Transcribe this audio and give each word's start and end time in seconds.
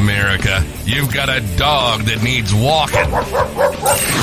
America. 0.00 0.64
You've 0.84 1.12
got 1.12 1.28
a 1.28 1.40
dog 1.56 2.02
that 2.02 2.22
needs 2.22 2.54
walking. 2.54 3.10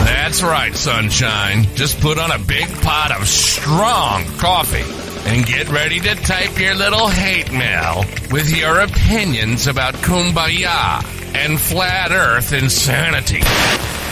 That's 0.06 0.42
right, 0.42 0.74
sunshine. 0.76 1.64
Just 1.76 2.00
put 2.00 2.18
on 2.18 2.32
a 2.32 2.40
big 2.40 2.68
pot 2.82 3.12
of 3.12 3.28
strong 3.28 4.24
coffee 4.38 4.86
and 5.30 5.46
get 5.46 5.70
ready 5.70 6.00
to 6.00 6.16
type 6.16 6.58
your 6.60 6.76
little 6.76 7.08
hate 7.08 7.52
mail 7.52 8.04
with 8.32 8.50
your 8.56 8.80
opinions 8.80 9.68
about 9.68 9.94
kumbaya 9.96 11.04
and 11.36 11.60
flat 11.60 12.12
earth 12.12 12.54
insanity. 12.54 13.42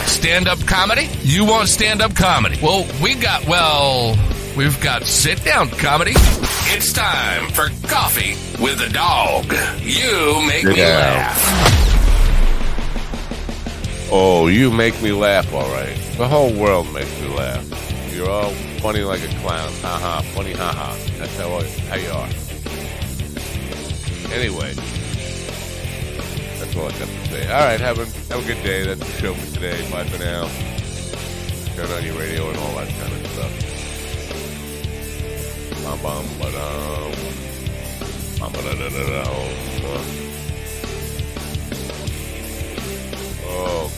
Stand 0.06 0.48
up 0.48 0.58
comedy? 0.66 1.08
You 1.22 1.44
want 1.44 1.68
stand 1.68 2.02
up 2.02 2.14
comedy? 2.14 2.58
Well, 2.62 2.86
we 3.02 3.14
got, 3.14 3.46
well, 3.46 4.16
we've 4.56 4.80
got 4.80 5.04
sit 5.04 5.42
down 5.44 5.68
comedy. 5.70 6.12
It's 6.74 6.92
time 6.92 7.48
for 7.50 7.68
coffee 7.88 8.34
with 8.62 8.80
a 8.80 8.88
dog. 8.92 9.52
You 9.80 10.42
make 10.46 10.64
me 10.64 10.76
Yeah. 10.78 10.98
laugh. 10.98 11.68
Oh, 14.10 14.46
you 14.48 14.70
make 14.70 15.00
me 15.02 15.12
laugh, 15.12 15.52
all 15.54 15.68
right. 15.70 15.96
The 16.18 16.28
whole 16.28 16.52
world 16.52 16.92
makes 16.92 17.10
me 17.20 17.28
laugh. 17.28 17.64
You're 18.14 18.28
all 18.28 18.50
funny 18.82 19.00
like 19.00 19.22
a 19.22 19.28
clown. 19.40 19.72
Ha 19.82 19.98
ha, 19.98 20.20
funny 20.34 20.52
ha 20.52 20.70
ha. 20.72 20.96
That's 21.18 21.36
how, 21.38 21.54
I, 21.54 21.64
how 21.88 21.96
you 21.96 22.10
are. 22.10 22.28
Anyway, 24.34 24.72
that's 26.58 26.76
all 26.76 26.86
I 26.88 26.90
got 26.92 27.08
to 27.08 27.26
say. 27.28 27.52
All 27.52 27.64
right, 27.64 27.80
have 27.80 27.98
a, 27.98 28.04
have 28.32 28.44
a 28.44 28.46
good 28.46 28.62
day. 28.62 28.84
That's 28.84 29.00
the 29.00 29.20
show 29.20 29.34
for 29.34 29.54
today. 29.54 29.80
Bye 29.90 30.04
for 30.04 30.18
now. 30.22 30.48
Turn 31.74 31.90
on 31.90 32.04
your 32.04 32.18
radio 32.18 32.48
and 32.50 32.58
all 32.58 32.74
that 32.76 32.88
kind 32.88 33.12
of 33.12 33.26
stuff. 33.32 33.71
Oh. 43.44 43.90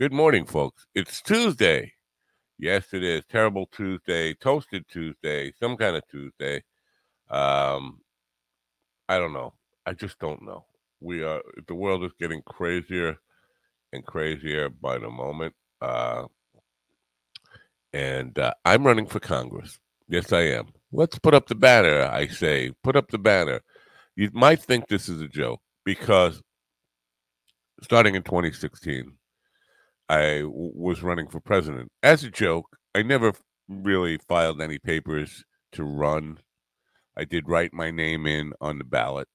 Good 0.00 0.12
morning, 0.12 0.46
folks. 0.46 0.86
It's 0.94 1.20
Tuesday. 1.20 1.92
Yes, 2.58 2.94
it 2.94 3.02
is. 3.02 3.24
Terrible 3.26 3.66
Tuesday, 3.72 4.32
Toasted 4.32 4.86
Tuesday, 4.88 5.52
some 5.60 5.76
kind 5.76 5.96
of 5.96 6.02
Tuesday. 6.10 6.62
Um, 7.28 8.00
I 9.06 9.18
don't 9.18 9.34
know. 9.34 9.52
I 9.84 9.92
just 9.92 10.18
don't 10.18 10.42
know. 10.42 10.64
We 11.00 11.22
are 11.22 11.42
the 11.68 11.74
world 11.74 12.04
is 12.04 12.12
getting 12.18 12.40
crazier 12.46 13.18
and 13.94 14.04
crazier 14.04 14.68
by 14.68 14.98
the 14.98 15.10
moment. 15.10 15.54
Uh, 15.80 16.24
and 17.92 18.38
uh, 18.38 18.52
I'm 18.64 18.86
running 18.86 19.06
for 19.06 19.20
Congress. 19.20 19.78
Yes, 20.08 20.32
I 20.32 20.42
am. 20.42 20.68
Let's 20.92 21.18
put 21.18 21.34
up 21.34 21.46
the 21.46 21.54
banner, 21.54 22.02
I 22.02 22.26
say. 22.26 22.72
Put 22.82 22.96
up 22.96 23.10
the 23.10 23.18
banner. 23.18 23.60
You 24.16 24.30
might 24.32 24.62
think 24.62 24.88
this 24.88 25.08
is 25.08 25.20
a 25.20 25.28
joke 25.28 25.60
because 25.84 26.42
starting 27.82 28.14
in 28.14 28.22
2016, 28.22 29.12
I 30.08 30.40
w- 30.40 30.72
was 30.74 31.02
running 31.02 31.28
for 31.28 31.40
president. 31.40 31.90
As 32.02 32.24
a 32.24 32.30
joke, 32.30 32.76
I 32.94 33.02
never 33.02 33.32
really 33.68 34.18
filed 34.28 34.60
any 34.60 34.78
papers 34.78 35.44
to 35.72 35.84
run. 35.84 36.38
I 37.16 37.24
did 37.24 37.48
write 37.48 37.72
my 37.72 37.90
name 37.90 38.26
in 38.26 38.52
on 38.60 38.78
the 38.78 38.84
ballot 38.84 39.28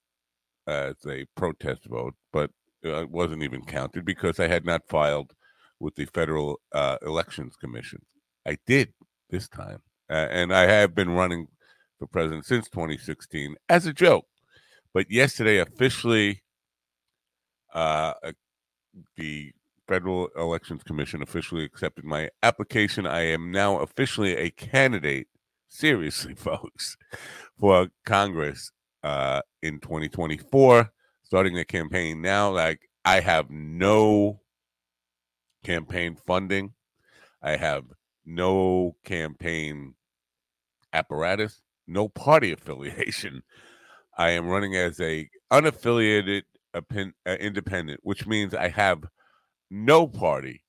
as 0.68 0.96
a 1.08 1.26
protest 1.36 1.86
vote, 1.86 2.14
but 2.32 2.52
uh, 2.86 3.06
wasn't 3.10 3.44
even 3.44 3.64
counted 3.64 4.06
because 4.06 4.40
I 4.40 4.48
had 4.48 4.66
not 4.66 4.88
filed 4.88 5.34
with 5.80 5.96
the 5.96 6.06
Federal 6.06 6.60
uh, 6.74 6.98
Elections 7.02 7.56
Commission. 7.56 8.02
I 8.46 8.58
did 8.66 8.94
this 9.30 9.48
time, 9.48 9.82
uh, 10.10 10.28
and 10.30 10.54
I 10.54 10.64
have 10.64 10.96
been 10.96 11.12
running 11.12 11.48
for 11.98 12.08
president 12.08 12.46
since 12.46 12.70
2016 12.70 13.56
as 13.68 13.86
a 13.86 13.94
joke. 13.94 14.26
But 14.94 15.12
yesterday, 15.12 15.60
officially, 15.60 16.42
uh, 17.74 18.14
the 19.16 19.52
Federal 19.88 20.30
Elections 20.38 20.84
Commission 20.84 21.22
officially 21.22 21.64
accepted 21.64 22.06
my 22.06 22.30
application. 22.44 23.06
I 23.06 23.22
am 23.22 23.52
now 23.52 23.80
officially 23.80 24.36
a 24.36 24.50
candidate. 24.52 25.28
Seriously, 25.68 26.34
folks, 26.36 26.98
for 27.60 27.90
Congress 28.06 28.72
uh, 29.04 29.42
in 29.62 29.80
2024. 29.80 30.92
Starting 31.30 31.54
the 31.54 31.64
campaign 31.64 32.24
now. 32.24 32.50
Like 32.50 32.90
I 33.06 33.20
have 33.20 33.52
no 33.52 34.42
campaign 35.64 36.16
funding. 36.16 36.74
I 37.40 37.56
have 37.56 37.84
no 38.26 38.96
campaign 39.06 39.94
apparatus, 40.92 41.62
no 41.88 42.10
party 42.10 42.52
affiliation. 42.54 43.44
I 44.18 44.32
am 44.32 44.48
running 44.48 44.76
as 44.76 45.00
a 45.00 45.30
unaffiliated 45.54 46.42
uh, 46.74 46.82
independent, 47.40 48.00
which 48.02 48.26
means 48.26 48.56
I 48.56 48.70
have 48.70 49.04
no 49.70 50.08
party 50.08 50.64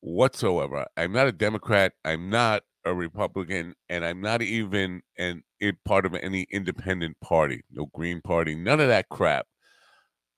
whatsoever. 0.00 0.84
I'm 0.98 1.12
not 1.12 1.26
a 1.26 1.32
Democrat. 1.32 1.92
I'm 2.04 2.28
not 2.28 2.64
a 2.84 2.94
Republican, 2.94 3.74
and 3.88 4.04
I'm 4.04 4.20
not 4.20 4.42
even 4.42 5.00
an 5.16 5.42
part 5.86 6.04
of 6.04 6.14
any 6.14 6.46
independent 6.50 7.18
party. 7.20 7.62
No 7.72 7.86
Green 7.94 8.20
Party, 8.20 8.54
none 8.54 8.80
of 8.80 8.88
that 8.88 9.08
crap. 9.08 9.46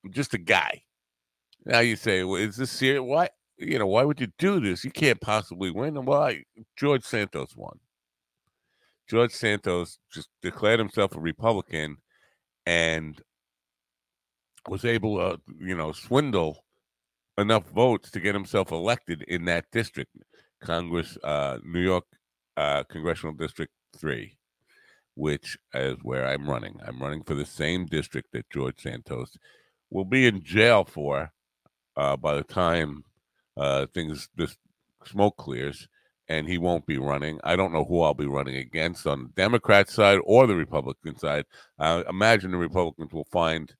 Just 0.07 0.33
a 0.33 0.37
guy. 0.37 0.83
Now 1.65 1.79
you 1.79 1.95
say, 1.95 2.23
well, 2.23 2.41
is 2.41 2.55
this 2.57 2.71
serious? 2.71 3.01
Why? 3.01 3.29
You 3.57 3.79
know, 3.79 3.87
why 3.87 4.03
would 4.03 4.21
you 4.21 4.27
do 4.37 4.59
this? 4.59 4.83
You 4.83 4.91
can't 4.91 5.19
possibly 5.19 5.71
win. 5.71 6.05
Well, 6.05 6.21
I, 6.21 6.43
George 6.75 7.03
Santos 7.03 7.55
won. 7.55 7.79
George 9.09 9.31
Santos 9.31 9.99
just 10.13 10.29
declared 10.41 10.79
himself 10.79 11.15
a 11.15 11.19
Republican 11.19 11.97
and 12.65 13.21
was 14.67 14.85
able 14.85 15.17
to, 15.17 15.41
you 15.59 15.75
know, 15.75 15.91
swindle 15.91 16.63
enough 17.37 17.69
votes 17.69 18.11
to 18.11 18.19
get 18.19 18.35
himself 18.35 18.71
elected 18.71 19.23
in 19.23 19.45
that 19.45 19.65
district, 19.71 20.11
Congress, 20.61 21.17
uh, 21.23 21.57
New 21.63 21.81
York 21.81 22.03
uh, 22.57 22.83
Congressional 22.89 23.33
District 23.33 23.71
3, 23.97 24.37
which 25.15 25.57
is 25.73 25.97
where 26.01 26.27
I'm 26.27 26.49
running. 26.49 26.79
I'm 26.85 27.01
running 27.01 27.23
for 27.23 27.35
the 27.35 27.45
same 27.45 27.85
district 27.85 28.29
that 28.33 28.49
George 28.49 28.81
Santos 28.81 29.37
will 29.89 30.05
be 30.05 30.27
in 30.27 30.43
jail 30.43 30.85
for 30.85 31.31
uh, 31.95 32.15
by 32.15 32.35
the 32.35 32.43
time 32.43 33.03
uh, 33.57 33.87
things, 33.93 34.29
this 34.35 34.57
smoke 35.05 35.37
clears, 35.37 35.87
and 36.29 36.47
he 36.47 36.57
won't 36.57 36.85
be 36.85 36.97
running. 36.97 37.39
I 37.43 37.55
don't 37.55 37.73
know 37.73 37.85
who 37.85 38.01
I'll 38.01 38.13
be 38.13 38.27
running 38.27 38.57
against 38.57 39.07
on 39.07 39.23
the 39.23 39.29
Democrat 39.29 39.89
side 39.89 40.19
or 40.25 40.45
the 40.45 40.55
Republican 40.55 41.17
side. 41.17 41.45
I 41.79 42.03
imagine 42.09 42.51
the 42.51 42.57
Republicans 42.57 43.13
will 43.13 43.27
find 43.31 43.73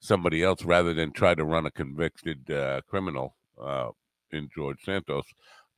somebody 0.00 0.42
else 0.44 0.64
rather 0.64 0.94
than 0.94 1.12
try 1.12 1.34
to 1.34 1.44
run 1.44 1.66
a 1.66 1.70
convicted 1.70 2.50
uh, 2.50 2.82
criminal 2.88 3.34
uh, 3.60 3.88
in 4.30 4.48
George 4.54 4.84
Santos. 4.84 5.24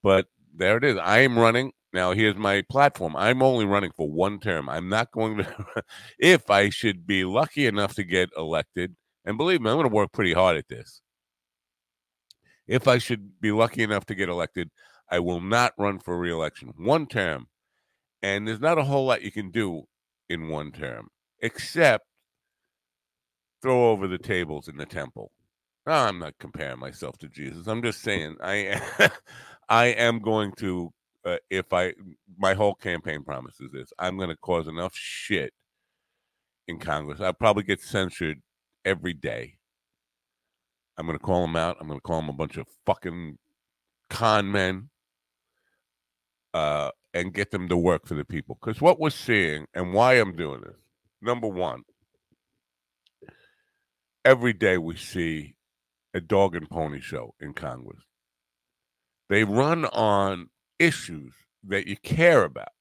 But 0.02 0.26
there 0.54 0.76
it 0.76 0.84
is. 0.84 0.98
I 0.98 1.20
am 1.20 1.38
running. 1.38 1.72
Now, 1.92 2.12
here's 2.12 2.36
my 2.36 2.62
platform. 2.70 3.16
I'm 3.16 3.42
only 3.42 3.64
running 3.64 3.92
for 3.92 4.08
one 4.08 4.38
term. 4.38 4.68
I'm 4.68 4.88
not 4.88 5.10
going 5.10 5.38
to, 5.38 5.56
if 6.18 6.50
I 6.50 6.68
should 6.68 7.06
be 7.06 7.24
lucky 7.24 7.66
enough 7.66 7.94
to 7.94 8.04
get 8.04 8.30
elected, 8.36 8.94
and 9.30 9.38
believe 9.38 9.62
me, 9.62 9.70
I'm 9.70 9.76
going 9.76 9.88
to 9.88 9.94
work 9.94 10.12
pretty 10.12 10.34
hard 10.34 10.56
at 10.56 10.68
this. 10.68 11.00
If 12.66 12.86
I 12.86 12.98
should 12.98 13.40
be 13.40 13.52
lucky 13.52 13.82
enough 13.82 14.04
to 14.06 14.14
get 14.14 14.28
elected, 14.28 14.70
I 15.10 15.20
will 15.20 15.40
not 15.40 15.72
run 15.78 15.98
for 15.98 16.18
reelection. 16.18 16.72
One 16.76 17.06
term. 17.06 17.46
And 18.22 18.46
there's 18.46 18.60
not 18.60 18.76
a 18.76 18.84
whole 18.84 19.06
lot 19.06 19.22
you 19.22 19.32
can 19.32 19.50
do 19.50 19.84
in 20.28 20.48
one 20.48 20.72
term, 20.72 21.08
except 21.40 22.04
throw 23.62 23.90
over 23.90 24.06
the 24.06 24.18
tables 24.18 24.68
in 24.68 24.76
the 24.76 24.84
temple. 24.84 25.30
I'm 25.86 26.18
not 26.18 26.34
comparing 26.38 26.78
myself 26.78 27.16
to 27.18 27.28
Jesus. 27.28 27.66
I'm 27.66 27.82
just 27.82 28.02
saying 28.02 28.36
I 28.42 28.80
I 29.68 29.86
am 29.86 30.18
going 30.18 30.52
to 30.58 30.92
uh, 31.24 31.36
if 31.48 31.72
I 31.72 31.94
my 32.38 32.54
whole 32.54 32.74
campaign 32.74 33.24
promise 33.24 33.60
is 33.60 33.72
this: 33.72 33.92
I'm 33.98 34.16
going 34.16 34.28
to 34.28 34.36
cause 34.36 34.68
enough 34.68 34.92
shit 34.94 35.52
in 36.68 36.78
Congress. 36.78 37.20
I'll 37.20 37.32
probably 37.32 37.62
get 37.62 37.80
censored 37.80 38.40
every 38.84 39.12
day. 39.12 39.56
I'm 40.96 41.06
going 41.06 41.18
to 41.18 41.24
call 41.24 41.42
them 41.42 41.56
out. 41.56 41.76
I'm 41.80 41.86
going 41.86 41.98
to 41.98 42.02
call 42.02 42.20
them 42.20 42.28
a 42.28 42.34
bunch 42.34 42.56
of 42.56 42.66
fucking 42.84 43.38
con 44.10 44.50
men, 44.52 44.90
uh, 46.52 46.90
and 47.14 47.32
get 47.32 47.50
them 47.50 47.68
to 47.68 47.76
work 47.76 48.06
for 48.06 48.14
the 48.14 48.24
people. 48.24 48.58
Because 48.60 48.80
what 48.80 49.00
we're 49.00 49.10
seeing 49.10 49.66
and 49.74 49.92
why 49.92 50.14
I'm 50.14 50.36
doing 50.36 50.60
this, 50.60 50.76
number 51.22 51.48
one, 51.48 51.82
every 54.24 54.52
day 54.52 54.78
we 54.78 54.96
see 54.96 55.54
a 56.12 56.20
dog 56.20 56.54
and 56.56 56.68
pony 56.68 57.00
show 57.00 57.34
in 57.40 57.54
Congress. 57.54 58.02
They 59.28 59.44
run 59.44 59.84
on 59.86 60.50
issues 60.78 61.32
that 61.68 61.86
you 61.86 61.96
care 61.96 62.44
about, 62.44 62.72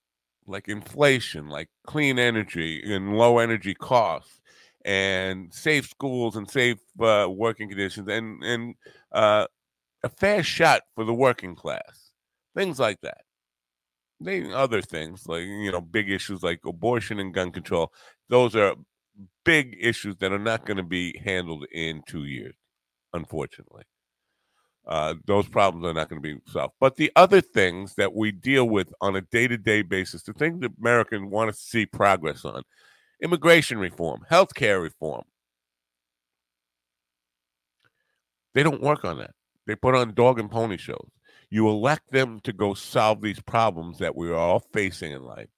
like 0.48 0.68
inflation, 0.68 1.48
like 1.48 1.69
clean 1.86 2.18
energy 2.18 2.81
and 2.92 3.16
low 3.16 3.38
energy 3.38 3.75
costs, 3.75 4.39
and 4.90 5.54
safe 5.54 5.88
schools 5.88 6.36
and 6.36 6.50
safe 6.50 6.80
uh, 7.00 7.28
working 7.30 7.70
conditions, 7.70 8.08
and 8.10 8.44
and 8.44 8.74
uh, 9.12 9.46
a 10.04 10.10
fair 10.10 10.42
shot 10.42 10.82
for 10.96 11.06
the 11.06 11.14
working 11.14 11.56
class, 11.56 12.12
things 12.56 12.80
like 12.80 13.00
that. 13.02 13.22
They 14.20 14.52
other 14.52 14.82
things 14.82 15.28
like 15.28 15.44
you 15.44 15.72
know 15.72 15.80
big 15.80 16.10
issues 16.10 16.42
like 16.42 16.62
abortion 16.66 17.20
and 17.20 17.32
gun 17.32 17.52
control. 17.52 17.94
Those 18.30 18.56
are 18.56 18.74
big 19.46 19.78
issues 19.80 20.18
that 20.18 20.32
are 20.32 20.40
not 20.40 20.66
going 20.66 20.78
to 20.78 20.84
be 20.84 21.16
handled 21.24 21.66
in 21.72 22.02
two 22.08 22.26
years, 22.26 22.56
unfortunately. 23.14 23.84
Uh, 24.88 25.14
those 25.28 25.48
problems 25.48 25.86
are 25.86 25.94
not 25.94 26.10
going 26.10 26.20
to 26.20 26.36
be 26.36 26.42
solved. 26.52 26.74
But 26.80 26.96
the 26.96 27.12
other 27.16 27.42
things 27.42 27.94
that 27.96 28.16
we 28.16 28.32
deal 28.32 28.68
with 28.68 28.92
on 29.02 29.16
a 29.16 29.22
day 29.22 29.48
to 29.48 29.58
day 29.58 29.84
basis, 29.84 30.24
the 30.24 30.34
things 30.34 30.62
that 30.62 30.72
Americans 30.82 31.30
want 31.30 31.52
to 31.52 31.56
see 31.56 31.86
progress 31.86 32.44
on 32.44 32.64
immigration 33.21 33.77
reform, 33.77 34.25
healthcare 34.30 34.81
reform 34.81 35.24
they 38.54 38.63
don't 38.63 38.81
work 38.81 39.06
on 39.06 39.19
that. 39.19 39.31
They 39.68 39.75
put 39.75 39.95
on 39.95 40.13
dog 40.13 40.39
and 40.39 40.50
pony 40.50 40.77
shows. 40.77 41.10
You 41.50 41.69
elect 41.69 42.12
them 42.12 42.39
to 42.42 42.54
go 42.54 42.74
solve 42.74 43.21
these 43.21 43.39
problems 43.39 44.00
that 44.00 44.16
we 44.16 44.30
are 44.30 44.36
all 44.36 44.60
facing 44.74 45.12
in 45.12 45.24
life. 45.24 45.50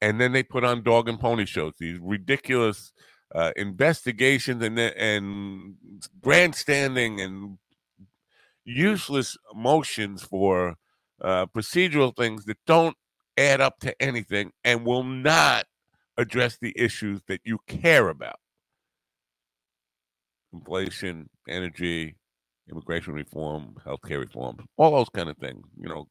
And 0.00 0.20
then 0.20 0.32
they 0.32 0.42
put 0.42 0.64
on 0.64 0.82
dog 0.82 1.08
and 1.08 1.18
pony 1.18 1.44
shows, 1.44 1.74
these 1.78 1.98
ridiculous 2.00 2.92
uh, 3.34 3.52
investigations 3.56 4.62
and 4.62 4.78
and 4.78 5.74
grandstanding 6.22 7.20
and 7.20 7.58
useless 8.64 9.36
motions 9.54 10.22
for 10.22 10.76
uh, 11.20 11.46
procedural 11.46 12.16
things 12.16 12.44
that 12.44 12.58
don't 12.66 12.96
add 13.36 13.60
up 13.60 13.80
to 13.80 14.00
anything 14.00 14.52
and 14.64 14.86
will 14.86 15.04
not 15.04 15.66
address 16.18 16.58
the 16.60 16.74
issues 16.76 17.22
that 17.28 17.40
you 17.44 17.58
care 17.68 18.10
about 18.10 18.40
inflation, 20.52 21.30
energy, 21.48 22.16
immigration 22.70 23.14
reform, 23.14 23.76
healthcare 23.86 24.20
reform, 24.20 24.66
all 24.76 24.92
those 24.92 25.08
kind 25.10 25.30
of 25.30 25.38
things, 25.38 25.64
you 25.80 25.88
know. 25.88 26.06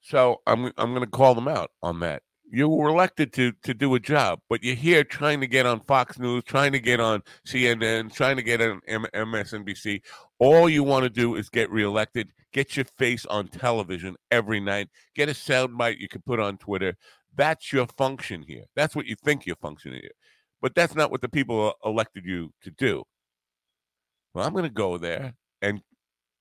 So 0.00 0.42
I'm 0.46 0.66
I'm 0.78 0.90
going 0.94 1.00
to 1.00 1.06
call 1.06 1.34
them 1.34 1.48
out 1.48 1.70
on 1.82 2.00
that 2.00 2.22
you 2.50 2.68
were 2.68 2.88
elected 2.88 3.32
to 3.34 3.52
to 3.64 3.74
do 3.74 3.94
a 3.94 4.00
job, 4.00 4.40
but 4.48 4.62
you're 4.62 4.76
here 4.76 5.04
trying 5.04 5.40
to 5.40 5.46
get 5.46 5.66
on 5.66 5.80
Fox 5.80 6.18
News, 6.18 6.44
trying 6.44 6.72
to 6.72 6.80
get 6.80 7.00
on 7.00 7.22
CNN, 7.46 8.12
trying 8.14 8.36
to 8.36 8.42
get 8.42 8.60
on 8.60 8.80
MSNBC. 8.88 10.02
All 10.38 10.68
you 10.68 10.84
want 10.84 11.04
to 11.04 11.10
do 11.10 11.34
is 11.34 11.48
get 11.48 11.70
reelected, 11.70 12.28
get 12.52 12.76
your 12.76 12.84
face 12.98 13.26
on 13.26 13.48
television 13.48 14.16
every 14.30 14.60
night, 14.60 14.88
get 15.14 15.28
a 15.28 15.32
soundbite 15.32 15.98
you 15.98 16.08
can 16.08 16.22
put 16.22 16.40
on 16.40 16.56
Twitter. 16.58 16.96
That's 17.36 17.72
your 17.72 17.86
function 17.98 18.42
here. 18.42 18.64
That's 18.74 18.96
what 18.96 19.06
you 19.06 19.16
think 19.24 19.46
your 19.46 19.56
function 19.56 19.92
here, 19.92 20.12
but 20.60 20.74
that's 20.74 20.94
not 20.94 21.10
what 21.10 21.20
the 21.20 21.28
people 21.28 21.74
elected 21.84 22.24
you 22.24 22.52
to 22.62 22.70
do. 22.70 23.04
Well, 24.34 24.46
I'm 24.46 24.52
going 24.52 24.64
to 24.64 24.70
go 24.70 24.98
there 24.98 25.34
and 25.62 25.80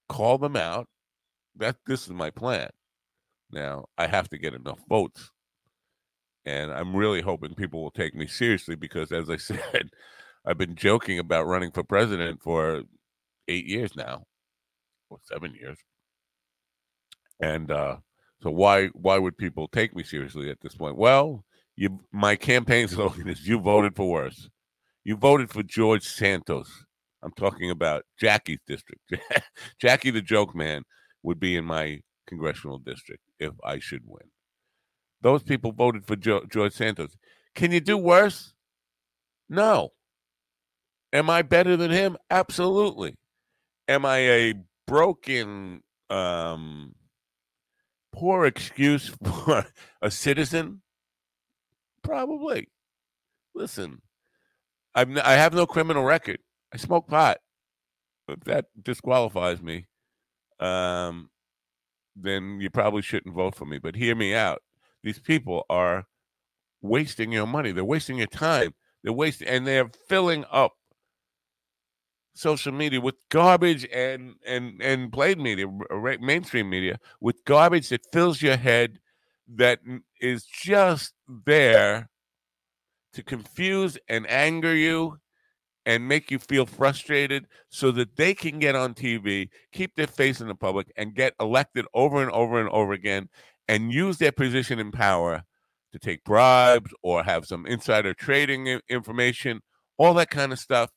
call 0.10 0.38
them 0.38 0.56
out. 0.56 0.88
That 1.58 1.78
this 1.86 2.04
is 2.04 2.10
my 2.10 2.32
plan. 2.32 2.70
Now 3.52 3.86
I 3.98 4.08
have 4.08 4.30
to 4.30 4.38
get 4.38 4.54
enough 4.54 4.80
votes 4.90 5.32
and 6.46 6.72
I'm 6.72 6.96
really 6.96 7.22
hoping 7.22 7.56
people 7.56 7.82
will 7.82 7.92
take 7.92 8.14
me 8.16 8.28
seriously 8.28 8.76
because, 8.76 9.12
as 9.12 9.30
I 9.30 9.38
said, 9.38 9.90
I've 10.46 10.58
been 10.58 10.76
joking 10.76 11.20
about 11.20 11.48
running 11.48 11.72
for 11.72 11.84
president 11.84 12.42
for 12.42 12.84
eight 13.48 13.66
years 13.66 13.96
now, 13.96 14.24
or 15.10 15.18
seven 15.24 15.56
years. 15.56 15.78
And 17.40 17.72
uh, 17.72 17.98
so, 18.46 18.52
why 18.52 18.90
why 18.90 19.18
would 19.18 19.40
people 19.40 19.68
take 19.68 19.96
me 19.96 20.04
seriously 20.04 20.52
at 20.52 20.62
this 20.62 20.76
point? 20.76 20.98
Well, 20.98 21.44
you 21.76 22.00
my 22.12 22.36
campaign 22.36 22.88
slogan 22.90 23.28
is 23.28 23.48
"You 23.48 23.60
voted 23.60 23.96
for 23.96 24.08
worse." 24.08 24.52
You 25.04 25.16
voted 25.16 25.50
for 25.50 25.64
George 25.64 26.04
Santos. 26.04 26.86
I'm 27.24 27.32
talking 27.32 27.72
about 27.72 28.04
Jackie's 28.20 28.60
district. 28.68 29.02
Jackie 29.82 30.12
the 30.12 30.22
Joke 30.22 30.56
Man 30.56 30.84
would 31.24 31.40
be 31.40 31.56
in 31.56 31.66
my 31.66 32.02
congressional 32.28 32.78
district 32.78 33.24
if 33.40 33.54
I 33.64 33.80
should 33.80 34.04
win. 34.06 34.30
Those 35.22 35.42
people 35.42 35.72
voted 35.72 36.06
for 36.06 36.16
jo- 36.16 36.46
George 36.48 36.74
Santos. 36.74 37.18
Can 37.56 37.72
you 37.72 37.80
do 37.80 37.98
worse? 37.98 38.54
No. 39.50 39.94
Am 41.12 41.32
I 41.32 41.42
better 41.42 41.76
than 41.76 41.90
him? 41.90 42.16
Absolutely. 42.30 43.16
Am 43.88 44.06
I 44.06 44.18
a 44.18 44.54
broken, 44.86 45.82
um, 46.12 46.94
poor 48.16 48.46
excuse 48.46 49.10
for 49.24 49.66
a 50.02 50.10
citizen? 50.10 50.82
Probably. 52.02 52.70
Listen, 53.54 54.02
I'm, 54.94 55.18
I 55.18 55.34
have 55.34 55.54
no 55.54 55.66
criminal 55.66 56.04
record. 56.04 56.40
I 56.74 56.78
smoke 56.78 57.08
pot. 57.08 57.38
If 58.28 58.40
that 58.46 58.66
disqualifies 58.82 59.62
me, 59.62 59.86
um, 60.60 61.30
then 62.16 62.60
you 62.60 62.70
probably 62.70 63.02
shouldn't 63.02 63.36
vote 63.36 63.56
for 63.56 63.66
me. 63.66 63.78
But 63.78 63.96
hear 63.96 64.16
me 64.16 64.34
out 64.34 64.62
these 65.06 65.20
people 65.20 65.66
are 65.70 66.08
wasting 66.82 67.32
your 67.32 67.46
money. 67.46 67.72
They're 67.72 67.86
wasting 67.86 68.18
your 68.18 68.28
time. 68.28 68.74
They're 69.04 69.14
wasting, 69.14 69.48
and 69.48 69.68
they're 69.68 69.90
filling 70.10 70.46
up 70.52 70.74
social 72.36 72.72
media 72.72 73.02
with 73.02 73.16
garbage 73.30 73.88
and 73.92 74.36
and 74.46 74.82
and 74.82 75.12
played 75.12 75.40
media, 75.40 75.68
uh, 75.68 76.16
mainstream 76.20 76.70
media 76.70 77.00
with 77.20 77.44
garbage 77.46 77.90
that 77.90 78.06
fills 78.12 78.42
your 78.42 78.58
head, 78.58 79.00
that 79.48 79.80
is 80.22 80.46
just 80.46 81.14
there 81.28 82.10
to 83.14 83.24
confuse 83.24 83.98
and 84.10 84.30
anger 84.30 84.76
you 84.76 85.18
and 85.86 86.08
make 86.08 86.32
you 86.32 86.40
feel 86.40 86.66
frustrated 86.66 87.46
so 87.70 87.92
that 87.92 88.16
they 88.18 88.34
can 88.34 88.60
get 88.60 88.76
on 88.76 88.94
TV, 88.94 89.50
keep 89.72 89.96
their 89.96 90.08
face 90.08 90.42
in 90.42 90.48
the 90.48 90.56
public, 90.56 90.92
and 90.98 91.16
get 91.16 91.34
elected 91.40 91.86
over 91.94 92.22
and 92.22 92.32
over 92.32 92.60
and 92.60 92.70
over 92.70 92.94
again 92.94 93.30
and 93.68 93.92
use 93.92 94.18
their 94.18 94.32
position 94.32 94.80
in 94.80 94.92
power 94.92 95.44
to 95.94 96.00
take 96.00 96.24
bribes 96.24 96.92
or 97.04 97.24
have 97.24 97.46
some 97.46 97.66
insider 97.66 98.14
trading 98.14 98.80
information, 98.90 99.62
all 99.98 100.14
that 100.16 100.30
kind 100.30 100.52
of 100.52 100.60
stuff. 100.60 100.90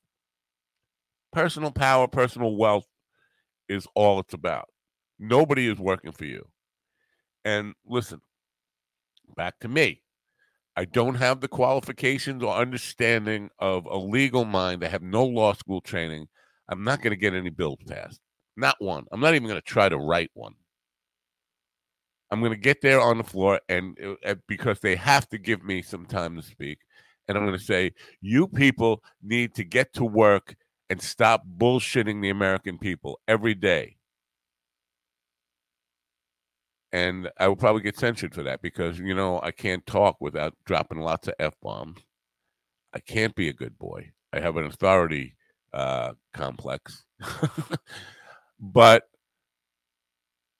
Personal 1.32 1.70
power, 1.70 2.08
personal 2.08 2.56
wealth 2.56 2.86
is 3.68 3.86
all 3.94 4.20
it's 4.20 4.34
about. 4.34 4.68
Nobody 5.18 5.68
is 5.68 5.78
working 5.78 6.12
for 6.12 6.24
you. 6.24 6.46
And 7.44 7.74
listen, 7.86 8.20
back 9.36 9.58
to 9.60 9.68
me. 9.68 10.02
I 10.76 10.84
don't 10.84 11.16
have 11.16 11.40
the 11.40 11.48
qualifications 11.48 12.42
or 12.42 12.54
understanding 12.54 13.50
of 13.58 13.86
a 13.86 13.96
legal 13.96 14.44
mind. 14.44 14.84
I 14.84 14.88
have 14.88 15.02
no 15.02 15.24
law 15.24 15.52
school 15.52 15.80
training. 15.80 16.28
I'm 16.68 16.84
not 16.84 17.02
going 17.02 17.10
to 17.10 17.16
get 17.16 17.34
any 17.34 17.50
bills 17.50 17.80
passed. 17.88 18.20
Not 18.56 18.76
one. 18.78 19.04
I'm 19.10 19.20
not 19.20 19.34
even 19.34 19.48
going 19.48 19.60
to 19.60 19.66
try 19.66 19.88
to 19.88 19.98
write 19.98 20.30
one. 20.34 20.54
I'm 22.30 22.40
going 22.40 22.52
to 22.52 22.58
get 22.58 22.80
there 22.80 23.00
on 23.00 23.18
the 23.18 23.24
floor, 23.24 23.60
and 23.68 23.96
uh, 24.24 24.34
because 24.46 24.80
they 24.80 24.94
have 24.96 25.28
to 25.30 25.38
give 25.38 25.64
me 25.64 25.80
some 25.82 26.04
time 26.04 26.36
to 26.36 26.42
speak, 26.42 26.78
and 27.26 27.36
I'm 27.36 27.44
going 27.46 27.58
to 27.58 27.64
say, 27.64 27.92
you 28.20 28.46
people 28.46 29.02
need 29.22 29.54
to 29.54 29.64
get 29.64 29.94
to 29.94 30.04
work 30.04 30.54
and 30.90 31.02
stop 31.02 31.44
bullshitting 31.46 32.22
the 32.22 32.30
American 32.30 32.78
people 32.78 33.20
every 33.28 33.54
day. 33.54 33.96
And 36.90 37.30
I 37.38 37.48
will 37.48 37.56
probably 37.56 37.82
get 37.82 37.98
censored 37.98 38.34
for 38.34 38.42
that 38.44 38.62
because, 38.62 38.98
you 38.98 39.14
know, 39.14 39.40
I 39.42 39.50
can't 39.50 39.86
talk 39.86 40.16
without 40.20 40.54
dropping 40.64 41.00
lots 41.00 41.28
of 41.28 41.34
F 41.38 41.54
bombs. 41.62 42.00
I 42.94 43.00
can't 43.00 43.34
be 43.34 43.48
a 43.48 43.52
good 43.52 43.78
boy. 43.78 44.12
I 44.32 44.40
have 44.40 44.56
an 44.56 44.64
authority 44.64 45.36
uh, 45.74 46.12
complex. 46.32 47.04
but 48.60 49.04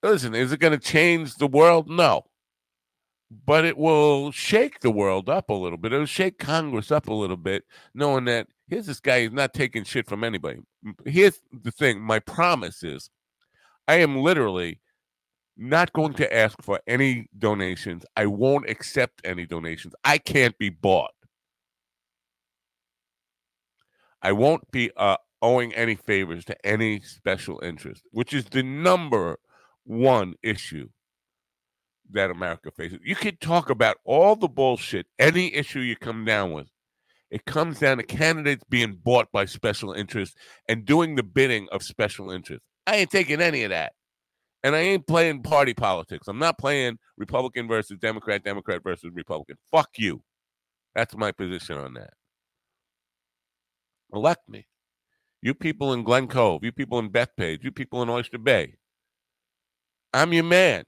listen, 0.02 0.34
is 0.34 0.52
it 0.52 0.60
going 0.60 0.78
to 0.78 0.78
change 0.78 1.36
the 1.36 1.46
world? 1.46 1.88
No. 1.88 2.24
But 3.30 3.64
it 3.64 3.78
will 3.78 4.32
shake 4.32 4.80
the 4.80 4.90
world 4.90 5.28
up 5.28 5.50
a 5.50 5.54
little 5.54 5.78
bit. 5.78 5.92
It'll 5.92 6.06
shake 6.06 6.38
Congress 6.38 6.90
up 6.92 7.08
a 7.08 7.14
little 7.14 7.36
bit, 7.36 7.64
knowing 7.94 8.24
that 8.26 8.48
here's 8.68 8.86
this 8.86 9.00
guy 9.00 9.22
who's 9.24 9.32
not 9.32 9.54
taking 9.54 9.84
shit 9.84 10.08
from 10.08 10.24
anybody. 10.24 10.60
Here's 11.06 11.40
the 11.52 11.70
thing 11.72 12.00
my 12.00 12.20
promise 12.20 12.82
is 12.84 13.10
I 13.88 13.96
am 13.96 14.18
literally 14.18 14.80
Not 15.56 15.92
going 15.92 16.14
to 16.14 16.34
ask 16.36 16.62
for 16.62 16.80
any 16.88 17.28
donations. 17.38 18.04
I 18.16 18.26
won't 18.26 18.68
accept 18.70 19.22
any 19.24 19.46
donations. 19.46 19.94
I 20.04 20.18
can't 20.18 20.58
be 20.58 20.70
bought. 20.70 21.12
I 24.22 24.32
won't 24.32 24.70
be 24.70 24.90
uh, 24.96 25.16
owing 25.42 25.74
any 25.74 25.94
favors 25.96 26.44
to 26.46 26.66
any 26.66 27.00
special 27.00 27.60
interest, 27.62 28.04
which 28.12 28.32
is 28.32 28.46
the 28.46 28.62
number 28.62 29.38
one 29.84 30.34
issue 30.42 30.88
that 32.12 32.30
America 32.30 32.70
faces. 32.70 32.98
You 33.04 33.14
can 33.14 33.36
talk 33.36 33.70
about 33.70 33.98
all 34.04 34.36
the 34.36 34.48
bullshit, 34.48 35.06
any 35.18 35.54
issue 35.54 35.80
you 35.80 35.96
come 35.96 36.24
down 36.24 36.52
with. 36.52 36.68
It 37.30 37.44
comes 37.44 37.78
down 37.78 37.98
to 37.98 38.02
candidates 38.02 38.64
being 38.70 38.98
bought 39.02 39.30
by 39.32 39.44
special 39.44 39.92
interests 39.92 40.34
and 40.68 40.84
doing 40.84 41.14
the 41.14 41.22
bidding 41.22 41.68
of 41.72 41.82
special 41.82 42.30
interests. 42.30 42.64
I 42.86 42.96
ain't 42.96 43.10
taking 43.10 43.40
any 43.40 43.64
of 43.64 43.70
that. 43.70 43.92
And 44.64 44.74
I 44.74 44.80
ain't 44.80 45.06
playing 45.06 45.42
party 45.42 45.74
politics. 45.74 46.26
I'm 46.26 46.38
not 46.38 46.58
playing 46.58 46.98
Republican 47.16 47.68
versus 47.68 47.98
Democrat, 47.98 48.42
Democrat 48.42 48.82
versus 48.82 49.10
Republican. 49.12 49.56
Fuck 49.70 49.90
you. 49.98 50.22
That's 50.94 51.16
my 51.16 51.30
position 51.30 51.76
on 51.76 51.94
that. 51.94 52.14
Elect 54.12 54.48
me. 54.48 54.66
You 55.42 55.54
people 55.54 55.92
in 55.92 56.02
Glen 56.02 56.26
Cove, 56.26 56.64
you 56.64 56.72
people 56.72 56.98
in 56.98 57.10
Bethpage, 57.10 57.62
you 57.62 57.70
people 57.70 58.02
in 58.02 58.08
Oyster 58.08 58.38
Bay. 58.38 58.74
I'm 60.12 60.32
your 60.32 60.44
man 60.44 60.84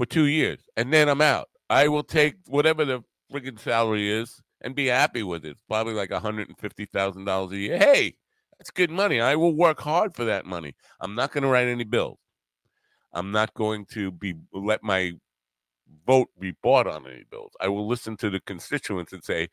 for 0.00 0.06
two 0.06 0.24
years, 0.24 0.60
and 0.78 0.90
then 0.90 1.10
I'm 1.10 1.20
out. 1.20 1.50
I 1.68 1.86
will 1.88 2.02
take 2.02 2.36
whatever 2.46 2.86
the 2.86 3.02
friggin' 3.30 3.58
salary 3.60 4.10
is 4.10 4.40
and 4.62 4.74
be 4.74 4.86
happy 4.86 5.22
with 5.22 5.44
it. 5.44 5.58
Probably 5.68 5.92
like 5.92 6.08
$150,000 6.08 7.50
a 7.52 7.56
year. 7.58 7.76
Hey, 7.76 8.14
that's 8.56 8.70
good 8.70 8.90
money. 8.90 9.20
I 9.20 9.36
will 9.36 9.54
work 9.54 9.78
hard 9.78 10.14
for 10.16 10.24
that 10.24 10.46
money. 10.46 10.74
I'm 11.00 11.14
not 11.14 11.32
going 11.32 11.42
to 11.42 11.50
write 11.50 11.68
any 11.68 11.84
bills. 11.84 12.18
I'm 13.12 13.30
not 13.30 13.52
going 13.52 13.84
to 13.92 14.10
be 14.10 14.36
let 14.54 14.82
my 14.82 15.12
vote 16.06 16.28
be 16.38 16.54
bought 16.62 16.86
on 16.86 17.06
any 17.06 17.24
bills. 17.30 17.52
I 17.60 17.68
will 17.68 17.86
listen 17.86 18.16
to 18.18 18.30
the 18.30 18.40
constituents 18.40 19.12
and 19.12 19.22
say, 19.22 19.48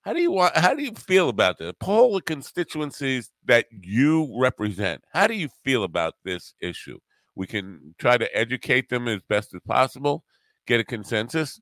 how 0.00 0.14
do 0.14 0.22
you 0.22 0.32
want 0.32 0.56
how 0.56 0.74
do 0.74 0.82
you 0.82 0.94
feel 0.94 1.28
about 1.28 1.58
this? 1.58 1.72
Poll 1.80 2.14
the 2.14 2.22
constituencies 2.22 3.30
that 3.44 3.66
you 3.70 4.34
represent. 4.40 5.04
How 5.12 5.26
do 5.26 5.34
you 5.34 5.50
feel 5.64 5.84
about 5.84 6.14
this 6.24 6.54
issue? 6.62 6.98
We 7.34 7.46
can 7.46 7.94
try 7.98 8.18
to 8.18 8.36
educate 8.36 8.88
them 8.88 9.08
as 9.08 9.22
best 9.28 9.54
as 9.54 9.60
possible, 9.66 10.24
get 10.66 10.80
a 10.80 10.84
consensus. 10.84 11.60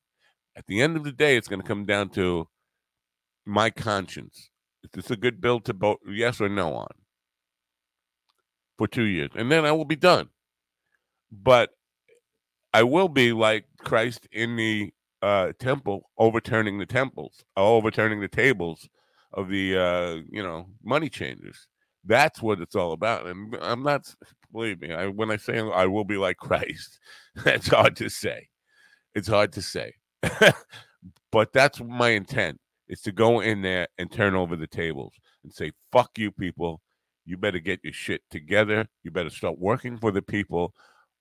At 0.57 0.67
the 0.67 0.83
end 0.83 0.97
of 0.97 1.05
the 1.05 1.13
day, 1.13 1.37
it's 1.37 1.49
going 1.49 1.63
to 1.63 1.69
come 1.69 1.85
down 1.85 2.11
to 2.11 2.49
my 3.47 3.71
conscience. 3.71 4.51
Is 4.83 4.91
this 4.93 5.11
a 5.11 5.17
good 5.17 5.41
bill 5.41 5.61
to 5.61 5.73
vote 5.73 6.01
yes 6.07 6.41
or 6.41 6.49
no 6.49 6.75
on 6.75 6.89
for 8.79 8.89
two 8.89 9.05
years? 9.05 9.31
And 9.35 9.51
then 9.51 9.65
I 9.65 9.73
will 9.73 9.85
be 9.85 9.97
done. 9.97 10.31
But 11.31 11.71
I 12.73 12.83
will 12.83 13.09
be 13.09 13.33
like 13.33 13.67
Christ 13.79 14.27
in 14.33 14.57
the 14.57 14.93
uh, 15.23 15.53
temple, 15.59 16.11
overturning 16.19 16.79
the 16.79 16.87
temples, 16.87 17.45
overturning 17.57 18.21
the 18.21 18.29
tables 18.29 18.89
of 19.33 19.49
the 19.49 19.77
uh, 19.77 20.23
you 20.31 20.43
know 20.43 20.67
money 20.83 21.09
changers. 21.09 21.67
That's 22.05 22.41
what 22.41 22.61
it's 22.61 22.75
all 22.75 22.93
about. 22.93 23.27
And 23.27 23.57
I'm 23.61 23.83
not 23.83 24.15
believe 24.53 24.81
me. 24.81 24.93
I, 24.93 25.07
when 25.07 25.31
I 25.31 25.37
say 25.37 25.59
I 25.59 25.87
will 25.87 26.05
be 26.05 26.17
like 26.17 26.37
Christ, 26.39 26.99
that's 27.45 27.69
hard 27.69 27.97
to 27.97 28.09
say. 28.09 28.49
It's 29.15 29.29
hard 29.29 29.53
to 29.55 29.63
say, 29.63 29.93
but 31.33 31.53
that's 31.53 31.81
my 31.81 32.11
intent 32.11 32.61
is 32.89 33.01
to 33.03 33.13
go 33.13 33.41
in 33.41 33.63
there 33.63 33.87
and 33.99 34.11
turn 34.11 34.35
over 34.35 34.57
the 34.57 34.67
tables 34.67 35.15
and 35.45 35.53
say, 35.53 35.71
fuck 35.93 36.11
you 36.19 36.31
people. 36.31 36.81
You 37.25 37.37
better 37.37 37.61
get 37.61 37.81
your 37.85 37.93
shit 37.93 38.23
together. 38.31 38.89
You 39.05 39.13
better 39.13 39.31
start 39.31 39.59
working 39.59 39.97
for 39.97 40.11
the 40.11 40.23
people, 40.23 40.75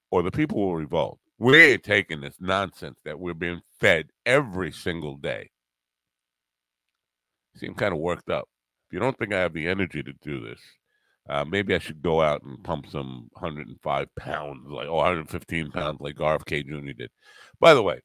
or 0.10 0.24
the 0.24 0.32
people 0.32 0.58
will 0.58 0.76
revolt. 0.76 1.20
We're 1.38 1.78
taking 1.78 2.22
this 2.22 2.36
nonsense 2.40 3.00
that 3.06 3.20
we're 3.20 3.36
being 3.36 3.62
fed 3.80 4.08
every 4.26 4.72
single 4.72 5.18
day. 5.18 5.52
Seem 7.56 7.76
kind 7.76 7.94
of 7.94 8.00
worked 8.00 8.30
up. 8.30 8.48
If 8.90 8.94
you 8.94 9.00
don't 9.00 9.18
think 9.20 9.34
I 9.34 9.40
have 9.40 9.54
the 9.54 9.68
energy 9.68 10.02
to 10.02 10.14
do 10.24 10.42
this, 10.42 10.60
uh, 11.30 11.46
maybe 11.46 11.76
I 11.76 11.80
should 11.80 12.02
go 12.02 12.22
out 12.22 12.42
and 12.42 12.64
pump 12.64 12.88
some 12.88 13.30
105 13.34 14.08
pounds, 14.16 14.68
like 14.68 14.88
oh, 14.88 14.96
115 14.96 15.70
pounds, 15.70 16.00
like 16.02 16.16
RFK 16.16 16.66
Jr. 16.66 16.94
did. 16.94 17.12
By 17.60 17.76
the 17.76 17.84
way, 17.84 18.02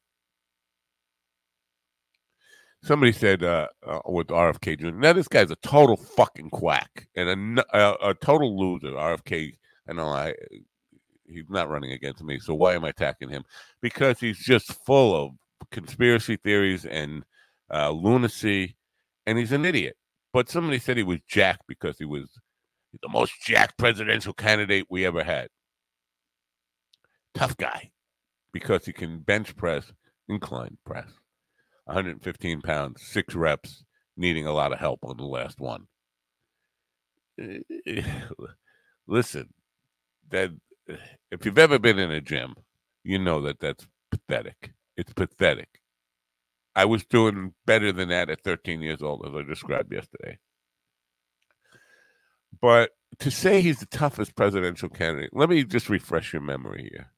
Somebody 2.85 3.13
said 3.13 3.43
uh, 3.43 3.67
uh, 3.83 3.99
with 4.05 4.27
RFK 4.27 4.79
Jr. 4.79 4.91
Now 4.91 5.11
this 5.11 5.27
guy's 5.27 5.49
a 5.49 5.55
total 5.55 5.97
fucking 5.97 6.51
quack 6.51 7.07
and 7.15 7.57
a, 7.57 7.65
a, 7.75 8.09
a 8.11 8.13
total 8.13 8.55
loser. 8.59 8.95
RFK, 8.95 9.57
I 9.89 9.93
know 9.93 10.05
I 10.09 10.35
he's 11.25 11.49
not 11.49 11.67
running 11.67 11.93
against 11.93 12.23
me, 12.23 12.37
so 12.37 12.53
why 12.53 12.75
am 12.75 12.85
I 12.85 12.89
attacking 12.89 13.29
him? 13.29 13.43
Because 13.81 14.19
he's 14.19 14.37
just 14.37 14.71
full 14.85 15.15
of 15.15 15.31
conspiracy 15.71 16.35
theories 16.35 16.85
and 16.85 17.23
uh, 17.73 17.89
lunacy, 17.89 18.75
and 19.25 19.39
he's 19.39 19.51
an 19.51 19.65
idiot. 19.65 19.97
But 20.35 20.49
somebody 20.49 20.79
said 20.79 20.97
he 20.97 21.03
was 21.03 21.21
Jack 21.29 21.61
because 21.65 21.97
he 21.97 22.03
was 22.03 22.25
the 23.01 23.07
most 23.07 23.31
Jack 23.41 23.77
presidential 23.77 24.33
candidate 24.33 24.85
we 24.89 25.05
ever 25.05 25.23
had. 25.23 25.47
Tough 27.33 27.55
guy 27.55 27.91
because 28.51 28.85
he 28.85 28.91
can 28.91 29.19
bench 29.19 29.55
press, 29.55 29.93
incline 30.27 30.77
press. 30.85 31.07
115 31.85 32.59
pounds, 32.59 33.01
six 33.01 33.33
reps, 33.33 33.85
needing 34.17 34.45
a 34.45 34.51
lot 34.51 34.73
of 34.73 34.79
help 34.79 34.99
on 35.03 35.15
the 35.15 35.23
last 35.23 35.61
one. 35.61 35.87
Listen, 39.07 39.53
that 40.31 40.51
if 41.31 41.45
you've 41.45 41.57
ever 41.57 41.79
been 41.79 41.97
in 41.97 42.11
a 42.11 42.19
gym, 42.19 42.55
you 43.05 43.19
know 43.19 43.39
that 43.39 43.61
that's 43.61 43.87
pathetic. 44.11 44.73
It's 44.97 45.13
pathetic. 45.13 45.79
I 46.75 46.85
was 46.85 47.05
doing 47.05 47.53
better 47.65 47.91
than 47.91 48.09
that 48.09 48.29
at 48.29 48.43
13 48.43 48.81
years 48.81 49.01
old, 49.01 49.25
as 49.25 49.33
I 49.35 49.43
described 49.43 49.93
yesterday. 49.93 50.39
But 52.61 52.91
to 53.19 53.31
say 53.31 53.61
he's 53.61 53.79
the 53.79 53.85
toughest 53.85 54.35
presidential 54.35 54.89
candidate, 54.89 55.31
let 55.33 55.49
me 55.49 55.63
just 55.63 55.89
refresh 55.89 56.33
your 56.33 56.41
memory 56.41 56.89
here. 56.91 57.11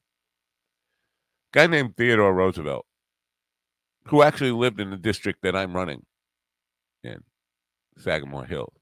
guy 1.52 1.66
named 1.66 1.96
Theodore 1.96 2.34
Roosevelt 2.34 2.86
who 4.08 4.22
actually 4.22 4.52
lived 4.52 4.80
in 4.80 4.90
the 4.90 4.96
district 4.96 5.42
that 5.42 5.54
I'm 5.54 5.74
running 5.74 6.02
in, 7.04 7.22
Sagamore 7.98 8.46
Hill. 8.46 8.72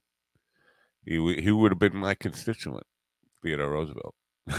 He 1.04 1.34
he 1.40 1.50
would 1.50 1.72
have 1.72 1.78
been 1.78 1.96
my 1.96 2.14
constituent, 2.14 2.86
Theodore 3.42 3.70
Roosevelt. 3.70 4.14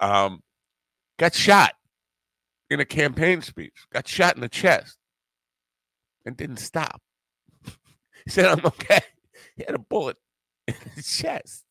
um, 0.00 0.42
got 1.18 1.34
shot 1.34 1.74
in 2.74 2.80
a 2.80 2.84
campaign 2.84 3.40
speech. 3.42 3.86
Got 3.92 4.06
shot 4.06 4.34
in 4.34 4.42
the 4.42 4.48
chest, 4.48 4.98
and 6.26 6.36
didn't 6.36 6.58
stop. 6.58 7.00
he 8.24 8.30
said, 8.30 8.46
"I'm 8.46 8.64
okay." 8.66 9.00
He 9.56 9.64
had 9.64 9.74
a 9.74 9.78
bullet 9.78 10.16
in 10.68 10.74
his 10.94 11.06
chest 11.16 11.64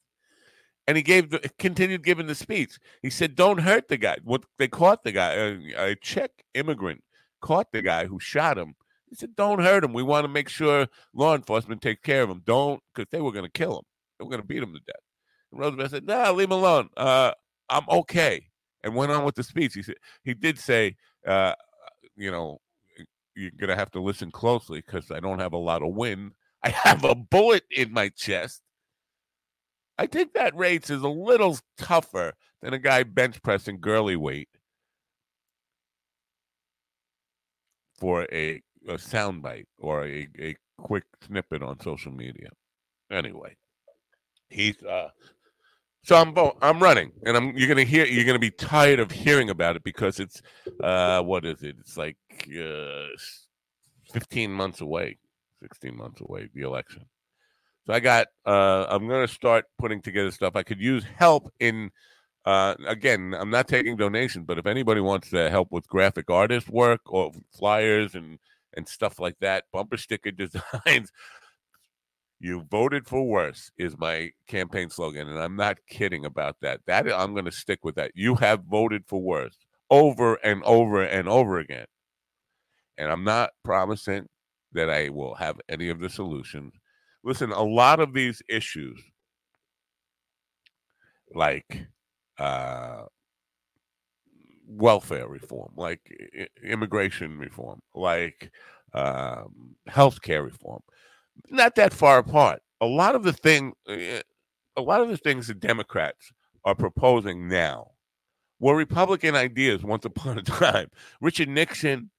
and 0.88 0.98
he 0.98 1.04
gave 1.04 1.30
the, 1.30 1.40
continued 1.60 2.04
giving 2.04 2.28
the 2.28 2.36
speech. 2.36 2.78
He 3.02 3.10
said, 3.10 3.36
"Don't 3.36 3.60
hurt 3.60 3.88
the 3.88 3.98
guy." 3.98 4.18
What 4.24 4.44
they 4.58 4.68
caught 4.68 5.04
the 5.04 5.12
guy, 5.12 5.34
a, 5.34 5.92
a 5.92 5.96
Czech 5.96 6.32
immigrant 6.54 7.04
caught 7.42 7.72
the 7.72 7.82
guy 7.82 8.06
who 8.06 8.20
shot 8.20 8.58
him. 8.58 8.76
He 9.10 9.16
said, 9.16 9.36
"Don't 9.36 9.60
hurt 9.60 9.84
him. 9.84 9.94
We 9.94 10.04
want 10.04 10.26
to 10.26 10.30
make 10.30 10.50
sure 10.50 10.88
law 11.14 11.36
enforcement 11.36 11.82
takes 11.82 12.02
care 12.02 12.24
of 12.24 12.30
him. 12.30 12.42
Don't, 12.46 12.82
because 12.94 13.10
they 13.12 13.22
were 13.22 13.32
going 13.32 13.46
to 13.46 13.52
kill 13.52 13.78
him. 13.78 13.86
They 14.18 14.24
were 14.26 14.32
going 14.32 14.42
to 14.42 14.48
beat 14.48 14.64
him 14.64 14.74
to 14.74 14.80
death." 14.80 14.96
And 15.52 15.62
Roosevelt 15.62 15.92
said, 15.92 16.06
"Nah, 16.06 16.32
leave 16.32 16.48
him 16.48 16.54
alone. 16.54 16.90
Uh, 16.98 17.32
I'm 17.70 17.88
okay." 17.90 18.48
And 18.84 18.96
went 18.96 19.12
on 19.12 19.24
with 19.24 19.36
the 19.36 19.44
speech. 19.44 19.74
He 19.74 19.84
said 19.84 19.96
he 20.24 20.34
did 20.34 20.60
say, 20.60 20.98
uh, 21.26 21.54
"You 22.16 22.32
know, 22.32 22.60
you're 23.36 23.68
to 23.68 23.76
have 23.76 23.92
to 23.92 24.02
listen 24.02 24.32
closely 24.32 24.82
because 24.86 25.10
I 25.12 25.20
don't 25.20 25.40
have 25.40 25.54
a 25.54 25.58
lot 25.58 25.82
of 25.82 25.94
wind. 25.94 26.34
I 26.64 26.70
have 26.84 27.04
a 27.04 27.16
bullet 27.16 27.64
in 27.72 27.94
my 27.94 28.10
chest." 28.10 28.62
I 29.98 30.08
think 30.08 30.34
that 30.34 30.56
rates 30.56 30.90
is 30.90 31.04
a 31.04 31.08
little 31.10 31.58
tougher 31.78 32.34
than 32.62 32.74
a 32.74 32.80
guy 32.80 33.04
bench 33.04 33.42
pressing 33.44 33.80
girly 33.80 34.16
weight 34.16 34.50
for 38.00 38.24
a, 38.32 38.62
a 38.88 38.96
soundbite 38.96 39.66
or 39.78 40.06
a, 40.06 40.28
a 40.40 40.56
quick 40.78 41.04
snippet 41.26 41.62
on 41.62 41.80
social 41.80 42.12
media. 42.12 42.50
Anyway, 43.12 43.56
he's 44.50 44.82
uh 44.84 45.10
so 46.04 46.18
I'm 46.18 46.36
I'm 46.62 46.84
running, 46.84 47.14
and 47.26 47.38
I'm 47.38 47.58
you're 47.58 47.70
gonna 47.70 47.84
hear 47.84 48.06
you're 48.06 48.26
gonna 48.26 48.38
be 48.38 48.52
tired 48.52 49.00
of 49.00 49.10
hearing 49.10 49.50
about 49.50 49.78
it 49.78 49.84
because 49.84 50.20
it's 50.20 50.42
uh 50.82 51.22
what 51.22 51.46
is 51.46 51.64
it? 51.64 51.78
It's 51.80 51.96
like 51.98 52.18
uh 52.50 53.08
15 54.12 54.52
months 54.52 54.82
away, 54.82 55.18
16 55.62 55.96
months 55.96 56.20
away 56.20 56.50
the 56.54 56.64
election. 56.64 57.06
So 57.88 57.94
I 57.94 58.02
got 58.02 58.28
uh 58.46 58.86
I'm 58.90 59.08
gonna 59.08 59.30
start 59.30 59.66
putting 59.78 60.02
together 60.02 60.32
stuff. 60.32 60.58
I 60.58 60.64
could 60.64 60.82
use 60.82 61.06
help 61.16 61.52
in 61.62 61.90
uh 62.44 62.76
again, 62.86 63.34
I'm 63.38 63.50
not 63.50 63.70
taking 63.70 63.96
donations, 63.96 64.46
but 64.46 64.58
if 64.58 64.66
anybody 64.66 65.00
wants 65.00 65.30
to 65.30 65.50
help 65.50 65.72
with 65.72 65.88
graphic 65.88 66.30
artist 66.30 66.70
work 66.70 67.02
or 67.06 67.32
flyers 67.58 68.14
and 68.14 68.40
and 68.76 68.88
stuff 68.90 69.20
like 69.20 69.38
that, 69.40 69.66
bumper 69.72 69.98
sticker 69.98 70.32
designs, 70.44 71.14
You 72.44 72.66
voted 72.70 73.08
for 73.08 73.24
worse 73.26 73.72
is 73.78 73.98
my 73.98 74.32
campaign 74.50 74.90
slogan, 74.90 75.30
and 75.30 75.40
I'm 75.40 75.56
not 75.56 75.78
kidding 75.88 76.26
about 76.26 76.58
that. 76.62 76.82
That 76.88 77.10
I'm 77.10 77.32
going 77.32 77.46
to 77.46 77.54
stick 77.54 77.80
with 77.86 77.96
that. 77.96 78.12
You 78.16 78.36
have 78.36 78.66
voted 78.66 79.06
for 79.08 79.22
worse 79.22 79.58
over 79.90 80.36
and 80.44 80.62
over 80.66 81.02
and 81.04 81.30
over 81.30 81.60
again. 81.60 81.86
And 82.98 83.10
I'm 83.10 83.24
not 83.24 83.52
promising 83.64 84.28
that 84.74 84.90
I 84.90 85.08
will 85.08 85.36
have 85.36 85.62
any 85.70 85.88
of 85.88 86.02
the 86.02 86.10
solutions. 86.10 86.74
Listen, 87.24 87.54
a 87.54 87.64
lot 87.64 88.02
of 88.02 88.14
these 88.14 88.42
issues, 88.50 89.02
like 91.34 91.88
uh, 92.40 93.04
welfare 94.68 95.30
reform, 95.30 95.72
like 95.78 96.02
immigration 96.62 97.40
reform, 97.40 97.80
like 97.96 98.52
um, 98.94 99.78
healthcare 99.88 100.44
reform, 100.44 100.82
not 101.50 101.76
that 101.76 101.94
far 101.94 102.20
apart. 102.20 102.62
A 102.82 102.86
lot 102.86 103.16
of 103.16 103.24
the 103.24 103.34
thing, 103.34 103.74
eh, 103.88 104.22
a 104.76 104.82
lot 104.82 105.02
of 105.02 105.10
the 105.10 105.18
things 105.18 105.48
the 105.48 105.54
Democrats 105.54 106.32
are 106.66 106.76
proposing 106.76 107.48
now 107.48 107.92
were 108.60 108.76
Republican 108.76 109.36
ideas 109.36 109.84
once 109.84 110.06
upon 110.06 110.38
a 110.38 110.44
time. 110.44 110.90
Richard 111.22 111.50
Nixon, 111.50 112.10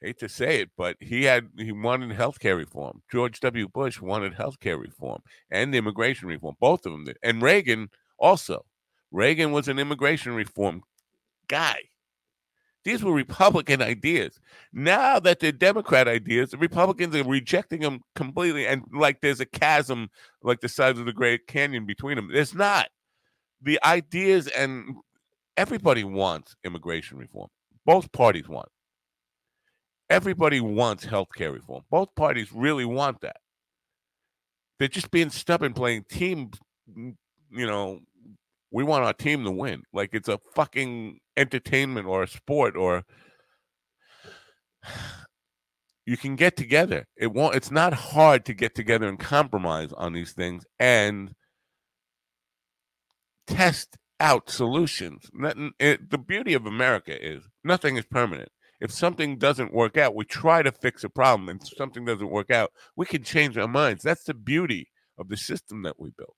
hate 0.00 0.18
to 0.18 0.28
say 0.28 0.60
it, 0.60 0.70
but 0.76 0.96
he 1.00 1.24
had 1.24 1.48
he 1.56 1.72
wanted 1.72 2.12
health 2.12 2.38
care 2.38 2.56
reform. 2.56 3.02
George 3.10 3.40
W. 3.40 3.68
Bush 3.68 4.00
wanted 4.00 4.34
health 4.34 4.60
care 4.60 4.78
reform 4.78 5.22
and 5.50 5.74
immigration 5.74 6.28
reform. 6.28 6.54
Both 6.60 6.86
of 6.86 6.92
them 6.92 7.04
did. 7.04 7.18
And 7.22 7.42
Reagan 7.42 7.88
also. 8.18 8.64
Reagan 9.10 9.52
was 9.52 9.68
an 9.68 9.78
immigration 9.78 10.34
reform 10.34 10.82
guy. 11.48 11.78
These 12.88 13.02
were 13.02 13.12
Republican 13.12 13.82
ideas. 13.82 14.40
Now 14.72 15.20
that 15.20 15.40
they're 15.40 15.52
Democrat 15.52 16.08
ideas, 16.08 16.52
the 16.52 16.56
Republicans 16.56 17.14
are 17.14 17.22
rejecting 17.22 17.82
them 17.82 18.00
completely. 18.14 18.66
And 18.66 18.82
like 18.94 19.20
there's 19.20 19.40
a 19.40 19.44
chasm, 19.44 20.08
like 20.42 20.62
the 20.62 20.70
size 20.70 20.98
of 20.98 21.04
the 21.04 21.12
Great 21.12 21.46
Canyon 21.46 21.84
between 21.84 22.16
them. 22.16 22.30
There's 22.32 22.54
not 22.54 22.88
the 23.60 23.78
ideas 23.84 24.46
and 24.46 24.96
everybody 25.58 26.02
wants 26.02 26.56
immigration 26.64 27.18
reform. 27.18 27.50
Both 27.84 28.10
parties 28.10 28.48
want. 28.48 28.70
Everybody 30.08 30.62
wants 30.62 31.04
health 31.04 31.28
care 31.36 31.52
reform. 31.52 31.82
Both 31.90 32.14
parties 32.14 32.54
really 32.54 32.86
want 32.86 33.20
that. 33.20 33.36
They're 34.78 34.88
just 34.88 35.10
being 35.10 35.28
stubborn, 35.28 35.74
playing 35.74 36.06
team. 36.08 36.52
You 36.96 37.16
know, 37.50 38.00
we 38.70 38.84
want 38.84 39.04
our 39.04 39.12
team 39.12 39.44
to 39.44 39.50
win. 39.50 39.82
Like 39.92 40.10
it's 40.12 40.28
a 40.28 40.38
fucking 40.54 41.18
entertainment 41.36 42.06
or 42.06 42.22
a 42.22 42.28
sport 42.28 42.76
or 42.76 43.04
you 46.06 46.16
can 46.16 46.36
get 46.36 46.56
together. 46.56 47.06
It 47.16 47.32
won't. 47.32 47.54
It's 47.54 47.70
not 47.70 47.92
hard 47.92 48.44
to 48.46 48.54
get 48.54 48.74
together 48.74 49.08
and 49.08 49.18
compromise 49.18 49.92
on 49.92 50.12
these 50.12 50.32
things 50.32 50.64
and 50.78 51.34
test 53.46 53.96
out 54.20 54.50
solutions. 54.50 55.28
The 55.32 56.24
beauty 56.26 56.54
of 56.54 56.66
America 56.66 57.14
is 57.20 57.44
nothing 57.64 57.96
is 57.96 58.06
permanent. 58.06 58.50
If 58.80 58.92
something 58.92 59.38
doesn't 59.38 59.74
work 59.74 59.96
out, 59.96 60.14
we 60.14 60.24
try 60.24 60.62
to 60.62 60.70
fix 60.70 61.02
a 61.02 61.08
problem, 61.08 61.48
and 61.48 61.60
something 61.76 62.04
doesn't 62.04 62.30
work 62.30 62.50
out, 62.50 62.70
we 62.96 63.06
can 63.06 63.24
change 63.24 63.58
our 63.58 63.66
minds. 63.66 64.04
That's 64.04 64.22
the 64.22 64.34
beauty 64.34 64.88
of 65.18 65.28
the 65.28 65.36
system 65.36 65.82
that 65.82 65.98
we 65.98 66.10
built. 66.16 66.36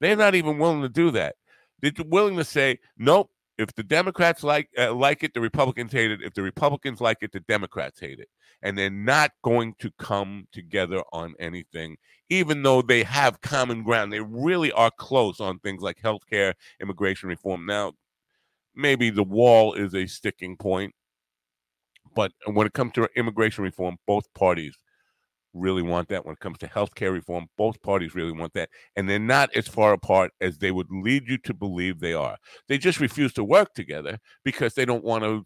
They're 0.00 0.14
not 0.14 0.36
even 0.36 0.58
willing 0.58 0.82
to 0.82 0.88
do 0.88 1.10
that. 1.10 1.34
They're 1.82 1.92
willing 2.06 2.36
to 2.36 2.44
say, 2.44 2.78
nope. 2.96 3.30
If 3.58 3.74
the 3.74 3.82
Democrats 3.82 4.42
like 4.42 4.70
uh, 4.78 4.94
like 4.94 5.22
it, 5.22 5.34
the 5.34 5.40
Republicans 5.40 5.92
hate 5.92 6.10
it. 6.10 6.20
If 6.22 6.32
the 6.32 6.42
Republicans 6.42 7.00
like 7.00 7.18
it, 7.20 7.32
the 7.32 7.40
Democrats 7.40 8.00
hate 8.00 8.18
it 8.18 8.28
and 8.62 8.78
they're 8.78 8.90
not 8.90 9.32
going 9.42 9.74
to 9.80 9.90
come 9.98 10.46
together 10.52 11.02
on 11.12 11.34
anything, 11.40 11.96
even 12.30 12.62
though 12.62 12.80
they 12.80 13.02
have 13.02 13.40
common 13.40 13.82
ground. 13.82 14.12
They 14.12 14.20
really 14.20 14.72
are 14.72 14.90
close 14.96 15.40
on 15.40 15.58
things 15.58 15.82
like 15.82 16.00
healthcare, 16.00 16.54
immigration 16.80 17.28
reform. 17.28 17.66
Now, 17.66 17.92
maybe 18.74 19.10
the 19.10 19.24
wall 19.24 19.74
is 19.74 19.94
a 19.94 20.06
sticking 20.06 20.56
point, 20.56 20.94
but 22.14 22.32
when 22.46 22.66
it 22.66 22.72
comes 22.72 22.92
to 22.92 23.08
immigration 23.16 23.64
reform, 23.64 23.96
both 24.06 24.32
parties 24.34 24.76
really 25.54 25.82
want 25.82 26.08
that. 26.08 26.24
When 26.24 26.34
it 26.34 26.40
comes 26.40 26.58
to 26.58 26.66
healthcare 26.66 27.12
reform, 27.12 27.46
both 27.56 27.80
parties 27.82 28.14
really 28.14 28.32
want 28.32 28.52
that. 28.54 28.70
And 28.96 29.08
they're 29.08 29.18
not 29.18 29.54
as 29.54 29.68
far 29.68 29.92
apart 29.92 30.32
as 30.40 30.58
they 30.58 30.70
would 30.70 30.90
lead 30.90 31.28
you 31.28 31.38
to 31.38 31.54
believe 31.54 32.00
they 32.00 32.14
are. 32.14 32.36
They 32.68 32.78
just 32.78 33.00
refuse 33.00 33.32
to 33.34 33.44
work 33.44 33.74
together 33.74 34.18
because 34.44 34.74
they 34.74 34.84
don't 34.84 35.04
want 35.04 35.24
to 35.24 35.44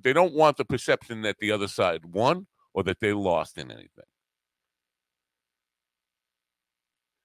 they 0.00 0.12
don't 0.12 0.34
want 0.34 0.56
the 0.56 0.64
perception 0.64 1.22
that 1.22 1.38
the 1.40 1.50
other 1.50 1.68
side 1.68 2.04
won 2.04 2.46
or 2.72 2.84
that 2.84 3.00
they 3.00 3.12
lost 3.12 3.58
in 3.58 3.70
anything. 3.70 4.04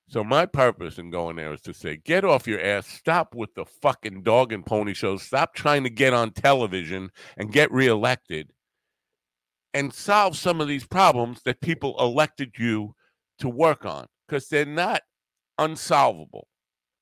So 0.09 0.23
my 0.23 0.45
purpose 0.45 0.99
in 0.99 1.09
going 1.09 1.37
there 1.37 1.53
is 1.53 1.61
to 1.61 1.73
say, 1.73 1.97
get 1.97 2.23
off 2.23 2.47
your 2.47 2.61
ass, 2.61 2.87
stop 2.87 3.33
with 3.33 3.53
the 3.55 3.65
fucking 3.65 4.21
dog 4.21 4.53
and 4.53 4.65
pony 4.65 4.93
shows, 4.93 5.23
stop 5.23 5.55
trying 5.55 5.83
to 5.83 5.89
get 5.89 6.13
on 6.13 6.31
television 6.31 7.09
and 7.37 7.51
get 7.51 7.71
reelected, 7.71 8.51
and 9.73 9.93
solve 9.93 10.37
some 10.37 10.61
of 10.61 10.67
these 10.67 10.85
problems 10.85 11.41
that 11.43 11.61
people 11.61 11.95
elected 11.99 12.53
you 12.57 12.95
to 13.39 13.49
work 13.49 13.85
on, 13.85 14.05
because 14.27 14.47
they're 14.47 14.65
not 14.65 15.01
unsolvable. 15.57 16.47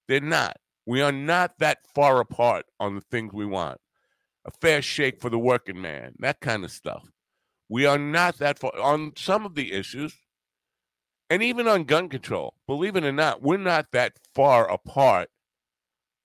They're 0.07 0.21
not. 0.21 0.57
We 0.85 1.01
are 1.01 1.11
not 1.11 1.59
that 1.59 1.79
far 1.93 2.19
apart 2.19 2.65
on 2.79 2.95
the 2.95 3.01
things 3.01 3.33
we 3.33 3.45
want 3.45 3.79
a 4.45 4.51
fair 4.51 4.81
shake 4.81 5.21
for 5.21 5.29
the 5.29 5.39
working 5.39 5.79
man, 5.79 6.13
that 6.19 6.39
kind 6.39 6.63
of 6.63 6.71
stuff. 6.71 7.07
We 7.69 7.85
are 7.85 7.97
not 7.97 8.37
that 8.39 8.59
far 8.59 8.77
on 8.79 9.13
some 9.15 9.45
of 9.45 9.55
the 9.55 9.71
issues, 9.71 10.17
and 11.29 11.41
even 11.41 11.67
on 11.67 11.85
gun 11.85 12.09
control. 12.09 12.55
Believe 12.67 12.95
it 12.95 13.05
or 13.05 13.11
not, 13.11 13.41
we're 13.41 13.57
not 13.57 13.87
that 13.93 14.13
far 14.35 14.69
apart 14.69 15.29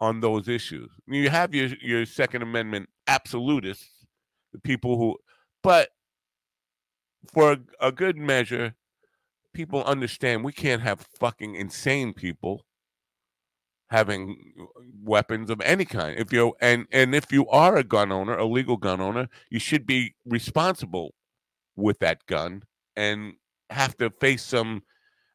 on 0.00 0.20
those 0.20 0.48
issues. 0.48 0.90
You 1.06 1.30
have 1.30 1.54
your 1.54 1.68
your 1.80 2.06
Second 2.06 2.42
Amendment 2.42 2.88
absolutists, 3.06 4.06
the 4.52 4.58
people 4.58 4.96
who, 4.98 5.16
but 5.62 5.90
for 7.32 7.58
a, 7.80 7.92
good 7.92 8.16
measure, 8.16 8.74
people 9.52 9.82
understand 9.84 10.44
we 10.44 10.52
can't 10.52 10.82
have 10.82 11.00
fucking 11.00 11.54
insane 11.54 12.12
people 12.12 12.64
having 13.88 14.36
uh, 14.60 14.64
weapons 15.02 15.50
of 15.50 15.60
any 15.60 15.84
kind. 15.84 16.18
If 16.18 16.32
you 16.32 16.54
and 16.60 16.86
and 16.90 17.14
if 17.14 17.30
you 17.30 17.48
are 17.48 17.76
a 17.76 17.84
gun 17.84 18.10
owner, 18.10 18.36
a 18.36 18.46
legal 18.46 18.76
gun 18.76 19.00
owner, 19.00 19.28
you 19.50 19.58
should 19.58 19.86
be 19.86 20.14
responsible 20.24 21.14
with 21.76 21.98
that 22.00 22.26
gun 22.26 22.62
and 22.96 23.34
have 23.70 23.96
to 23.98 24.10
face 24.10 24.42
some 24.42 24.82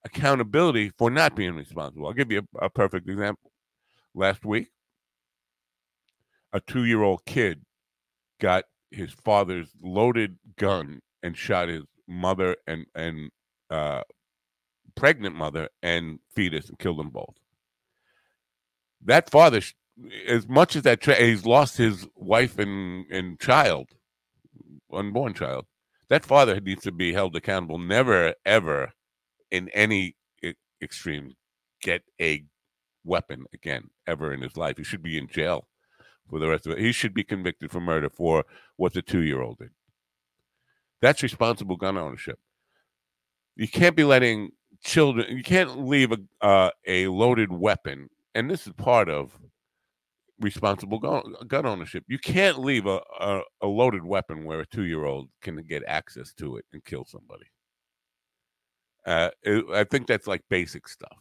accountability 0.03 0.91
for 0.97 1.09
not 1.09 1.35
being 1.35 1.55
responsible. 1.55 2.07
I'll 2.07 2.13
give 2.13 2.31
you 2.31 2.47
a, 2.59 2.65
a 2.65 2.69
perfect 2.69 3.07
example. 3.09 3.51
Last 4.13 4.43
week, 4.43 4.67
a 6.51 6.59
two-year-old 6.59 7.25
kid 7.25 7.61
got 8.39 8.65
his 8.89 9.11
father's 9.23 9.69
loaded 9.81 10.37
gun 10.57 10.99
and 11.23 11.37
shot 11.37 11.69
his 11.69 11.83
mother 12.07 12.55
and 12.67 12.85
and 12.95 13.29
uh, 13.69 14.01
pregnant 14.95 15.35
mother 15.35 15.69
and 15.81 16.19
fetus 16.33 16.69
and 16.69 16.79
killed 16.79 16.99
them 16.99 17.09
both 17.09 17.35
that 19.05 19.29
father, 19.29 19.61
as 20.27 20.47
much 20.47 20.75
as 20.75 20.83
that 20.83 21.01
tra- 21.01 21.15
he's 21.15 21.45
lost 21.45 21.77
his 21.77 22.07
wife 22.15 22.59
and 22.59 23.05
and 23.11 23.39
child, 23.39 23.89
unborn 24.91 25.33
child, 25.33 25.65
that 26.09 26.25
father 26.25 26.59
needs 26.59 26.83
to 26.83 26.91
be 26.91 27.13
held 27.13 27.35
accountable. 27.35 27.77
Never 27.77 28.33
ever, 28.45 28.93
in 29.49 29.69
any 29.69 30.15
extreme, 30.81 31.35
get 31.81 32.03
a 32.19 32.43
weapon 33.03 33.45
again 33.53 33.89
ever 34.07 34.33
in 34.33 34.41
his 34.41 34.55
life. 34.57 34.77
He 34.77 34.83
should 34.83 35.03
be 35.03 35.17
in 35.17 35.27
jail 35.27 35.67
for 36.29 36.39
the 36.39 36.47
rest 36.47 36.65
of 36.67 36.73
it. 36.73 36.79
He 36.79 36.91
should 36.91 37.13
be 37.13 37.23
convicted 37.23 37.71
for 37.71 37.81
murder 37.81 38.09
for 38.09 38.45
what 38.77 38.93
the 38.93 39.01
two 39.01 39.23
year 39.23 39.41
old 39.41 39.59
did. 39.59 39.71
That's 41.01 41.23
responsible 41.23 41.77
gun 41.77 41.97
ownership. 41.97 42.39
You 43.55 43.67
can't 43.67 43.95
be 43.95 44.03
letting 44.03 44.51
children. 44.83 45.37
You 45.37 45.43
can't 45.43 45.87
leave 45.87 46.11
a 46.11 46.17
uh, 46.45 46.71
a 46.87 47.07
loaded 47.07 47.51
weapon 47.51 48.09
and 48.33 48.49
this 48.49 48.65
is 48.67 48.73
part 48.73 49.09
of 49.09 49.37
responsible 50.39 50.99
gun, 50.99 51.35
gun 51.47 51.65
ownership. 51.65 52.03
You 52.07 52.17
can't 52.19 52.59
leave 52.59 52.85
a, 52.85 53.01
a, 53.19 53.41
a 53.61 53.67
loaded 53.67 54.03
weapon 54.03 54.43
where 54.43 54.61
a 54.61 54.65
two 54.65 54.83
year 54.83 55.05
old 55.05 55.29
can 55.41 55.57
get 55.63 55.83
access 55.87 56.33
to 56.35 56.57
it 56.57 56.65
and 56.73 56.83
kill 56.83 57.05
somebody. 57.05 57.45
Uh, 59.05 59.29
it, 59.43 59.65
I 59.73 59.83
think 59.83 60.07
that's 60.07 60.27
like 60.27 60.41
basic 60.49 60.87
stuff. 60.87 61.17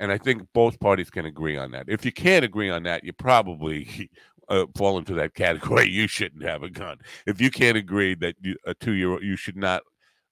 And 0.00 0.12
I 0.12 0.18
think 0.18 0.42
both 0.54 0.78
parties 0.80 1.10
can 1.10 1.26
agree 1.26 1.56
on 1.56 1.72
that. 1.72 1.86
If 1.88 2.04
you 2.04 2.12
can't 2.12 2.44
agree 2.44 2.70
on 2.70 2.84
that, 2.84 3.04
you 3.04 3.12
probably 3.12 4.10
uh, 4.48 4.66
fall 4.76 4.98
into 4.98 5.14
that 5.14 5.34
category. 5.34 5.88
You 5.90 6.06
shouldn't 6.06 6.44
have 6.44 6.62
a 6.62 6.70
gun. 6.70 6.98
If 7.26 7.40
you 7.40 7.50
can't 7.50 7.76
agree 7.76 8.14
that 8.16 8.36
you, 8.40 8.56
a 8.66 8.74
two 8.74 8.92
year 8.92 9.10
old, 9.12 9.22
you 9.22 9.36
should 9.36 9.56
not 9.56 9.82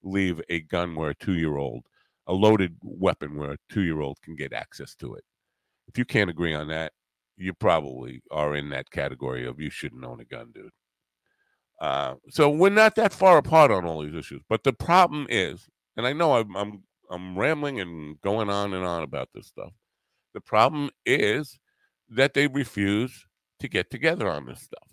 leave 0.02 0.40
a 0.48 0.60
gun 0.60 0.94
where 0.94 1.10
a 1.10 1.14
two 1.14 1.34
year 1.34 1.56
old, 1.56 1.84
a 2.26 2.32
loaded 2.32 2.76
weapon 2.82 3.36
where 3.36 3.52
a 3.52 3.58
two 3.70 3.82
year 3.82 4.00
old 4.00 4.20
can 4.22 4.36
get 4.36 4.52
access 4.52 4.94
to 4.96 5.14
it 5.14 5.24
if 5.88 5.98
you 5.98 6.04
can't 6.04 6.30
agree 6.30 6.54
on 6.54 6.68
that, 6.68 6.92
you 7.36 7.52
probably 7.52 8.22
are 8.30 8.56
in 8.56 8.70
that 8.70 8.90
category 8.90 9.46
of 9.46 9.60
you 9.60 9.70
shouldn't 9.70 10.04
own 10.04 10.20
a 10.20 10.24
gun, 10.24 10.50
dude. 10.54 10.70
Uh, 11.80 12.14
so 12.30 12.48
we're 12.48 12.70
not 12.70 12.94
that 12.94 13.12
far 13.12 13.36
apart 13.36 13.70
on 13.70 13.84
all 13.84 14.02
these 14.02 14.14
issues. 14.14 14.42
But 14.48 14.64
the 14.64 14.72
problem 14.72 15.26
is, 15.28 15.68
and 15.96 16.06
I 16.06 16.12
know 16.12 16.36
I'm, 16.36 16.56
I'm 16.56 16.82
I'm 17.10 17.38
rambling 17.38 17.80
and 17.80 18.20
going 18.20 18.50
on 18.50 18.72
and 18.72 18.84
on 18.84 19.02
about 19.02 19.28
this 19.34 19.46
stuff. 19.46 19.72
The 20.34 20.40
problem 20.40 20.90
is 21.04 21.58
that 22.08 22.34
they 22.34 22.46
refuse 22.46 23.26
to 23.60 23.68
get 23.68 23.90
together 23.90 24.28
on 24.28 24.46
this 24.46 24.62
stuff. 24.62 24.88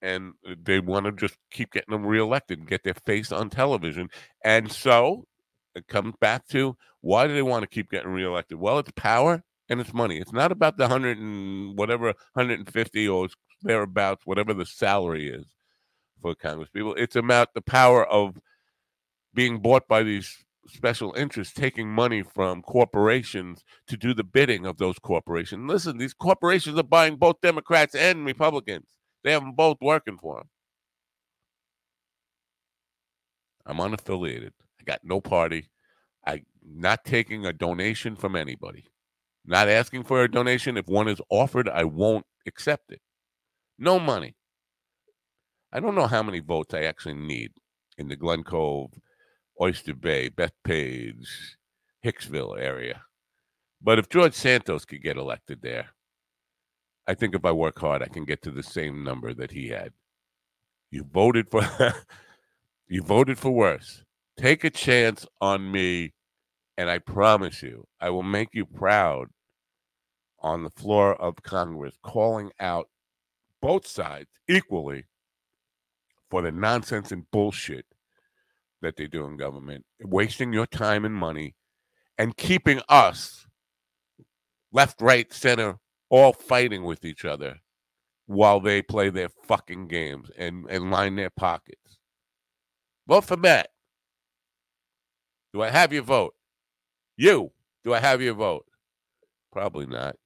And 0.00 0.34
uh, 0.48 0.54
they 0.62 0.80
want 0.80 1.06
to 1.06 1.12
just 1.12 1.36
keep 1.50 1.72
getting 1.72 1.92
them 1.92 2.06
reelected 2.06 2.58
and 2.58 2.68
get 2.68 2.82
their 2.84 2.94
face 3.06 3.30
on 3.30 3.50
television. 3.50 4.08
And 4.44 4.70
so 4.70 5.26
it 5.74 5.86
comes 5.86 6.14
back 6.20 6.46
to 6.48 6.76
why 7.00 7.26
do 7.26 7.34
they 7.34 7.42
want 7.42 7.62
to 7.62 7.68
keep 7.68 7.90
getting 7.90 8.10
reelected? 8.10 8.58
Well, 8.58 8.78
it's 8.78 8.92
power 8.96 9.42
and 9.68 9.80
it's 9.80 9.94
money. 9.94 10.18
It's 10.18 10.32
not 10.32 10.52
about 10.52 10.76
the 10.76 10.88
hundred 10.88 11.18
and 11.18 11.78
whatever, 11.78 12.06
150 12.34 13.08
or 13.08 13.28
thereabouts, 13.62 14.26
whatever 14.26 14.54
the 14.54 14.66
salary 14.66 15.30
is 15.30 15.46
for 16.20 16.34
Congress 16.34 16.68
people. 16.70 16.94
It's 16.94 17.16
about 17.16 17.54
the 17.54 17.62
power 17.62 18.04
of 18.04 18.38
being 19.34 19.58
bought 19.58 19.88
by 19.88 20.02
these 20.02 20.36
special 20.68 21.12
interests 21.14 21.54
taking 21.54 21.88
money 21.88 22.22
from 22.22 22.62
corporations 22.62 23.64
to 23.88 23.96
do 23.96 24.14
the 24.14 24.24
bidding 24.24 24.66
of 24.66 24.78
those 24.78 24.98
corporations. 24.98 25.68
Listen, 25.68 25.98
these 25.98 26.14
corporations 26.14 26.78
are 26.78 26.84
buying 26.84 27.16
both 27.16 27.40
Democrats 27.40 27.94
and 27.94 28.24
Republicans. 28.24 28.86
They 29.24 29.32
have 29.32 29.42
them 29.42 29.54
both 29.54 29.78
working 29.80 30.18
for 30.18 30.36
them. 30.36 30.48
I'm 33.66 33.78
unaffiliated. 33.78 34.52
I 34.80 34.84
got 34.84 35.00
no 35.04 35.20
party. 35.20 35.68
I'm 36.24 36.44
not 36.64 37.04
taking 37.04 37.46
a 37.46 37.52
donation 37.52 38.16
from 38.16 38.36
anybody. 38.36 38.84
Not 39.44 39.68
asking 39.68 40.04
for 40.04 40.22
a 40.22 40.30
donation. 40.30 40.76
If 40.76 40.86
one 40.86 41.08
is 41.08 41.20
offered, 41.28 41.68
I 41.68 41.84
won't 41.84 42.26
accept 42.46 42.92
it. 42.92 43.00
No 43.78 43.98
money. 43.98 44.34
I 45.72 45.80
don't 45.80 45.94
know 45.94 46.06
how 46.06 46.22
many 46.22 46.40
votes 46.40 46.74
I 46.74 46.82
actually 46.82 47.14
need 47.14 47.52
in 47.98 48.08
the 48.08 48.16
Glen 48.16 48.42
Cove 48.42 48.92
Oyster 49.60 49.94
Bay, 49.94 50.30
Bethpage, 50.30 51.56
Hicksville 52.04 52.58
area. 52.58 53.02
But 53.80 53.98
if 53.98 54.08
George 54.08 54.34
Santos 54.34 54.84
could 54.84 55.02
get 55.02 55.16
elected 55.16 55.60
there, 55.62 55.90
I 57.06 57.14
think 57.14 57.34
if 57.34 57.44
I 57.44 57.52
work 57.52 57.78
hard, 57.78 58.02
I 58.02 58.06
can 58.06 58.24
get 58.24 58.42
to 58.42 58.50
the 58.50 58.62
same 58.62 59.02
number 59.02 59.34
that 59.34 59.50
he 59.50 59.68
had. 59.68 59.92
You 60.90 61.04
voted 61.04 61.50
for 61.50 61.66
you 62.88 63.02
voted 63.02 63.38
for 63.38 63.50
worse. 63.50 64.04
Take 64.38 64.64
a 64.64 64.70
chance 64.70 65.26
on 65.40 65.70
me, 65.70 66.12
and 66.76 66.88
I 66.88 66.98
promise 66.98 67.62
you, 67.62 67.86
I 68.00 68.10
will 68.10 68.22
make 68.22 68.48
you 68.52 68.66
proud 68.66 69.28
on 70.40 70.64
the 70.64 70.70
floor 70.70 71.14
of 71.20 71.42
Congress, 71.42 71.96
calling 72.02 72.50
out 72.60 72.88
both 73.60 73.86
sides 73.86 74.28
equally 74.48 75.04
for 76.30 76.42
the 76.42 76.52
nonsense 76.52 77.12
and 77.12 77.30
bullshit 77.30 77.86
that 78.82 78.96
they 78.96 79.06
do 79.06 79.24
in 79.24 79.36
government, 79.36 79.84
wasting 80.02 80.52
your 80.52 80.66
time 80.66 81.04
and 81.04 81.14
money, 81.14 81.54
and 82.18 82.36
keeping 82.36 82.80
us 82.88 83.46
left, 84.72 85.00
right, 85.00 85.32
center, 85.32 85.78
all 86.10 86.32
fighting 86.32 86.84
with 86.84 87.04
each 87.04 87.24
other 87.24 87.56
while 88.26 88.60
they 88.60 88.82
play 88.82 89.10
their 89.10 89.28
fucking 89.28 89.88
games 89.88 90.30
and, 90.36 90.66
and 90.68 90.90
line 90.90 91.16
their 91.16 91.30
pockets. 91.30 91.98
Vote 93.06 93.24
for 93.24 93.36
Matt. 93.36 93.68
Do 95.52 95.62
I 95.62 95.70
have 95.70 95.92
your 95.92 96.02
vote? 96.02 96.34
You, 97.16 97.52
do 97.84 97.92
I 97.92 97.98
have 97.98 98.22
your 98.22 98.34
vote? 98.34 98.64
Probably 99.52 99.86
not. 99.86 100.16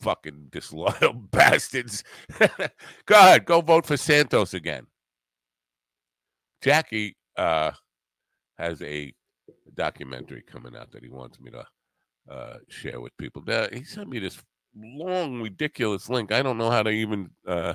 Fucking 0.00 0.48
disloyal 0.50 1.12
bastards. 1.30 2.04
go 2.38 3.14
ahead, 3.14 3.44
go 3.44 3.60
vote 3.60 3.86
for 3.86 3.96
Santos 3.96 4.54
again. 4.54 4.86
Jackie, 6.62 7.16
uh, 7.36 7.72
has 8.58 8.82
a 8.82 9.12
documentary 9.74 10.42
coming 10.42 10.76
out 10.76 10.90
that 10.92 11.02
he 11.02 11.08
wants 11.08 11.40
me 11.40 11.50
to 11.50 11.64
uh, 12.30 12.58
share 12.68 13.00
with 13.00 13.16
people. 13.16 13.42
Now, 13.46 13.66
he 13.72 13.84
sent 13.84 14.08
me 14.08 14.18
this 14.18 14.38
long, 14.76 15.40
ridiculous 15.40 16.08
link. 16.08 16.32
I 16.32 16.42
don't 16.42 16.58
know 16.58 16.70
how 16.70 16.82
to 16.82 16.90
even 16.90 17.30
uh, 17.46 17.74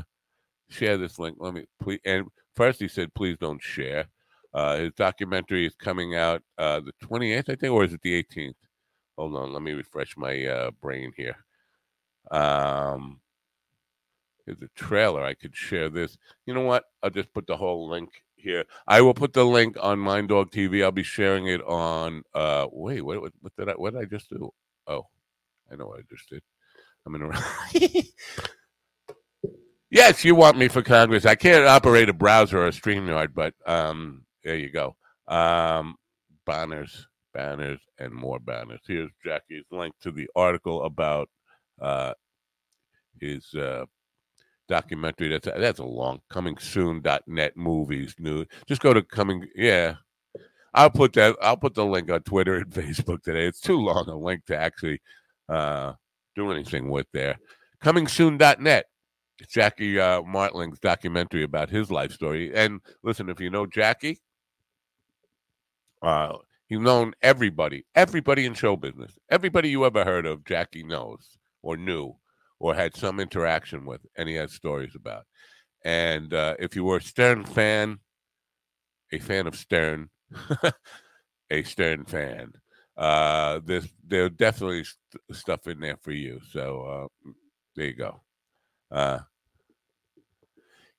share 0.69 0.97
this 0.97 1.19
link. 1.19 1.37
Let 1.39 1.53
me 1.53 1.65
please. 1.81 1.99
And 2.05 2.27
first, 2.55 2.79
he 2.79 2.87
said, 2.87 3.13
"Please 3.13 3.37
don't 3.39 3.61
share." 3.61 4.05
Uh, 4.53 4.77
his 4.77 4.93
documentary 4.93 5.65
is 5.65 5.73
coming 5.75 6.15
out 6.15 6.43
uh, 6.59 6.79
the 6.79 6.93
28th, 7.07 7.49
I 7.49 7.55
think, 7.55 7.73
or 7.73 7.83
is 7.83 7.93
it 7.93 8.01
the 8.03 8.23
18th? 8.23 8.53
Hold 9.17 9.35
on, 9.35 9.51
let 9.51 9.63
me 9.63 9.71
refresh 9.71 10.15
my 10.15 10.45
uh, 10.45 10.71
brain 10.79 11.11
here. 11.17 11.35
Um, 12.29 13.19
here's 14.45 14.61
a 14.61 14.67
trailer. 14.75 15.23
I 15.23 15.33
could 15.33 15.55
share 15.55 15.89
this. 15.89 16.17
You 16.45 16.53
know 16.53 16.61
what? 16.61 16.83
I'll 17.01 17.09
just 17.09 17.33
put 17.33 17.47
the 17.47 17.57
whole 17.57 17.89
link 17.89 18.09
here. 18.43 18.65
I 18.87 19.01
will 19.01 19.13
put 19.13 19.33
the 19.33 19.45
link 19.45 19.77
on 19.81 19.99
Mind 19.99 20.29
Dog 20.29 20.51
TV. 20.51 20.83
I'll 20.83 20.91
be 20.91 21.03
sharing 21.03 21.47
it 21.47 21.61
on. 21.61 22.23
Uh, 22.33 22.67
wait, 22.71 23.01
what, 23.01 23.21
what, 23.21 23.33
what 23.41 23.55
did 23.57 23.69
I? 23.69 23.73
What 23.73 23.93
did 23.93 24.01
I 24.01 24.05
just 24.05 24.29
do? 24.29 24.51
Oh, 24.87 25.07
I 25.71 25.75
know 25.75 25.87
what 25.87 25.99
I 25.99 26.03
just 26.09 26.29
did. 26.29 26.43
I'm 27.05 27.15
in 27.15 27.23
a. 27.23 27.43
yes, 29.89 30.23
you 30.23 30.35
want 30.35 30.57
me 30.57 30.67
for 30.67 30.81
Congress. 30.81 31.25
I 31.25 31.35
can't 31.35 31.65
operate 31.65 32.09
a 32.09 32.13
browser 32.13 32.59
or 32.59 32.67
a 32.67 32.71
StreamYard, 32.71 33.29
but 33.33 33.53
um, 33.65 34.25
there 34.43 34.57
you 34.57 34.69
go. 34.69 34.95
Um, 35.27 35.95
banners, 36.45 37.07
banners, 37.33 37.79
and 37.97 38.13
more 38.13 38.39
banners. 38.39 38.81
Here's 38.87 39.11
Jackie's 39.25 39.65
link 39.71 39.95
to 40.01 40.11
the 40.11 40.29
article 40.35 40.83
about 40.83 41.29
uh, 41.81 42.13
his 43.19 43.53
uh, 43.53 43.85
documentary. 44.67 45.29
That's 45.29 45.45
that's 45.45 45.79
a 45.79 45.85
long 45.85 46.19
coming 46.29 46.57
soon.net 46.57 47.57
movies 47.57 48.15
new. 48.19 48.45
Just 48.67 48.81
go 48.81 48.93
to 48.93 49.01
coming. 49.01 49.47
Yeah, 49.55 49.95
I'll 50.73 50.89
put 50.89 51.13
that. 51.13 51.35
I'll 51.41 51.57
put 51.57 51.75
the 51.75 51.85
link 51.85 52.09
on 52.11 52.21
Twitter 52.23 52.57
and 52.57 52.69
Facebook 52.71 53.23
today. 53.23 53.45
It's 53.45 53.59
too 53.59 53.77
long 53.77 54.07
a 54.09 54.17
link 54.17 54.45
to 54.45 54.57
actually 54.57 55.01
uh, 55.49 55.93
do 56.35 56.51
anything 56.51 56.89
with 56.89 57.07
there. 57.13 57.37
Coming 57.81 58.07
soon.net. 58.07 58.85
Jackie 59.49 59.99
uh, 59.99 60.21
Martling's 60.21 60.79
documentary 60.79 61.43
about 61.43 61.69
his 61.69 61.91
life 61.91 62.11
story. 62.11 62.53
And 62.53 62.79
listen, 63.03 63.29
if 63.29 63.39
you 63.39 63.49
know 63.49 63.65
Jackie, 63.65 64.21
uh, 66.01 66.37
he's 66.67 66.79
known 66.79 67.13
everybody, 67.21 67.85
everybody 67.95 68.45
in 68.45 68.53
show 68.53 68.75
business, 68.77 69.17
everybody 69.29 69.69
you 69.69 69.85
ever 69.85 70.05
heard 70.05 70.25
of, 70.25 70.45
Jackie 70.45 70.83
knows 70.83 71.37
or 71.61 71.77
knew 71.77 72.15
or 72.63 72.73
had 72.73 72.95
some 72.95 73.19
interaction 73.19 73.85
with, 73.85 73.99
and 74.15 74.29
he 74.29 74.35
has 74.35 74.53
stories 74.53 74.95
about. 74.95 75.25
And 75.83 76.33
uh, 76.33 76.55
if 76.59 76.77
you 76.77 76.85
were 76.85 76.95
a 76.95 77.01
Stern 77.01 77.43
fan, 77.43 77.99
a 79.11 79.19
fan 79.19 79.47
of 79.47 79.55
Stern, 79.57 80.09
a 81.51 81.63
Stern 81.63 82.05
fan, 82.05 82.53
uh, 82.95 83.59
there's 83.65 83.89
there's 84.07 84.31
definitely 84.31 84.85
st- 84.85 85.37
stuff 85.37 85.67
in 85.67 85.81
there 85.81 85.97
for 86.01 86.13
you. 86.13 86.39
So 86.51 87.09
uh, 87.25 87.31
there 87.75 87.87
you 87.87 87.95
go. 87.95 88.21
Uh, 88.89 89.19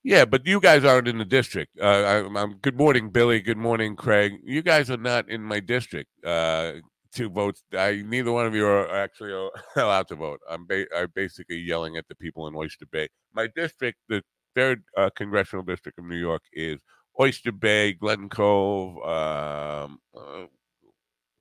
yeah, 0.03 0.27
but 0.27 0.47
you 0.47 0.61
guys 0.61 0.85
aren't 0.85 1.09
in 1.09 1.17
the 1.17 1.25
district. 1.25 1.79
Uh, 1.81 1.85
I, 1.87 2.43
I'm, 2.43 2.57
good 2.59 2.77
morning, 2.77 3.09
Billy. 3.09 3.41
Good 3.41 3.57
morning, 3.57 3.97
Craig. 3.97 4.35
You 4.45 4.61
guys 4.61 4.91
are 4.91 4.99
not 4.99 5.31
in 5.31 5.43
my 5.43 5.61
district. 5.61 6.11
Uh, 6.23 6.73
two 7.15 7.31
votes. 7.31 7.63
I 7.73 8.03
neither 8.05 8.33
one 8.33 8.47
of 8.47 8.55
you 8.55 8.67
are 8.67 8.95
actually 8.95 9.33
allowed 9.77 10.09
to 10.09 10.17
vote. 10.17 10.41
I'm, 10.49 10.67
ba- 10.67 10.87
I'm 10.97 11.13
basically 11.15 11.59
yelling 11.59 11.97
at 11.97 12.07
the 12.09 12.15
people 12.15 12.47
in 12.49 12.57
Oyster 12.57 12.87
Bay. 12.87 13.09
My 13.33 13.49
district, 13.55 13.99
the 14.09 14.23
third 14.55 14.83
uh, 14.97 15.11
congressional 15.17 15.65
district 15.65 15.99
of 15.99 16.05
New 16.05 16.17
York, 16.17 16.43
is 16.53 16.81
Oyster 17.21 17.53
Bay, 17.53 17.93
Glen 17.93 18.29
Cove. 18.29 18.97
Um, 18.99 19.99
uh, 20.17 20.47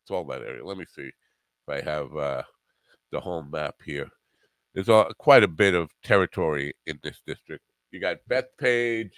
it's 0.03 0.12
all 0.12 0.25
that 0.25 0.41
area. 0.41 0.65
Let 0.65 0.77
me 0.77 0.86
see 0.86 1.09
if 1.09 1.69
I 1.69 1.81
have 1.81 2.15
uh, 2.15 2.43
the 3.12 3.19
whole 3.19 3.43
map 3.43 3.75
here. 3.86 4.09
There's 4.73 4.89
quite 5.19 5.43
a 5.43 5.47
bit 5.47 5.75
of 5.75 5.91
territory 6.03 6.73
in 6.88 6.99
this 7.03 7.21
district. 7.25 7.63
You 7.91 7.99
got 7.99 8.17
Bethpage, 8.29 9.12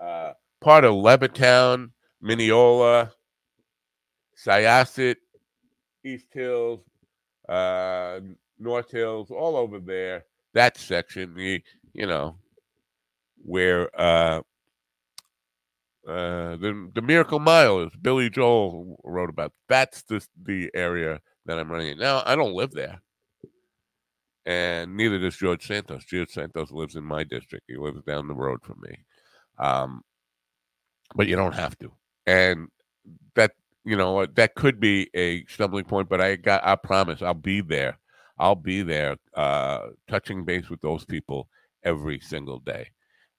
uh, 0.00 0.32
part 0.60 0.84
of 0.84 0.94
Levittown, 0.94 1.90
Mineola, 2.20 3.10
Syosset, 4.46 5.16
East 6.04 6.26
Hills, 6.32 6.80
uh, 7.48 8.20
North 8.58 8.90
Hills, 8.90 9.30
all 9.30 9.56
over 9.56 9.78
there. 9.78 10.24
That 10.52 10.76
section, 10.76 11.34
the 11.34 11.62
you 11.92 12.06
know, 12.06 12.36
where 13.44 13.88
uh, 14.00 14.42
uh, 16.06 16.56
the 16.56 16.90
the 16.94 17.02
Miracle 17.02 17.40
Mile 17.40 17.80
is. 17.80 17.90
Billy 18.00 18.30
Joel 18.30 19.00
wrote 19.04 19.30
about. 19.30 19.52
That's 19.68 20.02
the 20.02 20.24
the 20.44 20.70
area 20.74 21.20
that 21.46 21.58
I'm 21.58 21.70
running. 21.70 21.92
In. 21.92 21.98
Now 21.98 22.22
I 22.26 22.36
don't 22.36 22.54
live 22.54 22.72
there, 22.72 23.00
and 24.46 24.96
neither 24.96 25.18
does 25.18 25.36
George 25.36 25.66
Santos. 25.66 26.04
George 26.04 26.30
Santos 26.30 26.70
lives 26.70 26.96
in 26.96 27.04
my 27.04 27.24
district. 27.24 27.64
He 27.66 27.76
lives 27.76 28.02
down 28.02 28.28
the 28.28 28.34
road 28.34 28.60
from 28.62 28.80
me. 28.80 29.04
Um, 29.58 30.02
but 31.14 31.26
you 31.26 31.36
don't 31.36 31.54
have 31.54 31.78
to, 31.78 31.92
and 32.26 32.68
that 33.34 33.52
you 33.84 33.96
know 33.96 34.26
that 34.26 34.54
could 34.54 34.80
be 34.80 35.08
a 35.14 35.44
stumbling 35.46 35.84
point 35.84 36.08
but 36.08 36.20
i 36.20 36.36
got 36.36 36.64
i 36.66 36.74
promise 36.76 37.22
i'll 37.22 37.34
be 37.34 37.60
there 37.60 37.98
i'll 38.38 38.54
be 38.54 38.82
there 38.82 39.16
uh 39.34 39.88
touching 40.08 40.44
base 40.44 40.68
with 40.70 40.80
those 40.80 41.04
people 41.04 41.48
every 41.84 42.18
single 42.20 42.58
day 42.60 42.88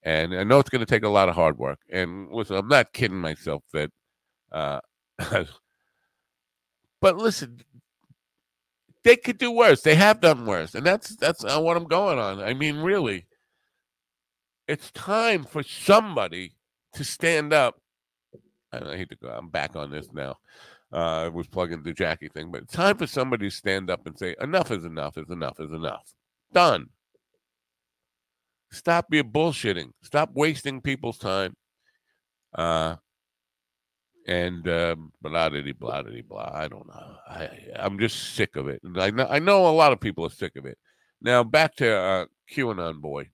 and 0.04 0.36
i 0.36 0.44
know 0.44 0.60
it's 0.60 0.70
going 0.70 0.80
to 0.80 0.86
take 0.86 1.04
a 1.04 1.10
lot 1.10 1.30
of 1.30 1.36
hard 1.36 1.58
work 1.58 1.80
and 1.90 2.30
listen 2.32 2.56
i'm 2.56 2.68
not 2.68 2.94
kidding 2.94 3.20
myself 3.20 3.64
that 3.74 3.92
uh 4.52 4.80
but 7.02 7.18
listen, 7.18 7.62
they 9.04 9.16
could 9.16 9.38
do 9.38 9.52
worse. 9.52 9.82
They 9.82 9.96
have 9.96 10.22
done 10.22 10.46
worse, 10.46 10.76
and 10.76 10.86
that's 10.86 11.16
that's 11.16 11.44
what 11.44 11.78
I'm 11.78 11.86
going 11.86 12.20
on. 12.20 12.42
I 12.42 12.54
mean, 12.54 12.78
really, 12.78 13.28
it's 14.68 14.92
time 14.92 15.44
for 15.44 15.64
somebody 15.64 16.54
to 16.94 17.04
stand 17.04 17.54
up. 17.54 17.80
I 18.84 18.98
hate 18.98 19.10
to 19.10 19.16
go. 19.16 19.30
I'm 19.30 19.50
back 19.50 19.76
on 19.76 19.92
this 19.92 20.12
now. 20.14 20.38
Uh, 20.94 21.24
I 21.24 21.28
was 21.28 21.48
plugging 21.48 21.84
the 21.84 21.94
Jackie 21.94 22.30
thing, 22.30 22.52
but 22.52 22.64
it's 22.64 22.74
time 22.74 22.98
for 22.98 23.08
somebody 23.08 23.50
to 23.50 23.56
stand 23.56 23.90
up 23.90 24.06
and 24.06 24.18
say, 24.18 24.36
"Enough 24.42 24.72
is 24.72 24.86
enough. 24.86 25.18
Is 25.18 25.30
enough 25.30 25.60
is 25.60 25.72
enough. 25.72 26.14
Done." 26.54 26.90
Stop 28.72 29.08
your 29.12 29.24
bullshitting. 29.24 29.92
Stop 30.04 30.32
wasting 30.34 30.82
people's 30.82 31.18
time. 31.18 31.56
Uh, 32.54 32.96
and 34.28 34.68
um, 34.68 35.12
blah 35.22 35.50
blah 35.50 35.62
blah 35.62 36.02
blah. 36.28 36.52
I 36.54 36.68
don't 36.68 36.88
know. 36.88 37.16
I 37.28 37.50
I'm 37.76 38.00
just 38.00 38.36
sick 38.36 38.56
of 38.56 38.68
it. 38.68 38.82
I 38.98 39.12
know 39.12 39.28
I 39.30 39.40
know 39.40 39.68
a 39.68 39.70
lot 39.70 39.92
of 39.92 40.00
people 40.00 40.26
are 40.26 40.32
sick 40.32 40.56
of 40.56 40.66
it. 40.66 40.78
Now 41.22 41.44
back 41.44 41.76
to 41.78 41.96
uh, 41.96 42.26
QAnon 42.52 43.02
boy, 43.02 43.30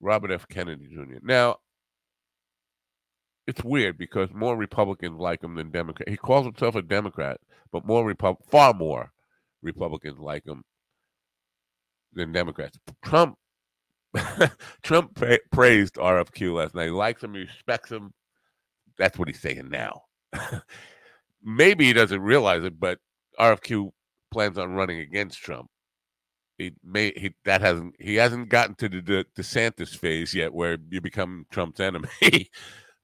Robert 0.00 0.30
F. 0.30 0.48
Kennedy 0.48 0.88
Jr. 0.88 1.18
Now 1.22 1.56
it's 3.50 3.64
weird 3.64 3.98
because 3.98 4.30
more 4.32 4.56
Republicans 4.56 5.18
like 5.18 5.42
him 5.42 5.56
than 5.56 5.72
Democrats. 5.72 6.10
He 6.10 6.16
calls 6.16 6.46
himself 6.46 6.76
a 6.76 6.82
Democrat, 6.82 7.38
but 7.72 7.84
more 7.84 8.06
Repub- 8.06 8.44
far 8.48 8.72
more 8.72 9.12
Republicans 9.60 10.20
like 10.20 10.46
him 10.46 10.62
than 12.14 12.32
Democrats. 12.32 12.78
Trump 13.04 13.36
Trump 14.82 15.14
pra- 15.16 15.38
praised 15.50 15.96
RFQ 15.96 16.54
last 16.54 16.74
night. 16.76 16.86
He 16.86 16.90
likes 16.90 17.22
him, 17.24 17.34
he 17.34 17.40
respects 17.40 17.90
him. 17.90 18.12
That's 18.98 19.18
what 19.18 19.28
he's 19.28 19.40
saying 19.40 19.68
now. 19.68 20.02
Maybe 21.42 21.86
he 21.86 21.92
doesn't 21.92 22.20
realize 22.22 22.62
it, 22.64 22.78
but 22.78 22.98
RFQ 23.38 23.90
plans 24.30 24.58
on 24.58 24.74
running 24.74 25.00
against 25.00 25.38
Trump. 25.38 25.68
He 26.58 26.72
may 26.84 27.12
he 27.16 27.34
that 27.46 27.62
hasn't 27.62 27.96
he 27.98 28.16
hasn't 28.16 28.48
gotten 28.48 28.76
to 28.76 28.88
the, 28.88 29.00
the 29.00 29.26
DeSantis 29.36 29.96
phase 29.96 30.34
yet, 30.34 30.52
where 30.54 30.78
you 30.88 31.00
become 31.00 31.46
Trump's 31.50 31.80
enemy. 31.80 32.08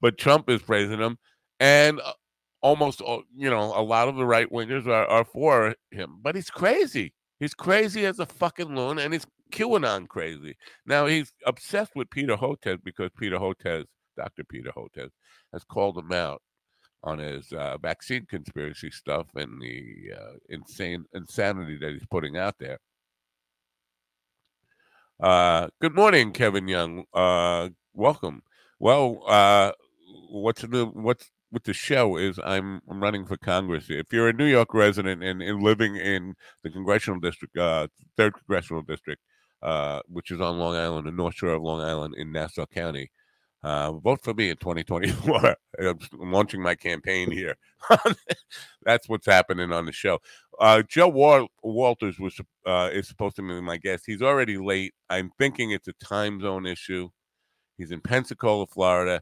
but 0.01 0.17
Trump 0.17 0.49
is 0.49 0.61
praising 0.61 0.99
him, 0.99 1.17
and 1.59 1.99
uh, 1.99 2.13
almost 2.61 3.01
you 3.35 3.49
know 3.49 3.73
a 3.75 3.81
lot 3.81 4.07
of 4.07 4.15
the 4.15 4.25
right 4.25 4.51
wingers 4.51 4.87
are, 4.87 5.05
are 5.07 5.25
for 5.25 5.75
him. 5.91 6.19
But 6.21 6.35
he's 6.35 6.49
crazy. 6.49 7.13
He's 7.39 7.53
crazy 7.53 8.05
as 8.05 8.19
a 8.19 8.25
fucking 8.25 8.75
loon, 8.75 8.99
and 8.99 9.13
he's 9.13 9.27
QAnon 9.51 10.07
crazy. 10.07 10.55
Now 10.85 11.05
he's 11.05 11.31
obsessed 11.45 11.95
with 11.95 12.09
Peter 12.09 12.35
Hotez 12.35 12.79
because 12.83 13.11
Peter 13.17 13.37
Hotez, 13.37 13.85
Dr. 14.15 14.43
Peter 14.43 14.71
Hotez, 14.75 15.09
has 15.53 15.63
called 15.63 15.97
him 15.97 16.11
out 16.11 16.41
on 17.03 17.19
his 17.19 17.51
uh, 17.53 17.77
vaccine 17.77 18.25
conspiracy 18.25 18.89
stuff 18.89 19.27
and 19.35 19.61
the 19.61 20.13
uh, 20.17 20.33
insane 20.49 21.05
insanity 21.13 21.77
that 21.77 21.91
he's 21.91 22.05
putting 22.09 22.37
out 22.37 22.55
there. 22.59 22.79
Uh, 25.19 25.67
good 25.81 25.95
morning, 25.95 26.31
Kevin 26.31 26.67
Young. 26.67 27.05
Uh, 27.13 27.69
welcome. 27.93 28.41
Well, 28.79 29.23
uh, 29.27 29.71
what's 30.29 30.61
the 30.61 30.85
what's 30.85 31.29
with 31.51 31.63
the 31.63 31.73
show 31.73 32.17
is 32.17 32.39
I'm 32.43 32.81
I'm 32.89 33.01
running 33.01 33.25
for 33.25 33.37
Congress. 33.37 33.85
If 33.89 34.11
you're 34.11 34.29
a 34.29 34.33
New 34.33 34.45
York 34.45 34.73
resident 34.73 35.23
and, 35.23 35.41
and 35.41 35.61
living 35.61 35.95
in 35.95 36.35
the 36.63 36.69
congressional 36.69 37.19
district, 37.19 37.57
uh, 37.57 37.87
third 38.17 38.33
congressional 38.33 38.81
district, 38.81 39.21
uh, 39.61 40.01
which 40.07 40.31
is 40.31 40.41
on 40.41 40.57
Long 40.57 40.75
Island, 40.75 41.07
the 41.07 41.11
North 41.11 41.35
Shore 41.35 41.53
of 41.53 41.63
Long 41.63 41.81
Island 41.81 42.15
in 42.17 42.31
Nassau 42.31 42.65
County, 42.65 43.11
uh, 43.63 43.93
vote 43.93 44.21
for 44.21 44.33
me 44.33 44.49
in 44.49 44.57
2024. 44.57 45.55
I'm 45.79 45.99
launching 46.31 46.61
my 46.61 46.75
campaign 46.75 47.31
here. 47.31 47.55
That's 48.83 49.07
what's 49.09 49.25
happening 49.25 49.71
on 49.71 49.85
the 49.85 49.91
show. 49.91 50.19
Uh, 50.59 50.83
Joe 50.83 51.07
Wal- 51.07 51.49
Walters 51.63 52.19
was 52.19 52.39
uh, 52.65 52.89
is 52.91 53.07
supposed 53.07 53.35
to 53.37 53.41
be 53.41 53.61
my 53.61 53.77
guest. 53.77 54.03
He's 54.05 54.21
already 54.21 54.57
late. 54.57 54.93
I'm 55.09 55.31
thinking 55.37 55.71
it's 55.71 55.87
a 55.87 55.93
time 55.93 56.41
zone 56.41 56.65
issue. 56.65 57.09
He's 57.77 57.91
in 57.91 58.01
Pensacola, 58.01 58.67
Florida, 58.67 59.21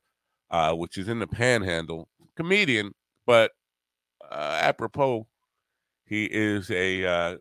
uh, 0.51 0.73
which 0.73 0.97
is 0.97 1.08
in 1.08 1.19
the 1.19 1.27
Panhandle. 1.27 2.08
Comedian, 2.36 2.93
but 3.25 3.51
uh, 4.29 4.60
apropos, 4.62 5.25
he 6.05 6.25
is 6.25 6.69
a 6.69 7.05
uh, 7.05 7.38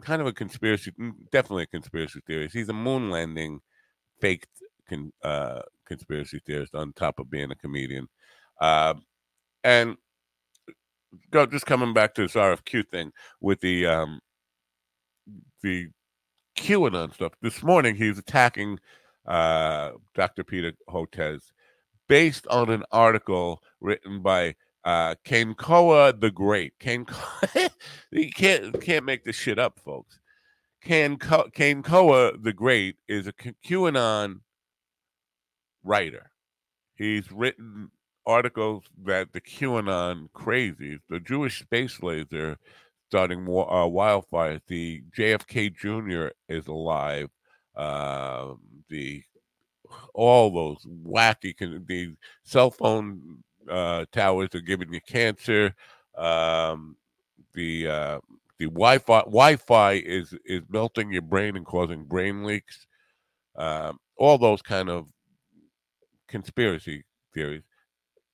kind 0.00 0.20
of 0.20 0.26
a 0.26 0.32
conspiracy, 0.32 0.92
mm, 0.92 1.12
definitely 1.32 1.64
a 1.64 1.66
conspiracy 1.66 2.20
theorist. 2.26 2.54
He's 2.54 2.68
a 2.68 2.74
moon 2.74 3.10
landing 3.10 3.60
faked 4.20 4.48
con, 4.88 5.12
uh, 5.22 5.62
conspiracy 5.84 6.40
theorist 6.46 6.74
on 6.74 6.92
top 6.92 7.18
of 7.18 7.30
being 7.30 7.50
a 7.50 7.56
comedian. 7.56 8.08
Uh, 8.60 8.94
and 9.64 9.96
go 11.30 11.46
just 11.46 11.66
coming 11.66 11.92
back 11.92 12.14
to 12.14 12.22
this 12.22 12.34
RFQ 12.34 12.88
thing 12.88 13.12
with 13.40 13.60
the 13.60 13.86
um, 13.86 14.20
the 15.62 15.88
QAnon 16.56 17.12
stuff. 17.14 17.32
This 17.42 17.62
morning 17.62 17.96
he's 17.96 18.18
attacking 18.18 18.78
uh, 19.26 19.92
Dr. 20.14 20.44
Peter 20.44 20.72
Hotez 20.88 21.40
based 22.08 22.46
on 22.48 22.70
an 22.70 22.84
article 22.92 23.62
written 23.80 24.22
by 24.22 24.54
uh, 24.84 25.16
Kanekoa 25.24 26.20
the 26.20 26.30
Great. 26.30 26.78
Kane, 26.78 27.06
you 28.10 28.30
can't 28.30 28.80
can't 28.80 29.04
make 29.04 29.24
this 29.24 29.36
shit 29.36 29.58
up, 29.58 29.80
folks. 29.80 30.18
Kanekoa 30.84 32.42
the 32.42 32.52
Great 32.52 32.96
is 33.08 33.26
a 33.26 33.32
QAnon 33.32 34.40
writer. 35.82 36.30
He's 36.94 37.30
written 37.32 37.90
articles 38.24 38.84
that 39.04 39.32
the 39.32 39.40
QAnon 39.40 40.30
crazies, 40.30 41.00
the 41.08 41.20
Jewish 41.20 41.60
space 41.60 42.02
laser 42.02 42.56
starting 43.08 43.42
uh, 43.42 43.86
wildfires, 43.86 44.60
the 44.66 45.02
JFK 45.16 45.74
Jr. 45.74 46.28
is 46.48 46.66
alive, 46.66 47.28
uh, 47.76 48.54
the 48.88 49.22
all 50.14 50.50
those 50.50 50.84
wacky, 51.06 51.54
the 51.86 52.14
cell 52.42 52.70
phone 52.70 53.42
uh, 53.68 54.04
towers 54.12 54.54
are 54.54 54.60
giving 54.60 54.92
you 54.92 55.00
cancer. 55.00 55.74
Um, 56.16 56.96
the 57.54 57.88
uh, 57.88 58.18
the 58.58 58.66
Wi-Fi 58.66 59.20
Wi-Fi 59.20 59.92
is 59.92 60.34
is 60.44 60.62
melting 60.68 61.12
your 61.12 61.22
brain 61.22 61.56
and 61.56 61.66
causing 61.66 62.04
brain 62.04 62.44
leaks. 62.44 62.86
Um, 63.56 63.98
all 64.16 64.38
those 64.38 64.62
kind 64.62 64.88
of 64.88 65.08
conspiracy 66.28 67.04
theories. 67.34 67.62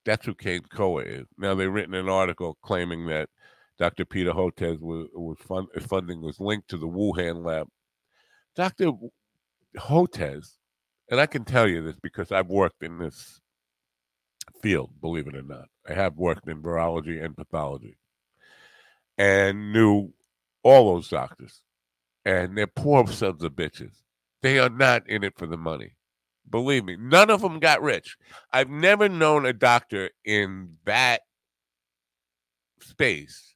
That's 0.05 0.27
who 0.27 0.35
Kanekoa 0.35 1.07
is. 1.07 1.27
Now 1.39 1.55
they've 1.55 1.73
written 1.73 1.95
an 1.95 2.09
article 2.09 2.59
claiming 2.63 3.07
that 3.07 3.29
Dr. 3.79 4.05
Peter 4.05 4.33
Hotez 4.33 4.81
was, 4.81 5.09
was 5.15 5.39
fund, 5.39 5.69
funding 5.89 6.21
was 6.21 6.41
linked 6.41 6.69
to 6.69 6.77
the 6.77 6.89
Wuhan 6.89 7.45
lab. 7.45 7.69
Dr. 8.55 8.93
Hotez, 9.77 10.57
and 11.13 11.21
I 11.21 11.27
can 11.27 11.45
tell 11.45 11.69
you 11.69 11.83
this 11.83 12.01
because 12.03 12.33
I've 12.33 12.49
worked 12.49 12.83
in 12.83 12.97
this 12.97 13.39
field, 14.63 14.93
believe 14.99 15.29
it 15.29 15.37
or 15.37 15.43
not. 15.43 15.67
I 15.87 15.93
have 15.93 16.17
worked 16.17 16.49
in 16.49 16.63
virology 16.63 17.23
and 17.23 17.37
pathology 17.37 17.99
and 19.19 19.75
knew 19.75 20.15
all 20.63 20.95
those 20.95 21.11
doctors. 21.11 21.61
And 22.25 22.57
they're 22.57 22.67
poor 22.67 23.07
sons 23.09 23.45
of 23.45 23.53
bitches. 23.53 23.93
They 24.41 24.59
are 24.59 24.71
not 24.71 25.07
in 25.07 25.23
it 25.23 25.35
for 25.37 25.47
the 25.47 25.59
money. 25.59 25.97
Believe 26.49 26.87
me, 26.87 26.97
none 26.99 27.29
of 27.29 27.43
them 27.43 27.61
got 27.61 27.83
rich. 27.83 28.17
I've 28.51 28.71
never 28.71 29.07
known 29.07 29.45
a 29.45 29.53
doctor 29.53 30.09
in 30.25 30.77
that 30.87 31.21
space. 32.81 33.55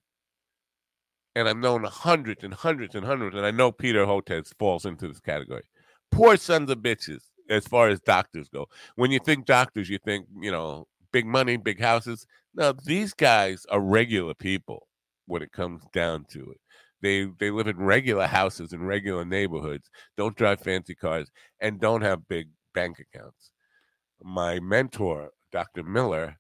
And 1.35 1.49
I've 1.49 1.57
known 1.57 1.85
hundreds 1.85 2.45
and 2.45 2.53
hundreds 2.53 2.95
and 2.95 3.07
hundreds, 3.07 3.35
and 3.35 3.47
I 3.47 3.51
know 3.51 3.73
Peter 3.73 4.05
Hotez 4.05 4.53
falls 4.59 4.85
into 4.85 5.09
this 5.09 5.21
category. 5.21 5.63
Poor 6.11 6.37
sons 6.37 6.71
of 6.71 6.79
bitches, 6.79 7.23
as 7.49 7.67
far 7.67 7.89
as 7.89 8.01
doctors 8.01 8.49
go. 8.49 8.67
When 8.97 9.11
you 9.11 9.19
think 9.19 9.47
doctors, 9.47 9.89
you 9.89 9.99
think, 9.99 10.27
you 10.41 10.51
know, 10.51 10.87
big 11.13 11.27
money, 11.27 11.57
big 11.57 11.81
houses. 11.81 12.27
No, 12.55 12.73
these 12.73 13.15
guys 13.15 13.67
are 13.71 13.81
regular 13.81 14.35
people 14.35 14.87
when 15.27 15.43
it 15.43 15.53
comes 15.53 15.83
down 15.93 16.25
to 16.31 16.51
it. 16.51 16.61
They 17.03 17.29
they 17.39 17.51
live 17.51 17.69
in 17.69 17.79
regular 17.79 18.27
houses 18.27 18.73
in 18.73 18.83
regular 18.83 19.25
neighborhoods, 19.25 19.91
don't 20.17 20.37
drive 20.37 20.61
fancy 20.61 20.95
cars, 20.95 21.31
and 21.61 21.81
don't 21.81 22.03
have 22.03 22.29
big 22.29 22.49
bank 22.75 22.99
accounts. 22.99 23.51
My 24.23 24.61
mentor, 24.61 25.31
Dr. 25.53 25.83
Miller, 25.83 26.39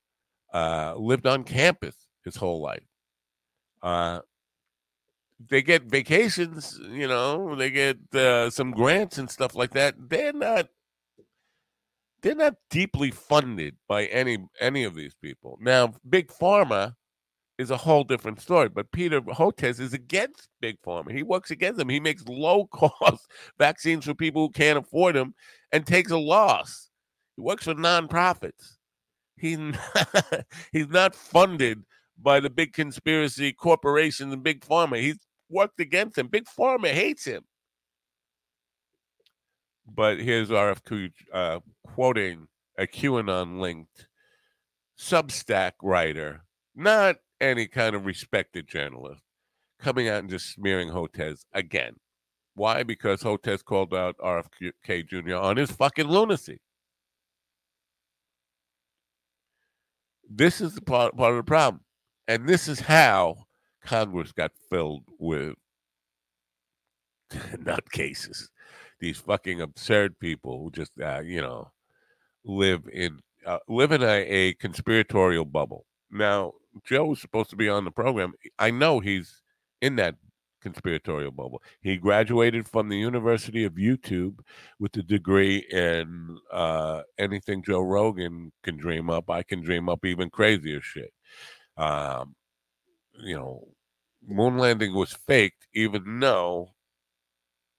uh, 0.55 0.95
lived 0.97 1.27
on 1.27 1.45
campus 1.45 1.95
his 2.25 2.37
whole 2.37 2.63
life. 2.63 2.87
Uh, 3.83 4.21
they 5.51 5.61
get 5.61 5.83
vacations, 5.85 6.81
you 6.91 7.07
know, 7.07 7.55
they 7.55 7.71
get 7.71 7.99
uh, 8.15 8.49
some 8.49 8.71
grants 8.71 9.19
and 9.19 9.31
stuff 9.31 9.55
like 9.55 9.73
that. 9.73 9.95
They're 9.99 10.33
not 10.33 10.69
they're 12.23 12.35
not 12.35 12.55
deeply 12.71 13.11
funded 13.11 13.77
by 13.89 14.07
any 14.07 14.39
any 14.61 14.85
of 14.85 14.95
these 14.95 15.15
people. 15.15 15.59
Now, 15.61 15.93
big 16.09 16.29
pharma 16.29 16.95
is 17.59 17.71
a 17.71 17.77
whole 17.77 18.05
different 18.05 18.41
story. 18.41 18.69
But 18.69 18.93
Peter 18.93 19.21
Hotez 19.21 19.81
is 19.81 19.93
against 19.93 20.49
big 20.61 20.77
pharma. 20.83 21.13
He 21.13 21.23
works 21.23 21.51
against 21.51 21.79
them. 21.79 21.89
He 21.89 22.01
makes 22.01 22.27
low 22.27 22.67
cost 22.73 23.27
vaccines 23.59 24.05
for 24.05 24.15
people 24.15 24.47
who 24.47 24.51
can't 24.51 24.79
afford 24.79 25.17
them 25.17 25.35
and 25.73 25.87
takes 25.87 26.11
a 26.11 26.19
loss. 26.19 26.91
He 27.37 27.43
works 27.43 27.65
for 27.65 27.75
nonprofits. 27.75 28.77
He's 29.37 29.59
not, 29.59 30.45
he's 30.73 30.89
not 30.89 31.15
funded 31.15 31.83
by 32.21 32.41
the 32.41 32.51
big 32.51 32.73
conspiracy 32.73 33.53
corporations 33.53 34.33
and 34.33 34.43
big 34.43 34.61
pharma. 34.63 35.01
He's 35.01 35.19
worked 35.49 35.81
against 35.81 36.19
him. 36.19 36.29
Big 36.29 36.47
pharma 36.47 36.89
hates 36.89 37.25
him. 37.25 37.43
But 39.87 40.21
here's 40.21 40.51
RFK 40.51 41.13
uh, 41.33 41.61
quoting 41.85 42.49
a 42.79 42.87
QAnon 42.87 43.61
linked 43.61 44.09
Substack 44.99 45.73
writer, 45.83 46.43
not 46.75 47.17
any 47.41 47.67
kind 47.67 47.95
of 47.95 48.07
respected 48.07 48.67
journalist, 48.67 49.23
coming 49.79 50.09
out 50.09 50.21
and 50.21 50.31
just 50.31 50.53
smearing 50.53 50.89
Hotez 50.89 51.45
again. 51.53 51.97
Why? 52.55 52.83
Because 52.83 53.23
Hotez 53.23 53.63
called 53.63 53.95
out 53.95 54.17
RFK 54.19 55.07
Jr. 55.07 55.37
on 55.37 55.59
his 55.59 55.71
fucking 55.71 56.09
lunacy. 56.09 56.59
This 60.29 60.61
is 60.61 60.75
the 60.75 60.81
part, 60.81 61.17
part 61.17 61.33
of 61.33 61.37
the 61.37 61.43
problem. 61.45 61.83
And 62.27 62.49
this 62.49 62.67
is 62.67 62.81
how 62.81 63.45
Congress 63.85 64.33
got 64.33 64.53
filled 64.71 65.05
with 65.19 65.55
nutcases. 67.33 68.49
These 69.01 69.19
fucking 69.19 69.61
absurd 69.61 70.19
people 70.19 70.59
who 70.63 70.71
just, 70.71 70.93
uh, 71.01 71.21
you 71.21 71.43
know, 71.43 71.71
live 72.45 72.83
in 72.93 73.21
uh, 73.47 73.59
live 73.69 73.93
in 73.93 74.03
a, 74.03 74.27
a 74.27 74.55
conspiratorial 74.55 75.45
bubble. 75.45 75.87
Now, 76.11 76.53
Joe's 76.85 77.21
supposed 77.21 77.51
to 77.51 77.57
be 77.57 77.69
on 77.69 77.85
the 77.85 77.91
program. 77.91 78.33
I 78.59 78.71
know 78.71 79.01
he's 79.01 79.43
in 79.81 79.97
that 79.97 80.17
conspiratorial 80.63 81.31
bubble. 81.31 81.63
He 81.81 81.97
graduated 81.97 82.67
from 82.67 82.89
the 82.89 82.99
University 82.99 83.65
of 83.65 83.75
YouTube 83.75 84.41
with 84.81 84.97
a 84.97 85.03
degree 85.03 85.59
in 85.71 86.39
uh, 86.53 87.03
anything 87.19 87.63
Joe 87.63 87.83
Rogan 87.83 88.51
can 88.65 88.77
dream 88.77 89.09
up. 89.09 89.31
I 89.31 89.43
can 89.43 89.63
dream 89.63 89.89
up 89.89 90.05
even 90.05 90.31
crazier 90.31 90.81
shit. 90.81 91.13
Um, 91.77 92.35
you 93.21 93.37
know, 93.37 93.69
moon 94.27 94.59
landing 94.59 94.95
was 94.95 95.13
faked, 95.13 95.69
even 95.73 96.21
though 96.21 96.75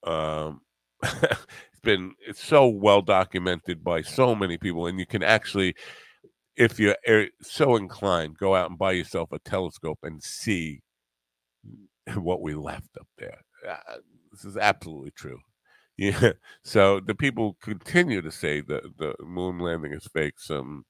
um, 0.04 0.60
it's 1.02 1.80
been 1.82 2.14
it's 2.26 2.42
so 2.42 2.66
well 2.68 3.02
documented 3.02 3.84
by 3.84 4.02
so 4.02 4.34
many 4.34 4.58
people, 4.58 4.86
and 4.86 4.98
you 4.98 5.06
can 5.06 5.22
actually, 5.22 5.74
if 6.56 6.78
you're 6.78 6.96
so 7.42 7.76
inclined, 7.76 8.38
go 8.38 8.54
out 8.54 8.70
and 8.70 8.78
buy 8.78 8.92
yourself 8.92 9.32
a 9.32 9.38
telescope 9.40 9.98
and 10.02 10.22
see 10.22 10.80
what 12.14 12.42
we 12.42 12.54
left 12.54 12.96
up 12.98 13.08
there. 13.18 13.38
Uh, 13.68 13.96
this 14.32 14.44
is 14.44 14.56
absolutely 14.56 15.12
true. 15.12 15.38
Yeah. 16.00 16.34
So 16.62 17.00
the 17.00 17.16
people 17.16 17.56
continue 17.60 18.22
to 18.22 18.30
say 18.30 18.60
that 18.60 18.84
the 18.98 19.16
moon 19.20 19.58
landing 19.58 19.92
is 19.92 20.06
fake. 20.06 20.38
Some 20.38 20.84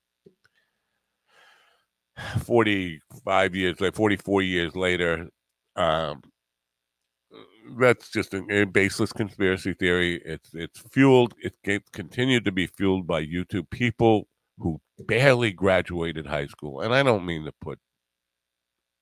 45 2.44 3.54
years, 3.54 3.80
like 3.80 3.94
44 3.94 4.42
years 4.42 4.76
later, 4.76 5.28
um, 5.76 6.20
that's 7.78 8.08
just 8.10 8.34
a, 8.34 8.64
baseless 8.64 9.12
conspiracy 9.12 9.74
theory. 9.74 10.20
It's 10.24 10.54
it's 10.54 10.80
fueled. 10.90 11.34
It 11.40 11.54
continued 11.92 12.44
to 12.44 12.52
be 12.52 12.66
fueled 12.66 13.06
by 13.06 13.24
YouTube 13.24 13.70
people 13.70 14.28
who 14.58 14.80
barely 14.98 15.52
graduated 15.52 16.26
high 16.26 16.46
school, 16.46 16.80
and 16.80 16.94
I 16.94 17.02
don't 17.02 17.26
mean 17.26 17.44
to 17.44 17.52
put 17.60 17.78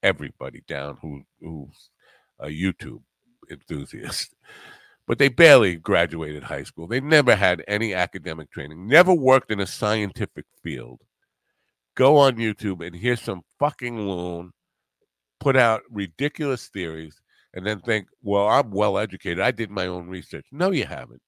everybody 0.02 0.62
down 0.66 0.98
who 1.02 1.22
who's 1.40 1.90
a 2.40 2.48
YouTube 2.48 3.02
enthusiast, 3.50 4.34
but 5.06 5.18
they 5.18 5.28
barely 5.28 5.76
graduated 5.76 6.42
high 6.42 6.64
school. 6.64 6.86
They 6.86 7.00
never 7.00 7.36
had 7.36 7.64
any 7.68 7.94
academic 7.94 8.50
training, 8.50 8.86
never 8.88 9.14
worked 9.14 9.50
in 9.50 9.60
a 9.60 9.66
scientific 9.66 10.46
field. 10.62 11.00
Go 11.94 12.18
on 12.18 12.36
YouTube 12.36 12.86
and 12.86 12.94
hear 12.94 13.16
some 13.16 13.40
fucking 13.58 13.98
loon 13.98 14.52
put 15.40 15.56
out 15.56 15.82
ridiculous 15.90 16.68
theories 16.68 17.20
and 17.54 17.66
then 17.66 17.80
think, 17.80 18.06
well, 18.22 18.48
I'm 18.48 18.70
well 18.70 18.98
educated. 18.98 19.40
I 19.40 19.50
did 19.50 19.70
my 19.70 19.86
own 19.86 20.08
research. 20.08 20.46
No, 20.52 20.70
you 20.70 20.84
haven't. 20.84 21.22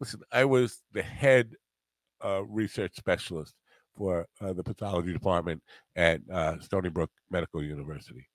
Listen, 0.00 0.20
I 0.32 0.44
was 0.44 0.80
the 0.92 1.02
head 1.02 1.54
uh, 2.24 2.42
research 2.44 2.94
specialist 2.96 3.54
for 3.96 4.26
uh, 4.40 4.52
the 4.52 4.62
pathology 4.62 5.12
department 5.12 5.62
at 5.96 6.20
uh, 6.30 6.58
Stony 6.60 6.88
Brook 6.88 7.10
Medical 7.30 7.62
University. 7.62 8.26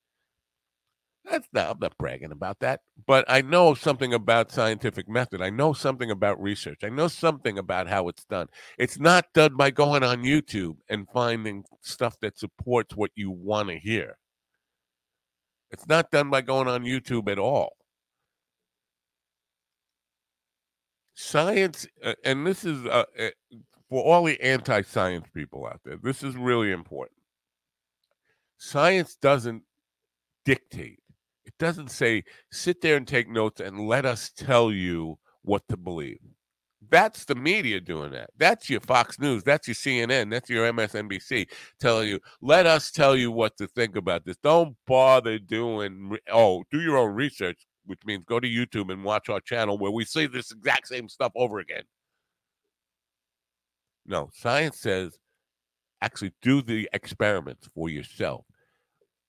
That's 1.29 1.47
not, 1.51 1.69
I'm 1.69 1.79
not 1.79 1.97
bragging 1.97 2.31
about 2.31 2.59
that, 2.59 2.81
but 3.05 3.25
I 3.27 3.41
know 3.41 3.73
something 3.73 4.13
about 4.13 4.51
scientific 4.51 5.09
method. 5.09 5.41
I 5.41 5.49
know 5.49 5.73
something 5.73 6.09
about 6.09 6.41
research. 6.41 6.79
I 6.83 6.89
know 6.89 7.09
something 7.09 7.57
about 7.57 7.89
how 7.89 8.07
it's 8.07 8.23
done. 8.25 8.47
It's 8.77 8.97
not 8.97 9.25
done 9.33 9.57
by 9.57 9.71
going 9.71 10.03
on 10.03 10.23
YouTube 10.23 10.77
and 10.89 11.05
finding 11.13 11.65
stuff 11.81 12.15
that 12.21 12.37
supports 12.37 12.95
what 12.95 13.11
you 13.15 13.29
want 13.31 13.67
to 13.69 13.77
hear. 13.77 14.17
It's 15.71 15.87
not 15.87 16.11
done 16.11 16.29
by 16.29 16.41
going 16.41 16.67
on 16.67 16.83
YouTube 16.83 17.29
at 17.29 17.39
all. 17.39 17.75
Science, 21.13 21.87
uh, 22.03 22.13
and 22.23 22.45
this 22.45 22.63
is 22.63 22.85
uh, 22.85 23.03
uh 23.19 23.29
for 23.89 24.03
all 24.03 24.25
the 24.25 24.39
anti 24.41 24.81
science 24.83 25.27
people 25.33 25.65
out 25.65 25.81
there, 25.83 25.97
this 26.01 26.21
is 26.23 26.35
really 26.35 26.71
important. 26.71 27.17
Science 28.57 29.15
doesn't 29.15 29.63
dictate 30.45 30.99
it 31.47 31.57
doesn't 31.57 31.89
say 31.89 32.25
sit 32.51 32.81
there 32.81 32.97
and 32.97 33.07
take 33.07 33.29
notes 33.29 33.61
and 33.61 33.87
let 33.87 34.05
us 34.05 34.29
tell 34.35 34.69
you 34.69 35.17
what 35.43 35.65
to 35.69 35.77
believe. 35.77 36.19
That's 36.89 37.25
the 37.25 37.35
media 37.35 37.79
doing 37.79 38.11
that. 38.11 38.29
That's 38.37 38.69
your 38.69 38.79
Fox 38.81 39.19
News. 39.19 39.43
That's 39.43 39.67
your 39.67 39.75
CNN. 39.75 40.31
That's 40.31 40.49
your 40.49 40.71
MSNBC 40.71 41.47
telling 41.79 42.07
you, 42.07 42.19
let 42.41 42.65
us 42.65 42.91
tell 42.91 43.15
you 43.15 43.31
what 43.31 43.57
to 43.57 43.67
think 43.67 43.95
about 43.95 44.25
this. 44.25 44.37
Don't 44.37 44.75
bother 44.85 45.39
doing, 45.39 46.17
oh, 46.31 46.63
do 46.71 46.79
your 46.81 46.97
own 46.97 47.13
research, 47.13 47.65
which 47.85 47.99
means 48.05 48.23
go 48.25 48.39
to 48.39 48.47
YouTube 48.47 48.91
and 48.91 49.03
watch 49.03 49.29
our 49.29 49.39
channel 49.39 49.77
where 49.77 49.91
we 49.91 50.05
say 50.05 50.27
this 50.27 50.51
exact 50.51 50.87
same 50.87 51.09
stuff 51.09 51.31
over 51.35 51.59
again. 51.59 51.83
No, 54.05 54.29
science 54.33 54.79
says 54.79 55.17
actually 56.01 56.31
do 56.41 56.61
the 56.61 56.87
experiments 56.93 57.67
for 57.73 57.89
yourself, 57.89 58.45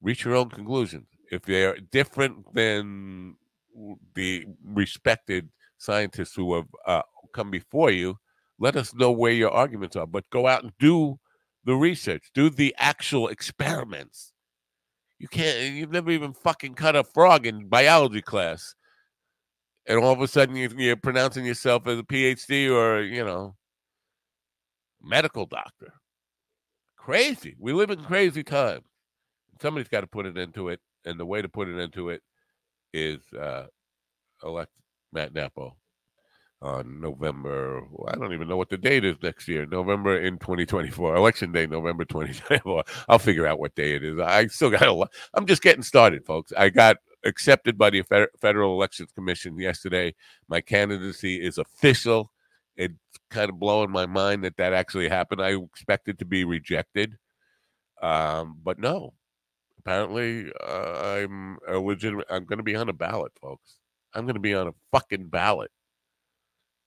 reach 0.00 0.24
your 0.24 0.36
own 0.36 0.50
conclusions 0.50 1.06
if 1.30 1.42
they're 1.42 1.76
different 1.90 2.54
than 2.54 3.36
the 4.14 4.46
respected 4.64 5.48
scientists 5.78 6.34
who 6.34 6.54
have 6.54 6.66
uh, 6.86 7.02
come 7.32 7.50
before 7.50 7.90
you, 7.90 8.18
let 8.58 8.76
us 8.76 8.94
know 8.94 9.10
where 9.10 9.32
your 9.32 9.50
arguments 9.50 9.96
are. 9.96 10.06
But 10.06 10.28
go 10.30 10.46
out 10.46 10.62
and 10.62 10.72
do 10.78 11.18
the 11.64 11.74
research, 11.74 12.30
do 12.34 12.50
the 12.50 12.74
actual 12.78 13.28
experiments. 13.28 14.32
You 15.18 15.28
can't, 15.28 15.74
you've 15.74 15.90
never 15.90 16.10
even 16.10 16.32
fucking 16.32 16.74
cut 16.74 16.96
a 16.96 17.04
frog 17.04 17.46
in 17.46 17.68
biology 17.68 18.22
class. 18.22 18.74
And 19.86 19.98
all 19.98 20.12
of 20.12 20.20
a 20.20 20.28
sudden 20.28 20.56
you're 20.56 20.96
pronouncing 20.96 21.44
yourself 21.44 21.86
as 21.86 21.98
a 21.98 22.02
PhD 22.02 22.70
or, 22.70 23.02
you 23.02 23.24
know, 23.24 23.56
medical 25.02 25.46
doctor. 25.46 25.94
Crazy. 26.96 27.56
We 27.58 27.72
live 27.72 27.90
in 27.90 28.04
crazy 28.04 28.44
times. 28.44 28.84
Somebody's 29.60 29.88
got 29.88 30.02
to 30.02 30.06
put 30.06 30.26
it 30.26 30.36
into 30.36 30.68
it 30.68 30.80
and 31.04 31.18
the 31.18 31.26
way 31.26 31.42
to 31.42 31.48
put 31.48 31.68
it 31.68 31.78
into 31.78 32.10
it 32.10 32.22
is 32.92 33.20
uh, 33.38 33.66
elect 34.42 34.72
Matt 35.12 35.34
Nappo 35.34 35.76
on 36.60 37.00
November. 37.00 37.82
I 38.08 38.16
don't 38.16 38.32
even 38.32 38.48
know 38.48 38.56
what 38.56 38.68
the 38.68 38.78
date 38.78 39.04
is 39.04 39.16
next 39.22 39.48
year. 39.48 39.66
November 39.66 40.18
in 40.20 40.38
2024, 40.38 41.14
election 41.14 41.52
day, 41.52 41.66
November 41.66 42.04
2024. 42.04 42.84
I'll 43.08 43.18
figure 43.18 43.46
out 43.46 43.60
what 43.60 43.74
day 43.74 43.94
it 43.94 44.04
is. 44.04 44.18
I 44.18 44.46
still 44.48 44.70
got 44.70 44.82
a 44.88 44.92
lot. 44.92 45.12
I'm 45.34 45.46
just 45.46 45.62
getting 45.62 45.82
started, 45.82 46.26
folks. 46.26 46.52
I 46.56 46.70
got 46.70 46.96
accepted 47.24 47.78
by 47.78 47.90
the 47.90 48.02
Federal 48.40 48.74
Elections 48.74 49.12
Commission 49.12 49.58
yesterday. 49.58 50.14
My 50.48 50.60
candidacy 50.60 51.40
is 51.40 51.58
official. 51.58 52.32
It's 52.76 52.94
kind 53.30 53.50
of 53.50 53.58
blowing 53.58 53.90
my 53.90 54.06
mind 54.06 54.44
that 54.44 54.56
that 54.56 54.72
actually 54.72 55.08
happened. 55.08 55.42
I 55.42 55.56
expected 55.56 56.18
to 56.20 56.24
be 56.24 56.44
rejected, 56.44 57.18
um, 58.00 58.56
but 58.62 58.78
no, 58.78 59.14
apparently 59.80 60.52
uh, 60.64 61.02
I'm 61.02 61.58
a 61.66 61.78
legitimate. 61.78 62.26
I'm 62.30 62.44
going 62.44 62.58
to 62.58 62.62
be 62.62 62.76
on 62.76 62.88
a 62.88 62.92
ballot, 62.92 63.32
folks. 63.40 63.78
I'm 64.14 64.24
going 64.24 64.34
to 64.34 64.40
be 64.40 64.54
on 64.54 64.68
a 64.68 64.74
fucking 64.92 65.26
ballot. 65.26 65.72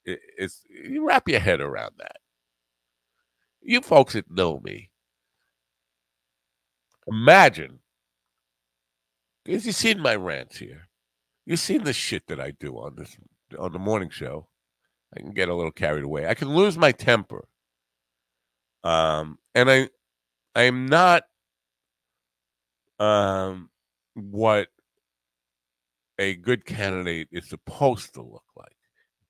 It, 0.05 0.19
it's 0.37 0.63
you 0.69 1.05
wrap 1.05 1.27
your 1.27 1.39
head 1.39 1.61
around 1.61 1.93
that. 1.99 2.17
You 3.61 3.81
folks 3.81 4.13
that 4.13 4.29
know 4.31 4.59
me, 4.59 4.89
imagine. 7.07 7.79
Because 9.43 9.65
you've 9.65 9.75
seen 9.75 9.99
my 9.99 10.15
rants 10.15 10.57
here. 10.57 10.87
You've 11.45 11.59
seen 11.59 11.83
the 11.83 11.93
shit 11.93 12.27
that 12.27 12.39
I 12.39 12.51
do 12.51 12.75
on 12.75 12.95
this 12.95 13.17
on 13.57 13.71
the 13.71 13.79
morning 13.79 14.09
show. 14.09 14.47
I 15.15 15.19
can 15.19 15.31
get 15.31 15.49
a 15.49 15.55
little 15.55 15.71
carried 15.71 16.03
away. 16.03 16.27
I 16.27 16.35
can 16.35 16.49
lose 16.49 16.77
my 16.77 16.91
temper. 16.91 17.47
Um, 18.83 19.37
and 19.53 19.69
I 19.69 19.89
I'm 20.55 20.87
not 20.87 21.23
um, 22.99 23.69
what 24.13 24.67
a 26.19 26.35
good 26.35 26.65
candidate 26.65 27.27
is 27.31 27.49
supposed 27.49 28.13
to 28.13 28.21
look 28.21 28.43
like, 28.55 28.75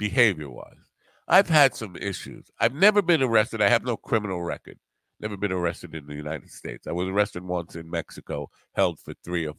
behavior 0.02 0.50
wise. 0.50 0.90
I've 1.28 1.48
had 1.48 1.76
some 1.76 1.96
issues. 1.96 2.50
I've 2.60 2.74
never 2.74 3.04
been 3.04 3.22
arrested. 3.22 3.62
I 3.62 3.70
have 3.70 3.86
no 3.86 3.96
criminal 3.96 4.42
record. 4.42 4.80
Never 5.20 5.38
been 5.38 5.52
arrested 5.52 5.94
in 5.94 6.08
the 6.08 6.16
United 6.16 6.50
States. 6.50 6.88
I 6.88 6.92
was 6.92 7.08
arrested 7.08 7.44
once 7.44 7.76
in 7.76 7.88
Mexico, 7.88 8.50
held 8.74 9.00
for 9.00 9.14
three 9.24 9.46
or 9.46 9.54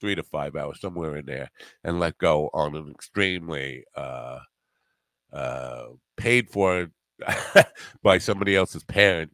three 0.00 0.16
to 0.16 0.24
five 0.24 0.56
hours, 0.56 0.80
somewhere 0.80 1.16
in 1.16 1.26
there, 1.26 1.48
and 1.84 2.00
let 2.00 2.18
go 2.18 2.50
on 2.52 2.74
an 2.74 2.90
extremely 2.90 3.84
uh, 3.96 4.40
uh, 5.32 5.84
paid 6.16 6.50
for 6.50 6.88
by 8.02 8.18
somebody 8.18 8.56
else's 8.56 8.82
parent 8.82 9.30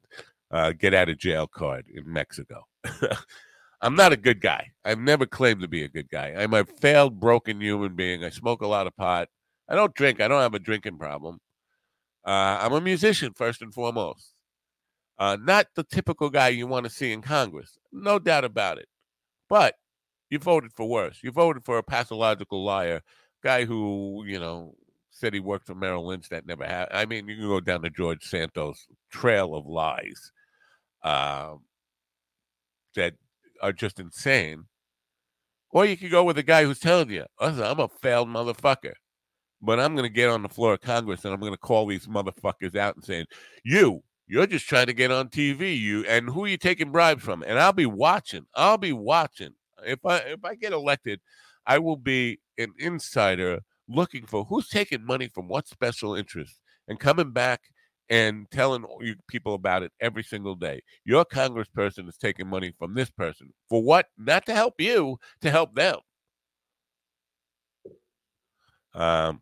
uh, 0.50 0.72
get 0.72 0.92
out 0.92 1.08
of 1.08 1.16
jail 1.16 1.46
card 1.46 1.86
in 1.88 2.12
Mexico. 2.12 2.66
I'm 3.80 3.96
not 3.96 4.12
a 4.12 4.18
good 4.18 4.42
guy. 4.42 4.72
I've 4.84 4.98
never 4.98 5.24
claimed 5.24 5.62
to 5.62 5.68
be 5.68 5.84
a 5.84 5.88
good 5.88 6.10
guy. 6.10 6.34
I'm 6.36 6.52
a 6.52 6.66
failed, 6.66 7.18
broken 7.18 7.62
human 7.62 7.96
being. 7.96 8.22
I 8.22 8.28
smoke 8.28 8.60
a 8.60 8.66
lot 8.66 8.86
of 8.86 8.94
pot. 8.94 9.28
I 9.70 9.76
don't 9.76 9.94
drink. 9.94 10.20
I 10.20 10.28
don't 10.28 10.42
have 10.42 10.54
a 10.54 10.58
drinking 10.58 10.98
problem. 10.98 11.38
Uh, 12.26 12.58
I'm 12.60 12.72
a 12.72 12.80
musician, 12.80 13.32
first 13.34 13.62
and 13.62 13.72
foremost. 13.72 14.34
Uh, 15.18 15.36
not 15.40 15.66
the 15.76 15.84
typical 15.84 16.28
guy 16.28 16.48
you 16.48 16.66
want 16.66 16.84
to 16.84 16.90
see 16.90 17.12
in 17.12 17.22
Congress. 17.22 17.78
No 17.92 18.18
doubt 18.18 18.44
about 18.44 18.78
it. 18.78 18.88
But 19.48 19.76
you 20.28 20.38
voted 20.38 20.72
for 20.72 20.88
worse. 20.88 21.20
You 21.22 21.30
voted 21.30 21.64
for 21.64 21.78
a 21.78 21.82
pathological 21.82 22.64
liar, 22.64 23.02
guy 23.42 23.64
who, 23.64 24.24
you 24.26 24.40
know, 24.40 24.74
said 25.10 25.34
he 25.34 25.40
worked 25.40 25.66
for 25.66 25.74
Merrill 25.74 26.06
Lynch. 26.06 26.28
That 26.30 26.46
never 26.46 26.64
happened. 26.64 26.98
I 26.98 27.04
mean, 27.06 27.28
you 27.28 27.36
can 27.36 27.48
go 27.48 27.60
down 27.60 27.82
the 27.82 27.90
George 27.90 28.24
Santos' 28.24 28.86
trail 29.10 29.54
of 29.54 29.66
lies 29.66 30.32
uh, 31.04 31.54
that 32.96 33.14
are 33.62 33.72
just 33.72 34.00
insane. 34.00 34.64
Or 35.70 35.84
you 35.84 35.96
could 35.96 36.10
go 36.10 36.24
with 36.24 36.38
a 36.38 36.42
guy 36.42 36.64
who's 36.64 36.80
telling 36.80 37.10
you, 37.10 37.26
I'm 37.38 37.78
a 37.78 37.88
failed 37.88 38.28
motherfucker. 38.28 38.94
But 39.62 39.78
I'm 39.78 39.94
going 39.94 40.08
to 40.08 40.14
get 40.14 40.30
on 40.30 40.42
the 40.42 40.48
floor 40.48 40.74
of 40.74 40.80
Congress 40.80 41.24
and 41.24 41.34
I'm 41.34 41.40
going 41.40 41.52
to 41.52 41.58
call 41.58 41.86
these 41.86 42.06
motherfuckers 42.06 42.76
out 42.76 42.96
and 42.96 43.04
saying, 43.04 43.26
you, 43.64 44.02
you're 44.26 44.46
just 44.46 44.68
trying 44.68 44.86
to 44.86 44.92
get 44.92 45.10
on 45.10 45.28
TV. 45.28 45.78
You 45.78 46.04
and 46.06 46.30
who 46.30 46.44
are 46.44 46.48
you 46.48 46.56
taking 46.56 46.92
bribes 46.92 47.22
from? 47.22 47.42
And 47.42 47.58
I'll 47.58 47.72
be 47.72 47.86
watching. 47.86 48.46
I'll 48.54 48.78
be 48.78 48.92
watching. 48.92 49.50
If 49.84 50.04
I 50.06 50.18
if 50.18 50.44
I 50.44 50.54
get 50.54 50.72
elected, 50.72 51.20
I 51.66 51.78
will 51.78 51.96
be 51.96 52.38
an 52.56 52.72
insider 52.78 53.60
looking 53.88 54.26
for 54.26 54.44
who's 54.44 54.68
taking 54.68 55.04
money 55.04 55.28
from 55.28 55.48
what 55.48 55.66
special 55.66 56.14
interest 56.14 56.60
and 56.86 57.00
coming 57.00 57.32
back 57.32 57.60
and 58.08 58.50
telling 58.50 58.84
people 59.28 59.54
about 59.54 59.82
it 59.82 59.92
every 60.00 60.22
single 60.22 60.54
day. 60.54 60.80
Your 61.04 61.24
congressperson 61.24 62.08
is 62.08 62.16
taking 62.16 62.48
money 62.48 62.72
from 62.78 62.94
this 62.94 63.10
person. 63.10 63.52
For 63.68 63.82
what? 63.82 64.06
Not 64.16 64.46
to 64.46 64.54
help 64.54 64.74
you, 64.80 65.18
to 65.42 65.50
help 65.50 65.74
them. 65.74 65.96
Um, 68.94 69.40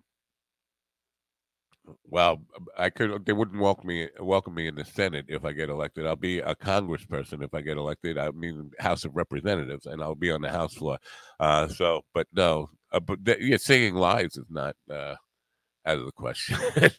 well, 2.04 2.42
I 2.76 2.90
could. 2.90 3.24
They 3.24 3.32
wouldn't 3.32 3.60
welcome 3.60 3.88
me 3.88 4.08
welcome 4.20 4.54
me 4.54 4.66
in 4.66 4.74
the 4.74 4.84
Senate 4.84 5.26
if 5.28 5.44
I 5.44 5.52
get 5.52 5.68
elected. 5.68 6.06
I'll 6.06 6.16
be 6.16 6.38
a 6.40 6.54
Congressperson 6.54 7.42
if 7.42 7.54
I 7.54 7.60
get 7.60 7.76
elected. 7.76 8.18
I 8.18 8.30
mean, 8.30 8.70
House 8.78 9.04
of 9.04 9.16
Representatives, 9.16 9.86
and 9.86 10.02
I'll 10.02 10.14
be 10.14 10.30
on 10.30 10.40
the 10.40 10.50
House 10.50 10.74
floor. 10.74 10.98
Uh, 11.40 11.68
so, 11.68 12.02
but 12.14 12.26
no, 12.32 12.70
uh, 12.92 13.00
but 13.00 13.18
yeah, 13.40 13.56
singing 13.56 13.94
lies 13.94 14.36
is 14.36 14.46
not 14.50 14.76
uh, 14.90 15.14
out 15.86 15.98
of 15.98 16.04
the 16.04 16.12
question. 16.12 16.58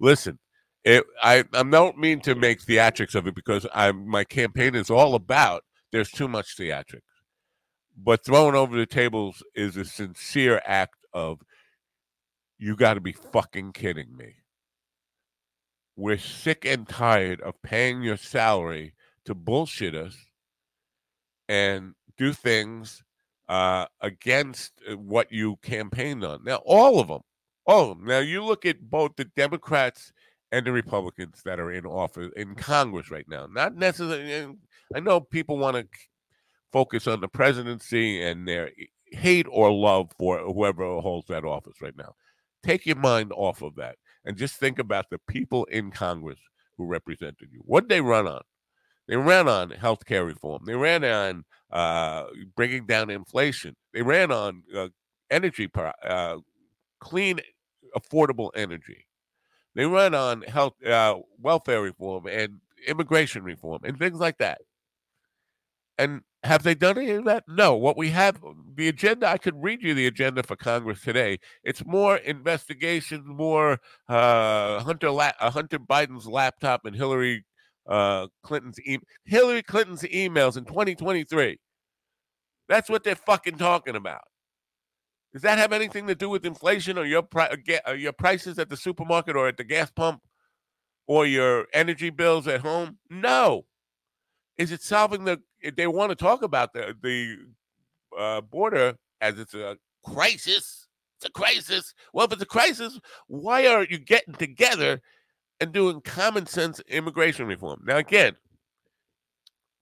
Listen, 0.00 0.38
it, 0.84 1.04
I 1.22 1.44
I 1.52 1.62
don't 1.62 1.98
mean 1.98 2.20
to 2.20 2.34
make 2.34 2.60
theatrics 2.60 3.14
of 3.14 3.26
it 3.26 3.34
because 3.34 3.66
I 3.74 3.92
my 3.92 4.24
campaign 4.24 4.74
is 4.74 4.90
all 4.90 5.14
about 5.14 5.62
there's 5.92 6.10
too 6.10 6.28
much 6.28 6.56
theatrics, 6.56 7.00
but 7.96 8.24
throwing 8.24 8.54
over 8.54 8.76
the 8.76 8.86
tables 8.86 9.42
is 9.54 9.76
a 9.76 9.84
sincere 9.84 10.60
act 10.64 10.96
of 11.12 11.40
you 12.62 12.76
got 12.76 12.94
to 12.94 13.00
be 13.00 13.10
fucking 13.12 13.72
kidding 13.72 14.16
me. 14.16 14.36
We're 15.96 16.16
sick 16.16 16.64
and 16.64 16.88
tired 16.88 17.40
of 17.40 17.60
paying 17.60 18.02
your 18.02 18.16
salary 18.16 18.94
to 19.24 19.34
bullshit 19.34 19.96
us 19.96 20.16
and 21.48 21.94
do 22.16 22.32
things 22.32 23.02
uh, 23.48 23.86
against 24.00 24.74
uh, 24.88 24.96
what 24.96 25.32
you 25.32 25.56
campaigned 25.62 26.24
on. 26.24 26.44
Now, 26.44 26.62
all 26.64 27.00
of 27.00 27.08
them, 27.08 27.22
all 27.66 27.90
of 27.90 27.98
them. 27.98 28.06
Now, 28.06 28.20
you 28.20 28.44
look 28.44 28.64
at 28.64 28.88
both 28.88 29.16
the 29.16 29.24
Democrats 29.24 30.12
and 30.52 30.64
the 30.64 30.70
Republicans 30.70 31.42
that 31.44 31.58
are 31.58 31.72
in 31.72 31.84
office 31.84 32.30
in 32.36 32.54
Congress 32.54 33.10
right 33.10 33.26
now. 33.28 33.46
Not 33.46 33.74
necessarily. 33.74 34.56
I 34.94 35.00
know 35.00 35.20
people 35.20 35.58
want 35.58 35.76
to 35.78 35.86
focus 36.72 37.08
on 37.08 37.20
the 37.20 37.28
presidency 37.28 38.22
and 38.22 38.46
their 38.46 38.70
hate 39.10 39.46
or 39.50 39.72
love 39.72 40.12
for 40.16 40.38
whoever 40.38 41.00
holds 41.00 41.26
that 41.26 41.44
office 41.44 41.82
right 41.82 41.96
now. 41.96 42.14
Take 42.62 42.86
your 42.86 42.96
mind 42.96 43.32
off 43.34 43.62
of 43.62 43.74
that 43.76 43.96
and 44.24 44.36
just 44.36 44.56
think 44.56 44.78
about 44.78 45.10
the 45.10 45.18
people 45.28 45.64
in 45.64 45.90
Congress 45.90 46.38
who 46.76 46.86
represented 46.86 47.48
you. 47.52 47.60
What 47.64 47.88
they 47.88 48.00
run 48.00 48.26
on? 48.26 48.42
They 49.08 49.16
ran 49.16 49.48
on 49.48 49.70
health 49.70 50.04
care 50.06 50.24
reform. 50.24 50.62
They 50.64 50.76
ran 50.76 51.04
on 51.04 51.44
uh, 51.70 52.26
bringing 52.54 52.86
down 52.86 53.10
inflation. 53.10 53.74
They 53.92 54.02
ran 54.02 54.30
on 54.30 54.62
uh, 54.74 54.88
energy, 55.30 55.68
uh, 55.74 56.36
clean, 57.00 57.40
affordable 57.96 58.50
energy. 58.54 59.06
They 59.74 59.86
run 59.86 60.14
on 60.14 60.42
health, 60.42 60.74
uh, 60.84 61.16
welfare 61.38 61.82
reform 61.82 62.26
and 62.26 62.60
immigration 62.86 63.42
reform 63.42 63.80
and 63.84 63.98
things 63.98 64.20
like 64.20 64.38
that. 64.38 64.60
And 65.98 66.22
have 66.44 66.62
they 66.64 66.74
done 66.74 66.98
any 66.98 67.10
of 67.10 67.24
that? 67.24 67.44
No. 67.46 67.76
What 67.76 67.96
we 67.96 68.10
have, 68.10 68.40
the 68.74 68.88
agenda, 68.88 69.28
I 69.28 69.38
could 69.38 69.62
read 69.62 69.82
you 69.82 69.94
the 69.94 70.06
agenda 70.06 70.42
for 70.42 70.56
Congress 70.56 71.00
today. 71.02 71.38
It's 71.62 71.84
more 71.86 72.16
investigations, 72.16 73.24
more 73.26 73.78
uh, 74.08 74.80
Hunter 74.80 75.10
La- 75.10 75.32
uh, 75.40 75.50
Hunter 75.50 75.78
Biden's 75.78 76.26
laptop 76.26 76.84
and 76.84 76.96
Hillary 76.96 77.44
uh, 77.88 78.26
Clinton's 78.42 78.78
e- 78.80 78.98
Hillary 79.24 79.62
Clinton's 79.62 80.02
emails 80.02 80.56
in 80.56 80.64
2023. 80.64 81.58
That's 82.68 82.88
what 82.88 83.04
they're 83.04 83.14
fucking 83.14 83.58
talking 83.58 83.96
about. 83.96 84.22
Does 85.32 85.42
that 85.42 85.58
have 85.58 85.72
anything 85.72 86.06
to 86.08 86.14
do 86.14 86.28
with 86.28 86.44
inflation 86.44 86.98
or 86.98 87.04
your 87.04 87.22
pri- 87.22 87.56
uh, 87.86 87.92
your 87.92 88.12
prices 88.12 88.58
at 88.58 88.68
the 88.68 88.76
supermarket 88.76 89.36
or 89.36 89.48
at 89.48 89.56
the 89.56 89.64
gas 89.64 89.90
pump 89.90 90.22
or 91.06 91.26
your 91.26 91.66
energy 91.72 92.10
bills 92.10 92.46
at 92.46 92.60
home? 92.60 92.98
No. 93.08 93.64
Is 94.58 94.72
it 94.72 94.82
solving 94.82 95.24
the? 95.24 95.40
They 95.76 95.86
want 95.86 96.10
to 96.10 96.16
talk 96.16 96.42
about 96.42 96.72
the 96.72 96.96
the 97.02 97.38
uh, 98.18 98.40
border 98.40 98.96
as 99.20 99.38
it's 99.38 99.54
a 99.54 99.76
crisis. 100.04 100.88
It's 101.18 101.26
a 101.28 101.30
crisis. 101.30 101.94
Well, 102.12 102.26
if 102.26 102.32
it's 102.32 102.42
a 102.42 102.46
crisis, 102.46 102.98
why 103.28 103.66
aren't 103.66 103.90
you 103.90 103.98
getting 103.98 104.34
together 104.34 105.00
and 105.60 105.72
doing 105.72 106.00
common 106.00 106.46
sense 106.46 106.80
immigration 106.88 107.46
reform? 107.46 107.82
Now, 107.86 107.98
again, 107.98 108.36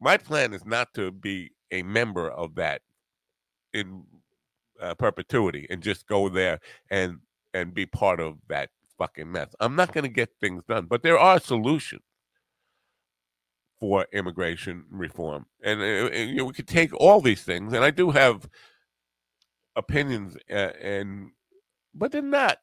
my 0.01 0.17
plan 0.17 0.53
is 0.53 0.65
not 0.67 0.93
to 0.95 1.11
be 1.11 1.51
a 1.71 1.83
member 1.83 2.31
of 2.31 2.55
that 2.57 2.83
in 3.73 4.05
uh, 4.81 4.95
perpetuity 4.95 5.67
and 5.71 5.83
just 5.83 6.07
go 6.07 6.29
there 6.29 6.59
and 6.91 7.19
and 7.55 7.75
be 7.75 7.87
part 7.87 8.21
of 8.21 8.39
that 8.49 8.71
fucking 8.99 9.31
mess. 9.31 9.55
I'm 9.61 9.77
not 9.77 9.93
going 9.93 10.05
to 10.05 10.11
get 10.11 10.31
things 10.41 10.63
done, 10.69 10.87
but 10.87 11.03
there 11.03 11.19
are 11.19 11.41
solutions 11.41 12.03
for 13.81 14.07
immigration 14.13 14.85
reform, 14.91 15.47
and, 15.63 15.81
and 15.81 16.15
uh, 16.15 16.17
you 16.17 16.37
know, 16.37 16.45
we 16.45 16.53
could 16.53 16.69
take 16.69 16.95
all 16.95 17.21
these 17.21 17.43
things, 17.43 17.73
and 17.73 17.83
I 17.83 17.91
do 17.91 18.11
have 18.11 18.49
opinions, 19.75 20.37
uh, 20.51 20.73
and 20.81 21.31
but 21.95 22.13
they're 22.13 22.23
not 22.23 22.59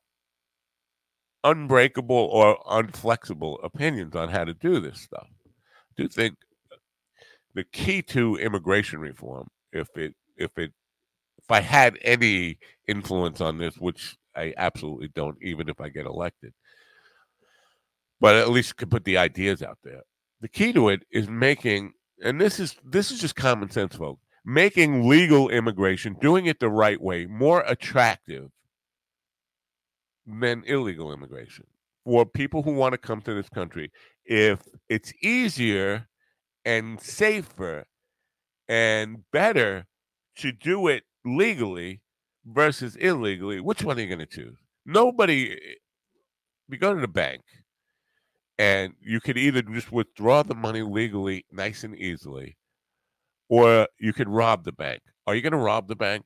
unbreakable 1.43 2.15
or 2.15 2.57
unflexible 2.67 3.57
opinions 3.63 4.15
on 4.15 4.29
how 4.29 4.43
to 4.43 4.53
do 4.53 4.79
this 4.79 5.01
stuff. 5.01 5.27
I 5.47 6.01
do 6.03 6.07
think 6.07 6.35
the 7.55 7.63
key 7.63 8.01
to 8.03 8.35
immigration 8.35 8.99
reform, 8.99 9.47
if 9.73 9.87
it 9.97 10.13
if 10.37 10.57
it 10.57 10.71
if 11.39 11.49
I 11.49 11.61
had 11.61 11.97
any 12.03 12.59
influence 12.87 13.41
on 13.41 13.57
this, 13.57 13.77
which 13.77 14.15
I 14.35 14.53
absolutely 14.57 15.07
don't, 15.09 15.37
even 15.41 15.69
if 15.69 15.81
I 15.81 15.89
get 15.89 16.05
elected, 16.05 16.53
but 18.19 18.35
at 18.35 18.49
least 18.49 18.77
could 18.77 18.91
put 18.91 19.05
the 19.05 19.17
ideas 19.17 19.63
out 19.63 19.79
there. 19.83 20.03
The 20.41 20.47
key 20.47 20.73
to 20.73 20.89
it 20.89 21.03
is 21.11 21.27
making, 21.27 21.93
and 22.23 22.39
this 22.39 22.59
is 22.59 22.75
this 22.83 23.11
is 23.11 23.19
just 23.19 23.35
common 23.35 23.69
sense, 23.69 23.95
folks, 23.95 24.21
making 24.45 25.07
legal 25.07 25.49
immigration, 25.49 26.15
doing 26.21 26.45
it 26.45 26.59
the 26.59 26.69
right 26.69 27.01
way, 27.01 27.25
more 27.25 27.63
attractive 27.67 28.49
than 30.25 30.63
illegal 30.65 31.11
immigration 31.11 31.65
for 32.03 32.25
people 32.25 32.63
who 32.63 32.71
want 32.71 32.93
to 32.93 32.97
come 32.97 33.21
to 33.21 33.33
this 33.33 33.49
country. 33.49 33.91
If 34.25 34.61
it's 34.89 35.11
easier 35.21 36.07
and 36.63 37.01
safer 37.01 37.85
and 38.67 39.23
better 39.31 39.87
to 40.37 40.51
do 40.51 40.87
it 40.87 41.03
legally 41.25 42.01
versus 42.45 42.95
illegally, 42.95 43.59
which 43.59 43.83
one 43.83 43.97
are 43.97 44.01
you 44.01 44.07
going 44.07 44.19
to 44.19 44.25
choose? 44.25 44.57
Nobody. 44.85 45.51
Eh, 45.51 45.55
eh, 45.55 45.73
you 46.69 46.77
go 46.77 46.93
to 46.93 46.99
the 46.99 47.07
bank, 47.07 47.41
and 48.57 48.93
you 49.01 49.19
could 49.19 49.37
either 49.37 49.61
just 49.61 49.91
withdraw 49.91 50.43
the 50.43 50.55
money 50.55 50.81
legally, 50.81 51.45
nice 51.51 51.83
and 51.83 51.95
easily, 51.95 52.57
or 53.49 53.87
you 53.99 54.13
could 54.13 54.29
rob 54.29 54.63
the 54.63 54.71
bank. 54.71 55.01
Are 55.25 55.35
you 55.35 55.41
going 55.41 55.51
to 55.51 55.57
rob 55.57 55.87
the 55.87 55.95
bank? 55.95 56.25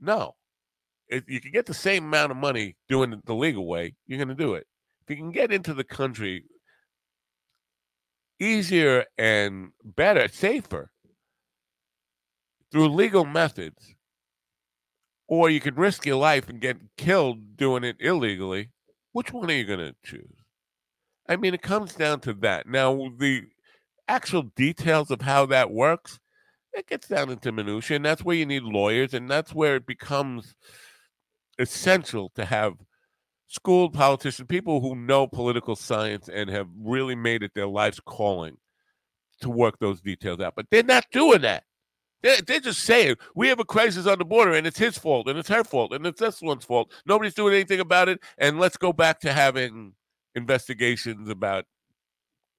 No. 0.00 0.34
If 1.08 1.28
you 1.28 1.40
can 1.40 1.52
get 1.52 1.66
the 1.66 1.74
same 1.74 2.04
amount 2.04 2.30
of 2.30 2.36
money 2.36 2.76
doing 2.88 3.12
it 3.12 3.24
the 3.26 3.34
legal 3.34 3.66
way, 3.66 3.94
you're 4.06 4.18
going 4.18 4.28
to 4.28 4.34
do 4.34 4.54
it. 4.54 4.66
If 5.02 5.10
you 5.10 5.16
can 5.16 5.32
get 5.32 5.52
into 5.52 5.74
the 5.74 5.84
country 5.84 6.44
easier 8.40 9.04
and 9.16 9.70
better, 9.82 10.28
safer 10.28 10.90
through 12.70 12.88
legal 12.88 13.24
methods, 13.24 13.94
or 15.26 15.50
you 15.50 15.60
can 15.60 15.74
risk 15.74 16.06
your 16.06 16.16
life 16.16 16.48
and 16.48 16.60
get 16.60 16.76
killed 16.96 17.56
doing 17.56 17.84
it 17.84 17.96
illegally. 18.00 18.70
Which 19.12 19.32
one 19.32 19.50
are 19.50 19.54
you 19.54 19.64
going 19.64 19.80
to 19.80 19.94
choose? 20.04 20.37
I 21.28 21.36
mean, 21.36 21.54
it 21.54 21.62
comes 21.62 21.94
down 21.94 22.20
to 22.20 22.32
that. 22.34 22.66
Now, 22.66 23.10
the 23.18 23.42
actual 24.08 24.42
details 24.56 25.10
of 25.10 25.20
how 25.20 25.46
that 25.46 25.70
works, 25.70 26.18
it 26.72 26.86
gets 26.86 27.08
down 27.08 27.30
into 27.30 27.52
minutia, 27.52 27.96
and 27.96 28.04
that's 28.04 28.24
where 28.24 28.36
you 28.36 28.46
need 28.46 28.62
lawyers, 28.62 29.14
and 29.14 29.30
that's 29.30 29.54
where 29.54 29.76
it 29.76 29.86
becomes 29.86 30.54
essential 31.58 32.30
to 32.36 32.44
have 32.44 32.74
schooled 33.48 33.94
politicians, 33.94 34.46
people 34.48 34.80
who 34.80 34.94
know 34.94 35.26
political 35.26 35.74
science 35.74 36.28
and 36.28 36.48
have 36.50 36.68
really 36.78 37.14
made 37.14 37.42
it 37.42 37.52
their 37.54 37.66
life's 37.66 38.00
calling 38.00 38.56
to 39.40 39.50
work 39.50 39.78
those 39.78 40.00
details 40.00 40.40
out. 40.40 40.54
But 40.54 40.66
they're 40.70 40.82
not 40.82 41.06
doing 41.12 41.42
that. 41.42 41.64
They're, 42.22 42.40
they're 42.42 42.60
just 42.60 42.82
saying 42.82 43.16
we 43.34 43.48
have 43.48 43.60
a 43.60 43.64
crisis 43.64 44.06
on 44.06 44.18
the 44.18 44.24
border 44.24 44.54
and 44.54 44.66
it's 44.66 44.78
his 44.78 44.98
fault 44.98 45.28
and 45.28 45.38
it's 45.38 45.48
her 45.48 45.62
fault 45.62 45.92
and 45.92 46.04
it's 46.06 46.20
this 46.20 46.42
one's 46.42 46.64
fault. 46.64 46.92
Nobody's 47.06 47.34
doing 47.34 47.54
anything 47.54 47.80
about 47.80 48.08
it. 48.08 48.20
And 48.38 48.58
let's 48.58 48.76
go 48.76 48.92
back 48.92 49.20
to 49.20 49.32
having 49.32 49.92
investigations 50.34 51.28
about 51.28 51.64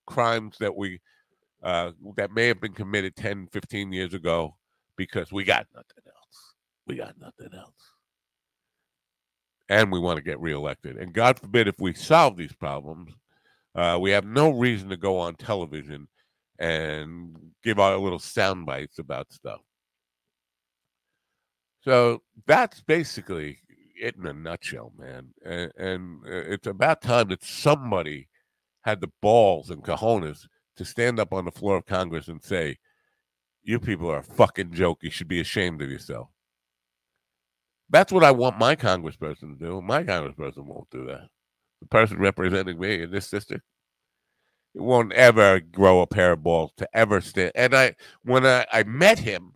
crimes 0.05 0.57
that 0.59 0.76
we 0.76 0.99
uh, 1.61 1.91
that 2.15 2.32
may 2.32 2.47
have 2.47 2.61
been 2.61 2.74
committed 2.74 3.15
10, 3.15 3.47
15 3.51 3.91
years 3.91 4.13
ago 4.13 4.55
because 4.95 5.32
we 5.32 5.43
got 5.43 5.67
nothing 5.74 6.03
else. 6.07 6.53
We 6.88 6.95
got 6.95 7.20
nothing 7.20 7.49
else. 7.53 7.74
And 9.67 9.91
we 9.91 9.99
want 9.99 10.17
to 10.17 10.24
get 10.24 10.39
reelected. 10.39 10.97
And 10.97 11.13
God 11.13 11.38
forbid 11.38 11.67
if 11.67 11.76
we 11.80 11.93
solve 11.93 12.38
these 12.38 12.53
problems, 12.53 13.11
uh, 13.76 13.97
we 14.01 14.11
have 14.11 14.26
no 14.26 14.49
reason 14.51 14.89
to 14.89 14.97
go 14.97 15.17
on 15.17 15.36
television 15.36 16.07
and 16.57 17.36
give 17.63 17.78
our 17.78 17.97
little 17.97 18.20
sound 18.20 18.65
bites 18.65 18.99
about 18.99 19.32
stuff. 19.32 19.61
So 21.82 22.22
that's 22.45 22.82
basically 22.82 23.59
it 23.99 24.15
in 24.15 24.25
a 24.25 24.33
nutshell, 24.33 24.93
man. 24.97 25.29
And, 25.45 25.71
and 25.77 26.19
uh, 26.25 26.51
it's 26.53 26.67
about 26.67 27.01
time 27.01 27.29
that 27.29 27.43
somebody 27.43 28.27
had 28.81 29.01
the 29.01 29.11
balls 29.21 29.69
and 29.69 29.83
cojones 29.83 30.47
to 30.77 30.85
stand 30.85 31.19
up 31.19 31.33
on 31.33 31.45
the 31.45 31.51
floor 31.51 31.77
of 31.77 31.85
Congress 31.85 32.27
and 32.27 32.43
say, 32.43 32.77
You 33.63 33.79
people 33.79 34.09
are 34.09 34.19
a 34.19 34.23
fucking 34.23 34.73
joke. 34.73 34.99
You 35.01 35.11
should 35.11 35.27
be 35.27 35.41
ashamed 35.41 35.81
of 35.81 35.91
yourself. 35.91 36.29
That's 37.89 38.11
what 38.11 38.23
I 38.23 38.31
want 38.31 38.57
my 38.57 38.75
congressperson 38.75 39.57
to 39.57 39.65
do. 39.65 39.81
My 39.81 40.03
congressperson 40.03 40.65
won't 40.65 40.89
do 40.89 41.05
that. 41.07 41.27
The 41.81 41.87
person 41.87 42.19
representing 42.19 42.79
me 42.79 43.03
in 43.03 43.11
this 43.11 43.29
district 43.29 43.63
won't 44.75 45.13
ever 45.13 45.59
grow 45.59 46.01
a 46.01 46.07
pair 46.07 46.33
of 46.33 46.43
balls 46.43 46.71
to 46.77 46.87
ever 46.93 47.19
stand. 47.21 47.51
And 47.55 47.75
I, 47.75 47.95
when 48.23 48.45
I, 48.45 48.65
I 48.71 48.83
met 48.83 49.19
him 49.19 49.53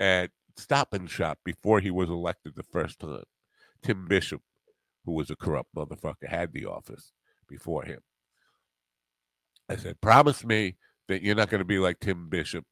at 0.00 0.30
Stop 0.58 0.92
and 0.92 1.08
Shop 1.08 1.38
before 1.44 1.80
he 1.80 1.90
was 1.90 2.10
elected 2.10 2.54
the 2.56 2.62
first 2.64 2.98
time, 2.98 3.22
Tim 3.82 4.06
Bishop, 4.06 4.42
who 5.04 5.12
was 5.12 5.30
a 5.30 5.36
corrupt 5.36 5.74
motherfucker, 5.74 6.28
had 6.28 6.52
the 6.52 6.66
office 6.66 7.12
before 7.48 7.84
him. 7.84 8.00
I 9.68 9.76
said, 9.76 10.00
promise 10.00 10.44
me 10.44 10.76
that 11.06 11.22
you're 11.22 11.36
not 11.36 11.48
going 11.48 11.60
to 11.60 11.64
be 11.64 11.78
like 11.78 12.00
Tim 12.00 12.28
Bishop, 12.28 12.64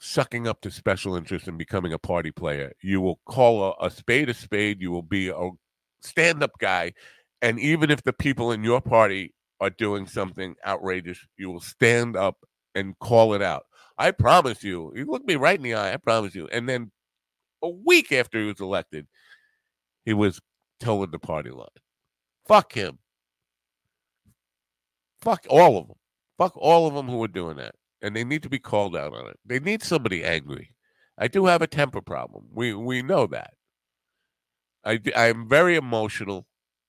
sucking 0.00 0.48
up 0.48 0.60
to 0.62 0.70
special 0.70 1.14
interests 1.14 1.48
and 1.48 1.56
becoming 1.56 1.92
a 1.92 1.98
party 1.98 2.30
player. 2.32 2.72
You 2.82 3.00
will 3.00 3.20
call 3.26 3.62
a, 3.80 3.86
a 3.86 3.90
spade 3.90 4.28
a 4.28 4.34
spade. 4.34 4.80
You 4.80 4.90
will 4.90 5.02
be 5.02 5.28
a 5.28 5.50
stand 6.00 6.42
up 6.42 6.52
guy. 6.58 6.92
And 7.42 7.60
even 7.60 7.90
if 7.90 8.02
the 8.02 8.12
people 8.12 8.52
in 8.52 8.64
your 8.64 8.80
party 8.80 9.34
are 9.60 9.70
doing 9.70 10.06
something 10.06 10.56
outrageous, 10.66 11.18
you 11.38 11.50
will 11.50 11.60
stand 11.60 12.16
up 12.16 12.36
and 12.74 12.98
call 12.98 13.34
it 13.34 13.42
out. 13.42 13.66
I 13.98 14.10
promise 14.10 14.62
you. 14.62 14.92
You 14.94 15.06
look 15.06 15.24
me 15.26 15.36
right 15.36 15.56
in 15.56 15.62
the 15.62 15.74
eye. 15.74 15.92
I 15.92 15.96
promise 15.96 16.34
you. 16.34 16.48
And 16.52 16.68
then 16.68 16.90
a 17.62 17.68
week 17.68 18.12
after 18.12 18.38
he 18.38 18.46
was 18.46 18.60
elected, 18.60 19.06
he 20.04 20.12
was 20.12 20.40
towing 20.80 21.10
the 21.10 21.18
party 21.18 21.50
line. 21.50 21.66
Fuck 22.46 22.72
him. 22.72 22.98
Fuck 25.20 25.46
all 25.48 25.78
of 25.78 25.88
them. 25.88 25.96
Fuck 26.38 26.56
all 26.56 26.86
of 26.86 26.94
them 26.94 27.08
who 27.08 27.22
are 27.24 27.28
doing 27.28 27.56
that. 27.56 27.74
And 28.02 28.14
they 28.14 28.24
need 28.24 28.42
to 28.42 28.50
be 28.50 28.58
called 28.58 28.94
out 28.94 29.14
on 29.14 29.26
it. 29.28 29.38
They 29.44 29.58
need 29.58 29.82
somebody 29.82 30.22
angry. 30.22 30.70
I 31.18 31.28
do 31.28 31.46
have 31.46 31.62
a 31.62 31.66
temper 31.66 32.02
problem. 32.02 32.44
We 32.52 32.74
we 32.74 33.02
know 33.02 33.26
that. 33.28 33.54
I 34.84 35.00
I'm 35.16 35.48
very 35.48 35.76
emotional, 35.76 36.46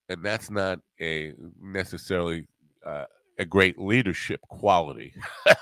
and 0.10 0.22
that's 0.24 0.52
not 0.52 0.80
a 1.00 1.34
necessarily 1.62 2.46
uh, 2.86 3.06
a 3.40 3.46
great 3.46 3.80
leadership 3.80 4.42
quality. 4.42 5.14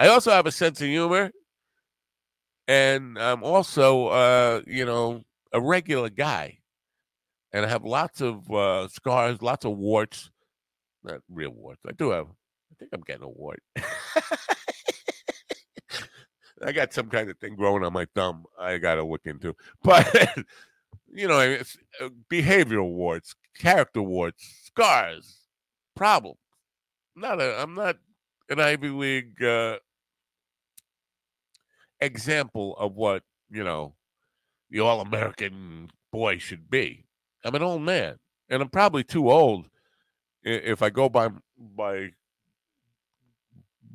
I 0.00 0.08
also 0.08 0.30
have 0.30 0.46
a 0.46 0.50
sense 0.50 0.80
of 0.80 0.86
humor, 0.86 1.30
and 2.66 3.18
I'm 3.18 3.44
also, 3.44 4.06
uh, 4.06 4.62
you 4.66 4.86
know, 4.86 5.24
a 5.52 5.60
regular 5.60 6.08
guy, 6.08 6.60
and 7.52 7.66
I 7.66 7.68
have 7.68 7.84
lots 7.84 8.22
of 8.22 8.50
uh, 8.50 8.88
scars, 8.88 9.42
lots 9.42 9.66
of 9.66 9.76
warts. 9.76 10.30
Not 11.04 11.20
real 11.28 11.50
warts. 11.50 11.82
I 11.86 11.92
do 11.92 12.12
have. 12.12 12.28
I 12.28 12.74
think 12.78 12.92
I'm 12.94 13.02
getting 13.02 13.24
a 13.24 13.28
wart. 13.28 13.62
I 16.64 16.72
got 16.72 16.94
some 16.94 17.10
kind 17.10 17.28
of 17.28 17.36
thing 17.36 17.54
growing 17.54 17.84
on 17.84 17.92
my 17.92 18.06
thumb. 18.14 18.44
I 18.58 18.78
got 18.78 18.94
to 18.94 19.04
look 19.04 19.26
into, 19.26 19.54
but 19.82 20.10
you 21.12 21.28
know, 21.28 21.40
it's 21.40 21.76
uh, 22.00 22.08
behavioral 22.30 22.90
warts, 22.90 23.34
character 23.58 24.00
warts, 24.00 24.62
scars, 24.64 25.40
problems. 25.94 26.38
Not 27.14 27.38
a. 27.38 27.60
I'm 27.60 27.74
not 27.74 27.98
an 28.48 28.60
Ivy 28.60 28.88
League 28.88 29.42
uh, 29.42 29.76
example 32.00 32.76
of 32.78 32.94
what 32.94 33.22
you 33.50 33.64
know 33.64 33.94
the 34.70 34.80
All 34.80 35.00
American 35.00 35.90
boy 36.12 36.38
should 36.38 36.70
be. 36.70 37.06
I'm 37.44 37.54
an 37.54 37.62
old 37.62 37.82
man, 37.82 38.18
and 38.48 38.62
I'm 38.62 38.68
probably 38.68 39.04
too 39.04 39.30
old 39.30 39.66
if 40.42 40.82
I 40.82 40.90
go 40.90 41.08
by 41.08 41.30
by 41.58 42.10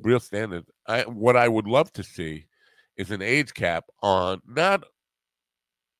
real 0.02 0.20
standards. 0.20 0.70
I 0.86 1.02
what 1.02 1.36
I 1.36 1.48
would 1.48 1.66
love 1.66 1.92
to 1.94 2.02
see 2.02 2.46
is 2.96 3.10
an 3.10 3.22
age 3.22 3.54
cap 3.54 3.84
on 4.02 4.40
not 4.46 4.84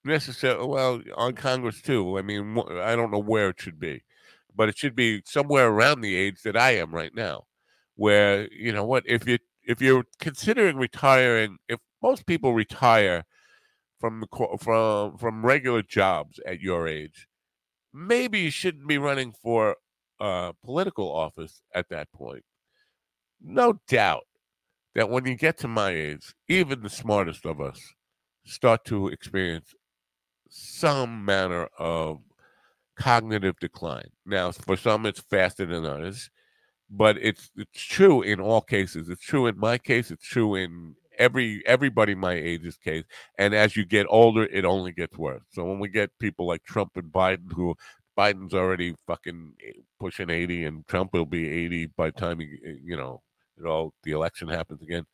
necessarily 0.04 0.66
well 0.66 1.02
on 1.16 1.34
Congress 1.34 1.82
too. 1.82 2.18
I 2.18 2.22
mean, 2.22 2.58
I 2.70 2.96
don't 2.96 3.10
know 3.10 3.18
where 3.18 3.50
it 3.50 3.60
should 3.60 3.78
be, 3.78 4.02
but 4.54 4.68
it 4.68 4.78
should 4.78 4.94
be 4.94 5.22
somewhere 5.26 5.68
around 5.68 6.00
the 6.00 6.16
age 6.16 6.42
that 6.42 6.56
I 6.56 6.76
am 6.76 6.94
right 6.94 7.14
now, 7.14 7.44
where 7.96 8.48
you 8.52 8.72
know 8.72 8.84
what 8.84 9.04
if 9.06 9.26
you 9.26 9.38
if 9.64 9.80
you're 9.82 10.04
considering 10.20 10.76
retiring, 10.76 11.58
if 11.68 11.80
most 12.06 12.26
people 12.26 12.54
retire 12.54 13.24
from 14.00 14.24
from 14.60 15.16
from 15.18 15.44
regular 15.44 15.82
jobs 15.82 16.38
at 16.46 16.60
your 16.60 16.86
age, 16.86 17.26
maybe 17.92 18.38
you 18.40 18.50
shouldn't 18.50 18.86
be 18.86 18.98
running 18.98 19.32
for 19.32 19.76
uh, 20.20 20.52
political 20.64 21.10
office 21.10 21.62
at 21.74 21.88
that 21.88 22.12
point. 22.12 22.44
No 23.40 23.80
doubt 23.88 24.26
that 24.94 25.10
when 25.10 25.26
you 25.26 25.34
get 25.34 25.58
to 25.58 25.68
my 25.68 25.90
age, 25.90 26.34
even 26.48 26.82
the 26.82 26.90
smartest 26.90 27.44
of 27.44 27.60
us 27.60 27.80
start 28.44 28.84
to 28.84 29.08
experience 29.08 29.74
some 30.48 31.24
manner 31.24 31.68
of 31.78 32.20
cognitive 32.96 33.58
decline. 33.60 34.10
Now, 34.24 34.52
for 34.52 34.76
some, 34.76 35.04
it's 35.06 35.20
faster 35.20 35.66
than 35.66 35.84
others, 35.84 36.30
but 36.88 37.16
it's 37.18 37.50
it's 37.56 37.82
true 37.96 38.22
in 38.22 38.40
all 38.40 38.60
cases. 38.60 39.08
It's 39.08 39.22
true 39.32 39.46
in 39.48 39.58
my 39.58 39.76
case. 39.78 40.10
It's 40.10 40.26
true 40.26 40.54
in 40.54 40.94
every 41.18 41.62
everybody 41.66 42.14
my 42.14 42.34
age 42.34 42.64
is 42.64 42.76
case. 42.76 43.04
And 43.38 43.54
as 43.54 43.76
you 43.76 43.84
get 43.84 44.06
older, 44.08 44.44
it 44.44 44.64
only 44.64 44.92
gets 44.92 45.16
worse. 45.16 45.42
So 45.50 45.64
when 45.64 45.78
we 45.78 45.88
get 45.88 46.10
people 46.18 46.46
like 46.46 46.64
Trump 46.64 46.92
and 46.96 47.12
Biden, 47.12 47.52
who 47.52 47.76
Biden's 48.18 48.54
already 48.54 48.94
fucking 49.06 49.54
pushing 50.00 50.30
eighty, 50.30 50.64
and 50.64 50.86
Trump 50.86 51.12
will 51.12 51.26
be 51.26 51.48
eighty 51.48 51.86
by 51.86 52.06
the 52.10 52.20
time 52.20 52.40
he, 52.40 52.58
you 52.82 52.96
know, 52.96 53.22
it 53.58 53.66
all 53.66 53.92
the 54.02 54.12
election 54.12 54.48
happens 54.48 54.82
again 54.82 55.06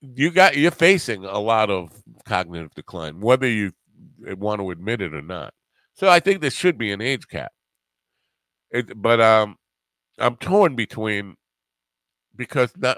you 0.00 0.30
got 0.30 0.56
you're 0.56 0.70
facing 0.70 1.24
a 1.24 1.38
lot 1.38 1.70
of 1.70 1.90
cognitive 2.24 2.74
decline, 2.74 3.20
whether 3.20 3.48
you 3.48 3.72
want 4.36 4.60
to 4.60 4.70
admit 4.70 5.00
it 5.00 5.14
or 5.14 5.22
not. 5.22 5.54
So 5.94 6.08
I 6.08 6.20
think 6.20 6.40
there 6.40 6.50
should 6.50 6.78
be 6.78 6.92
an 6.92 7.00
age 7.00 7.26
cap. 7.28 7.52
It, 8.70 9.00
but 9.00 9.20
um, 9.20 9.56
I'm 10.18 10.36
torn 10.36 10.76
between 10.76 11.36
because 12.38 12.72
not 12.76 12.96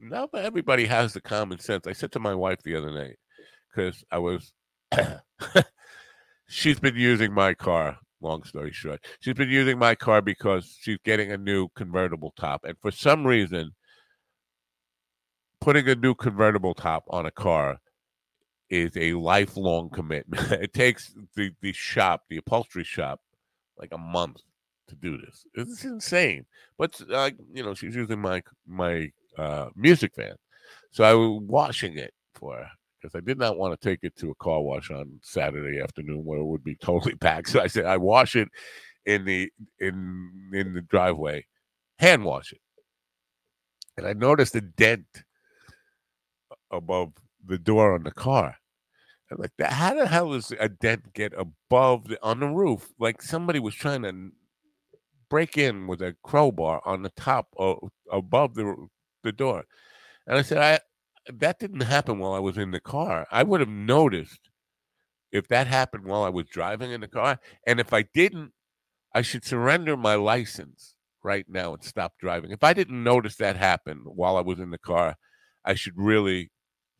not 0.00 0.28
everybody 0.34 0.84
has 0.84 1.14
the 1.14 1.20
common 1.20 1.58
sense. 1.58 1.86
I 1.86 1.92
said 1.92 2.12
to 2.12 2.18
my 2.18 2.34
wife 2.34 2.58
the 2.62 2.76
other 2.76 2.90
night 2.90 3.16
because 3.70 4.04
I 4.10 4.18
was 4.18 4.52
she's 6.48 6.80
been 6.80 6.96
using 6.96 7.32
my 7.32 7.54
car. 7.54 7.96
Long 8.20 8.42
story 8.42 8.72
short, 8.72 9.02
she's 9.20 9.34
been 9.34 9.48
using 9.48 9.78
my 9.78 9.94
car 9.94 10.20
because 10.20 10.76
she's 10.78 10.98
getting 11.06 11.32
a 11.32 11.38
new 11.38 11.68
convertible 11.74 12.34
top, 12.38 12.64
and 12.64 12.76
for 12.82 12.90
some 12.90 13.26
reason 13.26 13.70
putting 15.58 15.88
a 15.88 15.94
new 15.94 16.14
convertible 16.14 16.74
top 16.74 17.04
on 17.08 17.24
a 17.24 17.30
car 17.30 17.78
is 18.68 18.94
a 18.96 19.14
lifelong 19.14 19.88
commitment. 19.88 20.52
it 20.52 20.74
takes 20.74 21.14
the 21.34 21.50
the 21.62 21.72
shop, 21.72 22.24
the 22.28 22.36
upholstery 22.36 22.84
shop, 22.84 23.20
like 23.78 23.92
a 23.92 23.98
month 23.98 24.42
to 24.90 24.96
do 24.96 25.18
this. 25.18 25.44
It's 25.54 25.84
insane. 25.84 26.44
But 26.78 27.00
uh, 27.12 27.30
you 27.52 27.62
know, 27.62 27.74
she's 27.74 27.94
using 27.94 28.20
my 28.20 28.42
my 28.66 29.10
uh, 29.38 29.70
music 29.74 30.12
van, 30.16 30.34
so 30.90 31.04
I 31.04 31.14
was 31.14 31.42
washing 31.42 31.96
it 31.96 32.12
for 32.34 32.56
her 32.56 32.68
because 33.00 33.14
I 33.14 33.20
did 33.20 33.38
not 33.38 33.56
want 33.56 33.78
to 33.78 33.88
take 33.88 34.00
it 34.02 34.16
to 34.18 34.30
a 34.30 34.34
car 34.34 34.60
wash 34.60 34.90
on 34.90 35.18
Saturday 35.22 35.80
afternoon 35.80 36.24
where 36.24 36.40
it 36.40 36.44
would 36.44 36.64
be 36.64 36.74
totally 36.82 37.14
packed. 37.14 37.48
So 37.48 37.60
I 37.60 37.66
said 37.66 37.86
I 37.86 37.96
wash 37.96 38.36
it 38.36 38.48
in 39.06 39.24
the 39.24 39.50
in 39.78 40.50
in 40.52 40.74
the 40.74 40.82
driveway, 40.82 41.46
hand 41.98 42.24
wash 42.24 42.52
it, 42.52 42.60
and 43.96 44.06
I 44.06 44.12
noticed 44.12 44.54
a 44.54 44.60
dent 44.60 45.06
above 46.70 47.12
the 47.44 47.58
door 47.58 47.94
on 47.94 48.04
the 48.04 48.12
car. 48.12 48.56
I'm 49.30 49.38
like, 49.38 49.52
how 49.60 49.94
the 49.94 50.06
hell 50.08 50.32
does 50.32 50.52
a 50.58 50.68
dent 50.68 51.12
get 51.14 51.32
above 51.36 52.08
the, 52.08 52.18
on 52.20 52.40
the 52.40 52.48
roof? 52.48 52.92
Like 52.98 53.22
somebody 53.22 53.60
was 53.60 53.74
trying 53.74 54.02
to 54.02 54.32
break 55.30 55.56
in 55.56 55.86
with 55.86 56.02
a 56.02 56.16
crowbar 56.22 56.82
on 56.84 57.02
the 57.02 57.10
top 57.10 57.48
of, 57.56 57.90
above 58.10 58.54
the 58.54 58.88
the 59.22 59.32
door. 59.32 59.64
And 60.26 60.38
I 60.38 60.42
said, 60.42 60.58
I 60.58 60.80
that 61.32 61.58
didn't 61.58 61.80
happen 61.80 62.18
while 62.18 62.32
I 62.32 62.38
was 62.38 62.58
in 62.58 62.70
the 62.70 62.80
car. 62.80 63.26
I 63.30 63.42
would 63.42 63.60
have 63.60 63.68
noticed 63.68 64.50
if 65.32 65.48
that 65.48 65.66
happened 65.66 66.04
while 66.04 66.22
I 66.22 66.28
was 66.28 66.46
driving 66.48 66.90
in 66.90 67.00
the 67.00 67.08
car. 67.08 67.38
And 67.66 67.78
if 67.78 67.92
I 67.92 68.02
didn't, 68.14 68.52
I 69.14 69.22
should 69.22 69.44
surrender 69.44 69.96
my 69.96 70.14
license 70.14 70.94
right 71.22 71.46
now 71.48 71.74
and 71.74 71.84
stop 71.84 72.14
driving. 72.18 72.50
If 72.50 72.64
I 72.64 72.72
didn't 72.72 73.02
notice 73.02 73.36
that 73.36 73.56
happen 73.56 74.02
while 74.04 74.36
I 74.36 74.40
was 74.40 74.58
in 74.58 74.70
the 74.70 74.78
car, 74.78 75.16
I 75.64 75.74
should 75.74 75.94
really 75.96 76.50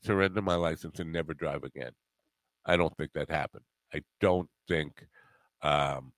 surrender 0.03 0.43
my 0.43 0.55
license 0.55 1.01
and 1.01 1.13
never 1.13 1.35
drive 1.35 1.65
again. 1.65 1.93
I 2.67 2.77
don't 2.77 2.95
think 2.97 3.13
that 3.15 3.31
happened. 3.31 3.65
I 3.95 4.03
don't 4.21 4.49
think 4.69 5.07
um, 5.63 6.13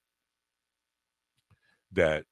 that 1.93 2.25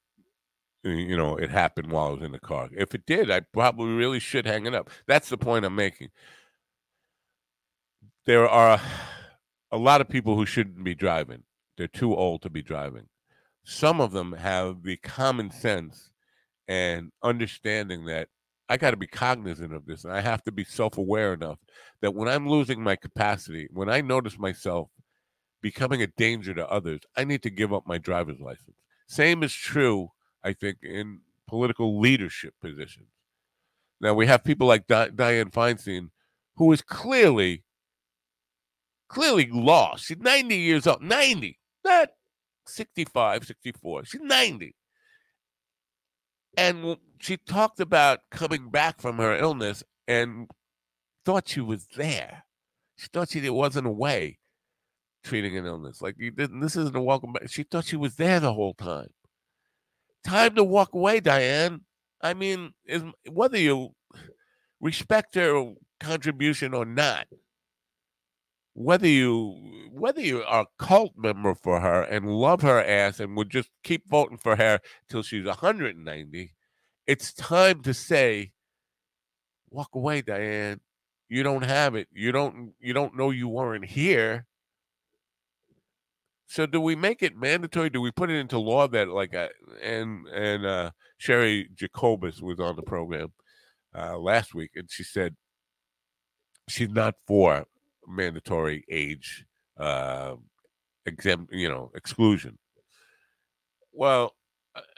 you 0.83 1.15
know 1.15 1.35
it 1.35 1.49
happened 1.49 1.91
while 1.91 2.07
I 2.07 2.11
was 2.11 2.23
in 2.23 2.31
the 2.31 2.39
car. 2.39 2.69
If 2.75 2.95
it 2.95 3.05
did, 3.05 3.29
I 3.29 3.41
probably 3.41 3.93
really 3.93 4.19
should 4.19 4.45
hang 4.45 4.65
it 4.65 4.73
up. 4.73 4.89
That's 5.07 5.29
the 5.29 5.37
point 5.37 5.65
I'm 5.65 5.75
making. 5.75 6.09
There 8.25 8.47
are 8.47 8.79
a 9.71 9.77
lot 9.77 10.01
of 10.01 10.09
people 10.09 10.35
who 10.35 10.45
shouldn't 10.45 10.83
be 10.83 10.95
driving. 10.95 11.43
They're 11.77 11.87
too 11.87 12.15
old 12.15 12.41
to 12.43 12.49
be 12.49 12.61
driving. 12.61 13.07
Some 13.63 14.01
of 14.01 14.11
them 14.11 14.33
have 14.33 14.83
the 14.83 14.97
common 14.97 15.51
sense 15.51 16.11
and 16.67 17.11
understanding 17.23 18.05
that 18.05 18.27
I 18.69 18.77
got 18.77 18.91
to 18.91 18.97
be 18.97 19.07
cognizant 19.07 19.73
of 19.73 19.85
this 19.85 20.05
and 20.05 20.13
I 20.13 20.21
have 20.21 20.43
to 20.43 20.51
be 20.51 20.63
self 20.63 20.97
aware 20.97 21.33
enough 21.33 21.59
that 22.01 22.15
when 22.15 22.29
I'm 22.29 22.47
losing 22.47 22.81
my 22.81 22.95
capacity, 22.95 23.67
when 23.71 23.89
I 23.89 24.01
notice 24.01 24.39
myself 24.39 24.89
becoming 25.61 26.01
a 26.01 26.07
danger 26.07 26.53
to 26.53 26.69
others, 26.69 27.01
I 27.17 27.23
need 27.23 27.43
to 27.43 27.49
give 27.49 27.73
up 27.73 27.85
my 27.85 27.97
driver's 27.97 28.39
license. 28.39 28.77
Same 29.11 29.43
is 29.43 29.53
true, 29.53 30.13
I 30.41 30.53
think, 30.53 30.77
in 30.81 31.19
political 31.45 31.99
leadership 31.99 32.53
positions. 32.61 33.09
Now, 33.99 34.13
we 34.13 34.25
have 34.27 34.41
people 34.41 34.67
like 34.67 34.87
Di- 34.87 35.09
Dianne 35.09 35.51
Feinstein, 35.51 36.11
who 36.55 36.71
is 36.71 36.81
clearly, 36.81 37.65
clearly 39.09 39.49
lost. 39.51 40.05
She's 40.05 40.17
90 40.17 40.55
years 40.55 40.87
old, 40.87 41.01
90, 41.01 41.59
not 41.83 42.11
65, 42.65 43.43
64. 43.47 44.05
She's 44.05 44.21
90. 44.21 44.75
And 46.55 46.95
she 47.19 47.35
talked 47.35 47.81
about 47.81 48.19
coming 48.31 48.69
back 48.69 49.01
from 49.01 49.17
her 49.17 49.35
illness 49.35 49.83
and 50.07 50.49
thought 51.25 51.49
she 51.49 51.59
was 51.59 51.85
there. 51.97 52.45
She 52.95 53.09
thought 53.11 53.31
she 53.31 53.49
wasn't 53.49 53.87
away 53.87 54.39
treating 55.23 55.57
an 55.57 55.65
illness. 55.65 56.01
Like 56.01 56.15
you 56.17 56.31
didn't. 56.31 56.59
this 56.59 56.75
isn't 56.75 56.95
a 56.95 57.01
welcome 57.01 57.33
back. 57.33 57.49
She 57.49 57.63
thought 57.63 57.85
she 57.85 57.97
was 57.97 58.15
there 58.15 58.39
the 58.39 58.53
whole 58.53 58.73
time. 58.73 59.09
Time 60.23 60.55
to 60.55 60.63
walk 60.63 60.93
away, 60.93 61.19
Diane. 61.19 61.81
I 62.21 62.33
mean, 62.33 62.73
is, 62.85 63.03
whether 63.29 63.57
you 63.57 63.95
respect 64.79 65.35
her 65.35 65.73
contribution 65.99 66.73
or 66.73 66.85
not, 66.85 67.27
whether 68.73 69.07
you 69.07 69.89
whether 69.91 70.21
you 70.21 70.43
are 70.43 70.61
a 70.61 70.83
cult 70.83 71.13
member 71.17 71.53
for 71.55 71.81
her 71.81 72.03
and 72.03 72.29
love 72.29 72.61
her 72.61 72.83
ass 72.83 73.19
and 73.19 73.35
would 73.35 73.49
just 73.49 73.69
keep 73.83 74.09
voting 74.09 74.37
for 74.37 74.55
her 74.55 74.79
till 75.09 75.23
she's 75.23 75.45
190, 75.45 76.53
it's 77.07 77.33
time 77.33 77.81
to 77.81 77.93
say, 77.93 78.51
walk 79.69 79.89
away, 79.93 80.21
Diane. 80.21 80.79
You 81.27 81.43
don't 81.43 81.63
have 81.63 81.95
it. 81.95 82.07
You 82.13 82.31
don't 82.31 82.73
you 82.79 82.93
don't 82.93 83.15
know 83.17 83.31
you 83.31 83.47
weren't 83.47 83.85
here. 83.85 84.45
So 86.51 86.65
do 86.65 86.81
we 86.81 86.97
make 86.97 87.23
it 87.23 87.37
mandatory? 87.37 87.89
Do 87.89 88.01
we 88.01 88.11
put 88.11 88.29
it 88.29 88.35
into 88.35 88.59
law 88.59 88.85
that 88.89 89.07
like 89.07 89.33
uh, 89.33 89.47
and 89.81 90.27
and 90.27 90.65
uh, 90.65 90.91
Sherry 91.17 91.69
Jacobus 91.73 92.41
was 92.41 92.59
on 92.59 92.75
the 92.75 92.81
program 92.81 93.31
uh, 93.97 94.17
last 94.17 94.53
week 94.53 94.71
and 94.75 94.91
she 94.91 95.03
said 95.05 95.37
she's 96.67 96.89
not 96.89 97.15
for 97.25 97.63
mandatory 98.05 98.83
age 98.91 99.45
uh, 99.79 100.35
exempt, 101.05 101.53
you 101.53 101.69
know, 101.69 101.89
exclusion. 101.95 102.57
Well, 103.93 104.35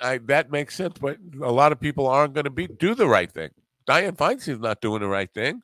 I, 0.01 0.17
that 0.25 0.49
makes 0.49 0.75
sense, 0.75 0.97
but 0.99 1.17
a 1.39 1.51
lot 1.51 1.71
of 1.71 1.79
people 1.79 2.07
aren't 2.07 2.33
going 2.33 2.45
to 2.45 2.49
be 2.49 2.65
do 2.65 2.95
the 2.95 3.07
right 3.07 3.31
thing. 3.31 3.51
Dianne 3.87 4.17
Feinstein's 4.17 4.59
not 4.59 4.81
doing 4.81 5.01
the 5.01 5.07
right 5.07 5.31
thing. 5.31 5.61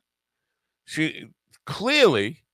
She 0.84 1.30
clearly 1.66 2.44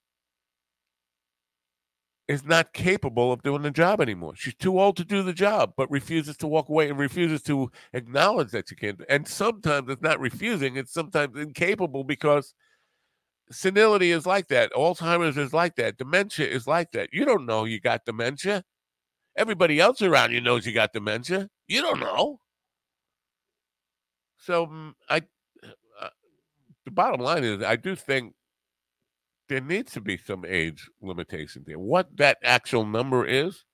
is 2.28 2.44
not 2.44 2.72
capable 2.72 3.32
of 3.32 3.42
doing 3.42 3.62
the 3.62 3.70
job 3.70 4.00
anymore. 4.00 4.34
She's 4.34 4.54
too 4.54 4.80
old 4.80 4.96
to 4.96 5.04
do 5.04 5.22
the 5.22 5.32
job, 5.32 5.74
but 5.76 5.90
refuses 5.90 6.36
to 6.38 6.46
walk 6.46 6.68
away 6.68 6.88
and 6.88 6.98
refuses 6.98 7.42
to 7.44 7.70
acknowledge 7.92 8.50
that 8.50 8.68
she 8.68 8.74
can't. 8.74 9.00
And 9.08 9.26
sometimes 9.28 9.90
it's 9.90 10.02
not 10.02 10.20
refusing; 10.20 10.76
it's 10.76 10.92
sometimes 10.92 11.38
incapable 11.38 12.04
because 12.04 12.54
senility 13.50 14.10
is 14.10 14.26
like 14.26 14.48
that. 14.48 14.72
Alzheimer's 14.72 15.36
is 15.36 15.52
like 15.52 15.76
that. 15.76 15.98
Dementia 15.98 16.46
is 16.46 16.66
like 16.66 16.90
that. 16.92 17.10
You 17.12 17.24
don't 17.24 17.46
know 17.46 17.64
you 17.64 17.80
got 17.80 18.04
dementia. 18.04 18.64
Everybody 19.36 19.80
else 19.80 20.02
around 20.02 20.32
you 20.32 20.40
knows 20.40 20.66
you 20.66 20.72
got 20.72 20.92
dementia. 20.92 21.48
You 21.68 21.82
don't 21.82 22.00
know. 22.00 22.40
So 24.38 24.66
mm, 24.66 24.92
I, 25.08 25.22
uh, 26.00 26.08
the 26.84 26.90
bottom 26.90 27.20
line 27.20 27.44
is, 27.44 27.62
I 27.62 27.76
do 27.76 27.94
think 27.94 28.34
there 29.48 29.60
needs 29.60 29.92
to 29.92 30.00
be 30.00 30.16
some 30.16 30.44
age 30.46 30.88
limitation 31.00 31.64
there. 31.66 31.78
What 31.78 32.16
that 32.16 32.38
actual 32.42 32.84
number 32.84 33.24
is, 33.24 33.64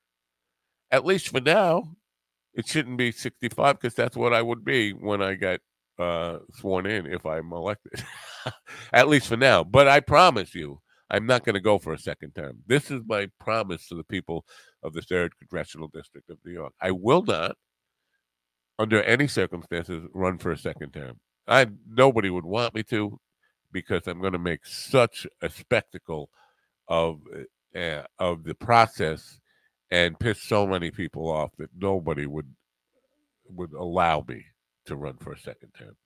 at 0.90 1.06
least 1.06 1.28
for 1.28 1.40
now, 1.40 1.96
it 2.54 2.66
shouldn't 2.66 2.98
be 2.98 3.12
65 3.12 3.80
because 3.80 3.94
that's 3.94 4.16
what 4.16 4.34
I 4.34 4.42
would 4.42 4.64
be 4.64 4.92
when 4.92 5.22
I 5.22 5.34
get 5.34 5.60
uh, 5.98 6.38
sworn 6.54 6.86
in 6.86 7.06
if 7.06 7.24
I'm 7.24 7.52
elected, 7.52 8.04
at 8.92 9.08
least 9.08 9.28
for 9.28 9.36
now. 9.36 9.64
But 9.64 9.88
I 9.88 10.00
promise 10.00 10.54
you, 10.54 10.80
I'm 11.10 11.26
not 11.26 11.44
going 11.44 11.54
to 11.54 11.60
go 11.60 11.78
for 11.78 11.92
a 11.92 11.98
second 11.98 12.34
term. 12.34 12.58
This 12.66 12.90
is 12.90 13.02
my 13.06 13.28
promise 13.38 13.86
to 13.88 13.94
the 13.94 14.04
people 14.04 14.44
of 14.82 14.94
the 14.94 15.02
third 15.02 15.38
congressional 15.38 15.88
district 15.88 16.30
of 16.30 16.38
New 16.44 16.52
York. 16.52 16.72
I 16.80 16.90
will 16.90 17.22
not, 17.22 17.56
under 18.78 19.02
any 19.02 19.28
circumstances, 19.28 20.04
run 20.14 20.38
for 20.38 20.52
a 20.52 20.58
second 20.58 20.92
term. 20.92 21.20
I 21.46 21.66
nobody 21.88 22.30
would 22.30 22.46
want 22.46 22.74
me 22.74 22.82
to, 22.84 23.18
because 23.72 24.06
I'm 24.06 24.20
going 24.20 24.32
to 24.32 24.38
make 24.38 24.66
such 24.66 25.26
a 25.40 25.48
spectacle 25.48 26.30
of 26.88 27.20
uh, 27.74 28.02
of 28.18 28.44
the 28.44 28.54
process 28.54 29.40
and 29.90 30.18
piss 30.18 30.42
so 30.42 30.66
many 30.66 30.90
people 30.90 31.30
off 31.30 31.50
that 31.58 31.70
nobody 31.76 32.26
would 32.26 32.54
would 33.48 33.72
allow 33.72 34.24
me 34.26 34.44
to 34.86 34.96
run 34.96 35.16
for 35.18 35.32
a 35.32 35.38
second 35.38 35.72
term. 35.78 35.96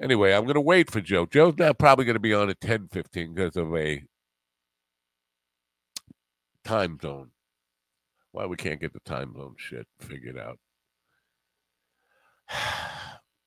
Anyway, 0.00 0.32
I'm 0.32 0.44
going 0.44 0.54
to 0.54 0.60
wait 0.60 0.90
for 0.90 1.00
Joe. 1.00 1.26
Joe's 1.26 1.54
now 1.58 1.72
probably 1.72 2.04
going 2.04 2.14
to 2.14 2.20
be 2.20 2.34
on 2.34 2.50
at 2.50 2.60
10 2.60 2.88
15 2.88 3.34
because 3.34 3.56
of 3.56 3.74
a 3.74 4.02
time 6.64 6.98
zone. 7.00 7.30
Why 8.32 8.44
we 8.44 8.56
can't 8.56 8.80
get 8.80 8.92
the 8.92 9.00
time 9.00 9.32
zone 9.34 9.54
shit 9.56 9.86
figured 10.00 10.38
out. 10.38 10.58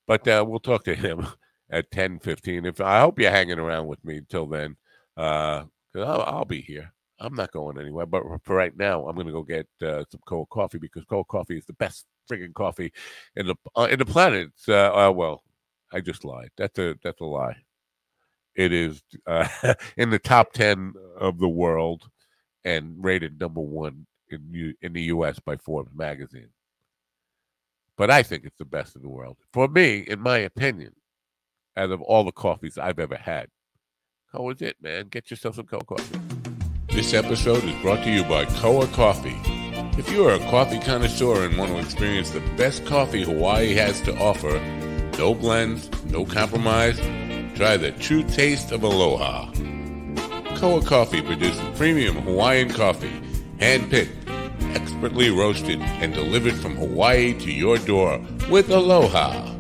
But 0.07 0.28
uh, 0.28 0.43
we'll 0.47 0.60
talk 0.60 0.86
to 0.86 0.95
him 0.95 1.28
at 1.70 1.91
10 1.91 2.20
15. 2.20 2.65
If 2.65 2.82
I 2.82 2.99
hope 2.99 3.20
you're 3.20 3.32
hanging 3.32 3.59
around 3.59 3.88
with 3.88 4.03
me 4.03 4.17
until 4.17 4.47
then, 4.47 4.76
uh, 5.17 5.63
I'll, 5.95 6.22
I'll 6.22 6.45
be 6.45 6.61
here. 6.61 6.93
I'm 7.20 7.36
not 7.36 7.51
going 7.51 7.80
anywhere. 7.80 8.05
But 8.05 8.24
for 8.43 8.55
right 8.55 8.76
now, 8.78 9.07
I'm 9.07 9.15
to 9.17 9.32
go 9.32 9.43
get 9.43 9.67
uh, 9.82 10.03
some 10.09 10.22
cold 10.26 10.49
coffee 10.49 10.78
because 10.78 11.03
cold 11.05 11.28
coffee 11.28 11.57
is 11.57 11.65
the 11.65 11.74
best 11.74 12.05
friggin' 12.30 12.53
coffee 12.53 12.93
in 13.36 13.47
the 13.47 13.55
uh, 13.76 13.88
in 13.91 13.99
the 13.99 14.05
planet. 14.05 14.51
Uh, 14.67 15.07
uh, 15.07 15.11
well, 15.11 15.43
I 15.91 16.01
just 16.01 16.24
lied. 16.24 16.49
That's 16.57 16.78
a 16.80 16.95
that's 17.03 17.22
a 17.22 17.26
lie. 17.26 17.57
It 18.55 18.74
is 18.74 19.01
uh, 19.28 19.47
in 19.97 20.09
the 20.09 20.20
top 20.20 20.53
ten 20.53 20.93
of 21.17 21.39
the 21.39 21.49
world 21.49 22.09
and 22.65 22.95
rated 23.03 23.39
number 23.39 23.61
one 23.61 24.05
in 24.30 24.47
U- 24.51 24.76
in 24.82 24.93
the 24.93 25.03
U.S. 25.03 25.39
by 25.39 25.57
Forbes 25.57 25.93
magazine. 25.93 26.49
But 27.97 28.09
I 28.09 28.24
think 28.24 28.45
it's 28.45 28.57
the 28.57 28.65
best 28.65 28.95
in 28.95 29.01
the 29.01 29.09
world 29.09 29.38
for 29.51 29.67
me, 29.67 29.99
in 30.07 30.22
my 30.22 30.38
opinion. 30.39 30.93
Out 31.80 31.91
of 31.91 32.01
all 32.01 32.25
the 32.25 32.34
coffees 32.34 32.77
I've 32.77 32.99
ever 32.99 33.15
had, 33.15 33.47
is 34.34 34.61
it, 34.61 34.75
man? 34.82 35.07
Get 35.07 35.32
yourself 35.32 35.55
some 35.55 35.65
cold 35.65 35.88
coffee. 35.88 36.19
This 36.89 37.13
episode 37.13 37.63
is 37.63 37.82
brought 37.82 38.03
to 38.03 38.11
you 38.11 38.25
by 38.25 38.43
Koa 38.45 38.86
Coffee 38.88 39.38
If 39.97 40.11
you 40.11 40.27
are 40.27 40.34
a 40.34 40.39
coffee 40.49 40.80
connoisseur 40.80 41.45
and 41.45 41.57
want 41.57 41.71
to 41.71 41.80
experience 41.80 42.32
the 42.32 42.41
best 42.57 42.86
coffee 42.86 43.23
Hawaii 43.23 43.73
has 43.75 44.01
to 44.01 44.17
offer, 44.17 44.59
no 45.17 45.34
blends, 45.34 45.89
no 46.03 46.25
compromise, 46.25 46.99
try 47.55 47.77
the 47.77 47.93
true 47.93 48.23
taste 48.23 48.73
of 48.73 48.84
Aloha. 48.84 49.49
Koa 50.57 50.84
Coffee 50.84 51.21
produces 51.21 51.63
premium 51.77 52.17
Hawaiian 52.17 52.71
coffee, 52.71 53.21
hand-picked, 53.61 54.27
expertly 54.75 55.30
roasted, 55.30 55.80
and 55.80 56.13
delivered 56.13 56.55
from 56.55 56.75
Hawaii 56.75 57.39
to 57.39 57.49
your 57.49 57.77
door 57.77 58.19
with 58.49 58.69
Aloha. 58.69 59.59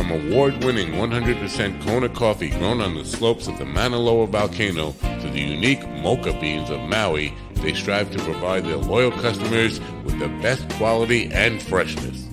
From 0.00 0.32
award-winning 0.32 0.92
100% 0.92 1.84
Kona 1.84 2.08
coffee 2.08 2.48
grown 2.48 2.80
on 2.80 2.94
the 2.94 3.04
slopes 3.04 3.48
of 3.48 3.58
the 3.58 3.66
Mauna 3.66 3.98
Loa 3.98 4.26
volcano 4.26 4.92
to 4.92 5.30
the 5.30 5.42
unique 5.42 5.86
mocha 5.90 6.32
beans 6.40 6.70
of 6.70 6.80
Maui, 6.80 7.34
they 7.56 7.74
strive 7.74 8.10
to 8.12 8.18
provide 8.20 8.64
their 8.64 8.78
loyal 8.78 9.10
customers 9.10 9.78
with 10.04 10.18
the 10.18 10.28
best 10.40 10.66
quality 10.70 11.30
and 11.34 11.62
freshness. 11.62 12.24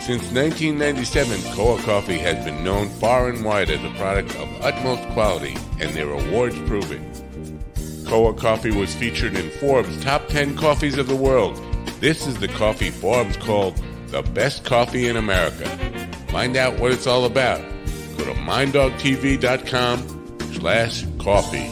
Since 0.00 0.32
1997, 0.32 1.42
Koa 1.52 1.78
Coffee 1.82 2.16
has 2.16 2.42
been 2.46 2.64
known 2.64 2.88
far 2.88 3.28
and 3.28 3.44
wide 3.44 3.68
as 3.68 3.84
a 3.84 3.94
product 3.98 4.34
of 4.36 4.48
utmost 4.62 5.06
quality, 5.10 5.54
and 5.80 5.90
their 5.90 6.10
awards 6.10 6.58
prove 6.60 6.90
it. 6.90 8.06
Koa 8.08 8.32
Coffee 8.32 8.70
was 8.70 8.94
featured 8.94 9.36
in 9.36 9.50
Forbes' 9.50 10.02
Top 10.02 10.28
10 10.28 10.56
Coffees 10.56 10.96
of 10.96 11.08
the 11.08 11.14
World. 11.14 11.60
This 12.00 12.26
is 12.26 12.38
the 12.38 12.48
coffee 12.48 12.90
Forbes 12.90 13.36
called 13.36 13.78
the 14.10 14.22
best 14.22 14.64
coffee 14.64 15.08
in 15.08 15.16
America. 15.16 15.66
Find 16.28 16.56
out 16.56 16.78
what 16.78 16.92
it's 16.92 17.06
all 17.06 17.24
about. 17.24 17.60
Go 18.18 18.24
to 18.24 18.34
minddogtv.com 18.34 20.38
slash 20.54 21.04
coffee. 21.18 21.70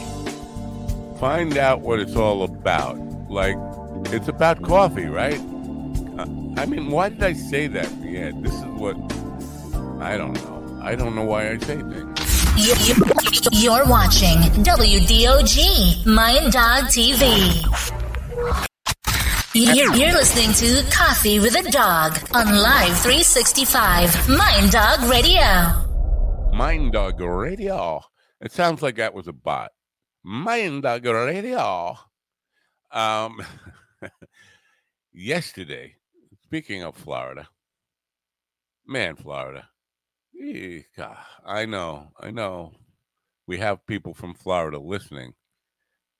Find 1.19 1.57
out 1.57 1.81
what 1.81 1.99
it's 1.99 2.15
all 2.15 2.43
about. 2.43 2.97
Like, 3.29 3.55
it's 4.13 4.27
about 4.27 4.61
coffee, 4.61 5.05
right? 5.05 5.39
I 6.57 6.65
mean, 6.65 6.89
why 6.89 7.09
did 7.09 7.23
I 7.23 7.33
say 7.33 7.67
that? 7.67 7.89
Yeah, 8.01 8.31
this 8.35 8.53
is 8.53 8.65
what 8.65 8.95
I 10.01 10.17
don't 10.17 10.33
know. 10.33 10.79
I 10.81 10.95
don't 10.95 11.15
know 11.15 11.23
why 11.23 11.51
I 11.51 11.57
say 11.57 11.77
things. 11.77 12.19
You, 12.57 12.73
you, 12.83 12.95
you're 13.51 13.85
watching 13.85 14.39
WDOG 14.63 16.05
Mind 16.05 16.51
Dog 16.51 16.85
TV. 16.85 17.63
You're, 19.55 20.13
listening 20.13 20.53
to 20.53 20.87
Coffee 20.91 21.39
with 21.39 21.55
a 21.55 21.71
Dog 21.71 22.19
on 22.35 22.55
Live 22.55 22.99
365 22.99 24.29
Mind 24.29 24.71
Dog 24.71 25.09
Radio. 25.09 26.53
Mind 26.53 26.91
Dog 26.91 27.19
Radio. 27.19 28.01
It 28.41 28.51
sounds 28.51 28.83
like 28.83 28.97
that 28.97 29.15
was 29.15 29.27
a 29.27 29.33
bot. 29.33 29.71
Mind 30.23 30.83
Dog 30.83 31.03
Radio. 31.03 31.97
Um, 32.91 33.41
yesterday, 35.13 35.95
speaking 36.43 36.83
of 36.83 36.95
Florida, 36.95 37.49
man, 38.85 39.15
Florida. 39.15 39.67
I 41.43 41.65
know, 41.65 42.09
I 42.19 42.29
know. 42.29 42.73
We 43.47 43.57
have 43.57 43.87
people 43.87 44.13
from 44.13 44.35
Florida 44.35 44.77
listening. 44.77 45.33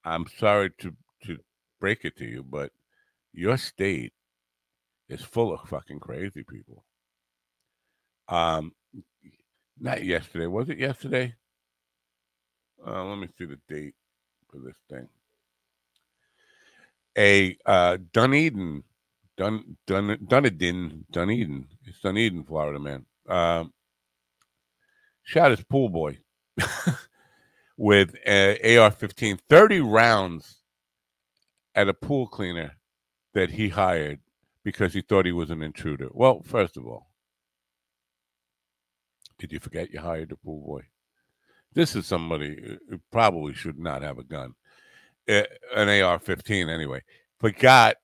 I'm 0.03 0.25
sorry 0.39 0.71
to 0.79 0.95
to 1.25 1.37
break 1.79 2.05
it 2.05 2.17
to 2.17 2.25
you, 2.25 2.43
but 2.43 2.71
your 3.33 3.57
state 3.57 4.13
is 5.07 5.21
full 5.21 5.53
of 5.53 5.67
fucking 5.67 5.99
crazy 5.99 6.43
people. 6.43 6.83
Um, 8.27 8.73
not 9.79 10.03
yesterday. 10.03 10.47
Was 10.47 10.69
it 10.69 10.79
yesterday? 10.79 11.35
Uh, 12.85 13.03
let 13.05 13.17
me 13.17 13.27
see 13.37 13.45
the 13.45 13.59
date 13.67 13.95
for 14.49 14.59
this 14.59 14.75
thing. 14.89 15.07
A 17.17 17.57
uh, 17.65 17.97
Dunedin, 18.13 18.83
Dun 19.37 19.77
Dun 19.87 20.17
Dunedin, 20.27 21.05
Dunedin, 21.11 21.67
it's 21.85 21.99
Dunedin, 22.01 22.43
Florida 22.43 22.79
man. 22.79 23.05
Um, 23.27 23.73
shot 25.23 25.51
his 25.51 25.63
pool 25.63 25.89
boy 25.89 26.17
with 27.77 28.15
a 28.25 28.77
AR-15, 28.77 29.39
30 29.49 29.81
rounds 29.81 30.57
at 31.75 31.89
a 31.89 31.93
pool 31.93 32.27
cleaner 32.27 32.71
that 33.33 33.51
he 33.51 33.69
hired 33.69 34.19
because 34.63 34.93
he 34.93 35.01
thought 35.01 35.25
he 35.25 35.31
was 35.31 35.49
an 35.49 35.61
intruder. 35.61 36.09
Well, 36.11 36.41
first 36.43 36.77
of 36.77 36.85
all, 36.85 37.07
did 39.37 39.51
you 39.51 39.59
forget 39.59 39.91
you 39.91 39.99
hired 39.99 40.31
a 40.31 40.35
pool 40.35 40.61
boy? 40.65 40.87
This 41.73 41.95
is 41.95 42.05
somebody 42.05 42.77
who 42.89 42.99
probably 43.11 43.53
should 43.53 43.79
not 43.79 44.01
have 44.01 44.17
a 44.17 44.23
gun, 44.23 44.55
an 45.27 45.45
AR-15 45.75 46.67
anyway. 46.67 47.03
Forgot 47.39 47.97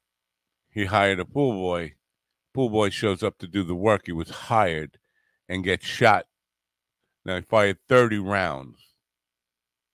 he 0.70 0.86
hired 0.86 1.20
a 1.20 1.26
pool 1.26 1.54
boy. 1.54 1.96
Pool 2.54 2.70
boy 2.70 2.90
shows 2.90 3.24
up 3.24 3.38
to 3.40 3.48
do 3.48 3.64
the 3.64 3.76
work. 3.76 4.04
He 4.06 4.12
was 4.12 4.30
hired 4.30 4.98
and 5.50 5.64
gets 5.64 5.86
shot. 5.86 6.28
Now 7.26 7.38
he 7.38 7.42
fired 7.42 7.80
30 7.90 8.20
rounds 8.20 8.78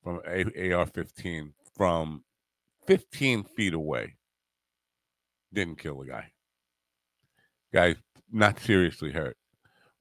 from 0.04 0.22
A 0.28 0.44
AR-15 0.74 1.54
from 1.76 2.24
15 2.86 3.46
feet 3.46 3.74
away. 3.74 4.16
Didn't 5.54 5.80
kill 5.80 5.99
the 5.99 6.08
guy. 6.08 6.32
Guy 7.74 7.95
not 8.32 8.60
seriously 8.60 9.12
hurt 9.12 9.38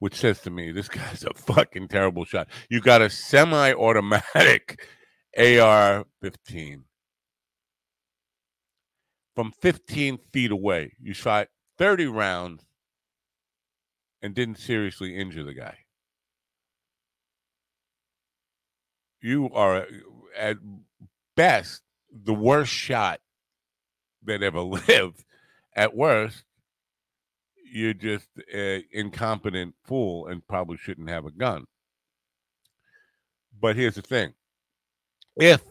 which 0.01 0.15
says 0.15 0.41
to 0.41 0.49
me, 0.49 0.71
this 0.71 0.89
guy's 0.89 1.23
a 1.23 1.33
fucking 1.35 1.87
terrible 1.87 2.25
shot. 2.25 2.47
You 2.69 2.81
got 2.81 3.03
a 3.03 3.09
semi 3.09 3.71
automatic 3.71 4.83
AR 5.37 6.05
15 6.21 6.83
from 9.35 9.51
15 9.61 10.17
feet 10.33 10.51
away. 10.51 10.93
You 10.99 11.13
shot 11.13 11.49
30 11.77 12.07
rounds 12.07 12.65
and 14.23 14.33
didn't 14.33 14.57
seriously 14.57 15.15
injure 15.15 15.43
the 15.43 15.53
guy. 15.53 15.77
You 19.21 19.51
are, 19.53 19.85
at 20.35 20.57
best, 21.35 21.83
the 22.11 22.33
worst 22.33 22.71
shot 22.71 23.19
that 24.23 24.41
ever 24.41 24.61
lived. 24.87 25.23
At 25.75 25.95
worst, 25.95 26.43
you're 27.71 27.93
just 27.93 28.27
an 28.53 28.83
incompetent 28.91 29.75
fool 29.85 30.27
and 30.27 30.45
probably 30.47 30.77
shouldn't 30.77 31.09
have 31.09 31.25
a 31.25 31.31
gun. 31.31 31.65
But 33.59 33.75
here's 33.75 33.95
the 33.95 34.01
thing 34.01 34.33
if 35.37 35.61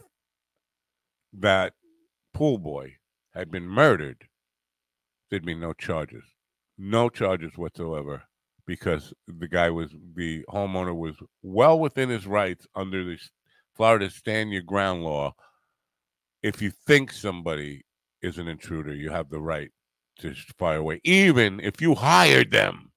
that 1.33 1.73
pool 2.33 2.57
boy 2.57 2.95
had 3.33 3.51
been 3.51 3.67
murdered, 3.67 4.27
there'd 5.29 5.45
be 5.45 5.55
no 5.55 5.73
charges. 5.73 6.23
No 6.77 7.09
charges 7.09 7.57
whatsoever 7.57 8.23
because 8.65 9.13
the 9.27 9.47
guy 9.47 9.69
was, 9.69 9.91
the 10.15 10.43
homeowner 10.49 10.95
was 10.95 11.15
well 11.43 11.79
within 11.79 12.09
his 12.09 12.25
rights 12.25 12.65
under 12.75 13.03
the 13.03 13.17
Florida 13.75 14.09
Stand 14.09 14.51
Your 14.51 14.63
Ground 14.63 15.03
law. 15.03 15.33
If 16.41 16.61
you 16.61 16.71
think 16.71 17.11
somebody 17.11 17.85
is 18.21 18.37
an 18.39 18.47
intruder, 18.47 18.95
you 18.95 19.11
have 19.11 19.29
the 19.29 19.41
right 19.41 19.71
to 20.19 20.33
fire 20.57 20.77
away, 20.77 21.01
even 21.03 21.59
if 21.59 21.81
you 21.81 21.95
hired 21.95 22.51
them 22.51 22.91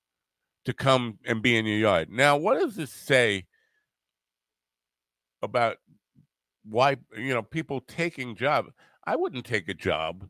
to 0.65 0.73
come 0.73 1.19
and 1.25 1.43
be 1.43 1.57
in 1.57 1.67
your 1.67 1.79
yard. 1.79 2.11
Now, 2.11 2.37
what 2.37 2.59
does 2.59 2.77
this 2.77 2.93
say 2.93 3.45
about 5.43 5.77
why 6.65 6.97
you 7.17 7.35
know 7.35 7.43
people 7.43 7.81
taking 7.81 8.37
job? 8.37 8.67
I 9.07 9.17
wouldn't 9.17 9.45
take 9.45 9.69
a 9.69 9.75
job 9.75 10.27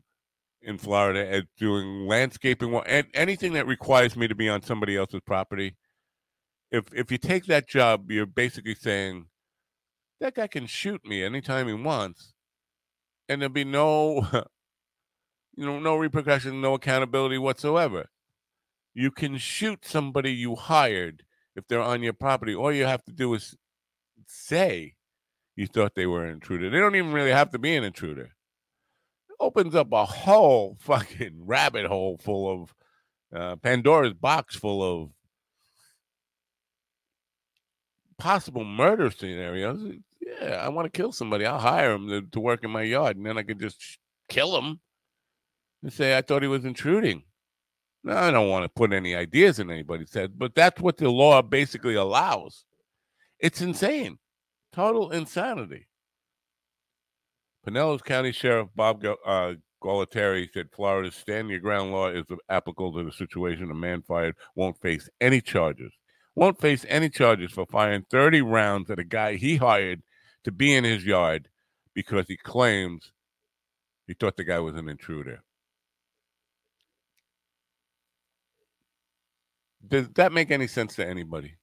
in 0.61 0.77
Florida 0.77 1.31
at 1.31 1.45
doing 1.57 2.07
landscaping 2.07 2.73
and 2.87 3.07
anything 3.13 3.53
that 3.53 3.67
requires 3.67 4.15
me 4.15 4.27
to 4.27 4.35
be 4.35 4.49
on 4.49 4.61
somebody 4.61 4.97
else's 4.97 5.21
property. 5.25 5.75
If 6.71 6.85
if 6.93 7.11
you 7.11 7.17
take 7.17 7.45
that 7.45 7.69
job, 7.69 8.11
you're 8.11 8.25
basically 8.25 8.75
saying 8.75 9.27
that 10.19 10.35
guy 10.35 10.47
can 10.47 10.65
shoot 10.65 11.05
me 11.05 11.23
anytime 11.23 11.67
he 11.67 11.73
wants, 11.73 12.33
and 13.29 13.41
there'll 13.41 13.53
be 13.53 13.63
no 13.63 14.27
you 15.55 15.65
know, 15.65 15.79
no 15.79 15.95
repercussion, 15.95 16.61
no 16.61 16.73
accountability 16.73 17.37
whatsoever. 17.37 18.09
You 18.93 19.11
can 19.11 19.37
shoot 19.37 19.85
somebody 19.85 20.31
you 20.31 20.55
hired 20.55 21.23
if 21.55 21.67
they're 21.67 21.81
on 21.81 22.03
your 22.03 22.13
property. 22.13 22.55
All 22.55 22.71
you 22.71 22.85
have 22.85 23.03
to 23.05 23.11
do 23.11 23.33
is 23.33 23.55
say 24.27 24.95
you 25.55 25.67
thought 25.67 25.95
they 25.95 26.05
were 26.05 26.25
an 26.25 26.33
intruder. 26.33 26.69
They 26.69 26.79
don't 26.79 26.95
even 26.95 27.13
really 27.13 27.31
have 27.31 27.51
to 27.51 27.59
be 27.59 27.75
an 27.75 27.83
intruder. 27.83 28.31
It 29.29 29.35
opens 29.39 29.75
up 29.75 29.91
a 29.91 30.05
whole 30.05 30.77
fucking 30.79 31.45
rabbit 31.45 31.85
hole 31.85 32.17
full 32.21 32.63
of 32.63 32.75
uh, 33.35 33.55
Pandora's 33.57 34.13
box 34.13 34.55
full 34.55 34.83
of 34.83 35.09
possible 38.17 38.63
murder 38.63 39.11
scenarios. 39.11 39.81
Yeah, 40.21 40.55
I 40.55 40.69
want 40.69 40.91
to 40.91 40.97
kill 40.97 41.11
somebody. 41.11 41.45
I'll 41.45 41.59
hire 41.59 41.93
him 41.93 42.07
to, 42.09 42.21
to 42.21 42.39
work 42.39 42.63
in 42.63 42.71
my 42.71 42.81
yard, 42.81 43.17
and 43.17 43.25
then 43.25 43.37
I 43.37 43.43
could 43.43 43.59
just 43.59 43.99
kill 44.29 44.57
him 44.57 44.79
and 45.85 45.93
say, 45.93 46.17
I 46.17 46.23
thought 46.23 46.41
he 46.41 46.47
was 46.47 46.65
intruding. 46.65 47.21
No, 48.03 48.17
I 48.17 48.31
don't 48.31 48.49
want 48.49 48.63
to 48.63 48.69
put 48.69 48.91
any 48.91 49.13
ideas 49.13 49.59
in 49.59 49.69
anybody's 49.69 50.11
head, 50.11 50.33
but 50.35 50.55
that's 50.55 50.81
what 50.81 50.97
the 50.97 51.11
law 51.11 51.43
basically 51.43 51.93
allows. 51.93 52.65
It's 53.39 53.61
insane. 53.61 54.17
Total 54.73 55.11
insanity. 55.11 55.87
Pinellas 57.67 58.03
County 58.03 58.31
Sheriff 58.31 58.69
Bob 58.75 59.05
uh, 59.27 59.53
Gualtieri 59.79 60.51
said 60.51 60.69
Florida's 60.75 61.13
stand 61.13 61.51
your 61.51 61.59
ground 61.59 61.91
law 61.91 62.07
is 62.07 62.25
applicable 62.49 62.93
to 62.93 63.03
the 63.03 63.11
situation. 63.11 63.69
A 63.69 63.75
man 63.75 64.01
fired 64.01 64.33
won't 64.55 64.81
face 64.81 65.07
any 65.21 65.39
charges. 65.39 65.93
Won't 66.33 66.59
face 66.59 66.83
any 66.89 67.09
charges 67.09 67.51
for 67.51 67.67
firing 67.67 68.07
30 68.09 68.41
rounds 68.41 68.89
at 68.89 68.97
a 68.97 69.03
guy 69.03 69.35
he 69.35 69.57
hired 69.57 70.01
to 70.45 70.51
be 70.51 70.73
in 70.73 70.83
his 70.83 71.05
yard 71.05 71.47
because 71.93 72.25
he 72.27 72.37
claims 72.37 73.11
he 74.07 74.15
thought 74.15 74.35
the 74.35 74.43
guy 74.43 74.57
was 74.57 74.75
an 74.75 74.89
intruder. 74.89 75.43
Does 79.87 80.09
that 80.15 80.31
make 80.31 80.51
any 80.51 80.67
sense 80.67 80.95
to 80.95 81.07
anybody? 81.07 81.55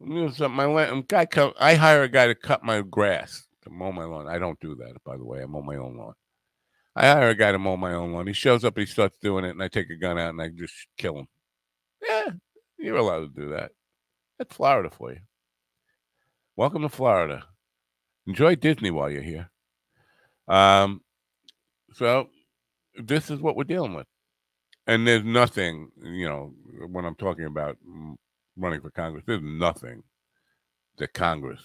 You 0.00 0.30
know, 0.38 0.48
my 0.48 0.66
land, 0.66 1.08
guy 1.08 1.26
I 1.58 1.74
hire 1.74 2.02
a 2.02 2.08
guy 2.08 2.26
to 2.26 2.34
cut 2.34 2.62
my 2.62 2.82
grass, 2.82 3.46
to 3.62 3.70
mow 3.70 3.92
my 3.92 4.04
lawn. 4.04 4.28
I 4.28 4.38
don't 4.38 4.60
do 4.60 4.74
that, 4.76 4.94
by 5.04 5.16
the 5.16 5.24
way. 5.24 5.42
I 5.42 5.46
mow 5.46 5.62
my 5.62 5.76
own 5.76 5.96
lawn. 5.96 6.14
I 6.96 7.06
hire 7.06 7.30
a 7.30 7.34
guy 7.34 7.52
to 7.52 7.58
mow 7.58 7.76
my 7.76 7.94
own 7.94 8.12
lawn. 8.12 8.26
He 8.26 8.32
shows 8.32 8.64
up, 8.64 8.78
he 8.78 8.86
starts 8.86 9.16
doing 9.22 9.44
it, 9.44 9.50
and 9.50 9.62
I 9.62 9.68
take 9.68 9.90
a 9.90 9.96
gun 9.96 10.18
out 10.18 10.30
and 10.30 10.42
I 10.42 10.48
just 10.48 10.74
kill 10.98 11.18
him. 11.18 11.26
Yeah, 12.06 12.30
you're 12.78 12.96
allowed 12.96 13.34
to 13.34 13.40
do 13.40 13.50
that. 13.50 13.72
That's 14.38 14.54
Florida 14.54 14.90
for 14.90 15.12
you. 15.12 15.20
Welcome 16.56 16.82
to 16.82 16.88
Florida. 16.88 17.44
Enjoy 18.26 18.54
Disney 18.54 18.90
while 18.90 19.10
you're 19.10 19.22
here. 19.22 19.50
Um, 20.46 21.00
so 21.94 22.28
this 22.96 23.30
is 23.30 23.40
what 23.40 23.56
we're 23.56 23.64
dealing 23.64 23.94
with 23.94 24.06
and 24.86 25.06
there's 25.06 25.24
nothing, 25.24 25.90
you 26.02 26.28
know, 26.28 26.52
when 26.90 27.04
I'm 27.04 27.14
talking 27.14 27.46
about 27.46 27.78
running 28.56 28.80
for 28.80 28.90
Congress, 28.90 29.24
there's 29.26 29.42
nothing 29.42 30.02
that 30.98 31.12
Congress, 31.14 31.62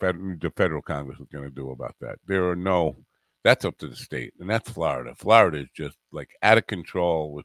the 0.00 0.52
federal 0.56 0.82
Congress, 0.82 1.20
is 1.20 1.28
going 1.32 1.44
to 1.44 1.54
do 1.54 1.70
about 1.70 1.94
that. 2.00 2.16
There 2.26 2.48
are 2.50 2.56
no. 2.56 2.96
That's 3.44 3.66
up 3.66 3.76
to 3.78 3.88
the 3.88 3.96
state, 3.96 4.32
and 4.40 4.48
that's 4.48 4.70
Florida. 4.70 5.14
Florida 5.18 5.58
is 5.58 5.68
just 5.76 5.98
like 6.12 6.30
out 6.42 6.56
of 6.56 6.66
control 6.66 7.32
with 7.32 7.44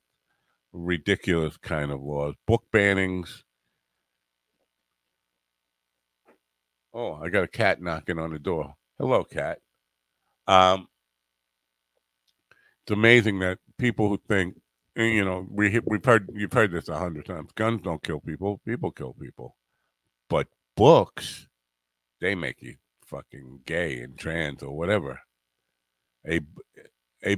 ridiculous 0.72 1.58
kind 1.58 1.92
of 1.92 2.02
laws, 2.02 2.36
book 2.48 2.64
bannings. 2.74 3.44
Oh, 6.94 7.16
I 7.16 7.28
got 7.30 7.44
a 7.44 7.48
cat 7.48 7.82
knocking 7.82 8.18
on 8.18 8.32
the 8.32 8.40
door. 8.40 8.76
Hello, 8.98 9.26
cat. 9.26 9.60
Um, 10.48 10.88
it's 12.84 12.92
amazing 12.92 13.40
that 13.40 13.60
people 13.78 14.08
who 14.08 14.18
think 14.28 14.56
you 15.06 15.26
know, 15.26 15.48
we 15.50 15.80
we've 15.86 16.06
heard 16.06 16.30
you've 16.34 16.54
heard 16.54 16.72
this 16.72 16.90
a 16.90 16.98
hundred 17.00 17.26
times. 17.26 17.52
Guns 17.56 17.82
don't 17.84 18.04
kill 18.04 18.20
people; 18.22 18.62
people 18.66 18.92
kill 18.92 19.14
people. 19.14 19.58
But 20.30 20.48
books, 20.78 21.48
they 22.22 22.36
make 22.36 22.62
you 22.62 22.76
fucking 23.06 23.62
gay 23.66 24.02
and 24.02 24.18
trans 24.18 24.64
or 24.64 24.76
whatever. 24.78 25.22
A 26.30 26.42
a 27.26 27.38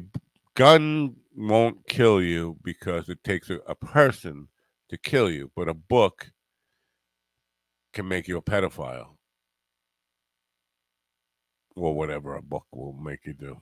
gun 0.55 1.15
won't 1.35 1.87
kill 1.87 2.21
you 2.21 2.57
because 2.63 3.09
it 3.09 3.23
takes 3.23 3.49
a, 3.49 3.57
a 3.67 3.75
person 3.75 4.49
to 4.89 4.97
kill 4.97 5.29
you, 5.31 5.51
but 5.55 5.69
a 5.69 5.73
book 5.73 6.31
can 7.93 8.07
make 8.07 8.27
you 8.27 8.37
a 8.37 8.41
pedophile 8.41 9.17
or 11.75 11.95
whatever 11.95 12.35
a 12.35 12.41
book 12.41 12.65
will 12.73 12.93
make 12.93 13.25
you 13.25 13.33
do 13.33 13.61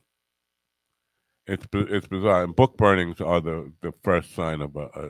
it's 1.49 1.65
it's 1.73 2.07
bizarre. 2.07 2.43
And 2.43 2.55
book 2.55 2.77
burnings 2.77 3.21
are 3.21 3.41
the, 3.41 3.71
the 3.81 3.93
first 4.03 4.35
sign 4.35 4.61
of 4.61 4.75
a, 4.75 4.85
a 4.85 5.09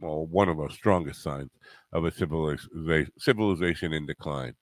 well, 0.00 0.26
one 0.26 0.48
of 0.48 0.58
the 0.58 0.68
strongest 0.68 1.22
signs 1.22 1.50
of 1.92 2.04
a 2.04 2.10
civilization 2.10 3.10
civilization 3.18 3.92
in 3.92 4.06
decline. 4.06 4.54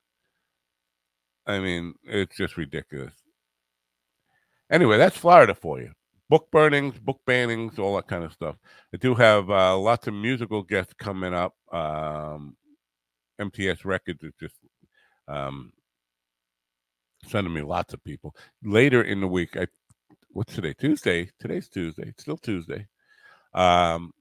I 1.47 1.61
mean, 1.61 1.95
it's 2.05 2.37
just 2.37 2.57
ridiculous. 2.57 3.15
Anyway, 4.71 4.99
that's 4.99 5.17
Florida 5.17 5.55
for 5.55 5.81
you. 5.81 5.93
Book 6.29 6.49
burnings, 6.51 6.99
book 6.99 7.21
bannings, 7.27 7.79
all 7.79 7.95
that 7.97 8.09
kind 8.09 8.25
of 8.25 8.33
stuff. 8.33 8.57
I 8.93 8.97
do 8.97 9.15
have 9.15 9.49
uh, 9.49 9.79
lots 9.79 10.09
of 10.09 10.15
musical 10.15 10.63
guests 10.63 10.95
coming 10.99 11.33
up. 11.33 11.55
Um, 11.73 12.57
MTS 13.39 13.85
Records 13.85 14.25
is 14.25 14.33
just 14.41 14.57
um, 15.29 15.73
sending 17.27 17.53
me 17.53 17.63
lots 17.63 17.95
of 17.95 18.03
people. 18.03 18.35
Later 18.65 19.03
in 19.03 19.21
the 19.21 19.29
week, 19.29 19.57
I 19.57 19.69
what's 20.37 20.55
today? 20.55 20.75
Tuesday. 20.75 21.31
Today's 21.41 21.67
Tuesday. 21.67 22.09
It's 22.09 22.23
still 22.23 22.37
Tuesday. 22.37 22.87
Um, 23.55 24.13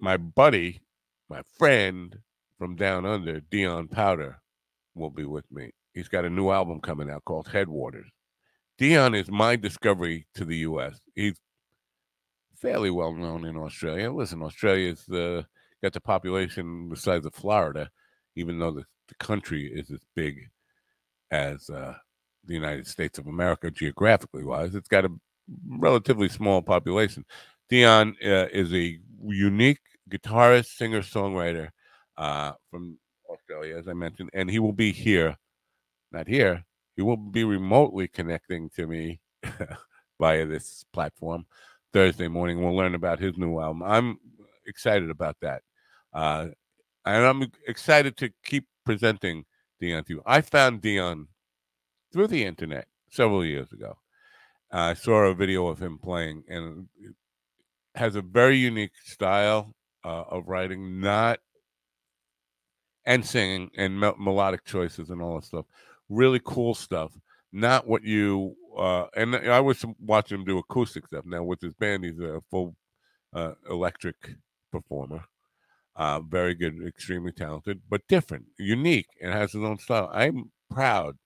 my 0.00 0.16
buddy, 0.16 0.82
my 1.30 1.42
friend 1.56 2.18
from 2.58 2.74
down 2.74 3.06
under, 3.06 3.38
Dion 3.38 3.86
Powder, 3.86 4.40
will 4.96 5.10
be 5.10 5.24
with 5.24 5.44
me. 5.52 5.70
He's 5.94 6.08
got 6.08 6.24
a 6.24 6.30
new 6.30 6.50
album 6.50 6.80
coming 6.80 7.08
out 7.08 7.24
called 7.24 7.46
Headwaters. 7.46 8.10
Dion 8.78 9.14
is 9.14 9.30
my 9.30 9.54
discovery 9.54 10.26
to 10.34 10.44
the 10.44 10.56
U.S. 10.56 10.98
He's 11.14 11.38
fairly 12.56 12.90
well 12.90 13.12
known 13.12 13.44
in 13.44 13.56
Australia. 13.56 14.10
Listen, 14.10 14.42
Australia's 14.42 15.08
uh, 15.08 15.42
got 15.84 15.92
the 15.92 16.00
population 16.00 16.88
the 16.88 16.96
size 16.96 17.24
of 17.24 17.32
Florida, 17.32 17.88
even 18.34 18.58
though 18.58 18.72
the, 18.72 18.84
the 19.06 19.14
country 19.20 19.70
is 19.72 19.88
as 19.92 20.00
big 20.16 20.48
as 21.30 21.70
uh, 21.70 21.94
the 22.44 22.54
United 22.54 22.88
States 22.88 23.20
of 23.20 23.28
America 23.28 23.70
geographically 23.70 24.42
wise. 24.42 24.74
It's 24.74 24.88
got 24.88 25.04
a 25.04 25.12
relatively 25.68 26.28
small 26.28 26.62
population. 26.62 27.24
Dion 27.68 28.16
uh, 28.24 28.46
is 28.52 28.72
a 28.72 28.98
unique 29.24 29.80
guitarist, 30.10 30.76
singer, 30.76 31.02
songwriter 31.02 31.70
uh, 32.16 32.52
from 32.70 32.98
Australia, 33.30 33.76
as 33.76 33.88
I 33.88 33.92
mentioned, 33.92 34.30
and 34.32 34.50
he 34.50 34.58
will 34.58 34.72
be 34.72 34.92
here, 34.92 35.36
not 36.12 36.26
here. 36.26 36.64
He 36.96 37.02
will 37.02 37.16
be 37.16 37.44
remotely 37.44 38.08
connecting 38.08 38.70
to 38.70 38.86
me 38.86 39.20
via 40.20 40.46
this 40.46 40.84
platform 40.92 41.46
Thursday 41.92 42.28
morning. 42.28 42.60
We'll 42.62 42.76
learn 42.76 42.94
about 42.94 43.20
his 43.20 43.36
new 43.36 43.60
album. 43.60 43.82
I'm 43.82 44.18
excited 44.66 45.10
about 45.10 45.36
that, 45.42 45.62
uh, 46.12 46.48
and 47.04 47.24
I'm 47.24 47.52
excited 47.66 48.16
to 48.18 48.30
keep 48.44 48.66
presenting 48.84 49.44
Dion 49.80 50.04
to 50.04 50.14
you. 50.14 50.22
I 50.26 50.40
found 50.40 50.80
Dion 50.80 51.28
through 52.12 52.28
the 52.28 52.44
internet 52.44 52.88
several 53.10 53.44
years 53.44 53.70
ago. 53.72 53.98
I 54.70 54.94
saw 54.94 55.24
a 55.24 55.34
video 55.34 55.66
of 55.68 55.80
him 55.80 55.98
playing, 55.98 56.44
and 56.48 56.88
has 57.94 58.16
a 58.16 58.22
very 58.22 58.56
unique 58.56 58.92
style 59.04 59.74
uh, 60.04 60.24
of 60.30 60.48
writing, 60.48 61.00
not 61.00 61.40
and 63.04 63.24
singing 63.24 63.70
and 63.76 63.98
me- 63.98 64.12
melodic 64.18 64.64
choices 64.64 65.10
and 65.10 65.22
all 65.22 65.36
that 65.36 65.44
stuff. 65.44 65.64
Really 66.08 66.40
cool 66.44 66.74
stuff. 66.74 67.12
Not 67.52 67.86
what 67.86 68.04
you 68.04 68.54
uh, 68.76 69.06
and 69.16 69.34
I 69.34 69.60
was 69.60 69.84
watching 69.98 70.38
him 70.38 70.44
do 70.44 70.58
acoustic 70.58 71.06
stuff. 71.06 71.24
Now 71.26 71.42
with 71.42 71.60
his 71.60 71.74
band, 71.74 72.04
he's 72.04 72.20
a 72.20 72.40
full 72.50 72.76
uh, 73.34 73.52
electric 73.68 74.36
performer. 74.70 75.24
Uh, 75.96 76.20
very 76.20 76.54
good, 76.54 76.78
extremely 76.86 77.32
talented, 77.32 77.82
but 77.90 78.06
different, 78.08 78.44
unique, 78.56 79.08
and 79.20 79.32
has 79.32 79.50
his 79.52 79.64
own 79.64 79.78
style. 79.78 80.08
I'm 80.12 80.52
proud 80.70 81.16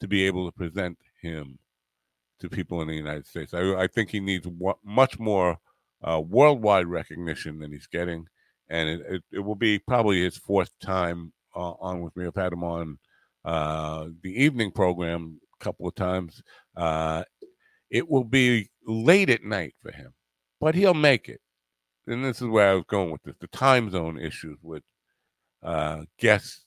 to 0.00 0.08
be 0.08 0.24
able 0.24 0.50
to 0.50 0.52
present 0.52 0.98
him 1.22 1.60
to 2.40 2.48
people 2.48 2.80
in 2.82 2.88
the 2.88 2.94
United 2.94 3.26
States. 3.26 3.54
I, 3.54 3.74
I 3.74 3.86
think 3.86 4.10
he 4.10 4.20
needs 4.20 4.46
much 4.84 5.18
more 5.18 5.58
uh, 6.02 6.20
worldwide 6.20 6.86
recognition 6.86 7.58
than 7.58 7.72
he's 7.72 7.86
getting, 7.86 8.26
and 8.68 8.88
it, 8.88 9.00
it, 9.08 9.22
it, 9.32 9.38
will 9.40 9.54
be 9.54 9.78
probably 9.78 10.22
his 10.22 10.36
fourth 10.36 10.70
time 10.80 11.32
uh, 11.54 11.72
on 11.80 12.00
with 12.00 12.14
me. 12.16 12.26
I've 12.26 12.34
had 12.34 12.52
him 12.52 12.64
on 12.64 12.98
uh, 13.44 14.08
the 14.22 14.42
evening 14.42 14.70
program 14.70 15.40
a 15.58 15.64
couple 15.64 15.88
of 15.88 15.94
times. 15.94 16.42
Uh, 16.76 17.24
it 17.90 18.08
will 18.08 18.24
be 18.24 18.68
late 18.86 19.30
at 19.30 19.44
night 19.44 19.74
for 19.82 19.92
him, 19.92 20.12
but 20.60 20.74
he'll 20.74 20.94
make 20.94 21.28
it. 21.28 21.40
And 22.06 22.24
this 22.24 22.40
is 22.40 22.48
where 22.48 22.70
I 22.70 22.74
was 22.74 22.84
going 22.86 23.10
with 23.10 23.22
this: 23.22 23.36
the 23.40 23.48
time 23.48 23.90
zone 23.90 24.18
issues 24.18 24.58
with 24.62 24.82
uh, 25.62 26.02
guests 26.18 26.66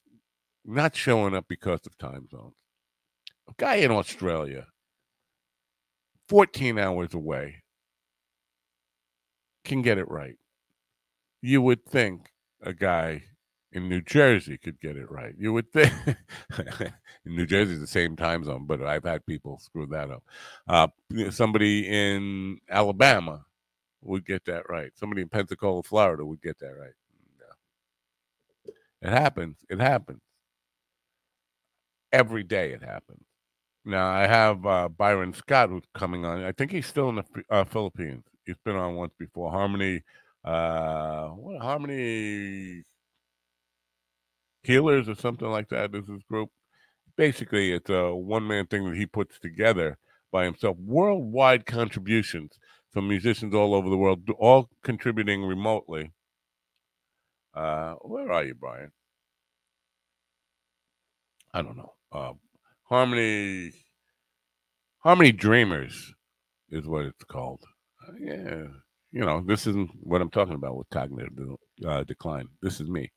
not 0.66 0.96
showing 0.96 1.36
up 1.36 1.46
because 1.48 1.82
of 1.86 1.98
time 1.98 2.28
zones. 2.30 2.56
A 3.48 3.54
guy 3.58 3.76
in 3.76 3.92
Australia 3.92 4.68
14 6.30 6.78
hours 6.80 7.14
away 7.14 7.64
can 9.66 9.82
get 9.82 9.98
it 9.98 10.10
right. 10.10 10.36
You 11.42 11.62
would 11.62 11.86
think 11.86 12.32
a 12.62 12.74
guy 12.74 13.24
in 13.72 13.88
New 13.88 14.02
Jersey 14.02 14.58
could 14.58 14.80
get 14.80 14.98
it 14.98 15.10
right. 15.12 15.34
You 15.38 15.54
would 15.54 15.72
think 15.72 15.94
in 16.58 17.36
New 17.36 17.46
Jersey 17.46 17.76
the 17.76 17.88
same 17.88 18.16
time 18.16 18.44
zone, 18.44 18.66
but 18.66 18.82
I've 18.84 19.04
had 19.04 19.26
people 19.26 19.60
screw 19.60 19.86
that 19.88 20.10
up. 20.12 20.24
Uh, 20.68 20.88
somebody 21.32 21.88
in 21.88 22.60
Alabama 22.70 23.46
would 24.02 24.26
get 24.26 24.46
that 24.46 24.70
right. 24.70 24.92
Somebody 24.96 25.22
in 25.22 25.30
Pensacola, 25.30 25.84
Florida 25.84 26.26
would 26.26 26.42
get 26.42 26.60
that 26.60 26.74
right. 26.80 26.94
No. 27.40 27.64
It 29.02 29.12
happens. 29.12 29.58
It 29.70 29.80
happens. 29.80 30.22
Every 32.12 32.44
day 32.44 32.72
it 32.72 32.82
happens. 32.84 33.29
Now 33.86 34.10
I 34.12 34.28
have 34.28 34.66
uh, 34.66 34.90
Byron 34.90 35.34
Scott 35.34 35.70
who's 35.70 35.84
coming 35.96 36.26
on. 36.26 36.44
I 36.44 36.52
think 36.52 36.72
he's 36.72 36.88
still 36.88 37.10
in 37.10 37.16
the 37.16 37.26
uh, 37.50 37.64
Philippines. 37.66 38.24
He's 38.46 38.58
been 38.66 38.76
on 38.76 38.96
once 38.96 39.14
before. 39.18 39.52
Harmony, 39.52 40.04
uh, 40.44 41.28
what 41.30 41.62
Harmony 41.62 42.84
Healers 44.64 45.08
or 45.10 45.16
something 45.16 45.48
like 45.50 45.70
that 45.70 45.96
is 45.96 46.08
his 46.08 46.24
group. 46.24 46.50
basically 47.18 47.72
it's 47.74 47.90
a 47.90 48.14
one 48.16 48.48
man 48.48 48.68
thing 48.68 48.86
that 48.90 48.98
he 48.98 49.06
puts 49.06 49.40
together 49.40 49.98
by 50.32 50.46
himself. 50.46 50.78
Worldwide 50.78 51.66
contributions 51.66 52.52
from 52.92 53.08
musicians 53.08 53.54
all 53.54 53.74
over 53.76 53.90
the 53.90 53.98
world, 53.98 54.30
all 54.40 54.70
contributing 54.84 55.44
remotely. 55.44 56.12
Uh, 57.54 57.96
where 58.02 58.32
are 58.32 58.44
you, 58.44 58.56
Brian? 58.56 58.92
I 61.54 61.62
don't 61.62 61.78
know. 61.78 61.94
Uh, 62.12 62.34
Harmony, 62.90 63.72
Harmony 65.00 65.32
Dreamers 65.32 66.12
is 66.72 66.88
what 66.88 67.06
it's 67.06 67.24
called. 67.26 67.64
Uh, 68.08 68.14
yeah, 68.20 68.64
you 69.12 69.24
know, 69.24 69.44
this 69.46 69.68
isn't 69.68 69.92
what 70.02 70.22
I'm 70.22 70.32
talking 70.32 70.56
about 70.56 70.76
with 70.76 70.90
cognitive 70.90 71.56
uh, 71.86 72.04
decline. 72.04 72.48
This 72.64 72.82
is 72.82 72.90
me. 72.90 73.12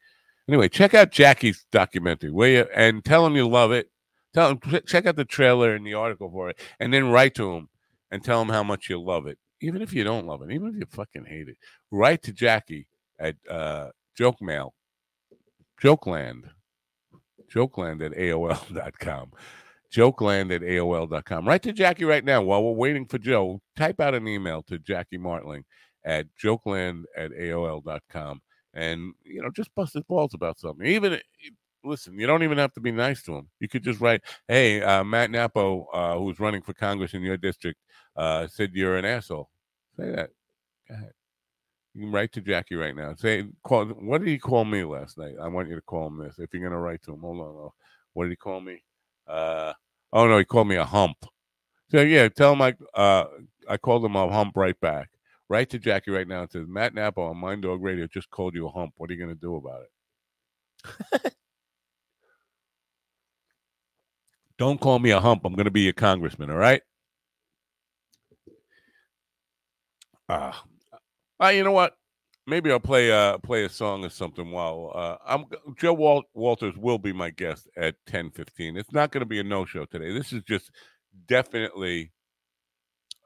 Anyway, 0.47 0.69
check 0.69 0.93
out 0.93 1.11
Jackie's 1.11 1.65
documentary, 1.73 2.31
will 2.31 2.49
you? 2.49 2.67
And 2.75 3.03
tell 3.05 3.25
him 3.25 3.35
you 3.35 3.49
love 3.49 3.73
it. 3.73 3.89
Tell 4.35 4.51
him 4.51 4.61
check 4.87 5.07
out 5.07 5.17
the 5.17 5.25
trailer 5.25 5.75
and 5.75 5.87
the 5.87 5.95
article 5.95 6.31
for 6.31 6.51
it, 6.51 6.59
and 6.79 6.93
then 6.93 7.11
write 7.11 7.35
to 7.37 7.53
him 7.55 7.69
and 8.11 8.23
tell 8.23 8.43
him 8.43 8.49
how 8.49 8.63
much 8.63 8.91
you 8.91 9.01
love 9.01 9.27
it. 9.27 9.39
Even 9.63 9.81
if 9.81 9.93
you 9.93 10.05
don't 10.05 10.27
love 10.27 10.43
it, 10.43 10.51
even 10.51 10.69
if 10.69 10.75
you 10.75 10.87
fucking 10.91 11.25
hate 11.25 11.49
it, 11.49 11.57
write 11.91 12.23
to 12.25 12.33
Jackie 12.33 12.87
at 13.19 13.37
uh, 13.49 13.89
Joke 14.17 14.43
Mail, 14.43 14.75
Jokeland, 15.83 16.51
Jokeland 17.55 18.05
at 18.05 18.13
AOL.com. 18.13 19.33
Jokeland 19.93 20.55
at 20.55 20.63
AOL.com. 20.63 21.47
Write 21.47 21.63
to 21.63 21.73
Jackie 21.73 22.05
right 22.05 22.25
now 22.25 22.43
while 22.43 22.63
we're 22.63 22.73
waiting 22.73 23.07
for 23.07 23.19
Joe. 23.19 23.61
Type 23.77 24.01
out 24.01 24.15
an 24.15 24.27
email 24.27 24.63
to 24.65 24.79
Jackie 24.79 25.19
Martling 25.19 25.65
at 26.05 26.27
jokeland 26.43 27.05
at 27.17 27.31
AOL.com 27.31 28.41
and, 28.75 29.13
you 29.25 29.43
know, 29.43 29.51
just 29.55 29.75
bust 29.75 29.95
his 29.95 30.03
balls 30.05 30.35
about 30.35 30.59
something. 30.59 30.87
Even, 30.87 31.21
listen, 31.85 32.19
you 32.19 32.27
don't 32.27 32.43
even 32.43 32.59
have 32.59 32.73
to 32.73 32.81
be 32.81 32.91
nice 32.91 33.23
to 33.25 33.37
him. 33.37 33.49
You 33.61 33.69
could 33.69 33.85
just 33.85 34.01
write, 34.01 34.23
hey, 34.49 34.83
uh, 34.83 35.05
Matt 35.05 35.31
Nappo, 35.31 35.87
uh, 35.93 36.19
who's 36.19 36.41
running 36.41 36.63
for 36.63 36.73
Congress 36.73 37.15
in 37.15 37.23
your 37.23 37.37
district, 37.37 37.79
uh, 38.17 38.47
said 38.47 38.71
you're 38.73 38.97
an 38.97 39.05
asshole. 39.05 39.51
Say 39.97 40.11
that. 40.11 40.31
Go 40.89 40.95
ahead. 40.95 41.13
You 41.95 42.03
can 42.03 42.13
write 42.13 42.33
to 42.33 42.41
Jackie 42.41 42.75
right 42.75 42.97
now. 42.97 43.15
Say, 43.15 43.45
call. 43.63 43.85
What 43.85 44.19
did 44.19 44.29
he 44.29 44.39
call 44.39 44.65
me 44.65 44.83
last 44.83 45.19
night? 45.19 45.35
I 45.41 45.49
want 45.49 45.69
you 45.69 45.75
to 45.75 45.83
call 45.83 46.07
him 46.07 46.19
this. 46.19 46.39
If 46.39 46.55
you're 46.55 46.63
gonna 46.63 46.81
write 46.81 47.03
to 47.03 47.13
him, 47.13 47.21
hold 47.21 47.41
on. 47.41 47.71
What 48.15 48.25
did 48.25 48.31
he 48.31 48.37
call 48.37 48.63
me? 48.63 48.83
Uh, 49.33 49.73
oh 50.13 50.29
no, 50.29 50.39
he 50.39 50.45
called 50.45 50.69
me 50.69 50.77
a 50.77 50.85
hump. 50.85 51.17
So 51.91 52.03
yeah, 52.03 52.29
tell 52.29 52.53
him 52.55 52.63
I 52.63 52.75
uh, 52.95 53.27
I 53.69 53.79
called 53.79 54.05
him 54.05 54.17
a 54.17 54.31
hump 54.31 54.57
right 54.57 54.79
back. 54.81 55.11
Write 55.49 55.71
to 55.71 55.79
Jackie 55.79 56.11
right 56.11 56.29
now 56.29 56.43
and 56.43 56.51
says 56.51 56.67
Matt 56.69 56.95
Nappo 56.95 57.23
on 57.25 57.39
Mind 57.39 57.63
Dog 57.63 57.83
Radio 57.83 58.07
just 58.07 58.31
called 58.31 58.55
you 58.55 58.67
a 58.69 58.71
hump. 58.71 58.95
What 58.99 59.11
are 59.11 59.15
you 59.15 59.21
gonna 59.21 59.35
do 59.35 59.57
about 59.57 59.83
it? 61.25 61.35
Don't 64.59 64.81
call 64.81 64.99
me 64.99 65.11
a 65.11 65.21
hump. 65.21 65.43
I'm 65.45 65.55
gonna 65.55 65.71
be 65.71 65.89
a 65.89 65.95
congressman. 65.95 66.51
All 66.51 66.57
right. 66.57 66.83
Ah, 70.29 70.65
uh, 71.43 71.49
you 71.49 71.65
know 71.65 71.73
what? 71.73 71.95
Maybe 72.47 72.73
I'll 72.73 72.81
play 72.81 73.13
uh 73.13 73.39
play 73.39 73.65
a 73.65 73.69
song 73.69 74.05
or 74.05 74.09
something 74.11 74.51
while 74.51 74.91
uh 74.95 75.17
I'm 75.25 75.45
Joe 75.77 75.93
Wal- 75.93 76.25
Walters 76.35 76.77
will 76.77 76.99
be 76.99 77.13
my 77.13 77.31
guest 77.31 77.69
at 77.77 77.95
10:15. 78.07 78.77
It's 78.77 78.93
not 78.93 79.13
going 79.13 79.21
to 79.21 79.27
be 79.27 79.39
a 79.39 79.45
no 79.45 79.65
show 79.65 79.85
today. 79.85 80.13
This 80.13 80.33
is 80.33 80.43
just 80.43 80.71
definitely 81.27 82.11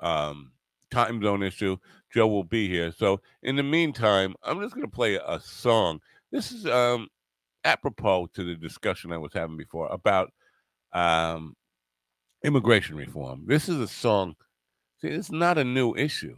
um 0.01 0.53
time 0.91 1.23
zone 1.23 1.43
issue. 1.43 1.79
Joe 2.13 2.27
will 2.29 2.45
be 2.45 2.69
here. 2.69 2.93
So 2.93 3.21
in 3.43 3.57
the 3.57 3.63
meantime, 3.63 4.35
I'm 4.43 4.61
just 4.61 4.75
going 4.75 4.87
to 4.87 4.95
play 4.95 5.17
a 5.17 5.41
song. 5.41 6.01
This 6.31 6.53
is 6.53 6.67
um 6.67 7.09
apropos 7.65 8.29
to 8.35 8.45
the 8.45 8.55
discussion 8.55 9.13
I 9.13 9.19
was 9.19 9.33
having 9.33 9.57
before 9.57 9.89
about 9.89 10.31
um 10.93 11.55
immigration 12.45 12.97
reform. 12.97 13.45
This 13.47 13.69
is 13.69 13.79
a 13.79 13.89
song. 13.89 14.37
See, 15.01 15.09
it's 15.09 15.31
not 15.33 15.59
a 15.59 15.65
new 15.65 15.95
issue. 15.97 16.37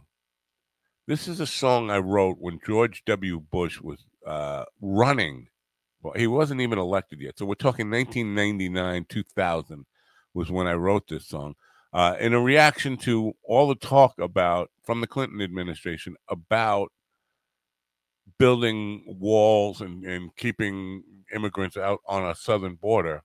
This 1.09 1.27
is 1.27 1.39
a 1.39 1.47
song 1.47 1.89
I 1.89 1.97
wrote 1.97 2.37
when 2.39 2.59
George 2.63 3.01
W. 3.07 3.39
Bush 3.39 3.81
was 3.81 4.05
uh, 4.27 4.65
running. 4.79 5.47
Well, 6.03 6.13
he 6.15 6.27
wasn't 6.27 6.61
even 6.61 6.77
elected 6.77 7.19
yet. 7.19 7.35
So 7.35 7.47
we're 7.47 7.55
talking 7.55 7.89
1999, 7.89 9.07
2000 9.09 9.85
was 10.35 10.51
when 10.51 10.67
I 10.67 10.73
wrote 10.73 11.07
this 11.07 11.27
song. 11.27 11.55
Uh, 11.91 12.15
in 12.19 12.35
a 12.35 12.39
reaction 12.39 12.95
to 12.97 13.33
all 13.43 13.67
the 13.67 13.73
talk 13.73 14.19
about 14.19 14.69
from 14.83 15.01
the 15.01 15.07
Clinton 15.07 15.41
administration 15.41 16.15
about 16.27 16.91
building 18.37 19.03
walls 19.07 19.81
and, 19.81 20.05
and 20.05 20.35
keeping 20.35 21.01
immigrants 21.33 21.75
out 21.75 22.01
on 22.07 22.21
our 22.21 22.35
southern 22.35 22.75
border 22.75 23.23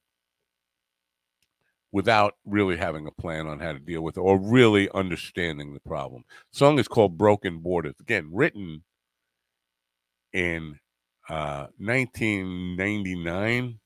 without 1.95 2.35
really 2.45 2.77
having 2.77 3.07
a 3.07 3.23
plan 3.23 3.47
on 3.47 3.61
how 3.61 3.73
to 3.73 3.79
deal 3.79 4.03
with 4.03 4.17
it 4.17 4.21
or 4.21 4.37
really 4.37 4.91
understanding 4.95 5.73
the 5.73 5.79
problem. 5.79 6.25
The 6.53 6.59
song 6.59 6.81
is 6.81 6.89
called 6.89 7.17
Broken 7.17 7.61
Borders. 7.61 7.95
Again, 8.01 8.31
written 8.33 8.83
in 10.33 10.81
uh, 11.29 11.69
1999. 11.79 13.79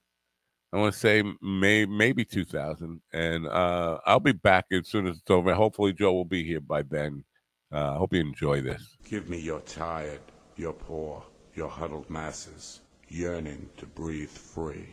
I 0.72 0.76
want 0.76 0.94
to 0.94 0.98
say 0.98 1.22
may, 1.42 1.84
maybe 1.84 2.24
2000. 2.24 3.02
And 3.12 3.46
uh, 3.46 3.98
I'll 4.06 4.20
be 4.20 4.32
back 4.32 4.64
as 4.72 4.88
soon 4.88 5.06
as 5.06 5.18
it's 5.18 5.30
over. 5.30 5.52
Hopefully, 5.52 5.92
Joe 5.92 6.14
will 6.14 6.24
be 6.24 6.42
here 6.42 6.62
by 6.62 6.80
then. 6.80 7.24
I 7.70 7.76
uh, 7.76 7.98
hope 7.98 8.14
you 8.14 8.20
enjoy 8.20 8.62
this. 8.62 8.96
Give 9.04 9.28
me 9.28 9.38
your 9.38 9.60
tired, 9.60 10.22
your 10.56 10.72
poor, 10.72 11.22
your 11.54 11.68
huddled 11.68 12.08
masses, 12.08 12.80
yearning 13.08 13.68
to 13.76 13.84
breathe 13.84 14.30
free. 14.30 14.88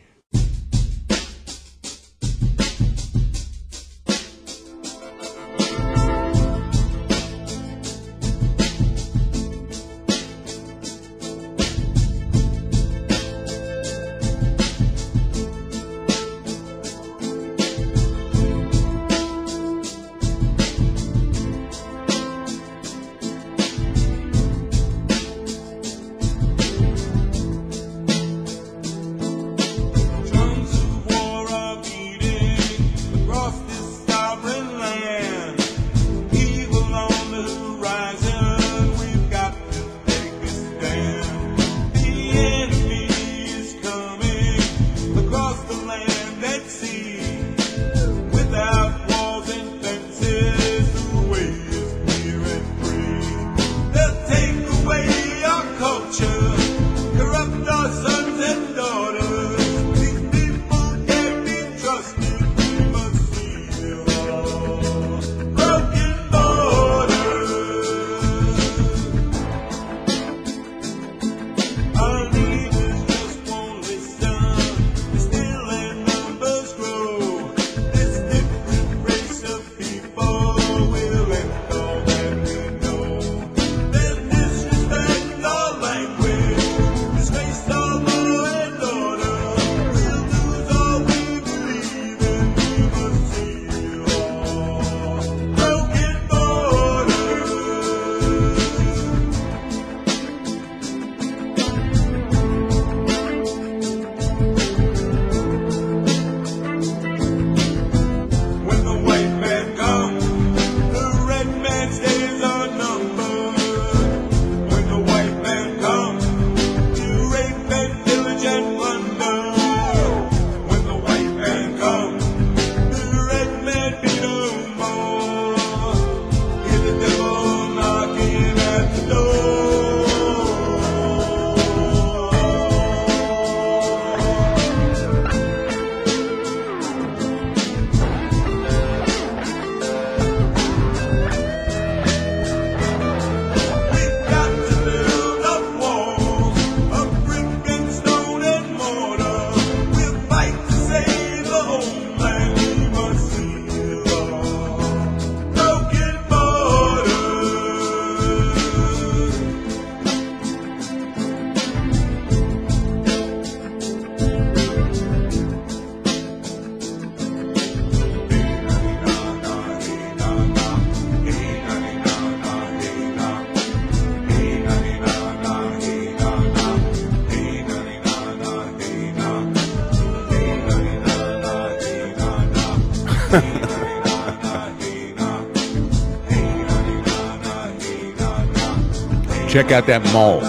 Check 189.56 189.72
out 189.72 189.86
that 189.86 190.04
mole. 190.12 190.40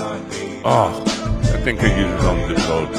Oh, 0.65 1.01
that 1.43 1.63
thing 1.63 1.77
could 1.77 1.95
use 1.95 2.11
its 2.11 2.23
own 2.25 2.45
zip 2.49 2.57
code. 2.67 2.96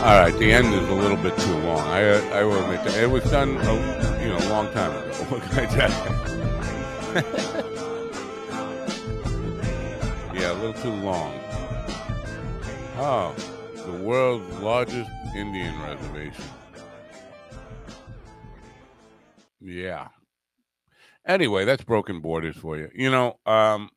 All 0.00 0.18
right, 0.18 0.32
the 0.38 0.50
end 0.50 0.72
is 0.72 0.88
a 0.88 0.94
little 0.94 1.18
bit 1.18 1.36
too 1.36 1.58
long. 1.58 1.80
I 1.80 2.00
I 2.30 2.42
will 2.42 2.64
admit 2.64 2.82
that. 2.84 3.02
it 3.02 3.10
was 3.10 3.22
done 3.24 3.58
a 3.58 3.74
you 4.22 4.30
know 4.30 4.38
a 4.38 4.48
long 4.48 4.72
time 4.72 4.96
ago. 4.96 5.12
What 5.24 5.42
can 5.42 5.58
I 5.58 5.66
tell 5.66 5.90
you? 5.90 5.96
yeah, 10.40 10.52
a 10.52 10.54
little 10.54 10.72
too 10.72 10.94
long. 11.04 11.38
Oh, 12.96 13.34
the 13.74 13.92
world's 13.92 14.50
largest 14.60 15.10
Indian 15.36 15.78
reservation. 15.82 16.44
Yeah. 19.60 20.08
Anyway, 21.26 21.66
that's 21.66 21.84
broken 21.84 22.20
borders 22.20 22.56
for 22.56 22.78
you. 22.78 22.88
You 22.94 23.10
know, 23.10 23.38
um, 23.44 23.90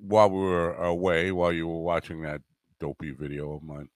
while 0.00 0.30
we 0.30 0.40
were 0.40 0.72
away, 0.72 1.32
while 1.32 1.52
you 1.52 1.68
were 1.68 1.82
watching 1.82 2.22
that 2.22 2.40
dopey 2.80 3.10
video 3.10 3.52
of 3.52 3.62
mine. 3.62 3.90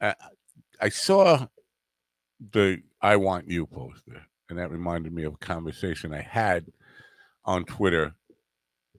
I, 0.00 0.88
saw 0.88 1.46
the 2.52 2.82
I 3.02 3.16
want 3.16 3.48
you 3.48 3.66
poster, 3.66 4.22
and 4.48 4.58
that 4.58 4.70
reminded 4.70 5.12
me 5.12 5.24
of 5.24 5.34
a 5.34 5.38
conversation 5.38 6.14
I 6.14 6.22
had 6.22 6.66
on 7.44 7.64
Twitter 7.64 8.14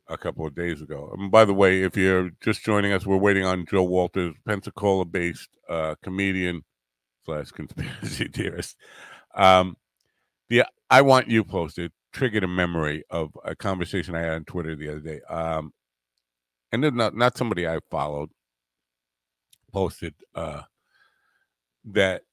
a 0.07 0.17
couple 0.17 0.45
of 0.45 0.55
days 0.55 0.81
ago. 0.81 1.13
And 1.17 1.31
by 1.31 1.45
the 1.45 1.53
way, 1.53 1.83
if 1.83 1.95
you're 1.97 2.31
just 2.41 2.63
joining 2.63 2.91
us, 2.91 3.05
we're 3.05 3.17
waiting 3.17 3.45
on 3.45 3.65
Joe 3.65 3.83
Walters, 3.83 4.35
Pensacola 4.45 5.05
based 5.05 5.49
uh, 5.69 5.95
comedian 6.03 6.63
slash 7.25 7.51
conspiracy 7.51 8.27
theorist. 8.33 8.75
Um, 9.33 9.77
the 10.49 10.65
I 10.89 11.01
want 11.01 11.29
you 11.29 11.43
poster 11.43 11.89
triggered 12.11 12.43
a 12.43 12.47
memory 12.47 13.03
of 13.09 13.31
a 13.45 13.55
conversation 13.55 14.15
I 14.15 14.21
had 14.21 14.33
on 14.33 14.45
Twitter 14.45 14.75
the 14.75 14.89
other 14.89 14.99
day. 14.99 15.21
Um, 15.29 15.73
and 16.71 16.81
not 16.95 17.15
not 17.15 17.37
somebody 17.37 17.67
I 17.67 17.79
followed 17.89 18.29
posted 19.71 20.13
uh, 20.35 20.63
that 21.85 22.23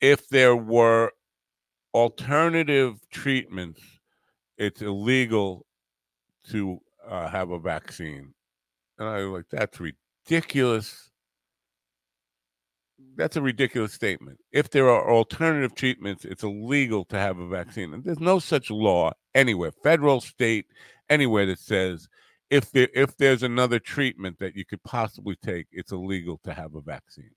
if 0.00 0.28
there 0.28 0.56
were 0.56 1.12
alternative 1.94 2.98
treatments, 3.10 3.80
it's 4.56 4.82
illegal 4.82 5.66
to 6.50 6.80
uh, 7.08 7.28
have 7.28 7.50
a 7.50 7.58
vaccine. 7.58 8.34
And 8.98 9.08
I 9.08 9.18
was 9.24 9.30
like, 9.30 9.46
that's 9.50 9.80
ridiculous. 9.80 11.10
That's 13.16 13.36
a 13.36 13.42
ridiculous 13.42 13.92
statement. 13.92 14.38
If 14.52 14.70
there 14.70 14.88
are 14.88 15.10
alternative 15.10 15.74
treatments, 15.74 16.24
it's 16.24 16.42
illegal 16.42 17.04
to 17.06 17.18
have 17.18 17.38
a 17.38 17.48
vaccine. 17.48 17.94
And 17.94 18.04
there's 18.04 18.20
no 18.20 18.38
such 18.38 18.70
law 18.70 19.12
anywhere, 19.34 19.72
federal, 19.82 20.20
state, 20.20 20.66
anywhere 21.08 21.46
that 21.46 21.58
says 21.58 22.08
if 22.50 22.70
there 22.72 22.88
if 22.94 23.16
there's 23.16 23.42
another 23.42 23.78
treatment 23.78 24.38
that 24.40 24.56
you 24.56 24.64
could 24.64 24.82
possibly 24.82 25.36
take, 25.36 25.66
it's 25.72 25.92
illegal 25.92 26.38
to 26.44 26.52
have 26.52 26.74
a 26.74 26.80
vaccine. 26.80 27.30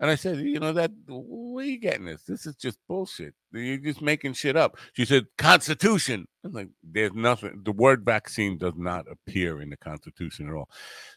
And 0.00 0.10
I 0.10 0.14
said, 0.14 0.38
you 0.38 0.58
know, 0.58 0.72
that 0.72 0.92
where 1.06 1.66
you 1.66 1.78
getting 1.78 2.06
this? 2.06 2.22
This 2.22 2.46
is 2.46 2.56
just 2.56 2.78
bullshit. 2.88 3.34
You're 3.52 3.76
just 3.76 4.00
making 4.00 4.32
shit 4.32 4.56
up. 4.56 4.78
She 4.94 5.04
said, 5.04 5.26
Constitution. 5.36 6.26
I'm 6.42 6.52
like, 6.52 6.70
there's 6.82 7.12
nothing. 7.12 7.60
The 7.64 7.72
word 7.72 8.02
vaccine 8.02 8.56
does 8.56 8.72
not 8.76 9.04
appear 9.10 9.60
in 9.60 9.68
the 9.68 9.76
Constitution 9.76 10.48
at 10.48 10.54
all. 10.54 10.70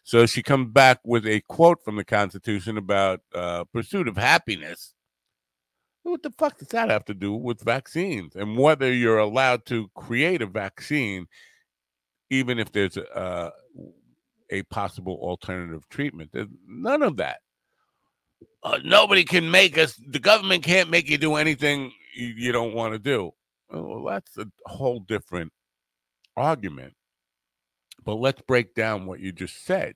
So 0.04 0.26
she 0.26 0.44
comes 0.44 0.70
back 0.74 1.00
with 1.06 1.26
a 1.26 1.40
quote 1.48 1.82
from 1.86 1.96
the 1.96 2.04
Constitution 2.04 2.78
about 2.78 3.22
uh, 3.34 3.64
pursuit 3.72 4.10
of 4.10 4.18
happiness. 4.18 4.94
What 6.04 6.22
the 6.22 6.32
fuck 6.32 6.58
does 6.58 6.68
that 6.70 6.90
have 6.90 7.06
to 7.06 7.14
do 7.14 7.34
with 7.34 7.62
vaccines 7.62 8.36
and 8.36 8.58
whether 8.58 8.92
you're 8.92 9.20
allowed 9.20 9.66
to 9.68 9.90
create 9.96 10.42
a 10.42 10.46
vaccine, 10.46 11.28
even 12.30 12.60
if 12.60 12.74
there's 12.74 12.98
a, 12.98 13.18
uh, 13.18 13.52
a 14.50 14.64
possible 14.64 15.18
alternative 15.22 15.88
treatment? 15.88 16.32
There's 16.34 16.50
none 16.68 17.02
of 17.02 17.16
that 17.16 17.38
uh, 18.64 18.80
nobody 18.84 19.24
can 19.24 19.50
make 19.50 19.78
us 19.78 20.00
the 20.08 20.20
government 20.20 20.64
can't 20.64 20.90
make 20.90 21.10
you 21.10 21.18
do 21.18 21.36
anything 21.36 21.92
you, 22.16 22.28
you 22.28 22.52
don't 22.52 22.74
want 22.74 22.94
to 22.94 23.00
do 23.00 23.32
well 23.70 24.06
that's 24.06 24.38
a 24.38 24.46
whole 24.66 25.00
different 25.00 25.52
argument. 26.36 26.94
But 28.04 28.16
let's 28.16 28.42
break 28.42 28.74
down 28.76 29.06
what 29.06 29.20
you 29.20 29.32
just 29.32 29.66
said. 29.66 29.96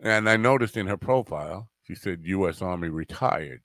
And 0.00 0.28
i 0.28 0.36
noticed 0.36 0.76
in 0.76 0.86
her 0.86 0.96
profile 0.96 1.68
she 1.82 1.94
said 1.94 2.20
u.s 2.22 2.62
army 2.62 2.88
retired. 2.88 3.62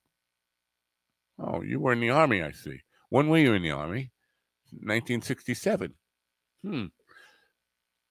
Oh 1.39 1.61
you 1.61 1.79
were 1.79 1.93
in 1.93 1.99
the 1.99 2.09
army 2.09 2.41
i 2.41 2.51
see. 2.51 2.79
When 3.09 3.29
were 3.29 3.37
you 3.37 3.53
in 3.53 3.61
the 3.61 3.71
army? 3.71 4.11
1967 4.71 5.93
hmm. 6.63 6.85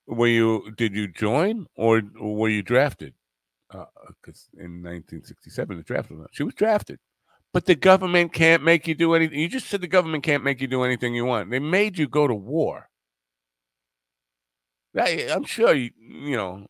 Were 0.07 0.29
you 0.29 0.73
did 0.77 0.95
you 0.95 1.09
join 1.09 1.67
or 1.77 2.03
were 2.21 2.49
you 2.49 2.63
drafted 2.63 3.15
because 3.73 4.49
uh, 4.59 4.65
in 4.65 4.83
1967 4.83 5.77
the 5.77 5.83
draft 5.83 6.11
she 6.33 6.43
was 6.43 6.55
drafted. 6.55 6.99
But 7.53 7.67
the 7.67 7.75
government 7.75 8.33
can't 8.33 8.63
make 8.63 8.87
you 8.87 8.95
do 8.95 9.15
anything 9.15 9.39
you 9.39 9.49
just 9.49 9.69
said 9.69 9.81
the 9.81 9.89
government 9.89 10.25
can't 10.25 10.45
make 10.45 10.61
you 10.61 10.69
do 10.69 10.83
anything 10.83 11.15
you 11.15 11.25
want. 11.25 11.51
They 11.51 11.59
made 11.59 11.99
you 11.99 12.09
go 12.09 12.27
to 12.27 12.35
war. 12.35 12.89
I'm 14.99 15.45
sure 15.45 15.75
you, 15.75 15.91
you 15.99 16.37
know 16.37 16.67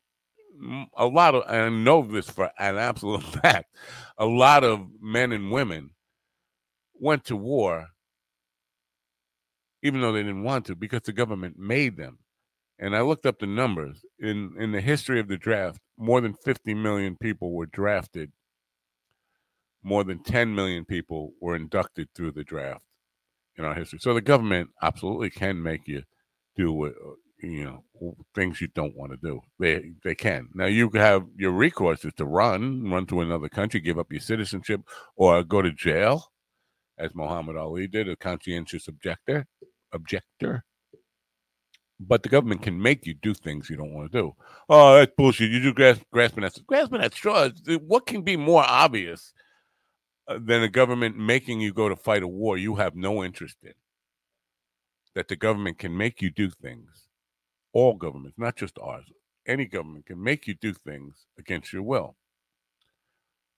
a 0.96 1.06
lot 1.06 1.34
of 1.34 1.42
i 1.48 1.68
know 1.68 2.02
this 2.02 2.30
for 2.30 2.48
an 2.56 2.76
absolute 2.76 3.22
fact 3.42 3.74
a 4.16 4.24
lot 4.24 4.62
of 4.62 4.86
men 5.00 5.32
and 5.32 5.50
women 5.50 5.90
went 7.00 7.24
to 7.24 7.34
war 7.34 7.88
even 9.82 10.00
though 10.00 10.12
they 10.12 10.22
didn't 10.22 10.44
want 10.44 10.66
to 10.66 10.76
because 10.76 11.02
the 11.02 11.12
government 11.12 11.58
made 11.58 11.96
them. 11.96 12.18
And 12.78 12.96
I 12.96 13.02
looked 13.02 13.26
up 13.26 13.38
the 13.38 13.46
numbers. 13.46 14.04
In 14.18 14.54
in 14.58 14.72
the 14.72 14.80
history 14.80 15.20
of 15.20 15.28
the 15.28 15.36
draft. 15.36 15.80
More 16.02 16.20
than 16.20 16.34
50 16.34 16.74
million 16.74 17.16
people 17.16 17.52
were 17.52 17.66
drafted. 17.66 18.32
More 19.84 20.02
than 20.02 20.20
10 20.24 20.52
million 20.52 20.84
people 20.84 21.32
were 21.40 21.54
inducted 21.54 22.08
through 22.12 22.32
the 22.32 22.42
draft 22.42 22.84
in 23.56 23.64
our 23.64 23.74
history. 23.74 24.00
So 24.00 24.12
the 24.12 24.20
government 24.20 24.70
absolutely 24.82 25.30
can 25.30 25.62
make 25.62 25.86
you 25.86 26.02
do 26.56 26.72
what 26.72 26.92
uh, 26.92 27.12
you 27.40 27.64
know 27.64 28.14
things 28.34 28.60
you 28.60 28.66
don't 28.68 28.96
want 28.96 29.12
to 29.12 29.18
do. 29.18 29.40
They 29.60 29.92
they 30.02 30.16
can. 30.16 30.48
Now 30.54 30.66
you 30.66 30.90
have 30.94 31.24
your 31.36 31.52
recourse 31.52 32.04
is 32.04 32.14
to 32.14 32.24
run, 32.24 32.90
run 32.90 33.06
to 33.06 33.20
another 33.20 33.48
country, 33.48 33.78
give 33.78 33.98
up 33.98 34.10
your 34.10 34.20
citizenship, 34.20 34.80
or 35.16 35.42
go 35.44 35.62
to 35.62 35.70
jail, 35.70 36.32
as 36.98 37.14
Muhammad 37.14 37.56
Ali 37.56 37.86
did, 37.86 38.08
a 38.08 38.16
conscientious 38.16 38.88
objector. 38.88 39.46
Objector 39.92 40.64
but 42.08 42.22
the 42.22 42.28
government 42.28 42.62
can 42.62 42.80
make 42.80 43.06
you 43.06 43.14
do 43.14 43.34
things 43.34 43.70
you 43.70 43.76
don't 43.76 43.92
want 43.92 44.10
to 44.10 44.18
do. 44.18 44.34
Oh, 44.68 44.94
that's 44.94 45.12
bullshit. 45.16 45.50
You 45.50 45.60
do 45.60 45.72
grasp, 45.72 46.02
grasping 46.12 46.44
at 46.44 46.58
grasping 46.66 47.00
at 47.00 47.14
straws. 47.14 47.52
What 47.86 48.06
can 48.06 48.22
be 48.22 48.36
more 48.36 48.64
obvious 48.66 49.32
uh, 50.28 50.38
than 50.42 50.62
a 50.62 50.68
government 50.68 51.16
making 51.16 51.60
you 51.60 51.72
go 51.72 51.88
to 51.88 51.96
fight 51.96 52.22
a 52.22 52.28
war 52.28 52.56
you 52.56 52.76
have 52.76 52.94
no 52.94 53.22
interest 53.22 53.56
in? 53.62 53.74
That 55.14 55.28
the 55.28 55.36
government 55.36 55.78
can 55.78 55.96
make 55.96 56.22
you 56.22 56.30
do 56.30 56.50
things. 56.50 57.08
All 57.72 57.94
governments, 57.94 58.38
not 58.38 58.56
just 58.56 58.78
ours. 58.80 59.06
Any 59.46 59.66
government 59.66 60.06
can 60.06 60.22
make 60.22 60.46
you 60.46 60.54
do 60.54 60.72
things 60.72 61.26
against 61.38 61.72
your 61.72 61.82
will. 61.82 62.16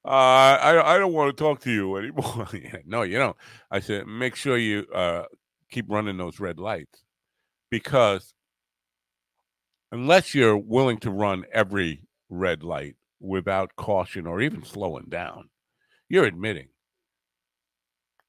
Uh, 0.04 0.08
I 0.60 0.94
I 0.94 0.98
don't 0.98 1.14
want 1.14 1.34
to 1.34 1.42
talk 1.42 1.60
to 1.60 1.70
you 1.70 1.96
anymore. 1.96 2.48
no, 2.86 3.02
you 3.02 3.18
don't. 3.18 3.36
I 3.70 3.80
said 3.80 4.06
make 4.06 4.36
sure 4.36 4.58
you 4.58 4.86
uh, 4.94 5.24
keep 5.70 5.86
running 5.88 6.16
those 6.16 6.40
red 6.40 6.58
lights 6.58 7.04
because 7.74 8.34
unless 9.90 10.32
you're 10.32 10.56
willing 10.56 10.96
to 10.96 11.10
run 11.10 11.44
every 11.52 12.02
red 12.30 12.62
light 12.62 12.94
without 13.18 13.74
caution 13.74 14.28
or 14.28 14.40
even 14.40 14.64
slowing 14.64 15.06
down, 15.08 15.48
you're 16.08 16.24
admitting 16.24 16.68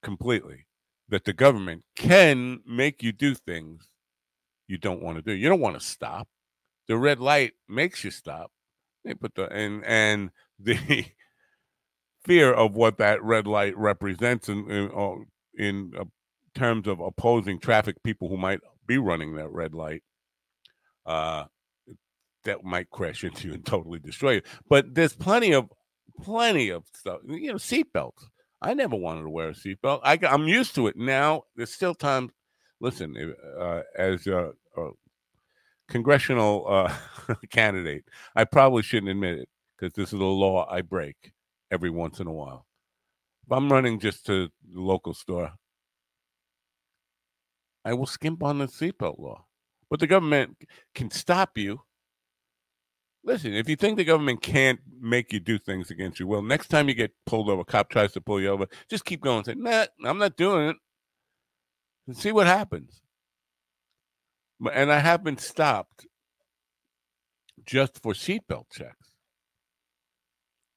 completely 0.02 0.66
that 1.10 1.26
the 1.26 1.34
government 1.34 1.84
can 1.96 2.60
make 2.66 3.04
you 3.04 3.12
do 3.12 3.36
things 3.36 3.88
you 4.68 4.80
don't 4.80 5.04
want 5.04 5.18
to 5.18 5.22
do. 5.22 5.32
You 5.32 5.48
don't 5.48 5.60
want 5.60 5.80
to 5.80 5.86
stop. 5.86 6.28
The 6.88 6.98
red 6.98 7.20
light 7.20 7.54
makes 7.70 8.04
you 8.04 8.10
stop. 8.10 8.52
They 9.04 9.14
put 9.14 9.36
the 9.36 9.48
and 9.52 9.86
and 9.86 10.32
the 10.60 11.06
fear 12.26 12.52
of 12.52 12.74
what 12.74 12.98
that 12.98 13.22
red 13.24 13.46
light 13.46 13.78
represents 13.78 14.50
in 14.50 14.72
in, 14.72 14.90
uh, 14.92 15.24
in 15.56 15.94
uh, 16.00 16.06
terms 16.56 16.88
of 16.88 17.00
opposing 17.00 17.60
traffic 17.60 18.02
people 18.02 18.28
who 18.28 18.38
might 18.38 18.62
be 18.88 18.98
running 18.98 19.36
that 19.36 19.50
red 19.52 19.74
light 19.74 20.04
uh 21.06 21.46
that 22.44 22.64
might 22.64 22.90
crash 22.90 23.24
into 23.26 23.48
you 23.48 23.54
and 23.56 23.66
totally 23.66 24.00
destroy 24.00 24.34
you. 24.34 24.42
But 24.70 24.94
there's 24.96 25.16
plenty 25.16 25.54
of 25.54 25.70
plenty 26.24 26.70
of 26.70 26.84
stuff 26.94 27.20
you 27.26 27.48
know 27.48 27.56
seatbelts 27.56 28.24
i 28.62 28.74
never 28.74 28.96
wanted 28.96 29.24
to 29.24 29.30
wear 29.30 29.50
a 29.50 29.54
seatbelt 29.54 30.00
I, 30.04 30.18
i'm 30.30 30.48
used 30.48 30.76
to 30.76 30.88
it 30.88 30.96
now. 30.96 31.44
There's 31.56 31.74
still 31.74 31.94
times 31.94 32.32
listen 32.80 33.36
uh, 33.60 33.82
as 33.98 34.28
a, 34.28 34.52
a 34.78 34.90
congressional 35.90 36.66
uh, 36.68 36.94
candidate 37.52 38.06
i 38.36 38.44
probably 38.44 38.82
shouldn't 38.82 39.12
admit 39.12 39.40
it 39.40 39.50
because 39.78 39.94
this 39.94 40.14
is 40.14 40.20
a 40.20 40.24
law 40.24 40.68
i 40.70 40.82
break 40.82 41.34
every 41.72 41.90
once 41.90 42.20
in 42.20 42.28
a 42.28 42.34
while. 42.34 42.66
If 43.46 43.52
i'm 43.52 43.72
running 43.72 44.00
just 44.00 44.26
to 44.28 44.48
the 44.74 44.80
local 44.82 45.14
store 45.14 45.52
I 47.86 47.94
will 47.94 48.08
skimp 48.08 48.44
on 48.44 48.58
the 48.58 48.66
seatbelt 48.66 49.20
law. 49.20 49.46
But 49.90 50.00
the 50.00 50.08
government 50.08 50.58
can 50.96 51.12
stop 51.12 51.58
you. 51.58 51.82
Listen, 53.24 53.54
if 53.54 53.70
you 53.70 53.76
think 53.76 53.98
the 53.98 54.04
government 54.04 54.42
can't 54.42 54.80
make 55.00 55.32
you 55.32 55.40
do 55.40 55.58
things 55.58 55.92
against 55.92 56.20
your 56.20 56.28
will, 56.28 56.42
next 56.42 56.68
time 56.68 56.90
you 56.90 56.96
get 56.96 57.14
pulled 57.26 57.50
over, 57.50 57.64
cop 57.64 57.90
tries 57.90 58.12
to 58.14 58.22
pull 58.22 58.42
you 58.42 58.50
over, 58.50 58.68
just 58.90 59.06
keep 59.06 59.22
going. 59.22 59.38
And 59.38 59.46
say, 59.46 59.54
nah, 59.56 59.86
I'm 60.04 60.18
not 60.18 60.36
doing 60.36 60.70
it. 60.70 60.76
And 62.08 62.18
see 62.18 62.32
what 62.32 62.48
happens. 62.48 63.02
And 64.74 64.92
I 64.92 65.00
have 65.00 65.24
been 65.24 65.38
stopped 65.38 66.08
just 67.66 68.02
for 68.02 68.14
seatbelt 68.14 68.66
checks. 68.72 69.10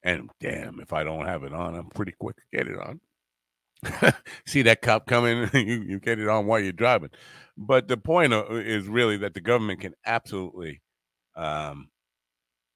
And 0.03 0.29
damn, 0.39 0.79
if 0.79 0.93
I 0.93 1.03
don't 1.03 1.25
have 1.25 1.43
it 1.43 1.53
on, 1.53 1.75
I'm 1.75 1.89
pretty 1.89 2.13
quick 2.13 2.37
to 2.37 2.57
get 2.57 2.67
it 2.67 2.79
on. 2.79 2.99
see 4.45 4.61
that 4.63 4.81
cop 4.81 5.07
coming, 5.07 5.49
you, 5.53 5.83
you 5.83 5.99
get 5.99 6.19
it 6.19 6.27
on 6.27 6.45
while 6.45 6.59
you're 6.59 6.71
driving. 6.71 7.09
But 7.57 7.87
the 7.87 7.97
point 7.97 8.33
is 8.33 8.87
really 8.87 9.17
that 9.17 9.33
the 9.33 9.41
government 9.41 9.81
can 9.81 9.93
absolutely, 10.05 10.81
um, 11.35 11.89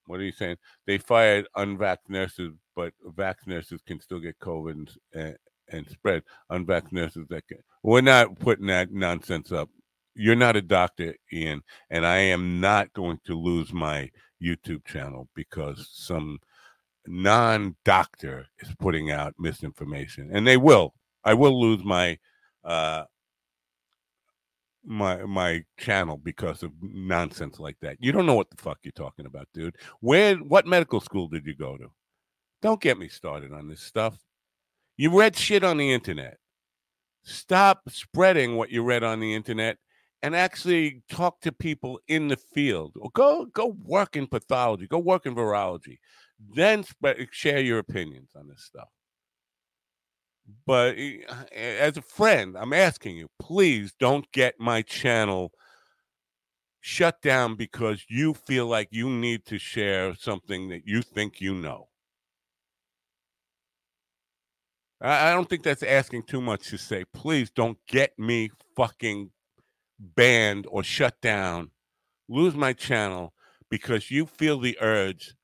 what 0.06 0.20
are 0.20 0.24
you 0.24 0.32
saying? 0.32 0.58
They 0.86 0.98
fired 0.98 1.48
unvaxxed 1.56 2.10
nurses, 2.10 2.54
but 2.76 2.94
vax 3.16 3.48
nurses 3.48 3.82
can 3.86 4.02
still 4.02 4.20
get 4.20 4.40
COVID 4.40 4.72
and, 4.72 4.92
and, 5.14 5.38
and 5.72 5.88
spread. 5.90 6.24
Unvaxxed 6.52 6.92
nurses 6.92 7.28
that 7.30 7.48
can. 7.48 7.60
We're 7.82 8.02
not 8.02 8.40
putting 8.40 8.68
that 8.68 8.92
nonsense 8.92 9.52
up. 9.52 9.70
You're 10.16 10.36
not 10.36 10.56
a 10.56 10.62
doctor, 10.62 11.16
Ian, 11.32 11.62
and 11.90 12.06
I 12.06 12.18
am 12.18 12.60
not 12.60 12.94
going 12.94 13.20
to 13.26 13.40
lose 13.40 13.74
my 13.74 14.10
YouTube 14.44 14.86
channel 14.86 15.28
because 15.34 15.90
some 15.92 16.40
non-doctor 17.08 18.48
is 18.60 18.74
putting 18.80 19.12
out 19.12 19.34
misinformation 19.38 20.30
and 20.34 20.48
they 20.48 20.58
will. 20.58 20.94
I 21.24 21.34
will 21.34 21.60
lose 21.60 21.84
my 21.84 22.18
uh 22.64 23.04
my 24.86 25.24
my 25.26 25.64
channel 25.78 26.18
because 26.18 26.64
of 26.64 26.72
nonsense 26.82 27.60
like 27.60 27.78
that. 27.82 27.98
You 28.00 28.12
don't 28.12 28.26
know 28.26 28.36
what 28.36 28.50
the 28.50 28.62
fuck 28.62 28.80
you're 28.84 28.92
talking 28.92 29.26
about 29.26 29.48
dude. 29.54 29.76
Where 30.02 30.36
what 30.36 30.68
medical 30.68 31.00
school 31.00 31.28
did 31.28 31.46
you 31.46 31.56
go 31.56 31.78
to? 31.78 31.92
Don't 32.62 32.82
get 32.82 32.98
me 32.98 33.08
started 33.08 33.52
on 33.52 33.68
this 33.68 33.82
stuff. 33.82 34.18
You 34.98 35.18
read 35.18 35.36
shit 35.36 35.64
on 35.64 35.78
the 35.78 35.92
internet. 35.92 36.38
Stop 37.24 37.82
spreading 37.90 38.56
what 38.56 38.70
you 38.70 38.84
read 38.84 39.04
on 39.04 39.20
the 39.20 39.34
internet 39.34 39.78
and 40.22 40.36
actually 40.36 41.04
talk 41.10 41.40
to 41.42 41.52
people 41.52 42.00
in 42.08 42.28
the 42.28 42.38
field. 42.38 42.94
Or 42.98 43.10
go 43.14 43.46
go 43.46 43.76
work 43.84 44.16
in 44.16 44.28
pathology. 44.28 44.88
Go 44.88 45.00
work 45.00 45.26
in 45.26 45.36
virology 45.36 45.98
then 46.56 46.84
spread, 46.84 47.28
share 47.32 47.60
your 47.60 47.80
opinions 47.80 48.32
on 48.36 48.48
this 48.48 48.64
stuff. 48.64 48.90
But 50.66 50.96
eh, 50.98 51.20
as 51.52 51.98
a 51.98 52.02
friend, 52.02 52.58
I'm 52.58 52.74
asking 52.74 53.18
you, 53.18 53.30
please 53.40 53.94
don't 54.00 54.30
get 54.32 54.60
my 54.60 54.82
channel 54.82 55.52
shut 56.82 57.22
down 57.22 57.56
because 57.56 58.04
you 58.10 58.34
feel 58.34 58.68
like 58.68 58.90
you 58.92 59.10
need 59.10 59.46
to 59.46 59.58
share 59.58 60.16
something 60.16 60.70
that 60.70 60.82
you 60.86 61.02
think 61.02 61.40
you 61.40 61.54
know. 61.54 61.88
I 65.00 65.32
don't 65.34 65.50
think 65.50 65.64
that's 65.64 65.84
asking 65.84 66.24
too 66.24 66.40
much 66.40 66.70
to 66.70 66.78
say. 66.78 67.04
Please 67.14 67.50
don't 67.50 67.78
get 67.88 68.18
me 68.18 68.52
fucking 68.76 69.32
banned 70.00 70.66
or 70.70 70.82
shut 70.82 71.20
down, 71.22 71.72
lose 72.30 72.56
my 72.56 72.72
channel 72.72 73.34
because 73.70 74.12
you 74.12 74.26
feel 74.26 74.60
the 74.60 74.78
urge 74.80 75.36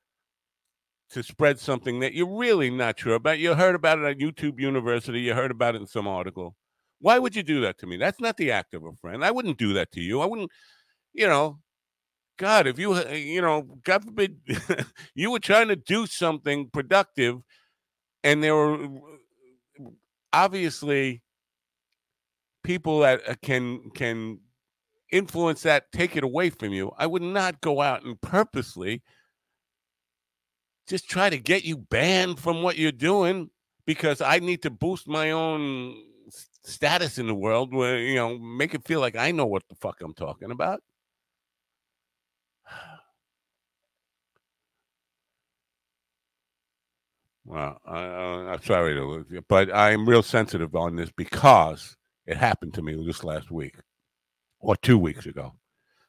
to 1.10 1.22
spread 1.22 1.58
something 1.58 2.00
that 2.00 2.14
you're 2.14 2.38
really 2.38 2.70
not 2.70 2.98
sure 2.98 3.14
about. 3.14 3.38
You 3.38 3.54
heard 3.54 3.74
about 3.74 3.98
it 3.98 4.04
at 4.04 4.18
YouTube 4.18 4.60
University, 4.60 5.20
you 5.20 5.34
heard 5.34 5.50
about 5.50 5.74
it 5.74 5.80
in 5.80 5.86
some 5.86 6.06
article. 6.06 6.54
Why 7.00 7.18
would 7.18 7.34
you 7.34 7.42
do 7.42 7.60
that 7.62 7.78
to 7.78 7.86
me? 7.86 7.96
That's 7.96 8.20
not 8.20 8.36
the 8.36 8.50
act 8.52 8.74
of 8.74 8.84
a 8.84 8.92
friend. 9.00 9.24
I 9.24 9.30
wouldn't 9.30 9.58
do 9.58 9.72
that 9.74 9.90
to 9.92 10.00
you. 10.00 10.20
I 10.20 10.26
wouldn't, 10.26 10.50
you 11.12 11.26
know, 11.26 11.58
God, 12.38 12.66
if 12.66 12.78
you, 12.78 12.96
you 13.10 13.40
know, 13.40 13.62
God 13.84 14.04
forbid, 14.04 14.38
you 15.14 15.30
were 15.30 15.38
trying 15.38 15.68
to 15.68 15.76
do 15.76 16.06
something 16.06 16.68
productive 16.70 17.40
and 18.22 18.42
there 18.42 18.54
were 18.54 18.86
obviously 20.32 21.22
people 22.62 23.00
that 23.00 23.20
uh, 23.28 23.34
can 23.42 23.90
can 23.94 24.38
influence 25.10 25.62
that 25.62 25.90
take 25.92 26.16
it 26.16 26.22
away 26.22 26.50
from 26.50 26.72
you 26.72 26.92
i 26.98 27.06
would 27.06 27.22
not 27.22 27.60
go 27.60 27.80
out 27.80 28.04
and 28.04 28.20
purposely 28.20 29.02
just 30.90 31.08
try 31.08 31.30
to 31.30 31.38
get 31.38 31.64
you 31.64 31.76
banned 31.76 32.40
from 32.40 32.62
what 32.62 32.76
you're 32.76 32.90
doing 32.90 33.48
because 33.86 34.20
I 34.20 34.40
need 34.40 34.62
to 34.62 34.70
boost 34.70 35.06
my 35.06 35.30
own 35.30 35.94
status 36.64 37.16
in 37.16 37.28
the 37.28 37.34
world 37.34 37.72
where, 37.72 37.98
you 38.00 38.16
know, 38.16 38.36
make 38.36 38.74
it 38.74 38.84
feel 38.84 38.98
like 39.00 39.14
I 39.16 39.30
know 39.30 39.46
what 39.46 39.62
the 39.68 39.76
fuck 39.76 40.00
I'm 40.02 40.14
talking 40.14 40.50
about. 40.50 40.82
Well, 47.44 47.80
I, 47.86 48.52
am 48.52 48.62
sorry 48.62 48.94
to 48.94 49.04
lose 49.04 49.26
you, 49.30 49.44
but 49.48 49.72
I'm 49.74 50.08
real 50.08 50.22
sensitive 50.24 50.74
on 50.74 50.96
this 50.96 51.10
because 51.16 51.96
it 52.26 52.36
happened 52.36 52.74
to 52.74 52.82
me 52.82 53.04
just 53.04 53.24
last 53.24 53.50
week 53.50 53.76
or 54.58 54.76
two 54.76 54.98
weeks 54.98 55.26
ago. 55.26 55.54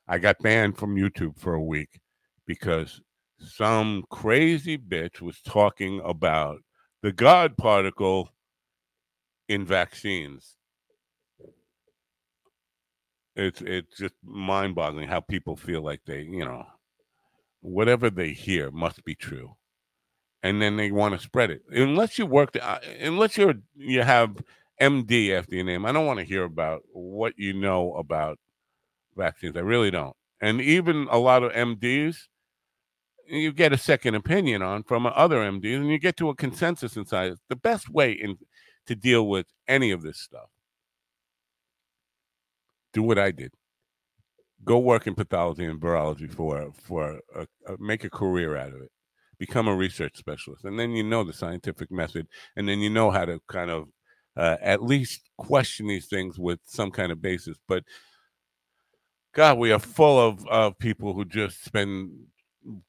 I 0.07 0.17
got 0.17 0.39
banned 0.39 0.77
from 0.77 0.95
YouTube 0.95 1.37
for 1.37 1.53
a 1.53 1.63
week 1.63 1.99
because 2.45 2.99
some 3.43 4.03
crazy 4.09 4.77
bitch 4.77 5.22
was 5.22 5.41
talking 5.41 6.01
about 6.03 6.59
the 7.01 7.11
God 7.11 7.57
particle 7.57 8.30
in 9.49 9.65
vaccines. 9.65 10.55
It's 13.35 13.61
it's 13.61 13.97
just 13.97 14.15
mind 14.23 14.76
boggling 14.76 15.07
how 15.07 15.22
people 15.22 15.55
feel 15.55 15.81
like 15.81 16.01
they, 16.05 16.22
you 16.23 16.43
know, 16.45 16.65
whatever 17.61 18.09
they 18.09 18.31
hear 18.31 18.72
must 18.72 19.03
be 19.03 19.15
true. 19.15 19.55
And 20.43 20.61
then 20.61 20.76
they 20.76 20.91
want 20.91 21.13
to 21.15 21.19
spread 21.22 21.51
it. 21.51 21.61
Unless 21.72 22.18
you 22.18 22.26
work, 22.26 22.57
uh, 22.61 22.80
unless 22.99 23.38
you're 23.38 23.55
you 23.76 24.01
have 24.01 24.38
MD 24.81 25.31
after 25.38 25.55
your 25.55 25.65
name, 25.65 25.85
I 25.85 25.91
don't 25.91 26.05
want 26.07 26.19
to 26.19 26.26
hear 26.26 26.43
about 26.43 26.81
what 26.91 27.34
you 27.38 27.53
know 27.53 27.93
about 27.93 28.39
vaccines. 29.15 29.55
I 29.55 29.61
really 29.61 29.91
don't. 29.91 30.15
And 30.41 30.59
even 30.59 31.07
a 31.11 31.18
lot 31.19 31.43
of 31.43 31.51
MDs, 31.53 32.18
you 33.39 33.51
get 33.51 33.73
a 33.73 33.77
second 33.77 34.15
opinion 34.15 34.61
on 34.61 34.83
from 34.83 35.05
other 35.05 35.37
MDs, 35.37 35.77
and 35.77 35.89
you 35.89 35.99
get 35.99 36.17
to 36.17 36.29
a 36.29 36.35
consensus 36.35 36.97
inside. 36.97 37.33
The 37.49 37.55
best 37.55 37.89
way 37.89 38.11
in 38.11 38.37
to 38.87 38.95
deal 38.95 39.27
with 39.27 39.47
any 39.67 39.91
of 39.91 40.01
this 40.01 40.19
stuff. 40.19 40.49
Do 42.93 43.03
what 43.03 43.17
I 43.17 43.31
did. 43.31 43.53
Go 44.63 44.79
work 44.79 45.07
in 45.07 45.15
pathology 45.15 45.65
and 45.65 45.79
virology 45.79 46.31
for 46.31 46.71
for 46.83 47.19
a, 47.35 47.47
a, 47.67 47.77
make 47.79 48.03
a 48.03 48.09
career 48.09 48.55
out 48.55 48.73
of 48.73 48.81
it. 48.81 48.91
Become 49.39 49.67
a 49.67 49.75
research 49.75 50.17
specialist, 50.17 50.65
and 50.65 50.77
then 50.77 50.91
you 50.91 51.03
know 51.03 51.23
the 51.23 51.33
scientific 51.33 51.91
method, 51.91 52.27
and 52.55 52.67
then 52.67 52.79
you 52.79 52.89
know 52.89 53.09
how 53.09 53.25
to 53.25 53.39
kind 53.47 53.71
of 53.71 53.87
uh, 54.37 54.57
at 54.61 54.83
least 54.83 55.29
question 55.37 55.87
these 55.87 56.07
things 56.07 56.37
with 56.37 56.59
some 56.65 56.91
kind 56.91 57.11
of 57.11 57.21
basis. 57.21 57.57
But 57.67 57.83
God, 59.33 59.57
we 59.57 59.71
are 59.71 59.79
full 59.79 60.19
of, 60.19 60.45
of 60.47 60.77
people 60.77 61.13
who 61.13 61.25
just 61.25 61.63
spend 61.63 62.11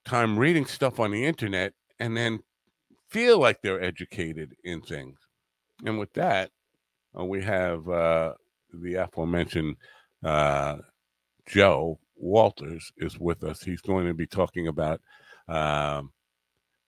time 0.04 0.38
reading 0.38 0.66
stuff 0.66 1.00
on 1.00 1.10
the 1.10 1.24
internet 1.24 1.72
and 1.98 2.16
then 2.16 2.40
feel 3.08 3.38
like 3.38 3.60
they're 3.62 3.82
educated 3.82 4.54
in 4.64 4.80
things. 4.80 5.18
And 5.84 5.98
with 5.98 6.12
that, 6.14 6.50
uh, 7.18 7.24
we 7.24 7.42
have 7.42 7.88
uh, 7.88 8.34
the 8.72 8.94
aforementioned 8.94 9.76
uh, 10.24 10.78
Joe 11.46 11.98
Walters 12.16 12.92
is 12.98 13.18
with 13.18 13.42
us. 13.44 13.62
He's 13.62 13.80
going 13.80 14.06
to 14.06 14.14
be 14.14 14.26
talking 14.26 14.68
about 14.68 15.00
um, 15.48 16.12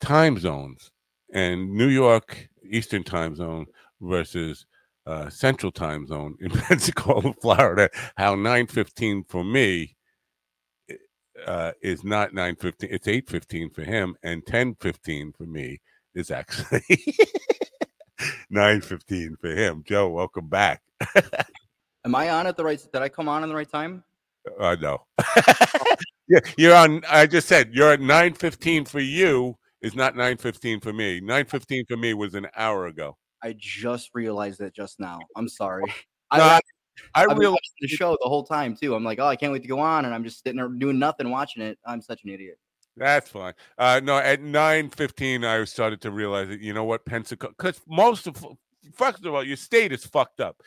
time 0.01 0.39
zones 0.39 0.91
and 1.33 1.73
New 1.73 1.89
York 1.89 2.49
Eastern 2.71 3.03
Time 3.03 3.35
Zone 3.35 3.67
versus 4.01 4.67
uh, 5.07 5.29
Central 5.29 5.73
Time 5.73 6.07
Zone 6.07 6.37
in 6.41 6.51
Pensacola, 6.51 7.35
Florida. 7.43 7.91
How 8.17 8.35
nine 8.35 8.67
fifteen 8.67 9.25
for 9.29 9.45
me 9.45 9.94
uh, 11.47 11.73
is 11.83 12.05
not 12.05 12.35
nine 12.35 12.57
fifteen; 12.57 12.91
it's 12.93 13.09
eight 13.09 13.29
fifteen 13.29 13.71
for 13.71 13.83
him, 13.83 14.17
and 14.23 14.45
ten 14.47 14.75
fifteen 14.81 15.33
for 15.33 15.45
me 15.45 15.81
is 16.15 16.31
actually 16.31 16.83
nine 18.51 18.81
fifteen 18.81 19.37
for 19.41 19.51
him. 19.51 19.83
Joe, 19.87 20.09
welcome 20.09 20.49
back. 20.49 20.83
Am 22.05 22.15
I 22.15 22.31
on 22.31 22.47
at 22.47 22.57
the 22.57 22.65
right? 22.65 22.81
Did 22.93 23.03
I 23.03 23.09
come 23.09 23.29
on 23.29 23.43
in 23.43 23.49
the 23.49 23.55
right 23.55 23.71
time? 23.71 24.05
Uh, 24.61 24.77
no. 24.81 25.05
yeah, 26.29 26.41
you're 26.57 26.75
on. 26.75 27.03
I 27.09 27.27
just 27.27 27.49
said 27.49 27.71
you're 27.73 27.93
at 27.93 28.01
nine 28.01 28.35
fifteen 28.35 28.85
for 28.85 29.01
you. 29.01 29.57
Is 29.81 29.95
not 29.95 30.17
nine 30.17 30.37
fifteen 30.37 30.81
for 30.81 30.93
me. 30.93 31.21
Nine 31.21 31.47
fifteen 31.47 31.85
for 31.87 31.97
me 31.97 32.15
was 32.15 32.35
an 32.35 32.47
hour 32.57 32.87
ago. 32.87 33.17
I 33.43 33.55
just 33.59 34.11
realized 34.15 34.61
that 34.61 34.75
just 34.75 34.99
now. 34.99 35.21
I'm 35.37 35.49
sorry. 35.49 35.85
No, 36.35 36.43
I, 36.43 36.61
I 37.15 37.27
I've 37.27 37.39
realized 37.39 37.73
the 37.81 37.89
show 37.89 38.17
the 38.23 38.29
whole 38.29 38.45
time 38.45 38.77
too. 38.77 38.95
I'm 38.95 39.05
like, 39.05 39.19
oh, 39.19 39.27
I 39.27 39.37
can't 39.37 39.53
wait 39.53 39.63
to 39.63 39.69
go 39.69 39.81
on, 39.81 40.05
and 40.05 40.15
I'm 40.15 40.25
just 40.25 40.43
sitting 40.43 40.57
there 40.57 40.69
doing 40.69 40.99
nothing, 40.99 41.31
watching 41.31 41.63
it. 41.63 41.79
I'm 41.87 42.01
such 42.01 42.25
an 42.25 42.31
idiot. 42.31 42.59
that's 42.97 43.31
fine. 43.31 43.55
Uh, 43.79 44.01
no, 44.03 44.19
at 44.19 44.41
nine 44.41 44.91
fifteen, 44.91 45.45
I 45.45 45.65
started 45.65 46.01
to 46.03 46.11
realize 46.11 46.49
that 46.49 46.61
you 46.61 46.73
know 46.73 46.85
what, 46.85 47.05
Pensacola, 47.05 47.53
because 47.57 47.81
most 47.89 48.27
of 48.27 48.45
first 48.95 49.25
of 49.25 49.35
all, 49.35 49.45
your 49.45 49.57
state 49.57 49.93
is 49.93 50.05
fucked 50.05 50.41
up. 50.41 50.63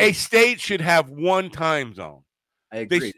A 0.00 0.12
state 0.12 0.60
should 0.60 0.80
have 0.80 1.10
one 1.10 1.50
time 1.50 1.94
zone. 1.94 2.22
I 2.72 2.84
They 2.84 2.96
agree. 2.96 3.12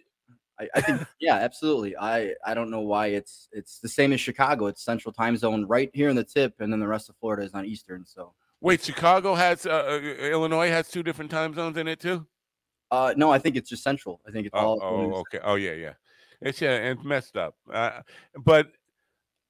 I, 0.61 0.69
I 0.75 0.81
think, 0.81 1.07
yeah, 1.21 1.37
absolutely. 1.37 1.97
I 1.97 2.35
I 2.45 2.55
don't 2.55 2.71
know 2.71 2.81
why 2.81 3.09
it's 3.09 3.49
it's 3.53 3.79
the 3.79 3.89
same 3.89 4.13
as 4.13 4.21
Chicago. 4.21 4.67
It's 4.67 4.85
Central 4.85 5.13
Time 5.13 5.37
Zone 5.37 5.67
right 5.67 5.91
here 5.95 6.09
in 6.09 6.17
the 6.17 6.25
tip, 6.25 6.55
and 6.61 6.73
then 6.73 6.81
the 6.81 6.89
rest 6.89 7.09
of 7.09 7.17
Florida 7.17 7.43
is 7.43 7.55
on 7.55 7.65
Eastern. 7.65 8.05
So, 8.05 8.35
Wait, 8.61 8.83
Chicago 8.83 9.35
has 9.35 9.65
uh, 9.65 9.71
uh, 9.71 10.25
Illinois 10.25 10.69
has 10.69 10.89
two 10.91 11.03
different 11.03 11.31
time 11.31 11.55
zones 11.55 11.79
in 11.79 11.89
it 11.89 11.99
too. 11.99 12.27
Uh, 12.91 13.15
no, 13.17 13.31
I 13.31 13.39
think 13.39 13.57
it's 13.57 13.69
just 13.69 13.83
Central. 13.83 14.21
I 14.27 14.31
think 14.31 14.47
it's 14.47 14.55
Oh, 14.55 14.79
all. 14.79 14.81
oh, 14.83 15.15
okay. 15.21 15.41
Oh, 15.43 15.55
yeah, 15.55 15.73
yeah. 15.73 15.93
It's 16.43 16.61
yeah, 16.61 16.77
it's 16.91 17.05
messed 17.05 17.37
up. 17.37 17.55
Uh, 17.71 18.01
but 18.45 18.73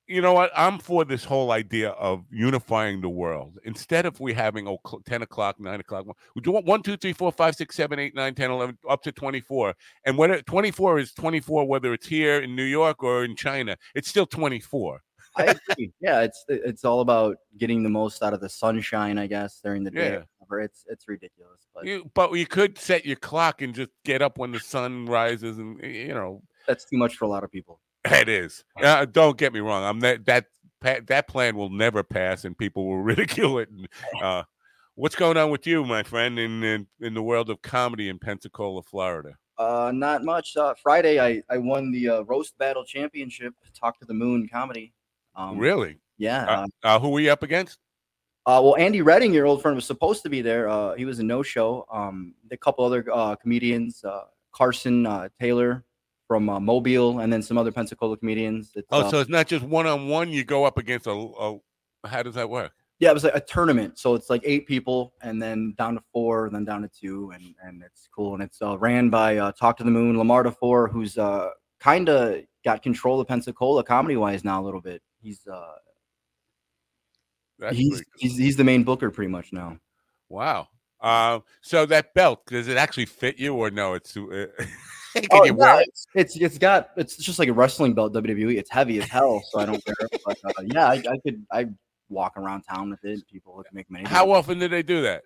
you 0.08 0.20
know 0.20 0.32
what? 0.32 0.50
I'm 0.56 0.80
for 0.80 1.04
this 1.04 1.22
whole 1.22 1.52
idea 1.52 1.90
of 1.90 2.24
unifying 2.30 3.00
the 3.00 3.08
world. 3.08 3.58
Instead 3.62 4.06
of 4.06 4.18
we 4.18 4.32
having 4.34 4.66
oh, 4.66 4.78
10 5.06 5.22
o'clock, 5.22 5.60
9 5.60 5.78
o'clock, 5.78 6.04
we 6.34 6.42
do 6.42 6.50
want 6.50 6.66
1, 6.66 6.82
2, 6.82 6.96
3, 6.96 7.12
4, 7.12 7.30
5, 7.30 7.54
6, 7.54 7.76
7, 7.76 7.98
8, 8.00 8.14
9, 8.16 8.34
10, 8.34 8.50
11, 8.50 8.78
up 8.88 9.02
to 9.04 9.12
24. 9.12 9.74
And 10.04 10.18
it, 10.18 10.46
24 10.46 10.98
is 10.98 11.12
24, 11.12 11.68
whether 11.68 11.94
it's 11.94 12.08
here 12.08 12.40
in 12.40 12.56
New 12.56 12.64
York 12.64 13.04
or 13.04 13.22
in 13.22 13.36
China, 13.36 13.76
it's 13.94 14.08
still 14.08 14.26
24. 14.26 15.00
I 15.36 15.44
agree. 15.70 15.92
Yeah, 16.00 16.22
it's 16.22 16.44
it's 16.48 16.84
all 16.84 17.02
about 17.02 17.36
getting 17.56 17.84
the 17.84 17.88
most 17.88 18.20
out 18.20 18.34
of 18.34 18.40
the 18.40 18.48
sunshine, 18.48 19.16
I 19.16 19.28
guess, 19.28 19.60
during 19.62 19.84
the 19.84 19.92
day. 19.92 20.14
Yeah. 20.14 20.39
Whatever. 20.50 20.64
It's 20.64 20.84
it's 20.88 21.08
ridiculous, 21.08 21.66
but 21.74 21.84
You, 21.84 22.10
but 22.14 22.32
you 22.32 22.46
could 22.46 22.78
set 22.78 23.04
your 23.06 23.16
clock 23.16 23.62
and 23.62 23.74
just 23.74 23.90
get 24.04 24.22
up 24.22 24.38
when 24.38 24.52
the 24.52 24.60
sun 24.60 25.06
rises, 25.06 25.58
and 25.58 25.80
you 25.82 26.14
know 26.14 26.42
that's 26.66 26.84
too 26.84 26.96
much 26.96 27.16
for 27.16 27.24
a 27.24 27.28
lot 27.28 27.44
of 27.44 27.50
people. 27.50 27.80
it 28.04 28.28
is. 28.28 28.64
Uh, 28.82 29.04
don't 29.04 29.36
get 29.36 29.52
me 29.52 29.60
wrong. 29.60 29.84
I'm 29.84 30.00
that 30.00 30.24
that 30.26 30.46
that 31.06 31.28
plan 31.28 31.56
will 31.56 31.70
never 31.70 32.02
pass, 32.02 32.44
and 32.44 32.56
people 32.56 32.86
will 32.86 33.02
ridicule 33.02 33.58
it. 33.58 33.68
And, 33.70 33.88
uh, 34.22 34.44
what's 34.94 35.16
going 35.16 35.36
on 35.36 35.50
with 35.50 35.66
you, 35.66 35.84
my 35.84 36.02
friend, 36.02 36.38
in, 36.38 36.62
in 36.62 36.86
in 37.00 37.14
the 37.14 37.22
world 37.22 37.50
of 37.50 37.62
comedy 37.62 38.08
in 38.08 38.18
Pensacola, 38.18 38.82
Florida? 38.82 39.36
Uh, 39.58 39.92
not 39.94 40.24
much. 40.24 40.56
Uh, 40.56 40.74
Friday, 40.82 41.20
I 41.20 41.42
I 41.50 41.58
won 41.58 41.92
the 41.92 42.08
uh, 42.08 42.20
roast 42.22 42.56
battle 42.58 42.84
championship. 42.84 43.54
Talk 43.78 43.98
to 44.00 44.06
the 44.06 44.14
Moon 44.14 44.48
comedy. 44.50 44.94
Um, 45.36 45.58
really? 45.58 45.98
Yeah. 46.18 46.44
Uh, 46.44 46.66
uh, 46.82 46.98
who 46.98 47.10
were 47.10 47.20
you 47.20 47.30
up 47.30 47.42
against? 47.42 47.78
Uh, 48.46 48.60
well, 48.62 48.76
Andy 48.76 49.02
Redding, 49.02 49.32
your 49.34 49.46
old 49.46 49.62
friend, 49.62 49.74
was 49.74 49.84
supposed 49.84 50.22
to 50.22 50.30
be 50.30 50.40
there. 50.40 50.68
Uh, 50.68 50.94
he 50.94 51.04
was 51.04 51.18
a 51.18 51.22
no-show. 51.22 51.86
Um, 51.92 52.34
a 52.50 52.56
couple 52.56 52.84
other 52.84 53.04
uh, 53.12 53.36
comedians, 53.36 54.02
uh, 54.02 54.24
Carson 54.52 55.06
uh, 55.06 55.28
Taylor 55.38 55.84
from 56.26 56.48
uh, 56.48 56.58
Mobile, 56.58 57.20
and 57.20 57.32
then 57.32 57.42
some 57.42 57.58
other 57.58 57.70
Pensacola 57.70 58.16
comedians. 58.16 58.72
It's, 58.74 58.88
Oh, 58.90 59.10
so 59.10 59.20
it's 59.20 59.30
not 59.30 59.46
just 59.46 59.64
one 59.64 59.86
on 59.86 60.08
one. 60.08 60.30
You 60.30 60.44
go 60.44 60.64
up 60.64 60.78
against 60.78 61.06
a, 61.06 61.10
a. 61.10 61.58
How 62.06 62.22
does 62.22 62.34
that 62.34 62.48
work? 62.48 62.72
yeah, 63.00 63.10
it 63.10 63.14
was 63.14 63.24
like 63.24 63.34
a 63.34 63.40
tournament. 63.40 63.98
So 63.98 64.14
it's 64.14 64.28
like 64.30 64.42
eight 64.44 64.66
people, 64.66 65.14
and 65.22 65.40
then 65.42 65.74
down 65.78 65.94
to 65.94 66.02
four, 66.12 66.46
and 66.46 66.54
then 66.54 66.64
down 66.64 66.82
to 66.82 66.88
two, 66.88 67.32
and 67.34 67.54
and 67.62 67.82
it's 67.82 68.08
cool. 68.14 68.34
And 68.34 68.42
it's 68.42 68.60
uh, 68.62 68.78
ran 68.78 69.10
by 69.10 69.38
uh, 69.38 69.52
Talk 69.52 69.76
to 69.78 69.84
the 69.84 69.90
Moon, 69.90 70.16
Lamar 70.16 70.44
DeFore, 70.44 70.90
who's 70.90 71.18
uh, 71.18 71.48
kind 71.80 72.08
of 72.08 72.42
got 72.62 72.82
control 72.82 73.18
of 73.20 73.26
Pensacola 73.26 73.82
comedy-wise 73.82 74.44
now 74.44 74.62
a 74.62 74.64
little 74.64 74.82
bit. 74.82 75.02
He's 75.22 75.46
uh, 75.46 75.72
That's 77.60 77.76
he's, 77.76 78.02
he's 78.16 78.36
he's 78.36 78.56
the 78.56 78.64
main 78.64 78.82
booker 78.84 79.10
pretty 79.10 79.30
much 79.30 79.52
now. 79.52 79.78
wow. 80.28 80.68
Uh, 81.00 81.40
so 81.62 81.86
that 81.86 82.12
belt 82.12 82.44
does 82.46 82.68
it 82.68 82.76
actually 82.76 83.06
fit 83.06 83.38
you 83.38 83.54
or 83.54 83.70
no? 83.70 83.94
It's 83.94 84.14
uh, 84.16 84.46
can 85.14 85.26
Oh, 85.30 85.44
you 85.44 85.54
wear 85.54 85.80
it? 85.80 85.88
it's, 85.88 86.06
it's 86.14 86.36
it's 86.36 86.58
got 86.58 86.90
it's 86.96 87.16
just 87.16 87.38
like 87.38 87.48
a 87.48 87.52
wrestling 87.54 87.94
belt 87.94 88.12
WWE. 88.12 88.58
It's 88.58 88.70
heavy 88.70 88.98
as 88.98 89.08
hell, 89.08 89.42
so 89.50 89.60
I 89.60 89.66
don't 89.66 89.82
care. 89.84 89.94
But 90.26 90.36
uh, 90.44 90.62
yeah, 90.64 90.86
I, 90.88 90.94
I 90.94 91.18
could 91.24 91.46
I 91.50 91.66
walk 92.10 92.36
around 92.36 92.62
town 92.64 92.90
with 92.90 93.04
it. 93.04 93.20
People 93.30 93.54
would 93.56 93.66
make 93.72 93.90
money. 93.90 94.04
How 94.06 94.30
often 94.30 94.58
do 94.58 94.68
they 94.68 94.82
do 94.82 95.02
that? 95.02 95.22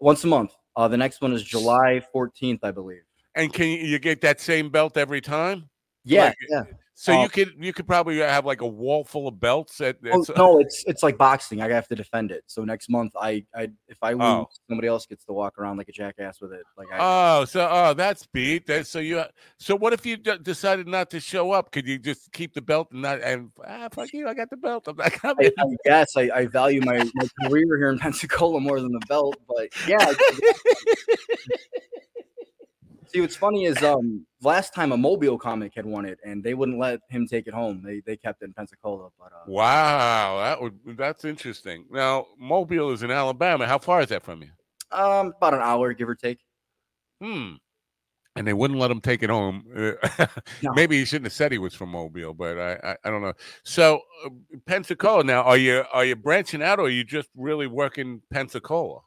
Once 0.00 0.24
a 0.24 0.26
month. 0.26 0.52
Uh, 0.76 0.88
the 0.88 0.96
next 0.96 1.20
one 1.20 1.32
is 1.32 1.44
July 1.44 2.02
14th, 2.12 2.58
I 2.64 2.72
believe. 2.72 3.02
And 3.36 3.52
can 3.52 3.68
you, 3.68 3.78
you 3.78 3.98
get 4.00 4.20
that 4.22 4.40
same 4.40 4.70
belt 4.70 4.96
every 4.96 5.20
time? 5.20 5.70
Yeah, 6.02 6.24
Like, 6.24 6.36
yeah. 6.50 6.62
So 6.96 7.12
Uh, 7.12 7.22
you 7.24 7.28
could 7.28 7.54
you 7.58 7.72
could 7.72 7.88
probably 7.88 8.18
have 8.18 8.46
like 8.46 8.60
a 8.60 8.66
wall 8.66 9.02
full 9.04 9.26
of 9.26 9.40
belts. 9.40 9.80
At, 9.80 9.96
Oh, 10.12 10.24
no, 10.36 10.60
it's 10.64 10.84
it's 10.86 11.02
like 11.02 11.18
boxing. 11.18 11.60
I 11.60 11.68
have 11.70 11.88
to 11.88 11.96
defend 11.96 12.30
it. 12.30 12.44
So 12.46 12.64
next 12.64 12.88
month, 12.88 13.12
I 13.20 13.44
I 13.52 13.70
if 13.88 13.98
I 14.00 14.12
lose, 14.12 14.22
Oh. 14.22 14.48
somebody 14.68 14.86
else 14.86 15.04
gets 15.04 15.24
to 15.24 15.32
walk 15.32 15.58
around 15.58 15.76
like 15.76 15.88
a 15.88 15.92
jackass 15.92 16.40
with 16.40 16.52
it. 16.52 16.62
Like 16.78 16.86
I, 16.92 16.98
Oh, 17.40 17.44
so 17.46 17.68
oh, 17.68 17.94
that's 17.94 18.26
beat. 18.26 18.66
That, 18.68 18.86
so 18.86 19.00
you 19.00 19.24
so 19.58 19.74
what 19.74 19.92
if 19.92 20.06
you 20.06 20.16
d- 20.16 20.38
decided 20.40 20.86
not 20.86 21.10
to 21.10 21.18
show 21.20 21.50
up? 21.50 21.72
Could 21.72 21.86
you 21.88 21.98
just 21.98 22.30
keep 22.32 22.54
the 22.54 22.62
belt 22.62 22.88
and 22.92 23.02
not 23.02 23.20
and 23.22 23.50
ah 23.66 23.88
fuck 23.92 24.12
you? 24.12 24.28
I 24.28 24.34
got 24.34 24.50
the 24.50 24.56
belt. 24.56 24.86
I'm 24.86 24.96
not 24.96 25.12
I. 25.24 25.50
I 25.58 25.76
guess 25.84 26.16
I, 26.16 26.30
I 26.32 26.46
value 26.46 26.80
my, 26.80 26.98
my 27.16 27.28
career 27.48 27.76
here 27.76 27.90
in 27.90 27.98
Pensacola 28.04 28.60
more 28.60 28.80
than 28.80 28.92
the 28.92 29.04
belt, 29.08 29.36
but 29.48 29.68
yeah. 29.88 30.12
See, 33.14 33.20
what's 33.20 33.36
funny 33.36 33.66
is 33.66 33.80
um 33.84 34.26
last 34.42 34.74
time 34.74 34.90
a 34.90 34.96
Mobile 34.96 35.38
comic 35.38 35.72
had 35.76 35.86
won 35.86 36.04
it, 36.04 36.18
and 36.24 36.42
they 36.42 36.52
wouldn't 36.54 36.80
let 36.80 36.98
him 37.10 37.28
take 37.28 37.46
it 37.46 37.54
home. 37.54 37.80
They 37.80 38.00
they 38.04 38.16
kept 38.16 38.42
it 38.42 38.46
in 38.46 38.52
Pensacola, 38.54 39.10
but 39.16 39.26
uh, 39.32 39.44
Wow, 39.46 40.38
that 40.42 40.60
would 40.60 40.96
that's 40.96 41.24
interesting. 41.24 41.86
Now 41.92 42.26
Mobile 42.36 42.90
is 42.90 43.04
in 43.04 43.12
Alabama. 43.12 43.68
How 43.68 43.78
far 43.78 44.00
is 44.00 44.08
that 44.08 44.24
from 44.24 44.42
you? 44.42 44.50
um 44.90 45.32
about 45.36 45.54
an 45.54 45.60
hour, 45.60 45.92
give 45.92 46.08
or 46.08 46.16
take. 46.16 46.40
Hmm. 47.22 47.52
And 48.34 48.44
they 48.48 48.52
wouldn't 48.52 48.80
let 48.80 48.90
him 48.90 49.00
take 49.00 49.22
it 49.22 49.30
home. 49.30 49.64
No. 50.62 50.72
Maybe 50.74 50.98
he 50.98 51.04
shouldn't 51.04 51.26
have 51.26 51.32
said 51.34 51.52
he 51.52 51.58
was 51.58 51.72
from 51.72 51.90
Mobile, 51.90 52.34
but 52.34 52.58
I 52.58 52.72
I, 52.82 52.96
I 53.04 53.10
don't 53.10 53.22
know. 53.22 53.34
So 53.62 54.00
uh, 54.26 54.30
Pensacola. 54.66 55.22
Now, 55.22 55.42
are 55.42 55.56
you 55.56 55.84
are 55.92 56.04
you 56.04 56.16
branching 56.16 56.62
out, 56.64 56.80
or 56.80 56.86
are 56.86 56.90
you 56.90 57.04
just 57.04 57.28
really 57.36 57.68
working 57.68 58.22
Pensacola? 58.32 59.02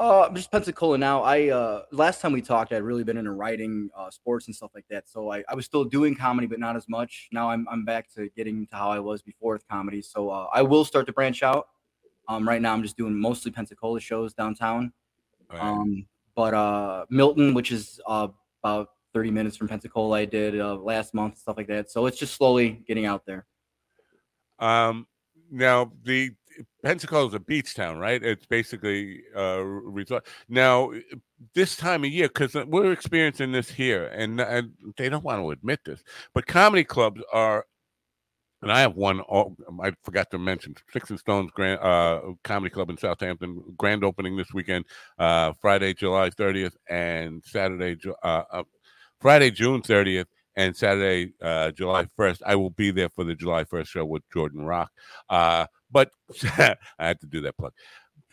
Uh, 0.00 0.26
I'm 0.28 0.34
just 0.36 0.52
Pensacola 0.52 0.96
now. 0.96 1.22
I 1.22 1.48
uh 1.48 1.82
last 1.90 2.20
time 2.20 2.32
we 2.32 2.40
talked, 2.40 2.72
I'd 2.72 2.82
really 2.82 3.02
been 3.02 3.16
into 3.16 3.32
writing, 3.32 3.90
uh, 3.96 4.10
sports 4.10 4.46
and 4.46 4.54
stuff 4.54 4.70
like 4.72 4.84
that. 4.90 5.08
So 5.08 5.32
I, 5.32 5.42
I 5.48 5.56
was 5.56 5.64
still 5.64 5.84
doing 5.84 6.14
comedy, 6.14 6.46
but 6.46 6.60
not 6.60 6.76
as 6.76 6.88
much. 6.88 7.28
Now 7.32 7.50
I'm 7.50 7.66
I'm 7.68 7.84
back 7.84 8.08
to 8.14 8.28
getting 8.36 8.66
to 8.68 8.76
how 8.76 8.90
I 8.90 9.00
was 9.00 9.22
before 9.22 9.54
with 9.54 9.66
comedy. 9.66 10.00
So 10.00 10.30
uh, 10.30 10.46
I 10.52 10.62
will 10.62 10.84
start 10.84 11.06
to 11.06 11.12
branch 11.12 11.42
out. 11.42 11.68
Um, 12.28 12.46
right 12.46 12.62
now 12.62 12.72
I'm 12.74 12.82
just 12.82 12.96
doing 12.96 13.18
mostly 13.18 13.50
Pensacola 13.50 13.98
shows 13.98 14.34
downtown. 14.34 14.92
Right. 15.50 15.60
Um, 15.60 16.06
but 16.36 16.54
uh, 16.54 17.06
Milton, 17.10 17.52
which 17.52 17.72
is 17.72 18.00
uh, 18.06 18.28
about 18.62 18.90
30 19.14 19.32
minutes 19.32 19.56
from 19.56 19.66
Pensacola, 19.66 20.18
I 20.18 20.24
did 20.26 20.60
uh, 20.60 20.76
last 20.76 21.12
month, 21.12 21.38
stuff 21.38 21.56
like 21.56 21.66
that. 21.68 21.90
So 21.90 22.06
it's 22.06 22.18
just 22.18 22.34
slowly 22.34 22.84
getting 22.86 23.06
out 23.06 23.26
there. 23.26 23.46
Um, 24.60 25.08
now 25.50 25.90
the 26.04 26.30
Pensacola 26.82 27.28
is 27.28 27.34
a 27.34 27.40
beach 27.40 27.74
town, 27.74 27.98
right? 27.98 28.22
It's 28.22 28.46
basically 28.46 29.22
uh 29.36 29.62
resort. 29.62 30.26
Now 30.48 30.92
this 31.54 31.76
time 31.76 32.04
of 32.04 32.10
year, 32.10 32.28
because 32.28 32.54
we're 32.66 32.92
experiencing 32.92 33.52
this 33.52 33.70
here, 33.70 34.06
and, 34.06 34.40
and 34.40 34.72
they 34.96 35.08
don't 35.08 35.24
want 35.24 35.40
to 35.42 35.50
admit 35.50 35.80
this, 35.84 36.02
but 36.34 36.46
comedy 36.46 36.84
clubs 36.84 37.20
are. 37.32 37.66
And 38.60 38.72
I 38.72 38.80
have 38.80 38.96
one. 38.96 39.20
I 39.80 39.92
forgot 40.02 40.32
to 40.32 40.38
mention 40.38 40.74
Six 40.92 41.10
and 41.10 41.18
Stones 41.20 41.52
Grand 41.52 41.78
uh, 41.78 42.32
Comedy 42.42 42.70
Club 42.70 42.90
in 42.90 42.98
Southampton 42.98 43.62
grand 43.76 44.02
opening 44.02 44.36
this 44.36 44.52
weekend, 44.52 44.84
uh, 45.16 45.52
Friday, 45.60 45.94
July 45.94 46.30
30th, 46.30 46.74
and 46.88 47.40
Saturday, 47.44 47.96
uh, 48.24 48.42
uh, 48.50 48.64
Friday, 49.20 49.52
June 49.52 49.80
30th, 49.80 50.26
and 50.56 50.76
Saturday, 50.76 51.32
uh, 51.40 51.70
July 51.70 52.08
1st. 52.18 52.42
I 52.44 52.56
will 52.56 52.70
be 52.70 52.90
there 52.90 53.08
for 53.08 53.22
the 53.22 53.36
July 53.36 53.62
1st 53.62 53.86
show 53.86 54.04
with 54.04 54.24
Jordan 54.32 54.66
Rock. 54.66 54.90
But 55.90 56.10
I 56.42 56.76
had 56.98 57.20
to 57.20 57.26
do 57.26 57.40
that 57.42 57.56
plug. 57.56 57.72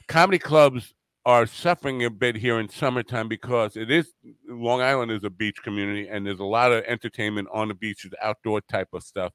Comedy 0.07 0.39
clubs 0.39 0.93
are 1.25 1.47
suffering 1.47 2.05
a 2.05 2.09
bit 2.09 2.35
here 2.35 2.59
in 2.59 2.69
summertime 2.69 3.27
because 3.27 3.75
it 3.75 3.89
is 3.89 4.13
Long 4.47 4.81
Island 4.81 5.11
is 5.11 5.23
a 5.23 5.29
beach 5.29 5.63
community 5.63 6.07
and 6.07 6.25
there's 6.25 6.39
a 6.39 6.45
lot 6.45 6.71
of 6.71 6.83
entertainment 6.83 7.47
on 7.51 7.69
the 7.69 7.73
beaches, 7.73 8.13
outdoor 8.21 8.61
type 8.61 8.89
of 8.93 9.03
stuff. 9.03 9.33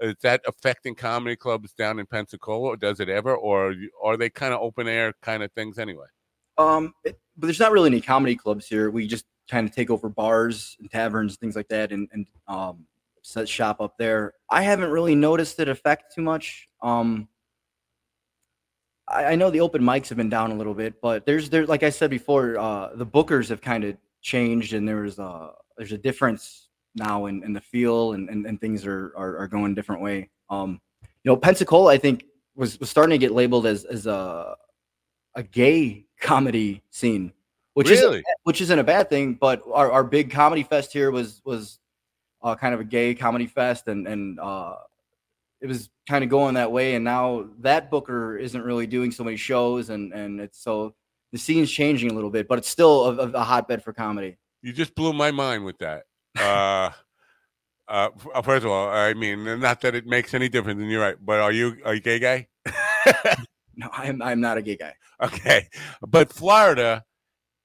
Is 0.00 0.14
that 0.22 0.40
affecting 0.46 0.94
comedy 0.94 1.36
clubs 1.36 1.72
down 1.72 1.98
in 1.98 2.06
Pensacola, 2.06 2.70
or 2.70 2.76
does 2.76 2.98
it 2.98 3.08
ever, 3.08 3.36
or 3.36 3.74
are 4.02 4.16
they 4.16 4.30
kind 4.30 4.52
of 4.52 4.60
open 4.60 4.88
air 4.88 5.12
kind 5.22 5.42
of 5.42 5.52
things 5.52 5.78
anyway? 5.78 6.06
Um, 6.58 6.92
it, 7.04 7.20
but 7.36 7.46
there's 7.46 7.60
not 7.60 7.72
really 7.72 7.88
any 7.88 8.00
comedy 8.00 8.34
clubs 8.34 8.66
here. 8.66 8.90
We 8.90 9.06
just 9.06 9.26
kind 9.48 9.68
of 9.68 9.74
take 9.74 9.90
over 9.90 10.08
bars 10.08 10.76
and 10.80 10.90
taverns, 10.90 11.32
and 11.32 11.38
things 11.38 11.54
like 11.54 11.68
that, 11.68 11.92
and 11.92 12.08
and 12.12 12.26
um, 12.48 12.84
set 13.22 13.48
shop 13.48 13.80
up 13.80 13.96
there. 13.96 14.34
I 14.50 14.62
haven't 14.62 14.90
really 14.90 15.14
noticed 15.14 15.60
it 15.60 15.68
affect 15.68 16.14
too 16.14 16.22
much. 16.22 16.68
Um, 16.82 17.28
I, 19.12 19.32
I 19.32 19.34
know 19.34 19.50
the 19.50 19.60
open 19.60 19.82
mics 19.82 20.08
have 20.08 20.18
been 20.18 20.28
down 20.30 20.50
a 20.50 20.54
little 20.54 20.74
bit, 20.74 21.00
but 21.00 21.26
there's 21.26 21.50
there 21.50 21.66
like 21.66 21.82
I 21.82 21.90
said 21.90 22.10
before, 22.10 22.58
uh, 22.58 22.90
the 22.94 23.06
bookers 23.06 23.48
have 23.48 23.60
kind 23.60 23.84
of 23.84 23.96
changed, 24.20 24.72
and 24.72 24.88
there's 24.88 25.18
uh 25.18 25.50
there's 25.76 25.92
a 25.92 25.98
difference 25.98 26.68
now 26.94 27.26
in, 27.26 27.42
in 27.42 27.52
the 27.52 27.60
feel, 27.60 28.12
and, 28.12 28.28
and, 28.28 28.46
and 28.46 28.60
things 28.60 28.86
are, 28.86 29.12
are 29.16 29.38
are 29.38 29.48
going 29.48 29.72
a 29.72 29.74
different 29.74 30.02
way. 30.02 30.30
Um, 30.50 30.80
you 31.02 31.30
know, 31.30 31.36
Pensacola, 31.36 31.92
I 31.92 31.98
think 31.98 32.24
was, 32.54 32.78
was 32.80 32.90
starting 32.90 33.12
to 33.12 33.18
get 33.18 33.32
labeled 33.32 33.66
as 33.66 33.84
as 33.84 34.06
a 34.06 34.56
a 35.34 35.42
gay 35.42 36.04
comedy 36.20 36.82
scene, 36.90 37.32
which 37.74 37.88
Really? 37.88 38.18
is 38.18 38.24
which 38.44 38.60
isn't 38.60 38.78
a 38.78 38.84
bad 38.84 39.08
thing. 39.08 39.34
But 39.34 39.62
our, 39.72 39.90
our 39.90 40.04
big 40.04 40.30
comedy 40.30 40.62
fest 40.62 40.92
here 40.92 41.10
was 41.10 41.40
was 41.44 41.78
uh, 42.42 42.54
kind 42.54 42.74
of 42.74 42.80
a 42.80 42.84
gay 42.84 43.14
comedy 43.14 43.46
fest, 43.46 43.88
and 43.88 44.06
and 44.06 44.38
uh, 44.40 44.76
it 45.62 45.68
was 45.68 45.88
kind 46.08 46.24
of 46.24 46.30
going 46.30 46.54
that 46.54 46.72
way. 46.72 46.96
And 46.96 47.04
now 47.04 47.46
that 47.60 47.90
Booker 47.90 48.36
isn't 48.36 48.60
really 48.60 48.86
doing 48.86 49.12
so 49.12 49.24
many 49.24 49.36
shows, 49.36 49.88
and 49.88 50.12
and 50.12 50.40
it's 50.40 50.62
so 50.62 50.94
the 51.32 51.38
scene's 51.38 51.70
changing 51.70 52.10
a 52.10 52.14
little 52.14 52.30
bit, 52.30 52.48
but 52.48 52.58
it's 52.58 52.68
still 52.68 53.18
a, 53.18 53.30
a, 53.30 53.42
hotbed 53.42 53.82
for 53.82 53.94
comedy. 53.94 54.36
You 54.60 54.72
just 54.72 54.94
blew 54.94 55.14
my 55.14 55.30
mind 55.30 55.64
with 55.64 55.78
that. 55.78 56.02
Uh, 56.38 56.90
uh, 57.88 58.10
first 58.42 58.66
of 58.66 58.70
all, 58.70 58.88
I 58.88 59.14
mean, 59.14 59.60
not 59.60 59.80
that 59.80 59.94
it 59.94 60.06
makes 60.06 60.34
any 60.34 60.48
difference, 60.50 60.82
and 60.82 60.90
you're 60.90 61.00
right. 61.00 61.16
But 61.18 61.40
are 61.40 61.52
you 61.52 61.78
are 61.84 61.94
you 61.94 62.00
gay 62.00 62.18
guy? 62.18 62.48
No, 63.74 63.88
I'm 63.92 64.20
I'm 64.20 64.40
not 64.40 64.58
a 64.58 64.62
gay 64.62 64.76
guy. 64.76 64.94
Okay, 65.22 65.68
but 66.04 66.32
Florida 66.32 67.04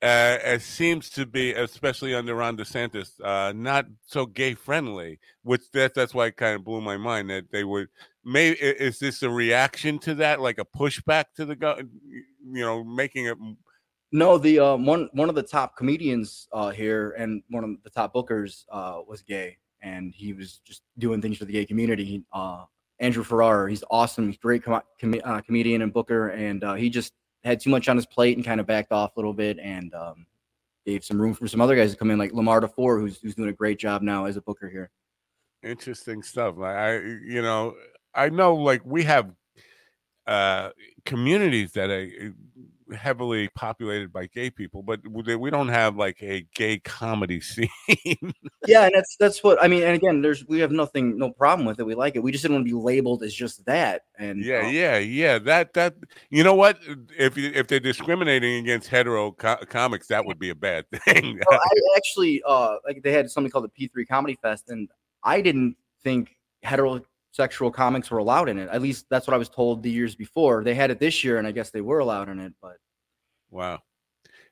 uh, 0.01 0.37
it 0.43 0.61
seems 0.61 1.09
to 1.09 1.25
be, 1.25 1.53
especially 1.53 2.13
under 2.13 2.35
Ron 2.35 2.55
DeSantis, 2.55 3.19
uh, 3.23 3.51
not 3.53 3.87
so 4.05 4.27
gay 4.27 4.53
friendly. 4.53 5.19
Which 5.41 5.71
that 5.71 5.95
that's 5.95 6.13
why 6.13 6.27
it 6.27 6.37
kind 6.37 6.55
of 6.55 6.63
blew 6.63 6.81
my 6.81 6.97
mind 6.97 7.29
that 7.31 7.51
they 7.51 7.63
would. 7.63 7.87
Maybe 8.23 8.57
is 8.59 8.99
this 8.99 9.23
a 9.23 9.29
reaction 9.29 9.97
to 9.99 10.15
that, 10.15 10.39
like 10.39 10.59
a 10.59 10.65
pushback 10.65 11.25
to 11.37 11.45
the 11.45 11.55
go? 11.55 11.79
You 12.09 12.61
know, 12.61 12.83
making 12.83 13.25
it. 13.25 13.37
No, 14.11 14.37
the 14.37 14.59
um, 14.59 14.85
one 14.85 15.09
one 15.13 15.29
of 15.29 15.35
the 15.35 15.43
top 15.43 15.75
comedians 15.75 16.47
uh, 16.53 16.69
here 16.69 17.11
and 17.17 17.41
one 17.49 17.63
of 17.63 17.71
the 17.83 17.89
top 17.89 18.13
bookers 18.13 18.65
uh, 18.71 19.01
was 19.07 19.23
gay, 19.23 19.57
and 19.81 20.13
he 20.13 20.33
was 20.33 20.59
just 20.63 20.83
doing 20.99 21.21
things 21.21 21.39
for 21.39 21.45
the 21.45 21.53
gay 21.53 21.65
community. 21.65 22.23
Uh, 22.31 22.65
Andrew 22.99 23.23
Farrar, 23.23 23.67
he's 23.67 23.83
awesome, 23.89 24.27
he's 24.27 24.37
great 24.37 24.63
com- 24.63 24.81
com- 25.01 25.21
uh, 25.23 25.41
comedian 25.41 25.81
and 25.81 25.91
booker, 25.91 26.29
and 26.29 26.63
uh, 26.63 26.73
he 26.75 26.89
just 26.89 27.13
had 27.47 27.59
too 27.59 27.69
much 27.69 27.89
on 27.89 27.95
his 27.95 28.05
plate 28.05 28.37
and 28.37 28.45
kind 28.45 28.59
of 28.59 28.67
backed 28.67 28.91
off 28.91 29.15
a 29.15 29.19
little 29.19 29.33
bit 29.33 29.57
and 29.59 29.93
um, 29.93 30.25
gave 30.85 31.03
some 31.03 31.19
room 31.19 31.33
for 31.33 31.47
some 31.47 31.61
other 31.61 31.75
guys 31.75 31.91
to 31.91 31.97
come 31.97 32.11
in, 32.11 32.19
like 32.19 32.33
Lamar 32.33 32.61
DeFore, 32.61 32.99
who's 32.99 33.19
who's 33.19 33.35
doing 33.35 33.49
a 33.49 33.53
great 33.53 33.79
job 33.79 34.01
now 34.01 34.25
as 34.25 34.37
a 34.37 34.41
booker 34.41 34.69
here. 34.69 34.91
interesting 35.63 36.21
stuff. 36.23 36.55
Like 36.57 36.75
I, 36.75 36.97
you 36.97 37.41
know, 37.41 37.75
I 38.13 38.29
know 38.29 38.55
like 38.55 38.81
we 38.85 39.03
have 39.03 39.31
uh 40.27 40.69
communities 41.05 41.71
that 41.71 41.89
are 41.89 42.03
uh, 42.03 42.29
heavily 42.95 43.49
populated 43.49 44.11
by 44.11 44.27
gay 44.27 44.49
people, 44.49 44.83
but 44.83 44.99
we 45.07 45.49
don't 45.49 45.67
have 45.69 45.95
like 45.95 46.21
a 46.21 46.45
gay 46.55 46.79
comedy 46.79 47.41
scene. 47.41 47.69
yeah, 48.67 48.85
and 48.85 48.95
that's 48.95 49.15
that's 49.19 49.43
what 49.43 49.61
I 49.61 49.67
mean. 49.67 49.83
And 49.83 49.95
again, 49.95 50.21
there's 50.21 50.45
we 50.47 50.59
have 50.59 50.71
nothing, 50.71 51.17
no 51.17 51.31
problem 51.31 51.65
with 51.65 51.79
it. 51.79 51.85
We 51.85 51.95
like 51.95 52.15
it. 52.15 52.23
We 52.23 52.31
just 52.31 52.43
didn't 52.43 52.55
want 52.55 52.67
to 52.67 52.73
be 52.73 52.81
labeled 52.81 53.23
as 53.23 53.33
just 53.33 53.65
that. 53.65 54.03
And 54.17 54.43
yeah, 54.43 54.65
uh, 54.65 54.69
yeah, 54.69 54.97
yeah. 54.97 55.39
That 55.39 55.73
that 55.73 55.95
you 56.29 56.43
know 56.43 56.55
what? 56.55 56.79
If 57.17 57.37
you, 57.37 57.51
if 57.53 57.67
they're 57.67 57.79
discriminating 57.79 58.63
against 58.63 58.87
hetero 58.87 59.31
co- 59.31 59.63
comics, 59.69 60.07
that 60.07 60.25
would 60.25 60.39
be 60.39 60.49
a 60.49 60.55
bad 60.55 60.85
thing. 61.05 61.39
Well, 61.49 61.59
I 61.61 61.97
actually 61.97 62.41
uh 62.45 62.75
like 62.85 63.03
they 63.03 63.11
had 63.11 63.29
something 63.29 63.51
called 63.51 63.69
the 63.71 63.89
P3 63.89 64.07
Comedy 64.07 64.37
Fest, 64.41 64.69
and 64.69 64.89
I 65.23 65.41
didn't 65.41 65.75
think 66.03 66.35
heterosexual 67.37 67.73
comics 67.73 68.11
were 68.11 68.17
allowed 68.17 68.49
in 68.49 68.57
it. 68.57 68.69
At 68.69 68.81
least 68.81 69.05
that's 69.09 69.27
what 69.27 69.33
I 69.33 69.37
was 69.37 69.49
told 69.49 69.83
the 69.83 69.91
years 69.91 70.15
before. 70.15 70.63
They 70.63 70.75
had 70.75 70.91
it 70.91 70.99
this 70.99 71.23
year, 71.23 71.37
and 71.37 71.47
I 71.47 71.51
guess 71.51 71.69
they 71.69 71.81
were 71.81 71.99
allowed 71.99 72.29
in 72.29 72.39
it. 72.39 72.53
But 72.61 72.77
Wow. 73.49 73.79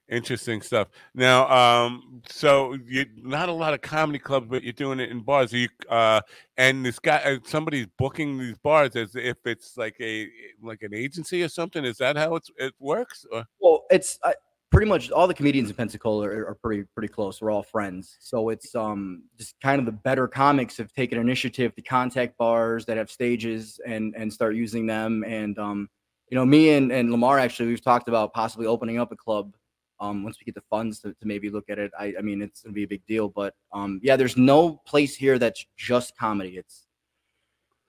Interesting 0.07 0.61
stuff. 0.61 0.89
Now, 1.15 1.49
um, 1.49 2.21
so 2.29 2.77
you 2.87 3.07
not 3.17 3.49
a 3.49 3.51
lot 3.51 3.73
of 3.73 3.81
comedy 3.81 4.19
clubs, 4.19 4.45
but 4.47 4.61
you're 4.61 4.71
doing 4.71 4.99
it 4.99 5.09
in 5.09 5.21
bars. 5.21 5.51
Are 5.51 5.57
you 5.57 5.69
uh, 5.89 6.21
and 6.57 6.85
this 6.85 6.99
guy, 6.99 7.17
uh, 7.17 7.39
somebody's 7.43 7.87
booking 7.97 8.37
these 8.37 8.57
bars 8.59 8.95
as 8.95 9.15
if 9.15 9.37
it's 9.45 9.77
like 9.77 9.95
a 9.99 10.29
like 10.61 10.83
an 10.83 10.93
agency 10.93 11.41
or 11.41 11.49
something. 11.49 11.83
Is 11.83 11.97
that 11.97 12.17
how 12.17 12.35
it's 12.35 12.51
it 12.57 12.75
works? 12.77 13.25
Or? 13.31 13.45
well, 13.59 13.85
it's 13.89 14.19
I, 14.23 14.35
pretty 14.75 14.89
much 14.89 15.09
all 15.09 15.25
the 15.25 15.33
comedians 15.33 15.69
in 15.69 15.75
Pensacola 15.75 16.27
are, 16.27 16.49
are 16.49 16.55
pretty 16.55 16.83
pretty 16.93 17.07
close. 17.07 17.41
We're 17.41 17.49
all 17.49 17.63
friends, 17.63 18.17
so 18.19 18.49
it's 18.49 18.75
um 18.75 19.23
just 19.37 19.55
kind 19.61 19.79
of 19.79 19.85
the 19.85 19.93
better 19.93 20.27
comics 20.27 20.75
have 20.77 20.91
taken 20.91 21.17
initiative 21.17 21.73
to 21.75 21.81
contact 21.81 22.37
bars 22.37 22.85
that 22.85 22.97
have 22.97 23.09
stages 23.09 23.79
and 23.85 24.13
and 24.17 24.31
start 24.31 24.55
using 24.55 24.85
them. 24.85 25.23
And 25.25 25.57
um, 25.57 25.89
you 26.29 26.35
know, 26.35 26.45
me 26.45 26.71
and 26.71 26.91
and 26.91 27.09
Lamar 27.09 27.39
actually 27.39 27.69
we've 27.69 27.83
talked 27.83 28.09
about 28.09 28.33
possibly 28.33 28.67
opening 28.67 28.99
up 28.99 29.11
a 29.11 29.15
club. 29.15 29.55
Um, 30.01 30.25
once 30.25 30.37
we 30.37 30.43
get 30.43 30.55
the 30.55 30.63
funds 30.69 30.99
to, 30.99 31.13
to 31.13 31.25
maybe 31.25 31.49
look 31.49 31.69
at 31.69 31.79
it, 31.79 31.89
I, 31.97 32.13
I 32.19 32.21
mean, 32.21 32.41
it's 32.41 32.63
gonna 32.63 32.73
be 32.73 32.83
a 32.83 32.87
big 32.87 33.05
deal. 33.05 33.29
But 33.29 33.53
um, 33.71 34.01
yeah, 34.03 34.17
there's 34.17 34.35
no 34.35 34.81
place 34.85 35.15
here 35.15 35.39
that's 35.39 35.65
just 35.77 36.17
comedy. 36.17 36.57
It's 36.57 36.85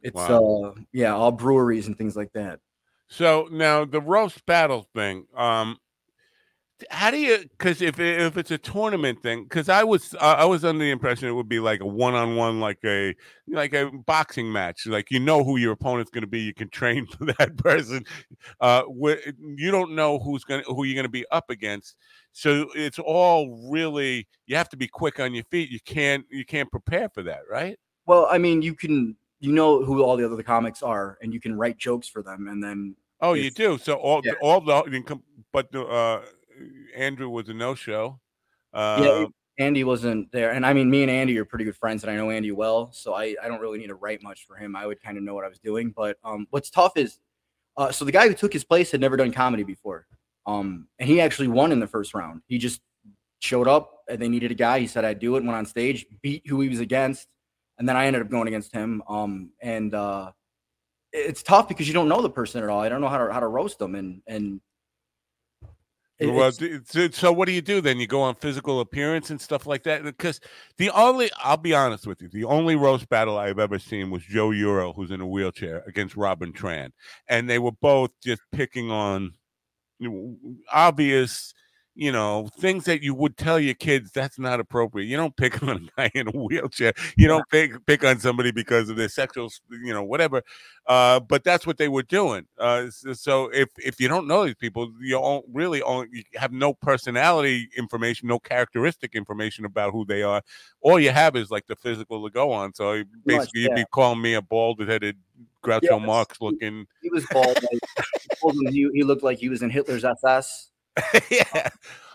it's 0.02 0.14
Wow. 0.14 0.74
uh 0.76 0.80
yeah, 0.92 1.16
all 1.16 1.32
breweries 1.32 1.88
and 1.88 1.98
things 1.98 2.14
like 2.14 2.32
that. 2.34 2.60
So 3.08 3.48
now 3.50 3.84
the 3.84 4.00
roast 4.00 4.46
battle 4.46 4.86
thing. 4.94 5.26
Um, 5.36 5.78
how 6.90 7.10
do 7.10 7.16
you? 7.16 7.38
Because 7.38 7.80
if 7.80 7.98
if 7.98 8.36
it's 8.36 8.50
a 8.50 8.58
tournament 8.58 9.22
thing, 9.22 9.44
because 9.44 9.68
I 9.68 9.82
was 9.84 10.14
uh, 10.14 10.36
I 10.38 10.44
was 10.44 10.64
under 10.64 10.84
the 10.84 10.90
impression 10.90 11.28
it 11.28 11.32
would 11.32 11.48
be 11.48 11.58
like 11.58 11.80
a 11.80 11.86
one 11.86 12.14
on 12.14 12.36
one, 12.36 12.60
like 12.60 12.78
a 12.84 13.14
like 13.48 13.72
a 13.72 13.90
boxing 13.90 14.52
match. 14.52 14.86
Like 14.86 15.10
you 15.10 15.18
know 15.18 15.42
who 15.42 15.56
your 15.56 15.72
opponent's 15.72 16.10
going 16.10 16.22
to 16.22 16.28
be, 16.28 16.40
you 16.40 16.52
can 16.52 16.68
train 16.70 17.06
for 17.06 17.24
that 17.26 17.56
person. 17.56 18.04
Uh, 18.60 18.82
you 18.90 19.70
don't 19.70 19.94
know 19.94 20.18
who's 20.18 20.44
going 20.44 20.62
to 20.64 20.66
who 20.74 20.84
you're 20.84 20.94
going 20.94 21.04
to 21.04 21.10
be 21.10 21.24
up 21.30 21.48
against. 21.50 21.96
So 22.32 22.68
it's 22.74 22.98
all 22.98 23.70
really 23.70 24.26
you 24.46 24.56
have 24.56 24.68
to 24.70 24.76
be 24.76 24.88
quick 24.88 25.18
on 25.20 25.34
your 25.34 25.44
feet. 25.44 25.70
You 25.70 25.80
can't 25.80 26.26
you 26.30 26.44
can't 26.44 26.70
prepare 26.70 27.08
for 27.08 27.22
that, 27.22 27.40
right? 27.50 27.78
Well, 28.06 28.28
I 28.30 28.38
mean, 28.38 28.60
you 28.62 28.74
can 28.74 29.16
you 29.40 29.52
know 29.52 29.82
who 29.84 30.02
all 30.02 30.16
the 30.16 30.26
other 30.26 30.42
comics 30.42 30.82
are, 30.82 31.16
and 31.22 31.32
you 31.32 31.40
can 31.40 31.56
write 31.56 31.78
jokes 31.78 32.08
for 32.08 32.22
them, 32.22 32.48
and 32.48 32.62
then 32.62 32.96
Oh, 33.20 33.32
you 33.32 33.50
do. 33.50 33.78
So 33.78 33.94
all 33.94 34.20
yeah. 34.24 34.32
all 34.42 34.60
the 34.60 34.84
you 34.90 35.02
can- 35.02 35.22
but 35.52 35.72
the, 35.72 35.84
uh, 35.86 36.22
Andrew 36.94 37.28
was 37.28 37.48
a 37.48 37.54
no 37.54 37.74
show. 37.74 38.20
Uh, 38.72 39.00
yeah, 39.02 39.64
Andy 39.64 39.84
wasn't 39.84 40.30
there, 40.32 40.52
and 40.52 40.66
I 40.66 40.72
mean, 40.72 40.90
me 40.90 41.02
and 41.02 41.10
Andy 41.10 41.38
are 41.38 41.44
pretty 41.44 41.64
good 41.64 41.76
friends, 41.76 42.02
and 42.02 42.10
I 42.10 42.16
know 42.16 42.30
Andy 42.30 42.52
well, 42.52 42.90
so 42.92 43.14
I 43.14 43.36
I 43.42 43.48
don't 43.48 43.60
really 43.60 43.78
need 43.78 43.88
to 43.88 43.94
write 43.94 44.22
much 44.22 44.46
for 44.46 44.56
him. 44.56 44.76
I 44.76 44.86
would 44.86 45.02
kind 45.02 45.16
of 45.16 45.24
know 45.24 45.34
what 45.34 45.44
I 45.44 45.48
was 45.48 45.58
doing, 45.58 45.92
but 45.96 46.18
um, 46.24 46.46
what's 46.50 46.70
tough 46.70 46.92
is, 46.96 47.18
uh, 47.76 47.90
so 47.90 48.04
the 48.04 48.12
guy 48.12 48.28
who 48.28 48.34
took 48.34 48.52
his 48.52 48.64
place 48.64 48.90
had 48.90 49.00
never 49.00 49.16
done 49.16 49.32
comedy 49.32 49.62
before, 49.62 50.06
um, 50.46 50.88
and 50.98 51.08
he 51.08 51.20
actually 51.20 51.48
won 51.48 51.72
in 51.72 51.80
the 51.80 51.86
first 51.86 52.14
round. 52.14 52.42
He 52.48 52.58
just 52.58 52.80
showed 53.40 53.68
up, 53.68 54.02
and 54.08 54.20
they 54.20 54.28
needed 54.28 54.50
a 54.50 54.54
guy. 54.54 54.80
He 54.80 54.86
said 54.86 55.04
I'd 55.04 55.20
do 55.20 55.36
it. 55.36 55.44
Went 55.44 55.56
on 55.56 55.66
stage, 55.66 56.06
beat 56.22 56.46
who 56.46 56.60
he 56.60 56.68
was 56.68 56.80
against, 56.80 57.28
and 57.78 57.88
then 57.88 57.96
I 57.96 58.06
ended 58.06 58.22
up 58.22 58.30
going 58.30 58.48
against 58.48 58.72
him. 58.72 59.02
Um, 59.08 59.50
and 59.62 59.94
uh, 59.94 60.32
it's 61.12 61.42
tough 61.42 61.68
because 61.68 61.88
you 61.88 61.94
don't 61.94 62.08
know 62.08 62.20
the 62.20 62.30
person 62.30 62.62
at 62.62 62.68
all. 62.68 62.80
I 62.80 62.88
don't 62.88 63.00
know 63.00 63.08
how 63.08 63.26
to 63.26 63.32
how 63.32 63.40
to 63.40 63.48
roast 63.48 63.78
them, 63.78 63.94
and 63.94 64.20
and 64.26 64.60
well, 66.20 66.50
so, 66.52 67.10
so 67.10 67.32
what 67.32 67.46
do 67.46 67.52
you 67.52 67.60
do 67.60 67.80
then? 67.80 68.00
You 68.00 68.06
go 68.06 68.22
on 68.22 68.34
physical 68.36 68.80
appearance 68.80 69.30
and 69.30 69.40
stuff 69.40 69.66
like 69.66 69.82
that. 69.84 70.02
Because 70.02 70.40
the 70.78 70.90
only, 70.90 71.30
I'll 71.38 71.56
be 71.56 71.74
honest 71.74 72.06
with 72.06 72.22
you, 72.22 72.28
the 72.28 72.44
only 72.44 72.76
roast 72.76 73.08
battle 73.08 73.38
I've 73.38 73.58
ever 73.58 73.78
seen 73.78 74.10
was 74.10 74.22
Joe 74.24 74.50
Euro, 74.50 74.92
who's 74.92 75.10
in 75.10 75.20
a 75.20 75.26
wheelchair, 75.26 75.82
against 75.86 76.16
Robin 76.16 76.52
Tran, 76.52 76.90
and 77.28 77.48
they 77.48 77.58
were 77.58 77.72
both 77.72 78.10
just 78.22 78.40
picking 78.52 78.90
on 78.90 79.32
you 79.98 80.10
know, 80.10 80.36
obvious. 80.72 81.52
You 81.98 82.12
know, 82.12 82.48
things 82.58 82.84
that 82.84 83.02
you 83.02 83.14
would 83.14 83.38
tell 83.38 83.58
your 83.58 83.74
kids 83.74 84.10
that's 84.10 84.38
not 84.38 84.60
appropriate. 84.60 85.06
You 85.06 85.16
don't 85.16 85.34
pick 85.34 85.62
on 85.62 85.88
a 85.88 85.90
guy 85.96 86.10
in 86.14 86.28
a 86.28 86.30
wheelchair. 86.30 86.92
You 87.16 87.26
don't 87.26 87.48
pick 87.48 87.84
pick 87.86 88.04
on 88.04 88.20
somebody 88.20 88.52
because 88.52 88.90
of 88.90 88.96
their 88.96 89.08
sexual, 89.08 89.50
you 89.70 89.94
know, 89.94 90.02
whatever. 90.02 90.42
Uh, 90.86 91.18
but 91.20 91.42
that's 91.42 91.66
what 91.66 91.78
they 91.78 91.88
were 91.88 92.02
doing. 92.02 92.46
Uh, 92.58 92.88
so 92.90 93.50
if 93.52 93.68
if 93.78 93.98
you 93.98 94.08
don't 94.08 94.26
know 94.26 94.44
these 94.44 94.54
people, 94.54 94.92
you 95.00 95.12
don't 95.12 95.44
really 95.52 95.82
only, 95.82 96.08
you 96.12 96.22
have 96.34 96.52
no 96.52 96.74
personality 96.74 97.68
information, 97.76 98.28
no 98.28 98.38
characteristic 98.38 99.14
information 99.14 99.64
about 99.64 99.92
who 99.92 100.04
they 100.04 100.22
are. 100.22 100.42
All 100.82 101.00
you 101.00 101.10
have 101.10 101.34
is 101.34 101.50
like 101.50 101.66
the 101.66 101.76
physical 101.76 102.22
to 102.24 102.30
go 102.30 102.52
on. 102.52 102.74
So 102.74 103.02
basically, 103.24 103.62
you'd 103.62 103.70
yeah. 103.70 103.82
be 103.82 103.84
calling 103.90 104.20
me 104.20 104.34
a 104.34 104.42
bald-headed 104.42 105.16
Groucho 105.66 105.82
Yes. 105.82 106.06
Marx 106.06 106.40
looking. 106.40 106.86
he 107.02 107.10
was 107.10 107.26
bald. 107.32 107.56
Like, 107.56 107.80
I 107.98 108.34
told 108.40 108.54
him 108.54 108.72
he, 108.72 108.88
he 108.92 109.02
looked 109.02 109.22
like 109.22 109.38
he 109.38 109.48
was 109.48 109.62
in 109.62 109.70
Hitler's 109.70 110.04
SS. 110.04 110.70
yeah. 111.30 111.44
Then- 111.52 111.70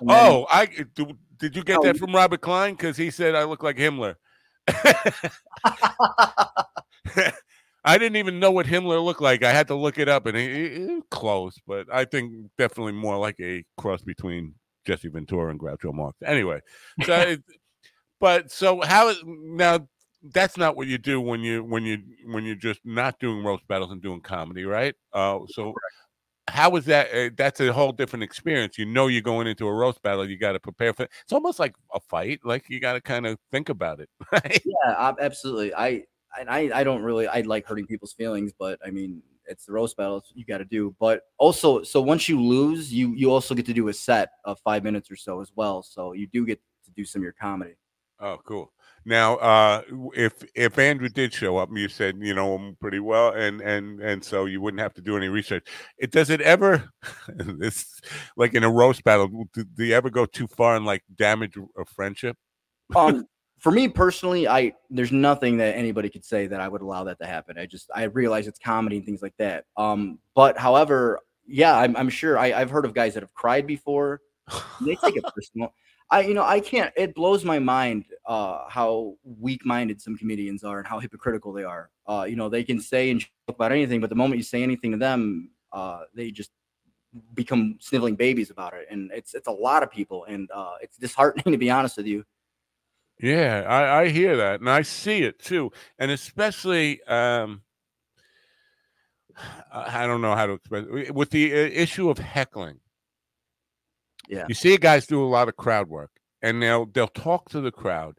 Oh, 0.10 0.48
I 0.50 0.66
do, 0.66 1.12
did 1.38 1.56
you 1.56 1.64
get 1.64 1.78
Oh, 1.80 1.84
that 1.84 1.98
from 1.98 2.16
Robert 2.16 2.42
Klein? 2.42 2.74
Because 2.74 2.98
he 2.98 3.12
said 3.12 3.36
I 3.36 3.44
look 3.44 3.62
like 3.64 3.78
Himmler. 3.78 4.16
I 7.84 7.98
didn't 7.98 8.18
even 8.18 8.40
know 8.40 8.52
what 8.52 8.68
Himmler 8.68 9.04
looked 9.04 9.22
like. 9.22 9.44
I 9.44 9.52
had 9.52 9.68
to 9.68 9.76
look 9.76 9.98
it 9.98 10.08
up, 10.08 10.26
and 10.28 11.04
close, 11.10 11.56
but 11.66 11.88
I 11.92 12.06
think 12.06 12.32
definitely 12.58 12.94
more 12.94 13.18
like 13.18 13.40
a 13.40 13.64
cross 13.78 14.02
between 14.04 14.54
Jesse 14.86 15.10
Ventura 15.10 15.50
and 15.50 15.60
Groucho 15.60 15.94
Marx. 15.94 16.18
Anyway, 16.24 16.62
so 17.04 17.14
it, 17.16 17.44
but 18.20 18.52
so 18.52 18.82
how 18.82 19.14
now? 19.26 19.88
That's 20.24 20.56
not 20.56 20.76
what 20.76 20.86
you 20.86 21.00
do 21.00 21.20
when 21.20 21.42
you 21.42 21.64
when 21.64 21.84
you 21.84 21.98
when 22.28 22.46
you're 22.46 22.54
just 22.56 22.82
not 22.86 23.18
doing 23.20 23.44
roast 23.44 23.68
battles 23.68 23.92
and 23.92 24.04
doing 24.04 24.22
comedy, 24.22 24.66
right? 24.66 24.94
Uh, 25.12 25.40
so 25.48 25.74
how 26.48 26.76
is 26.76 26.86
that? 26.86 27.14
Uh, 27.14 27.30
that's 27.36 27.60
a 27.60 27.72
whole 27.72 27.92
different 27.92 28.24
experience. 28.24 28.78
You 28.78 28.86
know, 28.86 29.08
you're 29.08 29.22
going 29.22 29.48
into 29.48 29.68
a 29.68 29.74
roast 29.74 30.02
battle. 30.02 30.30
You 30.30 30.38
got 30.38 30.54
to 30.54 30.60
prepare 30.60 30.94
for. 30.94 31.04
It's 31.04 31.34
almost 31.34 31.60
like 31.60 31.76
a 31.94 32.00
fight. 32.00 32.40
Like 32.44 32.70
you 32.70 32.80
got 32.80 32.94
to 32.94 33.02
kind 33.02 33.26
of 33.26 33.38
think 33.52 33.70
about 33.70 34.00
it, 34.00 34.10
right? 34.32 34.62
Yeah, 34.66 34.96
ab- 34.98 35.20
absolutely. 35.20 35.74
I 35.74 36.04
and 36.40 36.50
I 36.50 36.70
I 36.74 36.84
don't 36.84 37.02
really 37.02 37.28
I 37.28 37.42
like 37.42 37.66
hurting 37.66 37.88
people's 37.88 38.14
feelings, 38.14 38.52
but 38.58 38.80
I 38.86 38.92
mean 38.92 39.22
it's 39.48 39.66
the 39.66 39.74
roast 39.74 39.98
battles 39.98 40.32
you 40.34 40.46
got 40.46 40.60
to 40.60 40.66
do. 40.66 40.96
But 41.00 41.24
also, 41.38 41.84
so 41.84 42.02
once 42.02 42.28
you 42.28 42.42
lose, 42.42 42.94
you 42.94 43.14
you 43.16 43.32
also 43.32 43.54
get 43.54 43.66
to 43.68 43.74
do 43.74 43.88
a 43.90 43.94
set 43.94 44.32
of 44.46 44.60
five 44.60 44.84
minutes 44.84 45.12
or 45.12 45.16
so 45.16 45.42
as 45.42 45.52
well. 45.56 45.84
So 45.84 46.14
you 46.14 46.28
do 46.28 46.46
get 46.46 46.60
to 46.86 46.92
do 46.92 47.06
some 47.06 47.22
of 47.22 47.24
your 47.24 47.34
comedy. 47.34 47.76
Oh, 48.22 48.38
cool. 48.46 48.72
Now, 49.04 49.38
uh, 49.38 49.82
if 50.16 50.44
if 50.54 50.78
Andrew 50.78 51.10
did 51.10 51.34
show 51.34 51.58
up, 51.58 51.70
you 51.74 51.88
said 51.88 52.20
you 52.22 52.36
know 52.36 52.56
him 52.56 52.78
pretty 52.80 53.00
well, 53.00 53.30
and 53.30 53.60
and 53.60 54.00
and 54.00 54.24
so 54.24 54.46
you 54.46 54.62
wouldn't 54.62 54.82
have 54.82 54.94
to 54.94 55.02
do 55.02 55.18
any 55.18 55.28
research. 55.28 55.66
It 55.98 56.12
does 56.12 56.30
it 56.30 56.40
ever, 56.42 56.92
this 57.28 58.00
like 58.38 58.54
in 58.54 58.64
a 58.64 58.70
roast 58.70 59.04
battle, 59.04 59.48
do, 59.54 59.64
do 59.64 59.84
you 59.84 59.96
ever 59.96 60.12
go 60.12 60.28
too 60.28 60.46
far 60.46 60.76
and 60.76 60.86
like 60.86 61.02
damage 61.16 61.58
a 61.58 61.86
friendship? 61.86 62.38
Um, 62.96 63.26
for 63.60 63.72
me 63.72 63.88
personally, 63.88 64.48
I 64.48 64.74
there's 64.92 65.12
nothing 65.12 65.58
that 65.58 65.76
anybody 65.76 66.10
could 66.10 66.24
say 66.24 66.46
that 66.46 66.62
I 66.62 66.68
would 66.68 66.84
allow 66.84 67.04
that 67.06 67.18
to 67.22 67.26
happen. 67.26 67.58
I 67.58 67.66
just 67.66 67.90
I 67.96 68.04
realize 68.04 68.46
it's 68.48 68.60
comedy 68.60 68.98
and 68.98 69.06
things 69.06 69.24
like 69.24 69.36
that. 69.40 69.66
Um, 69.78 70.20
but 70.36 70.60
however, 70.60 71.20
yeah, 71.48 71.76
I'm 71.76 71.98
I'm 71.98 72.10
sure 72.10 72.38
I, 72.38 72.54
I've 72.54 72.70
heard 72.70 72.86
of 72.86 72.94
guys 72.94 73.16
that 73.16 73.24
have 73.24 73.34
cried 73.34 73.66
before. 73.66 74.22
They 74.82 74.96
take 74.96 75.16
it 75.16 75.24
personal. 75.36 75.74
I 76.12 76.22
you 76.22 76.34
know 76.34 76.44
I 76.44 76.60
can't. 76.60 76.94
It 76.98 77.16
blows 77.16 77.46
my 77.46 77.58
mind 77.58 78.06
uh, 78.26 78.66
how 78.70 79.16
weak-minded 79.24 80.02
some 80.02 80.18
comedians 80.18 80.64
are 80.64 80.78
and 80.80 80.88
how 80.88 81.00
hypocritical 81.00 81.54
they 81.54 81.64
are. 81.64 81.90
Uh, 82.06 82.26
you 82.28 82.36
know 82.36 82.50
they 82.50 82.64
can 82.64 82.80
say 82.80 83.10
and 83.10 83.20
joke 83.22 83.30
about 83.48 83.72
anything, 83.72 84.02
but 84.02 84.10
the 84.10 84.16
moment 84.16 84.38
you 84.38 84.44
say 84.44 84.62
anything 84.62 84.92
to 84.92 84.98
them, 84.98 85.50
uh, 85.72 86.02
they 86.14 86.30
just 86.30 86.52
become 87.34 87.78
sniveling 87.80 88.16
babies 88.16 88.50
about 88.50 88.74
it. 88.74 88.88
And 88.92 89.10
it's 89.14 89.34
it's 89.34 89.48
a 89.48 89.52
lot 89.52 89.84
of 89.84 89.92
people, 89.92 90.26
and 90.26 90.50
uh, 90.54 90.76
it's 90.82 90.98
disheartening 90.98 91.52
to 91.54 91.58
be 91.58 91.72
honest 91.72 91.98
with 91.98 92.06
you. 92.06 92.26
Yeah, 93.22 93.66
I, 93.68 94.02
I 94.02 94.10
hear 94.10 94.36
that, 94.38 94.60
and 94.60 94.70
I 94.70 94.82
see 94.82 95.22
it 95.24 95.40
too, 95.40 95.72
and 95.98 96.12
especially 96.12 97.02
um, 97.04 97.62
I 99.72 100.06
don't 100.08 100.22
know 100.22 100.36
how 100.36 100.48
to 100.48 100.54
express 100.54 100.86
it. 100.92 101.16
with 101.16 101.30
the 101.30 101.54
uh, 101.54 101.56
issue 101.56 102.10
of 102.10 102.18
heckling. 102.18 102.80
Yeah. 104.30 104.46
You 104.48 104.56
see 104.56 104.78
guys 104.78 105.08
do 105.08 105.24
a 105.24 105.26
lot 105.28 105.50
of 105.50 105.58
crowd 105.58 105.90
work, 105.90 106.12
and 106.42 106.62
they'll 106.62 106.86
they'll 106.86 107.08
talk 107.08 107.50
to 107.50 107.62
the 107.62 107.72
crowd, 107.72 108.18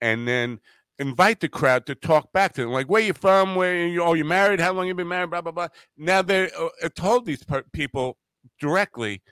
and 0.00 0.26
then 0.26 0.60
invite 0.98 1.40
the 1.40 1.48
crowd 1.48 1.86
to 1.86 1.94
talk 1.94 2.32
back 2.32 2.52
to 2.54 2.62
them, 2.62 2.70
like 2.70 2.88
where 2.88 3.02
you 3.02 3.12
from, 3.12 3.54
where 3.54 3.72
are 3.74 3.86
you 3.86 4.02
oh 4.02 4.14
you 4.14 4.24
married, 4.24 4.60
how 4.60 4.72
long 4.72 4.86
you 4.86 4.94
been 4.94 5.08
married, 5.08 5.30
blah 5.30 5.40
blah 5.40 5.52
blah. 5.52 5.68
Now 5.96 6.22
they 6.22 6.50
uh, 6.52 6.68
uh, 6.82 6.88
told 6.94 7.26
these 7.26 7.44
per- 7.44 7.64
people 7.72 8.16
directly, 8.60 9.22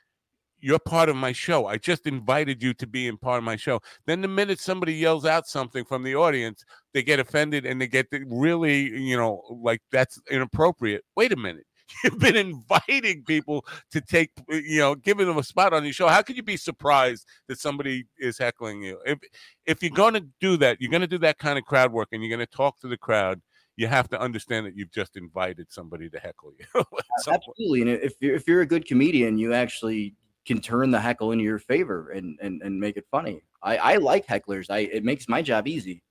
you're 0.60 0.78
part 0.78 1.08
of 1.08 1.16
my 1.16 1.32
show. 1.32 1.66
I 1.66 1.78
just 1.78 2.06
invited 2.06 2.62
you 2.62 2.74
to 2.74 2.86
be 2.86 3.06
in 3.06 3.16
part 3.16 3.38
of 3.38 3.44
my 3.44 3.56
show. 3.56 3.80
Then 4.06 4.20
the 4.20 4.28
minute 4.28 4.60
somebody 4.60 4.94
yells 4.94 5.24
out 5.24 5.46
something 5.46 5.84
from 5.84 6.02
the 6.02 6.14
audience, 6.14 6.64
they 6.92 7.02
get 7.02 7.20
offended 7.20 7.64
and 7.66 7.80
they 7.80 7.86
get 7.86 8.08
really, 8.26 8.90
you 9.00 9.16
know, 9.16 9.42
like 9.62 9.80
that's 9.90 10.20
inappropriate. 10.30 11.04
Wait 11.16 11.32
a 11.32 11.36
minute. 11.36 11.66
You've 12.04 12.18
been 12.18 12.36
inviting 12.36 13.24
people 13.24 13.64
to 13.92 14.00
take, 14.00 14.30
uh, 14.50 14.56
you 14.56 14.80
know, 14.80 14.94
giving 14.94 15.26
them 15.26 15.38
a 15.38 15.42
spot 15.42 15.72
on 15.72 15.84
your 15.84 15.92
show. 15.92 16.08
How 16.08 16.22
could 16.22 16.36
you 16.36 16.42
be 16.42 16.56
surprised 16.56 17.26
that 17.48 17.58
somebody 17.58 18.04
is 18.18 18.38
heckling 18.38 18.82
you? 18.82 18.98
If 19.06 19.18
if 19.66 19.82
you're 19.82 19.90
going 19.90 20.14
to 20.14 20.26
do 20.40 20.56
that, 20.58 20.80
you're 20.80 20.90
going 20.90 21.00
to 21.02 21.06
do 21.06 21.18
that 21.18 21.38
kind 21.38 21.58
of 21.58 21.64
crowd 21.64 21.92
work, 21.92 22.08
and 22.12 22.22
you're 22.22 22.34
going 22.34 22.46
to 22.46 22.56
talk 22.56 22.78
to 22.80 22.88
the 22.88 22.98
crowd. 22.98 23.40
You 23.76 23.86
have 23.86 24.08
to 24.10 24.20
understand 24.20 24.66
that 24.66 24.76
you've 24.76 24.90
just 24.90 25.16
invited 25.16 25.72
somebody 25.72 26.10
to 26.10 26.18
heckle 26.18 26.52
you. 26.58 26.84
Absolutely. 27.28 27.82
And 27.82 27.90
if 27.90 28.14
you're 28.20 28.34
if 28.34 28.46
you're 28.46 28.60
a 28.62 28.66
good 28.66 28.86
comedian, 28.86 29.38
you 29.38 29.54
actually 29.54 30.14
can 30.46 30.60
turn 30.60 30.90
the 30.90 31.00
heckle 31.00 31.32
into 31.32 31.44
your 31.44 31.58
favor 31.58 32.10
and 32.10 32.38
and, 32.40 32.62
and 32.62 32.78
make 32.78 32.96
it 32.96 33.06
funny. 33.10 33.42
I, 33.62 33.76
I 33.76 33.96
like 33.96 34.26
hecklers. 34.26 34.66
I 34.70 34.80
it 34.80 35.04
makes 35.04 35.28
my 35.28 35.42
job 35.42 35.68
easy. 35.68 36.02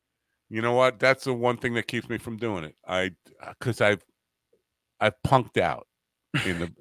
You 0.50 0.62
know 0.64 0.74
what? 0.74 1.00
That's 1.00 1.26
the 1.26 1.34
one 1.34 1.58
thing 1.58 1.76
that 1.76 1.88
keeps 1.88 2.10
me 2.10 2.18
from 2.18 2.38
doing 2.38 2.64
it. 2.64 2.76
I 2.88 3.12
uh, 3.44 3.54
because 3.60 3.82
I've 3.82 4.04
I've 5.00 5.22
punked 5.26 5.60
out 5.60 5.88
in 6.46 6.60
the 6.60 6.74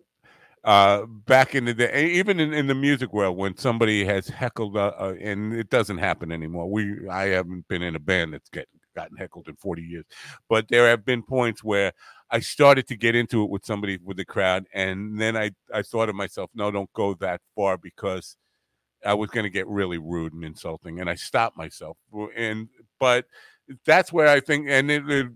uh 0.65 1.07
back 1.07 1.55
in 1.55 1.65
the 1.65 1.74
day, 1.74 2.11
even 2.12 2.40
in, 2.40 2.53
in 2.53 2.66
the 2.66 2.74
music 2.74 3.12
world, 3.12 3.36
when 3.36 3.57
somebody 3.57 4.05
has 4.05 4.28
heckled, 4.28 4.77
uh, 4.77 4.93
uh, 4.99 5.15
and 5.20 5.55
it 5.55 5.70
doesn't 5.70 5.99
happen 5.99 6.32
anymore. 6.32 6.70
We 6.70 7.09
I 7.09 7.28
haven't 7.28 7.69
been 7.69 7.82
in 7.82 7.95
a 7.97 8.01
band 8.01 8.35
that's 8.35 8.51
get 8.51 8.69
gotten 8.97 9.16
heckled 9.16 9.49
in 9.49 9.57
forty 9.57 9.82
years, 9.82 10.05
but 10.49 10.69
there 10.69 10.89
have 10.89 11.05
been 11.05 11.23
points 11.23 11.62
where 11.62 11.93
I 12.31 12.40
started 12.40 12.86
to 12.89 12.97
get 12.97 13.15
into 13.15 13.43
it 13.45 13.51
with 13.51 13.65
somebody 13.65 13.99
with 14.05 14.16
the 14.16 14.24
crowd, 14.24 14.66
and 14.74 15.20
then 15.20 15.36
I 15.36 15.53
I 15.73 15.82
thought 15.82 16.07
to 16.07 16.12
myself, 16.12 16.51
no, 16.55 16.70
don't 16.70 16.93
go 16.93 17.15
that 17.20 17.40
far 17.55 17.78
because 17.78 18.36
I 19.07 19.15
was 19.15 19.31
going 19.31 19.45
to 19.45 19.51
get 19.51 19.69
really 19.69 19.99
rude 19.99 20.32
and 20.32 20.45
insulting, 20.45 21.01
and 21.01 21.09
I 21.09 21.15
stopped 21.15 21.57
myself. 21.57 21.97
And 22.36 22.69
but 22.99 23.27
that's 23.86 24.12
where 24.12 24.28
I 24.28 24.40
think, 24.40 24.66
and 24.69 24.90
it, 24.90 25.09
it, 25.09 25.28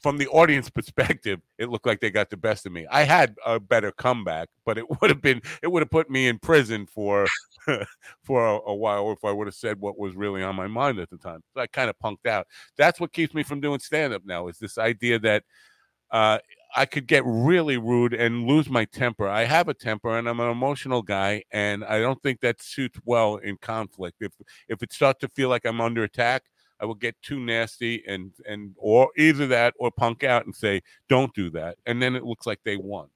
from 0.00 0.18
the 0.18 0.28
audience 0.28 0.70
perspective, 0.78 1.40
it 1.58 1.68
looked 1.68 1.86
like 1.86 2.00
they 2.00 2.10
got 2.10 2.30
the 2.30 2.36
best 2.36 2.66
of 2.66 2.72
me. 2.72 2.86
I 2.90 3.02
had 3.02 3.36
a 3.44 3.58
better 3.60 3.92
comeback, 3.92 4.48
but 4.64 4.78
it 4.78 4.84
would 5.00 5.10
have 5.10 5.22
been 5.22 5.42
it 5.62 5.68
would 5.68 5.82
have 5.82 5.90
put 5.90 6.10
me 6.10 6.28
in 6.28 6.38
prison 6.38 6.86
for 6.86 7.26
for 8.22 8.46
a, 8.46 8.58
a 8.66 8.74
while 8.74 9.10
if 9.12 9.24
I 9.24 9.32
would 9.32 9.46
have 9.46 9.54
said 9.54 9.80
what 9.80 9.98
was 9.98 10.14
really 10.14 10.42
on 10.42 10.56
my 10.56 10.66
mind 10.66 10.98
at 10.98 11.10
the 11.10 11.18
time. 11.18 11.42
So 11.54 11.60
I 11.60 11.66
kind 11.66 11.90
of 11.90 11.96
punked 12.02 12.28
out. 12.28 12.46
That's 12.76 13.00
what 13.00 13.12
keeps 13.12 13.34
me 13.34 13.42
from 13.42 13.60
doing 13.60 13.80
stand 13.80 14.12
up 14.12 14.22
now. 14.24 14.48
Is 14.48 14.58
this 14.58 14.78
idea 14.78 15.18
that 15.20 15.44
uh, 16.10 16.38
I 16.74 16.86
could 16.86 17.06
get 17.06 17.22
really 17.26 17.76
rude 17.76 18.14
and 18.14 18.46
lose 18.46 18.68
my 18.68 18.84
temper. 18.84 19.26
I 19.28 19.44
have 19.44 19.68
a 19.68 19.74
temper 19.74 20.16
and 20.16 20.28
I'm 20.28 20.40
an 20.40 20.50
emotional 20.50 21.02
guy, 21.02 21.44
and 21.50 21.84
I 21.84 22.00
don't 22.00 22.22
think 22.22 22.40
that 22.40 22.62
suits 22.62 22.98
well 23.04 23.36
in 23.36 23.56
conflict. 23.56 24.18
If 24.20 24.32
if 24.68 24.82
it 24.82 24.92
starts 24.92 25.20
to 25.20 25.28
feel 25.28 25.48
like 25.48 25.64
I'm 25.64 25.80
under 25.80 26.02
attack, 26.02 26.44
I 26.80 26.84
will 26.84 26.94
get 26.94 27.20
too 27.22 27.40
nasty 27.40 28.04
and 28.06 28.32
and 28.46 28.74
or 28.76 29.10
either 29.16 29.46
that 29.48 29.74
or 29.78 29.90
punk 29.90 30.24
out 30.24 30.46
and 30.46 30.54
say, 30.54 30.82
"Don't 31.08 31.34
do 31.34 31.50
that," 31.50 31.78
and 31.86 32.00
then 32.00 32.14
it 32.14 32.24
looks 32.24 32.46
like 32.46 32.60
they 32.64 32.76
won. 32.76 33.08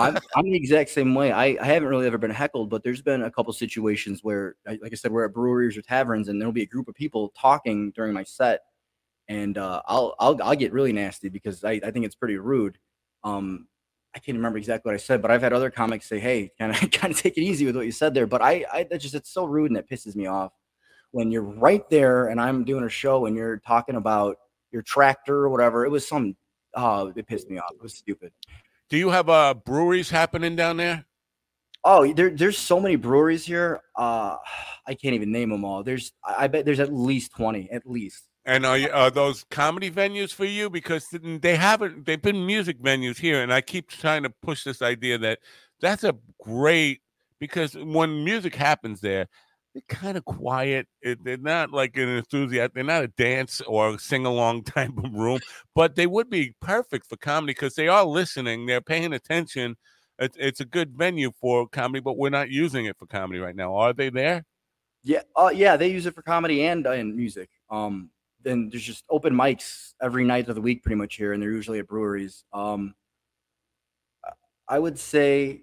I'm, 0.00 0.44
the 0.44 0.56
exact 0.56 0.90
same 0.90 1.14
way. 1.14 1.30
I, 1.30 1.58
I 1.60 1.66
haven't 1.66 1.88
really 1.88 2.06
ever 2.06 2.18
been 2.18 2.30
heckled, 2.30 2.70
but 2.70 2.82
there's 2.82 3.02
been 3.02 3.22
a 3.22 3.30
couple 3.30 3.52
situations 3.52 4.24
where, 4.24 4.56
like 4.66 4.80
I 4.92 4.94
said, 4.94 5.12
we're 5.12 5.26
at 5.26 5.34
breweries 5.34 5.76
or 5.76 5.82
taverns, 5.82 6.28
and 6.28 6.40
there'll 6.40 6.52
be 6.52 6.62
a 6.62 6.66
group 6.66 6.88
of 6.88 6.94
people 6.94 7.32
talking 7.38 7.90
during 7.90 8.12
my 8.12 8.22
set, 8.22 8.60
and 9.28 9.58
uh, 9.58 9.82
I'll 9.86 10.14
I'll 10.18 10.40
I'll 10.42 10.56
get 10.56 10.72
really 10.72 10.92
nasty 10.92 11.28
because 11.28 11.64
I, 11.64 11.80
I 11.84 11.90
think 11.90 12.06
it's 12.06 12.14
pretty 12.14 12.38
rude. 12.38 12.78
Um, 13.24 13.66
I 14.14 14.18
can't 14.18 14.36
remember 14.36 14.58
exactly 14.58 14.88
what 14.88 14.94
I 14.94 14.98
said, 14.98 15.22
but 15.22 15.30
I've 15.30 15.42
had 15.42 15.52
other 15.52 15.70
comics 15.70 16.08
say, 16.08 16.18
"Hey, 16.18 16.50
kind 16.58 16.72
of 16.72 16.90
kind 16.92 17.12
of 17.12 17.20
take 17.20 17.36
it 17.36 17.42
easy 17.42 17.66
with 17.66 17.76
what 17.76 17.84
you 17.84 17.92
said 17.92 18.14
there." 18.14 18.26
But 18.26 18.42
I 18.42 18.64
I 18.72 18.84
that 18.84 18.98
just 18.98 19.14
it's 19.14 19.30
so 19.30 19.44
rude 19.44 19.70
and 19.70 19.78
it 19.78 19.88
pisses 19.88 20.16
me 20.16 20.26
off 20.26 20.52
when 21.12 21.30
you're 21.30 21.42
right 21.42 21.88
there 21.90 22.28
and 22.28 22.40
I'm 22.40 22.64
doing 22.64 22.84
a 22.84 22.88
show 22.88 23.26
and 23.26 23.36
you're 23.36 23.58
talking 23.58 23.96
about 23.96 24.36
your 24.72 24.82
tractor 24.82 25.36
or 25.36 25.48
whatever. 25.48 25.84
It 25.84 25.90
was 25.90 26.06
some 26.06 26.36
oh, 26.74 27.12
it 27.14 27.26
pissed 27.26 27.50
me 27.50 27.58
off. 27.58 27.72
It 27.72 27.82
was 27.82 27.94
stupid. 27.94 28.32
Do 28.88 28.96
you 28.96 29.10
have 29.10 29.28
uh 29.28 29.54
breweries 29.54 30.10
happening 30.10 30.56
down 30.56 30.76
there? 30.76 31.04
Oh, 31.82 32.12
there, 32.12 32.28
there's 32.28 32.58
so 32.58 32.78
many 32.78 32.96
breweries 32.96 33.46
here. 33.46 33.80
Uh, 33.96 34.36
I 34.86 34.92
can't 34.92 35.14
even 35.14 35.32
name 35.32 35.48
them 35.48 35.64
all. 35.64 35.82
There's, 35.82 36.12
I 36.22 36.46
bet 36.46 36.66
there's 36.66 36.78
at 36.78 36.92
least 36.92 37.32
twenty, 37.34 37.70
at 37.70 37.88
least. 37.88 38.24
And 38.44 38.66
are, 38.66 38.76
you, 38.76 38.90
are 38.90 39.10
those 39.10 39.44
comedy 39.50 39.90
venues 39.90 40.30
for 40.34 40.44
you? 40.44 40.68
Because 40.68 41.06
they 41.12 41.56
haven't, 41.56 42.04
they've 42.04 42.20
been 42.20 42.44
music 42.44 42.82
venues 42.82 43.18
here. 43.18 43.42
And 43.42 43.50
I 43.50 43.62
keep 43.62 43.88
trying 43.88 44.24
to 44.24 44.30
push 44.42 44.62
this 44.62 44.82
idea 44.82 45.16
that 45.18 45.38
that's 45.80 46.04
a 46.04 46.14
great, 46.42 47.00
because 47.38 47.74
when 47.74 48.24
music 48.24 48.54
happens 48.54 49.00
there, 49.00 49.28
they're 49.74 49.82
kind 49.88 50.16
of 50.16 50.24
quiet. 50.24 50.88
They're 51.02 51.36
not 51.36 51.70
like 51.70 51.96
an 51.96 52.08
enthusiast. 52.08 52.74
They're 52.74 52.84
not 52.84 53.04
a 53.04 53.08
dance 53.08 53.60
or 53.62 53.98
sing 53.98 54.26
along 54.26 54.64
type 54.64 54.96
of 54.96 55.12
room, 55.12 55.40
but 55.74 55.94
they 55.94 56.06
would 56.06 56.28
be 56.28 56.54
perfect 56.60 57.06
for 57.08 57.16
comedy 57.16 57.52
because 57.52 57.74
they 57.74 57.88
are 57.88 58.04
listening. 58.04 58.66
They're 58.66 58.80
paying 58.80 59.12
attention. 59.12 59.76
It's, 60.18 60.36
it's 60.38 60.60
a 60.60 60.64
good 60.64 60.96
venue 60.96 61.30
for 61.40 61.68
comedy, 61.68 62.00
but 62.00 62.18
we're 62.18 62.30
not 62.30 62.50
using 62.50 62.86
it 62.86 62.96
for 62.98 63.06
comedy 63.06 63.38
right 63.38 63.56
now. 63.56 63.74
Are 63.76 63.92
they 63.92 64.10
there? 64.10 64.44
Yeah, 65.02 65.22
uh, 65.34 65.50
yeah, 65.54 65.76
they 65.76 65.88
use 65.88 66.04
it 66.04 66.14
for 66.14 66.22
comedy 66.22 66.66
and 66.66 66.86
uh, 66.86 67.02
music. 67.04 67.48
Um, 67.70 68.10
then 68.42 68.68
there's 68.70 68.82
just 68.82 69.04
open 69.08 69.34
mics 69.34 69.94
every 70.02 70.24
night 70.24 70.48
of 70.48 70.56
the 70.56 70.60
week, 70.60 70.82
pretty 70.82 70.96
much 70.96 71.16
here, 71.16 71.32
and 71.32 71.42
they're 71.42 71.50
usually 71.50 71.78
at 71.78 71.86
breweries. 71.86 72.44
Um, 72.52 72.94
I 74.68 74.78
would 74.78 74.98
say 74.98 75.62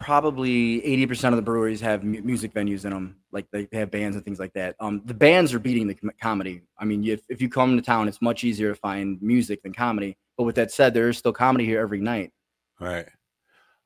probably 0.00 0.80
80% 0.82 1.30
of 1.30 1.36
the 1.36 1.42
breweries 1.42 1.80
have 1.80 2.04
mu- 2.04 2.22
music 2.22 2.54
venues 2.54 2.84
in 2.84 2.90
them 2.90 3.16
like 3.32 3.46
they, 3.50 3.68
have 3.72 3.90
bands 3.90 4.16
and 4.16 4.24
things 4.24 4.38
like 4.38 4.52
that 4.52 4.76
um 4.78 5.02
the 5.04 5.14
bands 5.14 5.52
are 5.52 5.58
beating 5.58 5.88
the 5.88 5.94
com- 5.94 6.12
comedy 6.20 6.62
i 6.78 6.84
mean 6.84 7.04
if, 7.04 7.20
if 7.28 7.42
you 7.42 7.48
come 7.48 7.76
to 7.76 7.82
town 7.82 8.06
it's 8.06 8.22
much 8.22 8.44
easier 8.44 8.68
to 8.68 8.78
find 8.78 9.20
music 9.20 9.62
than 9.62 9.72
comedy 9.74 10.16
but 10.36 10.44
with 10.44 10.54
that 10.54 10.70
said 10.70 10.94
there 10.94 11.08
is 11.08 11.18
still 11.18 11.32
comedy 11.32 11.64
here 11.64 11.80
every 11.80 12.00
night 12.00 12.32
Right. 12.80 13.06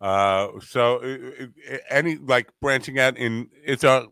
Uh, 0.01 0.49
so 0.61 0.97
uh, 0.97 1.45
uh, 1.45 1.77
any 1.89 2.17
like 2.17 2.51
branching 2.61 2.99
out 2.99 3.17
in 3.17 3.49
it's 3.65 3.85
a 3.85 4.07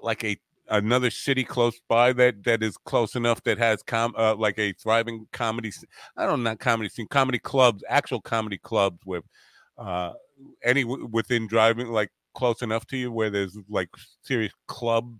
like 0.00 0.22
a 0.22 0.36
another 0.68 1.10
city 1.10 1.42
close 1.42 1.80
by 1.88 2.12
that 2.12 2.44
that 2.44 2.62
is 2.62 2.76
close 2.76 3.16
enough 3.16 3.42
that 3.42 3.58
has 3.58 3.82
com 3.82 4.14
uh, 4.16 4.34
like 4.36 4.58
a 4.58 4.72
thriving 4.74 5.26
comedy. 5.32 5.72
i 6.16 6.24
don't 6.24 6.42
know, 6.44 6.50
not 6.50 6.60
comedy 6.60 6.88
scene, 6.88 7.08
comedy 7.08 7.40
clubs, 7.40 7.82
actual 7.88 8.20
comedy 8.20 8.56
clubs 8.56 9.00
with 9.04 9.24
uh 9.78 10.12
any 10.64 10.84
within 10.84 11.46
driving 11.46 11.88
like 11.88 12.10
close 12.34 12.62
enough 12.62 12.86
to 12.86 12.96
you 12.96 13.12
where 13.12 13.30
there's 13.30 13.58
like 13.68 13.88
serious 14.22 14.52
club 14.68 15.16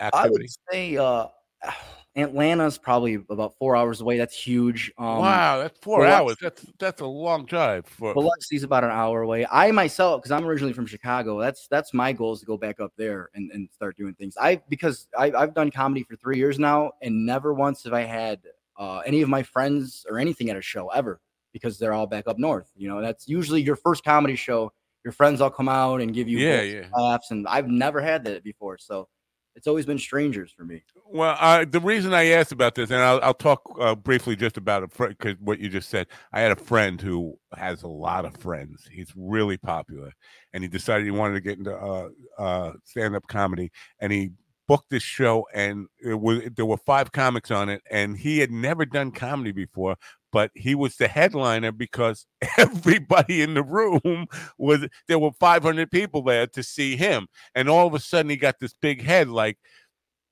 activity? 0.00 0.26
i 0.26 0.30
would 0.30 0.46
say 0.70 0.96
uh 0.96 1.26
atlanta's 2.16 2.78
probably 2.78 3.18
about 3.28 3.54
four 3.58 3.74
hours 3.74 4.00
away 4.00 4.16
that's 4.16 4.36
huge 4.36 4.92
um 4.98 5.18
wow, 5.18 5.58
that's 5.58 5.78
four 5.80 5.98
Biloxi- 5.98 6.14
hours. 6.22 6.36
That's 6.40 6.72
that's 6.78 7.00
a 7.00 7.06
long 7.06 7.44
drive 7.44 7.86
for. 7.86 8.14
Biloxi's 8.14 8.62
about 8.62 8.84
an 8.84 8.90
hour 8.90 9.22
away. 9.22 9.46
I 9.50 9.72
myself, 9.72 10.22
because 10.22 10.30
I'm 10.30 10.46
originally 10.46 10.72
from 10.72 10.86
Chicago, 10.86 11.40
that's 11.40 11.66
that's 11.66 11.92
my 11.92 12.12
goal 12.12 12.34
is 12.34 12.40
to 12.40 12.46
go 12.46 12.56
back 12.56 12.78
up 12.78 12.92
there 12.96 13.30
and, 13.34 13.50
and 13.50 13.68
start 13.72 13.96
doing 13.96 14.14
things. 14.14 14.36
I 14.40 14.62
because 14.68 15.08
I, 15.18 15.32
I've 15.32 15.54
done 15.54 15.72
comedy 15.72 16.04
for 16.04 16.14
three 16.14 16.38
years 16.38 16.56
now, 16.56 16.92
and 17.02 17.26
never 17.26 17.52
once 17.52 17.82
have 17.82 17.92
I 17.92 18.02
had 18.02 18.42
uh, 18.76 18.98
any 18.98 19.22
of 19.22 19.28
my 19.28 19.42
friends 19.42 20.06
or 20.08 20.20
anything 20.20 20.50
at 20.50 20.56
a 20.56 20.62
show 20.62 20.88
ever 20.88 21.20
because 21.54 21.78
they're 21.78 21.94
all 21.94 22.06
back 22.06 22.26
up 22.26 22.38
north. 22.38 22.70
You 22.76 22.88
know, 22.88 23.00
that's 23.00 23.26
usually 23.26 23.62
your 23.62 23.76
first 23.76 24.04
comedy 24.04 24.36
show. 24.36 24.70
Your 25.04 25.12
friends 25.12 25.40
all 25.40 25.50
come 25.50 25.68
out 25.68 26.02
and 26.02 26.12
give 26.12 26.28
you 26.28 26.38
Yeah, 26.38 26.60
yeah. 26.60 26.86
laughs, 26.94 27.30
and 27.30 27.48
I've 27.48 27.68
never 27.68 28.02
had 28.02 28.24
that 28.24 28.44
before. 28.44 28.76
So 28.76 29.08
it's 29.54 29.66
always 29.66 29.86
been 29.86 29.98
strangers 29.98 30.50
for 30.50 30.64
me. 30.64 30.82
Well, 31.06 31.36
uh, 31.38 31.64
the 31.70 31.78
reason 31.78 32.12
I 32.12 32.30
asked 32.30 32.50
about 32.50 32.74
this, 32.74 32.90
and 32.90 33.00
I'll, 33.00 33.20
I'll 33.22 33.34
talk 33.34 33.62
uh, 33.78 33.94
briefly 33.94 34.34
just 34.34 34.56
about 34.56 34.82
it, 34.82 34.90
because 34.98 35.36
what 35.40 35.60
you 35.60 35.68
just 35.68 35.90
said. 35.90 36.08
I 36.32 36.40
had 36.40 36.50
a 36.50 36.56
friend 36.56 37.00
who 37.00 37.38
has 37.56 37.84
a 37.84 37.88
lot 37.88 38.24
of 38.24 38.36
friends. 38.38 38.88
He's 38.90 39.12
really 39.14 39.56
popular, 39.56 40.12
and 40.52 40.64
he 40.64 40.68
decided 40.68 41.04
he 41.04 41.12
wanted 41.12 41.34
to 41.34 41.40
get 41.40 41.58
into 41.58 41.76
uh, 41.76 42.08
uh, 42.36 42.72
stand-up 42.82 43.28
comedy, 43.28 43.70
and 44.00 44.10
he 44.10 44.32
booked 44.66 44.90
this 44.90 45.02
show, 45.02 45.46
and 45.54 45.86
it 46.02 46.14
was 46.20 46.42
there 46.56 46.66
were 46.66 46.78
five 46.78 47.12
comics 47.12 47.50
on 47.50 47.68
it, 47.68 47.82
and 47.90 48.16
he 48.16 48.38
had 48.38 48.50
never 48.50 48.84
done 48.84 49.10
comedy 49.10 49.52
before, 49.52 49.96
but 50.32 50.50
he 50.54 50.74
was 50.74 50.96
the 50.96 51.08
headliner 51.08 51.72
because 51.72 52.26
everybody 52.58 53.42
in 53.42 53.54
the 53.54 53.62
room 53.62 54.26
was 54.58 54.86
there 55.08 55.18
were 55.18 55.32
500 55.32 55.90
people 55.90 56.22
there 56.22 56.46
to 56.48 56.62
see 56.62 56.96
him, 56.96 57.26
and 57.54 57.68
all 57.68 57.86
of 57.86 57.94
a 57.94 58.00
sudden 58.00 58.30
he 58.30 58.36
got 58.36 58.58
this 58.60 58.74
big 58.80 59.02
head 59.02 59.28
like 59.28 59.58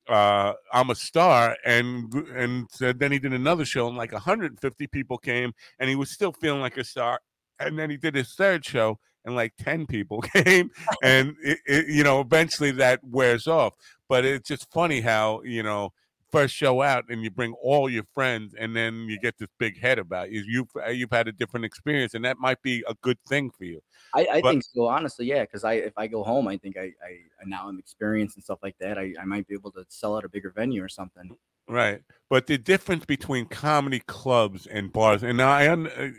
uh 0.08 0.52
I'm 0.72 0.90
a 0.90 0.94
star 0.96 1.56
and 1.64 2.12
and 2.34 2.66
so 2.70 2.92
then 2.92 3.12
he 3.12 3.20
did 3.20 3.32
another 3.32 3.64
show 3.64 3.86
and 3.86 3.96
like 3.96 4.12
150 4.12 4.86
people 4.88 5.16
came 5.16 5.52
and 5.78 5.88
he 5.88 5.94
was 5.94 6.10
still 6.10 6.32
feeling 6.32 6.60
like 6.60 6.76
a 6.76 6.82
star 6.82 7.20
and 7.60 7.78
then 7.78 7.88
he 7.88 7.96
did 7.96 8.16
his 8.16 8.34
third 8.34 8.64
show 8.64 8.98
and 9.24 9.34
like 9.34 9.54
10 9.58 9.86
people 9.86 10.20
came 10.34 10.70
and 11.02 11.36
it, 11.42 11.58
it, 11.66 11.86
you 11.88 12.02
know 12.02 12.20
eventually 12.20 12.70
that 12.70 13.00
wears 13.04 13.46
off 13.46 13.74
but 14.08 14.24
it's 14.24 14.48
just 14.48 14.70
funny 14.72 15.00
how 15.00 15.40
you 15.44 15.62
know 15.62 15.92
first 16.30 16.54
show 16.54 16.80
out 16.80 17.04
and 17.10 17.22
you 17.22 17.30
bring 17.30 17.52
all 17.62 17.90
your 17.90 18.04
friends 18.14 18.54
and 18.58 18.74
then 18.74 19.06
you 19.08 19.18
get 19.20 19.36
this 19.38 19.50
big 19.58 19.78
head 19.78 19.98
about 19.98 20.30
you 20.30 20.42
you've 20.46 20.68
uh, 20.84 20.88
you've 20.88 21.10
had 21.12 21.28
a 21.28 21.32
different 21.32 21.64
experience 21.64 22.14
and 22.14 22.24
that 22.24 22.38
might 22.38 22.60
be 22.62 22.82
a 22.88 22.94
good 23.02 23.18
thing 23.28 23.50
for 23.50 23.64
you 23.64 23.80
I, 24.14 24.26
I 24.30 24.40
But- 24.40 24.50
think 24.50 24.64
so, 24.64 24.86
honestly, 24.86 25.26
yeah. 25.26 25.42
Because 25.42 25.64
I, 25.64 25.74
if 25.74 25.96
I 25.96 26.06
go 26.06 26.22
home, 26.22 26.48
I 26.48 26.56
think 26.56 26.76
I, 26.76 26.92
I, 27.02 27.56
i'm 27.56 27.78
experienced 27.78 28.36
and 28.36 28.44
stuff 28.44 28.58
like 28.62 28.76
that. 28.78 28.98
I, 28.98 29.14
I 29.20 29.24
might 29.24 29.46
be 29.46 29.54
able 29.54 29.70
to 29.72 29.84
sell 29.88 30.18
at 30.18 30.24
a 30.24 30.28
bigger 30.28 30.50
venue 30.50 30.82
or 30.82 30.88
something. 30.88 31.36
Right. 31.68 32.02
But 32.28 32.46
the 32.46 32.58
difference 32.58 33.04
between 33.04 33.46
comedy 33.46 34.00
clubs 34.00 34.66
and 34.66 34.92
bars, 34.92 35.22
and 35.22 35.40
I 35.40 35.66
uh, 35.68 36.10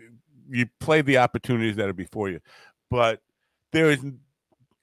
you 0.49 0.67
play 0.79 1.01
the 1.01 1.17
opportunities 1.17 1.75
that 1.75 1.87
are 1.87 1.93
before 1.93 2.29
you, 2.29 2.39
but 2.93 3.21
there 3.71 3.89
is 3.89 4.05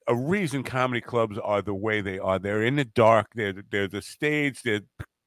a 0.08 0.16
reason 0.16 0.64
comedy 0.64 1.00
clubs 1.00 1.38
are 1.38 1.62
the 1.62 1.72
way 1.72 2.00
they 2.00 2.18
are. 2.18 2.40
They're 2.40 2.64
in 2.64 2.74
the 2.74 2.84
dark. 2.84 3.28
They're, 3.36 3.54
there's 3.70 3.94
a 3.94 4.02
stage. 4.02 4.62
They're 4.64 4.80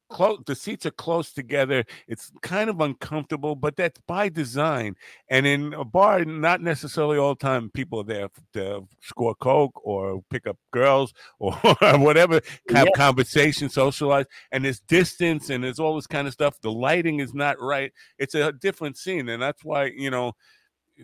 close. 0.10 0.40
The 0.46 0.54
seats 0.54 0.86
are 0.86 0.92
close 0.92 1.32
together. 1.32 1.86
It's 2.10 2.30
kind 2.42 2.70
of 2.70 2.82
uncomfortable, 2.82 3.56
but 3.56 3.78
that's 3.78 4.02
by 4.06 4.28
design. 4.28 4.98
And 5.30 5.48
in 5.48 5.74
a 5.74 5.86
bar, 5.86 6.26
not 6.26 6.60
necessarily 6.60 7.18
all 7.18 7.36
the 7.36 7.40
time 7.40 7.70
people 7.70 8.02
are 8.02 8.04
there 8.04 8.28
to 8.56 8.86
score 9.00 9.34
coke 9.36 9.80
or 9.82 10.22
pick 10.30 10.46
up 10.46 10.58
girls 10.72 11.14
or 11.40 11.54
whatever, 11.80 12.42
have 12.70 12.88
Yeah. 12.88 12.92
conversation, 12.98 13.70
socialize 13.70 14.26
and 14.52 14.66
there's 14.66 14.82
distance 14.82 15.50
and 15.50 15.64
there's 15.64 15.80
all 15.80 15.96
this 15.96 16.08
kind 16.08 16.28
of 16.28 16.34
stuff. 16.34 16.60
The 16.60 16.70
lighting 16.70 17.22
is 17.22 17.34
not 17.34 17.62
right. 17.62 17.94
It's 18.18 18.36
a 18.36 18.52
different 18.52 18.98
scene, 18.98 19.30
and 19.30 19.42
that's 19.42 19.64
why 19.64 19.86
you 19.86 20.10
know. 20.12 20.34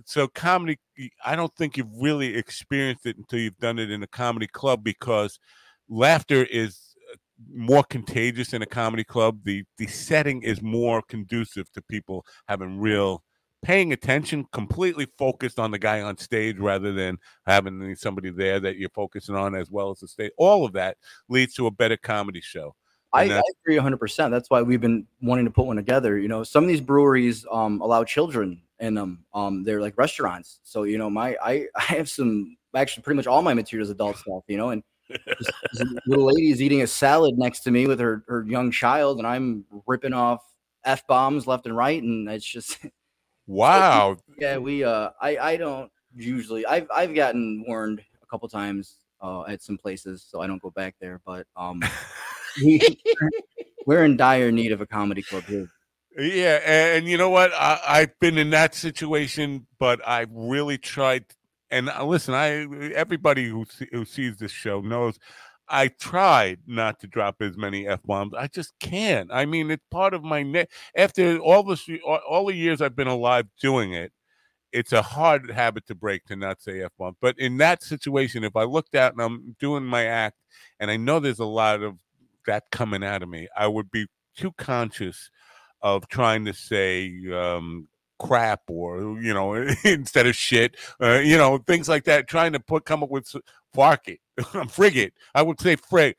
So 0.05 0.27
comedy, 0.27 0.77
i 1.25 1.35
don't 1.35 1.53
think 1.55 1.77
you've 1.77 1.87
really 1.99 2.35
experienced 2.35 3.05
it 3.05 3.17
until 3.17 3.39
you've 3.39 3.57
done 3.57 3.79
it 3.79 3.91
in 3.91 4.03
a 4.03 4.07
comedy 4.07 4.47
club 4.47 4.83
because 4.83 5.39
laughter 5.87 6.43
is 6.45 6.95
uh, 7.11 7.17
more 7.53 7.83
contagious 7.83 8.53
in 8.53 8.61
a 8.61 8.67
comedy 8.67 9.03
club. 9.03 9.39
The 9.43 9.63
the 9.77 9.87
setting 9.87 10.43
is 10.43 10.61
more 10.61 11.01
conducive 11.01 11.71
to 11.73 11.81
people 11.81 12.25
having 12.47 12.79
real 12.79 13.23
paying 13.61 13.91
attention, 13.91 14.45
completely 14.51 15.07
focused 15.17 15.59
on 15.59 15.71
the 15.71 15.79
guy 15.79 16.01
on 16.01 16.17
stage 16.17 16.57
rather 16.57 16.93
than 16.93 17.17
having 17.45 17.95
somebody 17.95 18.29
there 18.29 18.59
that 18.59 18.77
you're 18.77 18.89
focusing 18.89 19.35
on 19.35 19.55
as 19.55 19.69
well 19.69 19.91
as 19.91 19.99
the 19.99 20.07
stage. 20.07 20.31
All 20.37 20.65
of 20.65 20.73
that 20.73 20.97
leads 21.27 21.55
to 21.55 21.67
a 21.67 21.71
better 21.71 21.97
comedy 21.97 22.41
show. 22.41 22.75
I, 23.11 23.23
I 23.23 23.41
agree 23.63 23.77
100%. 23.77 24.29
That's 24.29 24.49
why 24.49 24.61
we've 24.61 24.79
been 24.79 25.07
wanting 25.21 25.45
to 25.45 25.51
put 25.51 25.65
one 25.65 25.77
together. 25.77 26.19
You 26.19 26.27
know, 26.27 26.43
some 26.43 26.63
of 26.63 26.67
these 26.67 26.81
breweries 26.81 27.45
um, 27.51 27.81
allow 27.81 28.03
children 28.03 28.61
in 28.79 28.93
them. 28.93 29.25
Um, 29.33 29.63
they're 29.63 29.81
like 29.81 29.97
restaurants. 29.97 30.59
So, 30.63 30.83
you 30.83 30.97
know, 30.97 31.09
my 31.09 31.35
I, 31.43 31.67
I 31.75 31.81
have 31.81 32.09
some 32.09 32.57
actually 32.75 33.03
pretty 33.03 33.17
much 33.17 33.27
all 33.27 33.41
my 33.41 33.53
materials 33.53 33.89
adult 33.89 34.17
stuff, 34.17 34.43
you 34.47 34.57
know, 34.57 34.69
and 34.69 34.83
this, 35.09 35.49
this 35.73 35.93
little 36.05 36.25
lady 36.25 36.51
is 36.51 36.61
eating 36.61 36.81
a 36.81 36.87
salad 36.87 37.37
next 37.37 37.61
to 37.61 37.71
me 37.71 37.87
with 37.87 37.99
her, 37.99 38.23
her 38.27 38.45
young 38.47 38.71
child, 38.71 39.17
and 39.17 39.27
I'm 39.27 39.65
ripping 39.87 40.13
off 40.13 40.43
F 40.85 41.05
bombs 41.07 41.47
left 41.47 41.65
and 41.65 41.75
right. 41.75 42.01
And 42.01 42.29
it's 42.29 42.45
just, 42.45 42.79
Wow. 43.47 44.17
yeah, 44.37 44.57
we, 44.57 44.83
uh, 44.83 45.09
I, 45.19 45.37
I 45.37 45.57
don't 45.57 45.91
usually, 46.15 46.65
I've, 46.67 46.87
I've 46.93 47.15
gotten 47.15 47.63
warned 47.67 48.01
a 48.21 48.25
couple 48.27 48.47
times 48.47 48.97
uh, 49.21 49.43
at 49.47 49.63
some 49.63 49.77
places, 49.77 50.23
so 50.29 50.41
I 50.41 50.47
don't 50.47 50.61
go 50.61 50.69
back 50.69 50.95
there, 51.01 51.19
but 51.25 51.47
um, 51.55 51.81
we, 52.63 53.01
we're 53.87 54.05
in 54.05 54.17
dire 54.17 54.51
need 54.51 54.71
of 54.71 54.81
a 54.81 54.85
comedy 54.85 55.23
club 55.23 55.45
here. 55.45 55.67
Yeah, 56.17 56.59
and 56.65 57.07
you 57.07 57.17
know 57.17 57.29
what? 57.29 57.53
I, 57.53 57.79
I've 57.87 58.19
been 58.19 58.37
in 58.37 58.49
that 58.49 58.75
situation, 58.75 59.67
but 59.79 60.05
I 60.07 60.25
really 60.31 60.77
tried. 60.77 61.25
And 61.69 61.89
uh, 61.89 62.03
listen, 62.05 62.33
I 62.33 62.65
everybody 62.93 63.47
who 63.47 63.65
see, 63.69 63.87
who 63.91 64.05
sees 64.05 64.37
this 64.37 64.51
show 64.51 64.81
knows 64.81 65.19
I 65.67 65.89
tried 65.89 66.61
not 66.67 66.99
to 67.01 67.07
drop 67.07 67.41
as 67.41 67.55
many 67.57 67.87
f 67.87 68.01
bombs. 68.03 68.33
I 68.37 68.47
just 68.47 68.73
can't. 68.79 69.29
I 69.31 69.45
mean, 69.45 69.69
it's 69.71 69.83
part 69.91 70.13
of 70.15 70.23
my 70.23 70.41
net. 70.43 70.69
After 70.97 71.37
all 71.39 71.69
all, 72.05 72.19
all 72.27 72.45
the 72.47 72.55
years 72.55 72.81
I've 72.81 72.95
been 72.95 73.07
alive 73.07 73.45
doing 73.61 73.93
it, 73.93 74.11
it's 74.73 74.93
a 74.93 75.01
hard 75.03 75.51
habit 75.51 75.87
to 75.87 75.95
break 75.95 76.25
to 76.25 76.35
not 76.35 76.61
say 76.61 76.81
f 76.83 76.91
bomb. 76.97 77.17
But 77.21 77.37
in 77.39 77.57
that 77.57 77.83
situation, 77.83 78.43
if 78.43 78.55
I 78.55 78.63
looked 78.63 78.95
out 78.95 79.13
and 79.13 79.21
I'm 79.21 79.55
doing 79.59 79.85
my 79.85 80.05
act, 80.05 80.37
and 80.79 80.91
I 80.91 80.97
know 80.97 81.19
there's 81.19 81.39
a 81.39 81.45
lot 81.45 81.83
of 81.83 81.99
that 82.47 82.65
coming 82.71 83.03
out 83.03 83.23
of 83.23 83.29
me, 83.29 83.47
I 83.55 83.67
would 83.67 83.91
be 83.91 84.07
too 84.35 84.53
conscious 84.57 85.29
of 85.81 86.07
trying 86.07 86.45
to 86.45 86.53
say 86.53 87.11
um, 87.33 87.87
crap 88.19 88.61
or 88.67 89.19
you 89.21 89.33
know 89.33 89.53
instead 89.83 90.27
of 90.27 90.35
shit, 90.35 90.75
uh, 91.01 91.19
you 91.19 91.37
know 91.37 91.57
things 91.57 91.89
like 91.89 92.03
that. 92.05 92.27
Trying 92.27 92.53
to 92.53 92.59
put 92.59 92.85
come 92.85 93.03
up 93.03 93.09
with 93.09 93.33
fark 93.73 94.07
it, 94.07 94.19
frigate. 94.69 95.13
I 95.33 95.41
would 95.41 95.59
say 95.59 95.75
frig. 95.75 96.15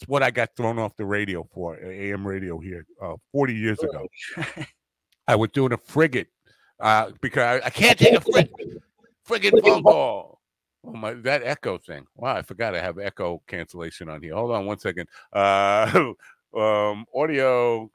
It's 0.00 0.08
what 0.08 0.22
I 0.22 0.30
got 0.30 0.56
thrown 0.56 0.78
off 0.78 0.96
the 0.96 1.06
radio 1.06 1.48
for 1.52 1.78
AM 1.78 2.26
radio 2.26 2.58
here 2.58 2.84
uh, 3.00 3.14
40 3.32 3.54
years 3.54 3.78
ago. 3.78 4.06
I 5.28 5.36
was 5.36 5.50
doing 5.50 5.72
a 5.72 5.76
frigate 5.78 6.28
uh, 6.80 7.12
because 7.20 7.60
I, 7.62 7.66
I 7.66 7.70
can't 7.70 7.98
take 7.98 8.14
a 8.14 8.20
frig, 8.20 8.50
friggin' 9.26 9.62
phone 9.62 9.82
call. 9.82 10.40
Oh 10.86 10.92
my, 10.92 11.14
that 11.14 11.42
echo 11.44 11.78
thing. 11.78 12.06
Wow, 12.16 12.36
I 12.36 12.42
forgot 12.42 12.74
I 12.74 12.80
have 12.80 12.98
echo 12.98 13.40
cancellation 13.46 14.08
on 14.08 14.20
here. 14.20 14.34
Hold 14.34 14.50
on 14.50 14.66
one 14.66 14.78
second. 14.78 15.08
Uh, 15.32 16.12
um, 16.54 17.06
audio 17.14 17.90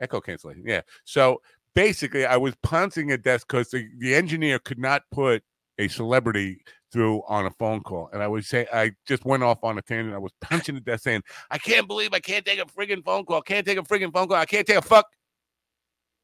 echo 0.00 0.20
cancellation. 0.20 0.64
Yeah. 0.66 0.82
So 1.04 1.40
basically, 1.74 2.26
I 2.26 2.36
was 2.36 2.54
pouncing 2.62 3.12
a 3.12 3.18
desk 3.18 3.46
because 3.48 3.70
the, 3.70 3.88
the 3.98 4.14
engineer 4.14 4.58
could 4.58 4.78
not 4.78 5.02
put 5.10 5.42
a 5.78 5.88
celebrity 5.88 6.62
through 6.92 7.22
on 7.28 7.46
a 7.46 7.50
phone 7.50 7.82
call. 7.82 8.08
And 8.12 8.22
I 8.22 8.28
was 8.28 8.46
saying, 8.46 8.66
I 8.72 8.92
just 9.06 9.24
went 9.24 9.42
off 9.42 9.58
on 9.62 9.76
a 9.76 9.82
tangent. 9.82 10.14
I 10.14 10.18
was 10.18 10.32
punching 10.40 10.74
the 10.74 10.80
desk 10.80 11.04
saying, 11.04 11.22
I 11.50 11.58
can't 11.58 11.86
believe 11.86 12.14
I 12.14 12.20
can't 12.20 12.44
take 12.44 12.60
a 12.60 12.64
friggin' 12.64 13.04
phone 13.04 13.24
call. 13.24 13.42
Can't 13.42 13.66
take 13.66 13.78
a 13.78 13.82
friggin' 13.82 14.12
phone 14.12 14.28
call. 14.28 14.36
I 14.36 14.46
can't 14.46 14.66
take 14.66 14.78
a 14.78 14.82
fuck. 14.82 15.06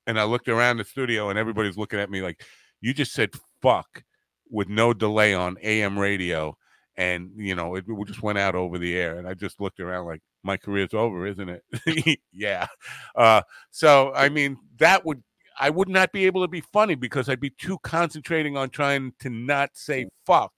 And 0.07 0.19
I 0.19 0.25
looked 0.25 0.49
around 0.49 0.79
the 0.79 0.85
studio 0.85 1.29
and 1.29 1.39
everybody's 1.39 1.77
looking 1.77 1.99
at 1.99 2.11
me 2.11 2.23
like, 2.23 2.43
you 2.81 2.93
just 2.93 3.13
said 3.13 3.31
fuck 3.61 4.03
with 4.51 4.69
no 4.69 4.93
delay 4.93 5.35
on 5.35 5.57
AM 5.63 5.99
radio, 5.99 6.57
and 6.97 7.31
you 7.37 7.55
know 7.55 7.75
it, 7.75 7.85
it 7.89 8.07
just 8.07 8.23
went 8.23 8.39
out 8.39 8.55
over 8.55 8.79
the 8.79 8.95
air, 8.95 9.19
and 9.19 9.27
I 9.27 9.35
just 9.35 9.61
looked 9.61 9.81
around 9.81 10.07
like 10.07 10.21
my 10.43 10.57
career's 10.57 10.95
over, 10.95 11.27
isn't 11.27 11.49
it? 11.49 12.21
yeah. 12.33 12.67
Uh, 13.15 13.43
so 13.71 14.13
I 14.15 14.29
mean 14.29 14.59
that 14.79 15.05
would 15.05 15.23
I 15.59 15.71
would 15.71 15.89
not 15.89 16.13
be 16.13 16.27
able 16.27 16.43
to 16.43 16.49
be 16.49 16.61
funny 16.61 16.95
because 16.95 17.29
I'd 17.29 17.41
be 17.41 17.51
too 17.51 17.79
concentrating 17.83 18.57
on 18.57 18.71
trying 18.71 19.13
to 19.21 19.31
not 19.31 19.71
say 19.75 20.07
fuck. 20.27 20.53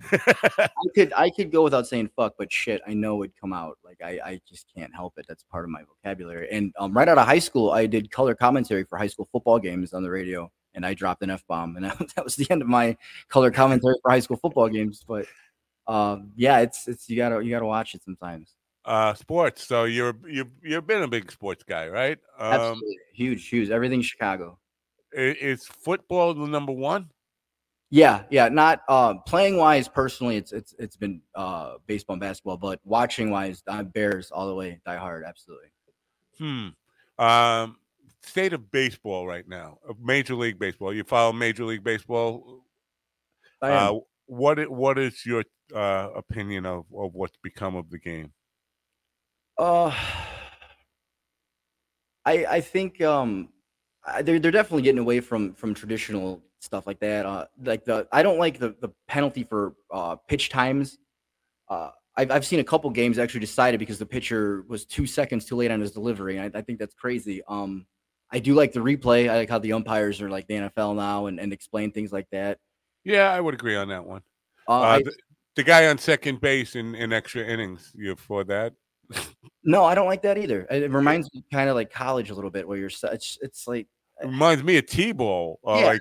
I 0.12 0.68
could 0.94 1.12
I 1.14 1.30
could 1.30 1.52
go 1.52 1.62
without 1.62 1.86
saying 1.86 2.10
fuck, 2.16 2.34
but 2.38 2.50
shit, 2.50 2.80
I 2.86 2.94
know 2.94 3.22
it'd 3.22 3.38
come 3.38 3.52
out. 3.52 3.78
Like 3.84 3.98
I, 4.02 4.18
I 4.24 4.40
just 4.48 4.66
can't 4.74 4.94
help 4.94 5.14
it. 5.18 5.26
That's 5.28 5.44
part 5.44 5.64
of 5.64 5.70
my 5.70 5.82
vocabulary. 5.82 6.48
And 6.50 6.72
um, 6.78 6.92
right 6.92 7.08
out 7.08 7.18
of 7.18 7.26
high 7.26 7.38
school, 7.38 7.70
I 7.70 7.86
did 7.86 8.10
color 8.10 8.34
commentary 8.34 8.84
for 8.84 8.96
high 8.98 9.08
school 9.08 9.28
football 9.30 9.58
games 9.58 9.92
on 9.92 10.02
the 10.02 10.10
radio, 10.10 10.50
and 10.74 10.86
I 10.86 10.94
dropped 10.94 11.22
an 11.22 11.30
f 11.30 11.46
bomb, 11.46 11.76
and 11.76 11.84
that, 11.84 11.98
that 12.16 12.24
was 12.24 12.36
the 12.36 12.50
end 12.50 12.62
of 12.62 12.68
my 12.68 12.96
color 13.28 13.50
commentary 13.50 13.96
for 14.02 14.10
high 14.10 14.20
school 14.20 14.38
football 14.38 14.68
games. 14.68 15.04
But 15.06 15.26
um, 15.86 16.32
yeah, 16.34 16.60
it's 16.60 16.88
it's 16.88 17.08
you 17.08 17.16
gotta 17.16 17.44
you 17.44 17.50
gotta 17.50 17.66
watch 17.66 17.94
it 17.94 18.02
sometimes. 18.02 18.54
Uh, 18.84 19.12
sports. 19.14 19.66
So 19.66 19.84
you're 19.84 20.16
you 20.26 20.50
you've 20.62 20.86
been 20.86 21.02
a 21.02 21.08
big 21.08 21.30
sports 21.30 21.62
guy, 21.62 21.88
right? 21.88 22.18
Um, 22.38 22.52
Absolutely, 22.52 22.98
huge, 23.12 23.48
huge. 23.48 23.70
Everything 23.70 24.00
Chicago. 24.00 24.58
is 25.12 25.66
football 25.66 26.32
the 26.32 26.46
number 26.46 26.72
one? 26.72 27.10
Yeah, 27.90 28.22
yeah. 28.30 28.48
Not 28.48 28.82
uh, 28.88 29.14
playing 29.26 29.56
wise, 29.56 29.88
personally, 29.88 30.36
it's 30.36 30.52
it's 30.52 30.74
it's 30.78 30.96
been 30.96 31.20
uh, 31.34 31.74
baseball 31.86 32.14
and 32.14 32.20
basketball, 32.20 32.56
but 32.56 32.80
watching 32.84 33.30
wise, 33.30 33.62
I'm 33.68 33.88
Bears 33.88 34.30
all 34.30 34.46
the 34.46 34.54
way, 34.54 34.80
die 34.86 34.96
hard, 34.96 35.24
absolutely. 35.26 35.68
Hmm. 36.38 36.68
Um, 37.18 37.76
state 38.22 38.52
of 38.52 38.70
baseball 38.70 39.26
right 39.26 39.46
now, 39.46 39.78
of 39.88 39.96
Major 40.00 40.36
League 40.36 40.58
Baseball. 40.58 40.94
You 40.94 41.04
follow 41.04 41.32
Major 41.32 41.64
League 41.64 41.84
Baseball. 41.84 42.64
I 43.60 43.70
am. 43.70 43.94
Uh, 43.96 43.98
what 44.26 44.70
what 44.70 44.98
is 44.98 45.26
your 45.26 45.42
uh, 45.74 46.08
opinion 46.14 46.66
of, 46.66 46.84
of 46.96 47.14
what's 47.14 47.36
become 47.42 47.74
of 47.74 47.90
the 47.90 47.98
game? 47.98 48.32
Uh, 49.60 49.94
I 52.24 52.46
I 52.46 52.60
think 52.62 53.00
um, 53.02 53.50
I- 54.06 54.22
they're 54.22 54.38
they're 54.38 54.50
definitely 54.50 54.82
getting 54.82 54.98
away 54.98 55.20
from 55.20 55.54
from 55.54 55.74
traditional 55.74 56.42
stuff 56.60 56.86
like 56.86 56.98
that. 57.00 57.26
Uh, 57.26 57.44
like 57.64 57.84
the 57.84 58.08
I 58.10 58.22
don't 58.22 58.38
like 58.38 58.58
the 58.58 58.74
the 58.80 58.88
penalty 59.06 59.44
for 59.44 59.74
uh 59.90 60.16
pitch 60.28 60.48
times. 60.48 60.98
Uh, 61.68 61.90
I've 62.16 62.30
I've 62.30 62.46
seen 62.46 62.60
a 62.60 62.64
couple 62.64 62.88
games 62.90 63.18
actually 63.18 63.40
decided 63.40 63.78
because 63.78 63.98
the 63.98 64.06
pitcher 64.06 64.64
was 64.66 64.86
two 64.86 65.06
seconds 65.06 65.44
too 65.44 65.56
late 65.56 65.70
on 65.70 65.80
his 65.80 65.92
delivery, 65.92 66.38
and 66.38 66.56
I, 66.56 66.58
I 66.60 66.62
think 66.62 66.78
that's 66.78 66.94
crazy. 66.94 67.42
Um, 67.46 67.86
I 68.30 68.38
do 68.38 68.54
like 68.54 68.72
the 68.72 68.80
replay. 68.80 69.28
I 69.28 69.36
like 69.36 69.50
how 69.50 69.58
the 69.58 69.74
umpires 69.74 70.22
are 70.22 70.30
like 70.30 70.46
the 70.46 70.54
NFL 70.54 70.96
now 70.96 71.26
and 71.26 71.38
and 71.38 71.52
explain 71.52 71.92
things 71.92 72.12
like 72.12 72.28
that. 72.32 72.58
Yeah, 73.04 73.30
I 73.30 73.40
would 73.40 73.54
agree 73.54 73.76
on 73.76 73.88
that 73.88 74.04
one. 74.06 74.22
Uh, 74.68 74.72
Uh, 74.72 74.80
I- 74.84 75.02
the, 75.02 75.12
the 75.56 75.62
guy 75.64 75.86
on 75.88 75.98
second 75.98 76.40
base 76.40 76.76
in, 76.76 76.94
in 76.94 77.12
extra 77.12 77.42
innings, 77.44 77.92
you 77.94 78.14
for 78.16 78.44
that? 78.44 78.72
No, 79.64 79.84
I 79.84 79.94
don't 79.94 80.06
like 80.06 80.22
that 80.22 80.38
either. 80.38 80.66
It 80.70 80.90
reminds 80.90 81.32
me 81.34 81.44
kind 81.52 81.68
of 81.68 81.76
like 81.76 81.92
college 81.92 82.30
a 82.30 82.34
little 82.34 82.50
bit, 82.50 82.66
where 82.66 82.78
you're 82.78 82.90
such. 82.90 83.38
It's 83.42 83.66
like 83.66 83.86
It 84.22 84.26
reminds 84.26 84.62
me 84.62 84.76
of 84.78 84.86
T-ball. 84.86 85.60
Uh, 85.66 85.74
Yeah. 85.78 85.86
Like 85.86 86.00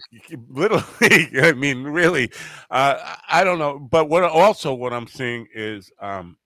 literally, 0.50 1.30
I 1.42 1.54
mean, 1.54 1.84
really. 1.84 2.32
Uh, 2.70 3.16
I 3.30 3.44
don't 3.44 3.60
know, 3.60 3.80
but 3.80 4.10
what 4.10 4.24
also 4.24 4.74
what 4.74 4.94
I'm 4.94 5.08
seeing 5.08 5.48
is 5.54 5.92
um, 6.00 6.38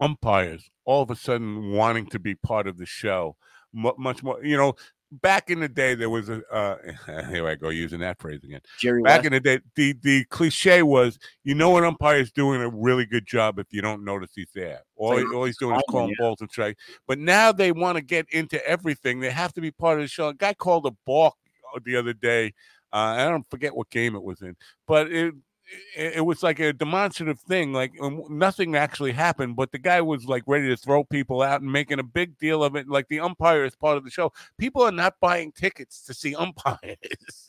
umpires 0.00 0.70
all 0.84 1.02
of 1.02 1.10
a 1.10 1.16
sudden 1.16 1.72
wanting 1.72 2.06
to 2.06 2.18
be 2.18 2.34
part 2.34 2.66
of 2.66 2.76
the 2.78 2.86
show, 2.86 3.36
mu 3.72 3.92
much 3.98 4.22
more. 4.22 4.44
You 4.44 4.56
know, 4.56 4.74
back 5.20 5.50
in 5.50 5.60
the 5.60 5.68
day, 5.68 5.94
there 5.94 6.10
was 6.10 6.28
a. 6.28 6.42
Uh, 6.52 6.76
here 7.30 7.46
I 7.46 7.54
go 7.54 7.68
using 7.68 8.00
that 8.00 8.18
phrase 8.18 8.42
again. 8.44 8.60
Jerry 8.78 9.02
Back 9.02 9.22
West. 9.22 9.26
in 9.26 9.32
the 9.32 9.40
day, 9.40 9.60
the 9.74 9.92
the 10.02 10.24
cliche 10.26 10.82
was, 10.82 11.18
you 11.44 11.54
know, 11.54 11.76
an 11.76 11.84
umpire 11.84 12.16
is 12.16 12.32
doing 12.32 12.60
a 12.62 12.68
really 12.68 13.06
good 13.06 13.26
job 13.26 13.58
if 13.58 13.66
you 13.70 13.82
don't 13.82 14.04
notice 14.04 14.30
he's 14.34 14.50
there. 14.54 14.80
All, 14.96 15.16
like 15.16 15.32
all 15.32 15.44
he's 15.44 15.58
doing 15.58 15.76
is 15.76 15.82
calling 15.90 16.10
yeah. 16.10 16.24
balls 16.24 16.40
and 16.40 16.50
strikes. 16.50 16.82
But 17.06 17.18
now 17.18 17.52
they 17.52 17.72
want 17.72 17.96
to 17.96 18.02
get 18.02 18.26
into 18.30 18.64
everything. 18.66 19.20
They 19.20 19.30
have 19.30 19.52
to 19.54 19.60
be 19.60 19.70
part 19.70 19.98
of 19.98 20.04
the 20.04 20.08
show. 20.08 20.28
A 20.28 20.34
guy 20.34 20.54
called 20.54 20.86
a 20.86 20.92
balk 21.06 21.36
uh, 21.74 21.80
the 21.84 21.96
other 21.96 22.12
day. 22.12 22.52
Uh, 22.92 23.16
I 23.18 23.28
don't 23.28 23.48
forget 23.50 23.74
what 23.74 23.90
game 23.90 24.14
it 24.14 24.22
was 24.22 24.40
in, 24.42 24.56
but 24.86 25.10
it 25.10 25.34
it, 25.96 26.14
it 26.16 26.20
was 26.20 26.42
like 26.42 26.58
a 26.60 26.72
demonstrative 26.72 27.40
thing. 27.40 27.72
Like 27.72 27.92
um, 28.00 28.22
nothing 28.28 28.76
actually 28.76 29.12
happened, 29.12 29.56
but 29.56 29.72
the 29.72 29.78
guy 29.78 30.00
was 30.00 30.26
like 30.26 30.42
ready 30.46 30.68
to 30.68 30.76
throw 30.76 31.04
people 31.04 31.42
out 31.42 31.62
and 31.62 31.70
making 31.72 31.98
a 31.98 32.04
big 32.04 32.38
deal 32.38 32.62
of 32.62 32.76
it. 32.76 32.88
Like 32.88 33.08
the 33.08 33.20
umpire 33.20 33.64
is 33.64 33.74
part 33.74 33.96
of 33.96 34.04
the 34.04 34.10
show. 34.10 34.32
People 34.58 34.82
are 34.82 34.92
not 34.92 35.14
buying 35.20 35.52
tickets 35.52 36.04
to 36.06 36.14
see 36.14 36.34
umpires. 36.38 36.96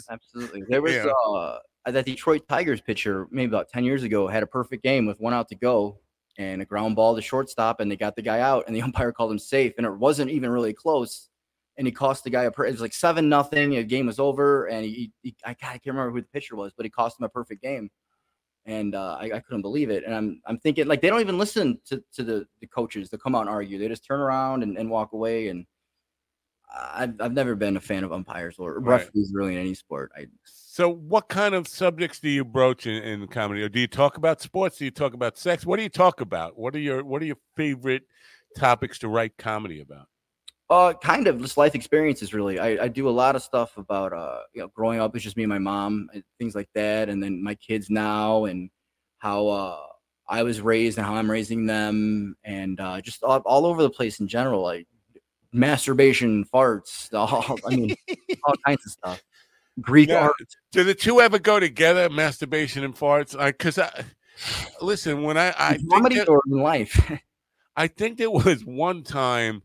Absolutely. 0.09 0.63
There 0.67 0.81
was 0.81 0.93
Yeah. 0.93 1.11
uh 1.27 1.59
that 1.87 2.05
Detroit 2.05 2.47
Tigers 2.49 2.81
pitcher 2.81 3.27
maybe 3.29 3.49
about 3.49 3.69
10 3.69 3.83
years 3.83 4.01
ago 4.01 4.27
had 4.27 4.41
a 4.41 4.47
perfect 4.47 4.81
game 4.81 5.05
with 5.05 5.19
one 5.19 5.33
out 5.35 5.47
to 5.49 5.55
go 5.55 5.99
and 6.39 6.61
a 6.61 6.65
ground 6.65 6.95
ball 6.95 7.15
to 7.15 7.21
shortstop 7.21 7.79
and 7.79 7.91
they 7.91 7.95
got 7.95 8.15
the 8.15 8.21
guy 8.23 8.39
out 8.39 8.63
and 8.65 8.75
the 8.75 8.81
umpire 8.83 9.11
called 9.11 9.31
him 9.31 9.37
safe 9.37 9.73
and 9.77 9.85
it 9.85 9.91
wasn't 9.91 10.29
even 10.31 10.49
really 10.49 10.73
close 10.73 11.29
and 11.77 11.85
he 11.85 11.91
cost 11.91 12.23
the 12.23 12.29
guy 12.31 12.43
a 12.43 12.51
per- 12.51 12.65
it 12.65 12.71
was 12.71 12.81
like 12.81 12.93
7 12.93 13.29
nothing 13.29 13.69
the 13.69 13.83
game 13.83 14.07
was 14.07 14.17
over 14.19 14.65
and 14.65 14.83
he, 14.83 15.11
he 15.21 15.35
I, 15.45 15.49
God, 15.49 15.57
I 15.61 15.71
can't 15.73 15.85
remember 15.87 16.11
who 16.11 16.21
the 16.21 16.27
pitcher 16.33 16.55
was 16.55 16.73
but 16.75 16.85
he 16.87 16.89
cost 16.89 17.19
him 17.19 17.25
a 17.25 17.29
perfect 17.29 17.61
game 17.61 17.91
and 18.65 18.95
uh, 18.95 19.17
I, 19.19 19.31
I 19.35 19.39
couldn't 19.39 19.61
believe 19.61 19.89
it 19.89 20.03
and 20.05 20.13
I'm 20.13 20.41
I'm 20.47 20.57
thinking 20.57 20.87
like 20.87 21.01
they 21.01 21.09
don't 21.09 21.21
even 21.21 21.37
listen 21.37 21.79
to, 21.85 22.03
to 22.13 22.23
the, 22.23 22.47
the 22.61 22.67
coaches 22.67 23.09
to 23.09 23.17
come 23.17 23.35
out 23.35 23.41
and 23.41 23.49
argue 23.49 23.77
they 23.77 23.87
just 23.87 24.05
turn 24.05 24.19
around 24.19 24.63
and, 24.63 24.77
and 24.77 24.89
walk 24.89 25.13
away 25.13 25.49
and 25.49 25.65
I've, 26.77 27.13
I've 27.21 27.33
never 27.33 27.55
been 27.55 27.77
a 27.77 27.79
fan 27.79 28.03
of 28.03 28.11
umpires 28.11 28.55
or 28.59 28.79
Right. 28.79 28.99
referees 28.99 29.31
really 29.33 29.53
in 29.53 29.61
any 29.61 29.73
sport. 29.73 30.11
I 30.17 30.25
So, 30.43 30.89
what 30.89 31.29
kind 31.29 31.55
of 31.55 31.67
subjects 31.67 32.19
do 32.19 32.27
you 32.29 32.43
broach 32.43 32.85
in, 32.87 33.01
in 33.03 33.27
comedy? 33.27 33.61
Or 33.61 33.69
do 33.69 33.79
you 33.79 33.87
talk 33.87 34.17
about 34.17 34.41
sports? 34.41 34.77
Do 34.77 34.85
you 34.85 34.91
talk 34.91 35.13
about 35.13 35.37
sex? 35.37 35.65
What 35.65 35.77
do 35.77 35.83
you 35.83 35.89
talk 35.89 36.21
about? 36.21 36.57
What 36.57 36.75
are 36.75 36.79
your 36.79 37.03
What 37.05 37.21
are 37.21 37.25
your 37.25 37.37
favorite 37.55 38.03
topics 38.57 38.99
to 38.99 39.07
write 39.07 39.37
comedy 39.37 39.79
about? 39.79 40.07
Uh, 40.69 40.93
kind 40.93 41.27
of 41.27 41.39
just 41.41 41.57
life 41.57 41.75
experiences. 41.75 42.33
Really, 42.33 42.57
I, 42.59 42.85
I 42.85 42.87
do 42.87 43.07
a 43.07 43.11
lot 43.11 43.35
of 43.35 43.43
stuff 43.43 43.77
about 43.77 44.13
uh, 44.13 44.39
you 44.53 44.61
know, 44.61 44.67
growing 44.69 44.99
up. 44.99 45.15
It's 45.15 45.23
just 45.23 45.37
me 45.37 45.43
and 45.43 45.49
my 45.49 45.59
mom, 45.59 46.09
and 46.13 46.23
things 46.39 46.55
like 46.55 46.69
that, 46.73 47.07
and 47.09 47.21
then 47.21 47.43
my 47.43 47.53
kids 47.55 47.89
now, 47.89 48.45
and 48.45 48.69
how 49.19 49.47
uh 49.47 49.79
I 50.27 50.41
was 50.41 50.61
raised 50.61 50.97
and 50.97 51.05
how 51.05 51.13
I'm 51.13 51.29
raising 51.29 51.67
them, 51.67 52.35
and 52.43 52.79
uh, 52.79 52.99
just 53.01 53.21
all, 53.23 53.39
all 53.45 53.67
over 53.67 53.83
the 53.83 53.91
place 53.91 54.19
in 54.19 54.27
general, 54.27 54.63
like 54.63 54.87
masturbation, 55.51 56.45
farts, 56.45 57.13
all, 57.13 57.57
I 57.65 57.75
mean, 57.75 57.95
all 58.43 58.53
kinds 58.65 58.85
of 58.85 58.91
stuff. 58.91 59.21
Greek 59.81 60.09
Yeah. 60.09 60.23
art. 60.23 60.33
Do 60.71 60.83
the 60.83 60.95
two 60.95 61.21
ever 61.21 61.37
go 61.37 61.59
together? 61.59 62.09
Masturbation 62.09 62.83
and 62.83 62.95
farts? 62.95 63.35
Like, 63.35 63.57
Because 63.57 63.77
I, 63.77 64.05
listen, 64.81 65.21
when 65.23 65.37
I 65.37 65.49
I 65.57 65.77
comedy 65.91 66.15
that- 66.15 66.29
or 66.29 66.41
in 66.47 66.57
life. 66.59 67.11
I 67.77 67.87
think 67.87 68.17
there 68.17 68.31
was 68.31 68.63
one 68.65 69.03
time 69.03 69.61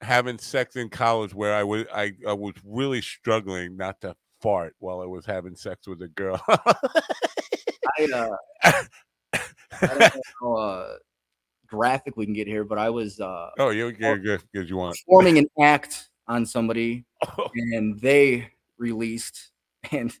having 0.00 0.38
sex 0.38 0.76
in 0.76 0.88
college 0.88 1.34
where 1.34 1.54
I 1.54 1.64
was 1.64 1.84
I, 1.92 2.12
I 2.26 2.32
was 2.32 2.54
really 2.64 3.00
struggling 3.00 3.76
not 3.76 4.00
to 4.02 4.14
fart 4.40 4.74
while 4.78 5.00
I 5.00 5.06
was 5.06 5.24
having 5.24 5.56
sex 5.56 5.86
with 5.86 6.02
a 6.02 6.08
girl. 6.08 6.40
I 6.48 8.08
uh, 8.14 8.36
I 9.32 9.86
don't 9.86 9.98
know 10.00 10.10
how 10.40 10.54
uh, 10.54 10.96
graphic 11.66 12.16
we 12.16 12.24
can 12.24 12.34
get 12.34 12.46
here, 12.46 12.64
but 12.64 12.78
I 12.78 12.90
was 12.90 13.20
uh 13.20 13.50
oh, 13.58 13.70
you 13.70 13.92
good, 13.92 14.22
good, 14.22 14.42
good. 14.54 14.68
You 14.68 14.76
want? 14.76 14.98
forming 15.06 15.38
an 15.38 15.46
act 15.60 16.08
on 16.28 16.46
somebody 16.46 17.04
Oh, 17.38 17.48
and 17.54 17.98
they 18.00 18.50
released 18.78 19.50
and 19.90 20.12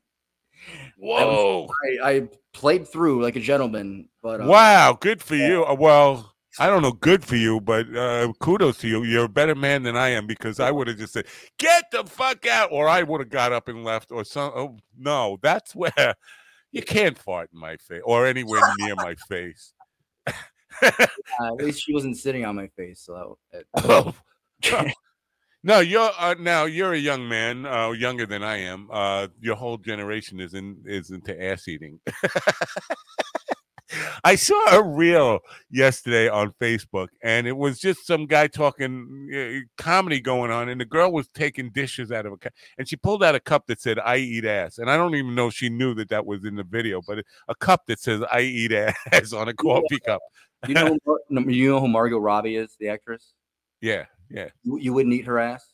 whoa! 0.98 1.68
I, 2.02 2.10
I 2.10 2.28
played 2.52 2.88
through 2.88 3.22
like 3.22 3.36
a 3.36 3.40
gentleman 3.40 4.08
but 4.22 4.40
uh, 4.40 4.46
Wow, 4.46 4.96
good 4.98 5.22
for 5.22 5.36
you. 5.36 5.64
Uh, 5.64 5.74
Well, 5.74 6.34
I 6.58 6.68
don't 6.68 6.82
know, 6.82 6.92
good 6.92 7.24
for 7.24 7.36
you, 7.36 7.60
but 7.60 7.94
uh, 7.94 8.32
kudos 8.40 8.78
to 8.78 8.88
you. 8.88 9.04
You're 9.04 9.24
a 9.26 9.28
better 9.28 9.54
man 9.54 9.82
than 9.82 9.96
I 9.96 10.08
am 10.10 10.26
because 10.26 10.58
I 10.58 10.70
would 10.70 10.88
have 10.88 10.96
just 10.96 11.12
said, 11.12 11.26
"Get 11.58 11.84
the 11.92 12.04
fuck 12.04 12.46
out," 12.46 12.70
or 12.72 12.88
I 12.88 13.02
would 13.02 13.20
have 13.20 13.30
got 13.30 13.52
up 13.52 13.68
and 13.68 13.84
left, 13.84 14.10
or 14.10 14.24
some. 14.24 14.52
Oh 14.54 14.76
no, 14.96 15.38
that's 15.42 15.74
where 15.74 16.14
you 16.72 16.82
can't 16.82 17.18
fart 17.18 17.50
in 17.52 17.60
my 17.60 17.76
face 17.76 18.02
or 18.04 18.26
anywhere 18.26 18.62
near 18.78 18.94
my 18.96 19.14
face. 19.28 19.72
uh, 20.26 20.32
at 20.82 21.54
least 21.56 21.82
she 21.82 21.92
wasn't 21.92 22.16
sitting 22.16 22.44
on 22.44 22.56
my 22.56 22.68
face 22.68 23.00
so 23.00 23.38
that, 23.52 23.64
Oh. 23.84 24.14
no, 25.62 25.80
you're 25.80 26.10
uh, 26.18 26.34
now 26.38 26.64
you're 26.64 26.94
a 26.94 26.98
young 26.98 27.28
man, 27.28 27.66
uh, 27.66 27.90
younger 27.90 28.24
than 28.24 28.42
I 28.42 28.58
am. 28.58 28.88
Uh, 28.90 29.28
your 29.40 29.56
whole 29.56 29.76
generation 29.76 30.40
is 30.40 30.54
in 30.54 30.78
is 30.86 31.10
into 31.10 31.38
ass 31.42 31.68
eating. 31.68 32.00
I 34.24 34.34
saw 34.34 34.76
a 34.76 34.82
reel 34.82 35.40
yesterday 35.70 36.28
on 36.28 36.52
Facebook, 36.60 37.08
and 37.22 37.46
it 37.46 37.56
was 37.56 37.78
just 37.78 38.06
some 38.06 38.26
guy 38.26 38.48
talking 38.48 39.30
uh, 39.32 39.80
comedy 39.80 40.20
going 40.20 40.50
on, 40.50 40.68
and 40.68 40.80
the 40.80 40.84
girl 40.84 41.12
was 41.12 41.28
taking 41.28 41.70
dishes 41.70 42.10
out 42.10 42.26
of 42.26 42.32
a 42.32 42.36
cup, 42.36 42.52
and 42.78 42.88
she 42.88 42.96
pulled 42.96 43.22
out 43.22 43.34
a 43.34 43.40
cup 43.40 43.66
that 43.68 43.80
said 43.80 43.98
"I 44.00 44.16
eat 44.16 44.44
ass," 44.44 44.78
and 44.78 44.90
I 44.90 44.96
don't 44.96 45.14
even 45.14 45.34
know 45.34 45.48
if 45.48 45.54
she 45.54 45.68
knew 45.68 45.94
that 45.94 46.08
that 46.08 46.26
was 46.26 46.44
in 46.44 46.56
the 46.56 46.64
video, 46.64 47.00
but 47.06 47.18
a 47.48 47.54
cup 47.54 47.86
that 47.86 48.00
says 48.00 48.22
"I 48.32 48.40
eat 48.40 48.72
ass" 48.72 49.32
on 49.32 49.48
a 49.48 49.54
coffee 49.54 50.00
cup. 50.00 50.20
you 50.66 50.74
know 50.74 50.96
who 51.04 51.18
you 51.28 51.70
know 51.70 51.80
who 51.80 51.88
Margot 51.88 52.18
Robbie 52.18 52.56
is 52.56 52.76
the 52.80 52.88
actress 52.88 53.34
Yeah, 53.80 54.06
yeah, 54.30 54.48
you, 54.62 54.78
you 54.78 54.92
wouldn't 54.92 55.14
eat 55.14 55.26
her 55.26 55.38
ass 55.38 55.64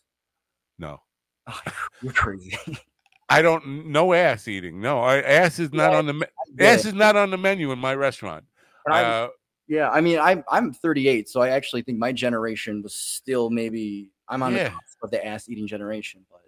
no. 0.79 0.99
oh, 1.47 1.61
you're 2.03 2.13
crazy 2.13 2.59
I 3.29 3.43
don't 3.43 3.87
no 3.89 4.13
ass 4.13 4.49
eating. 4.49 4.81
No, 4.81 5.01
I, 5.01 5.21
ass 5.21 5.59
is 5.59 5.73
not 5.73 5.93
Yeah, 5.93 5.99
on 5.99 6.07
the 6.07 6.13
me- 6.15 6.27
ass 6.61 6.85
is 6.85 6.95
not 6.95 7.17
on 7.17 7.31
the 7.31 7.39
menu 7.39 7.73
in 7.73 7.79
my 7.79 7.95
restaurant. 7.95 8.45
Uh, 8.91 9.29
Yeah, 9.69 9.89
I 9.91 10.01
mean, 10.01 10.19
I'm 10.19 10.45
I'm 10.51 10.73
38, 10.73 11.29
so 11.29 11.41
I 11.41 11.51
actually 11.51 11.83
think 11.83 11.99
my 11.99 12.13
generation 12.13 12.83
was 12.83 12.95
still 12.95 13.49
maybe 13.49 14.11
I'm 14.29 14.43
on 14.43 14.53
Yeah. 14.55 14.65
the 14.65 14.71
cusp 14.71 14.99
of 15.03 15.11
the 15.11 15.25
ass 15.25 15.49
eating 15.49 15.67
generation. 15.67 16.25
But 16.31 16.41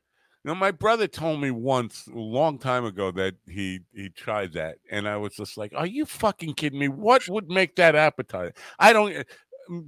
you 0.44 0.48
know, 0.50 0.54
my 0.56 0.72
brother 0.72 1.06
told 1.06 1.40
me 1.40 1.50
once 1.50 2.06
a 2.06 2.18
long 2.18 2.58
time 2.58 2.84
ago 2.84 3.10
that 3.12 3.34
he 3.48 3.80
he 3.94 4.10
tried 4.10 4.52
that, 4.54 4.76
and 4.90 5.08
I 5.08 5.16
was 5.16 5.34
just 5.34 5.56
like, 5.56 5.72
"Are 5.74 5.86
you 5.86 6.04
fucking 6.04 6.52
kidding 6.54 6.78
me? 6.78 6.88
What 6.88 7.26
would 7.28 7.48
make 7.48 7.76
that 7.76 7.94
appetite?" 7.94 8.58
I 8.78 8.92
don't. 8.92 9.24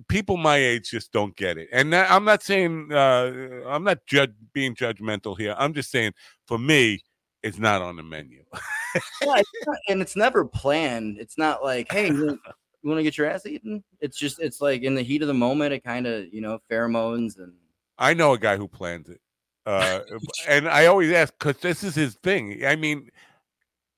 People 0.08 0.36
my 0.36 0.56
age 0.56 0.90
just 0.90 1.12
don't 1.12 1.36
get 1.36 1.58
it, 1.58 1.68
and 1.72 1.92
that, 1.92 2.10
I'm 2.10 2.24
not 2.24 2.42
saying 2.42 2.92
uh, 2.92 3.32
I'm 3.66 3.84
not 3.84 4.04
judge, 4.06 4.32
being 4.52 4.74
judgmental 4.74 5.38
here. 5.38 5.54
I'm 5.58 5.74
just 5.74 5.90
saying, 5.90 6.12
for 6.46 6.58
me, 6.58 7.00
it's 7.42 7.58
not 7.58 7.82
on 7.82 7.96
the 7.96 8.02
menu. 8.02 8.42
yeah, 8.54 9.00
it's 9.38 9.50
not- 9.66 9.78
and 9.88 10.02
it's 10.02 10.16
never 10.16 10.44
planned. 10.44 11.18
It's 11.18 11.38
not 11.38 11.62
like, 11.62 11.92
hey, 11.92 12.08
you, 12.08 12.38
want 12.82 12.98
to 12.98 13.02
get 13.02 13.18
your 13.18 13.28
ass 13.28 13.46
eaten? 13.46 13.82
It's 14.00 14.18
just 14.18 14.38
it's 14.38 14.60
like 14.60 14.82
in 14.82 14.94
the 14.94 15.02
heat 15.02 15.22
of 15.22 15.28
the 15.28 15.34
moment, 15.34 15.72
it 15.72 15.84
kind 15.84 16.06
of 16.06 16.32
you 16.32 16.40
know 16.40 16.58
pheromones 16.70 17.38
and 17.38 17.52
I 17.98 18.14
know 18.14 18.32
a 18.32 18.38
guy 18.38 18.56
who 18.56 18.68
plans 18.68 19.08
it. 19.08 19.20
Uh, 19.64 20.00
and 20.48 20.68
I 20.68 20.86
always 20.86 21.12
ask 21.12 21.34
because 21.38 21.60
this 21.60 21.82
is 21.82 21.94
his 21.94 22.14
thing. 22.22 22.64
I 22.64 22.76
mean, 22.76 23.10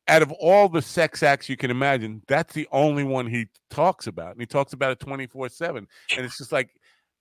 out 0.08 0.22
of 0.22 0.32
all 0.32 0.68
the 0.68 0.82
sex 0.82 1.22
acts 1.22 1.48
you 1.48 1.56
can 1.56 1.70
imagine, 1.70 2.22
that's 2.26 2.54
the 2.54 2.66
only 2.72 3.04
one 3.04 3.26
he 3.26 3.46
talks 3.70 4.06
about. 4.06 4.32
And 4.32 4.40
he 4.40 4.46
talks 4.46 4.72
about 4.72 4.92
it 4.92 5.00
24 5.00 5.50
7. 5.50 5.86
And 6.16 6.26
it's 6.26 6.38
just 6.38 6.52
like, 6.52 6.70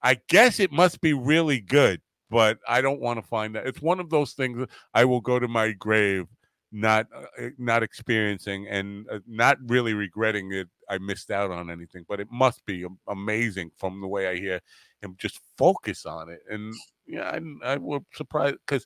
I 0.01 0.19
guess 0.29 0.59
it 0.59 0.71
must 0.71 1.01
be 1.01 1.13
really 1.13 1.59
good, 1.59 2.01
but 2.29 2.59
I 2.67 2.81
don't 2.81 3.01
want 3.01 3.21
to 3.21 3.27
find 3.27 3.55
that. 3.55 3.67
It's 3.67 3.81
one 3.81 3.99
of 3.99 4.09
those 4.09 4.33
things 4.33 4.67
I 4.93 5.05
will 5.05 5.21
go 5.21 5.39
to 5.39 5.47
my 5.47 5.71
grave 5.73 6.27
not 6.71 7.07
uh, 7.15 7.49
not 7.57 7.83
experiencing 7.83 8.67
and 8.67 9.05
uh, 9.09 9.19
not 9.25 9.57
really 9.67 9.93
regretting 9.93 10.49
that 10.49 10.67
I 10.89 10.97
missed 10.97 11.31
out 11.31 11.51
on 11.51 11.69
anything 11.69 12.05
but 12.07 12.19
it 12.19 12.27
must 12.29 12.65
be 12.65 12.83
am- 12.83 12.99
amazing 13.07 13.71
from 13.77 14.01
the 14.01 14.07
way 14.07 14.27
I 14.27 14.35
hear 14.35 14.59
him 15.01 15.15
just 15.17 15.39
focus 15.57 16.05
on 16.05 16.29
it 16.29 16.41
and 16.49 16.73
yeah 17.07 17.29
I, 17.63 17.73
I 17.73 17.77
was 17.77 18.01
surprised 18.13 18.57
because 18.67 18.85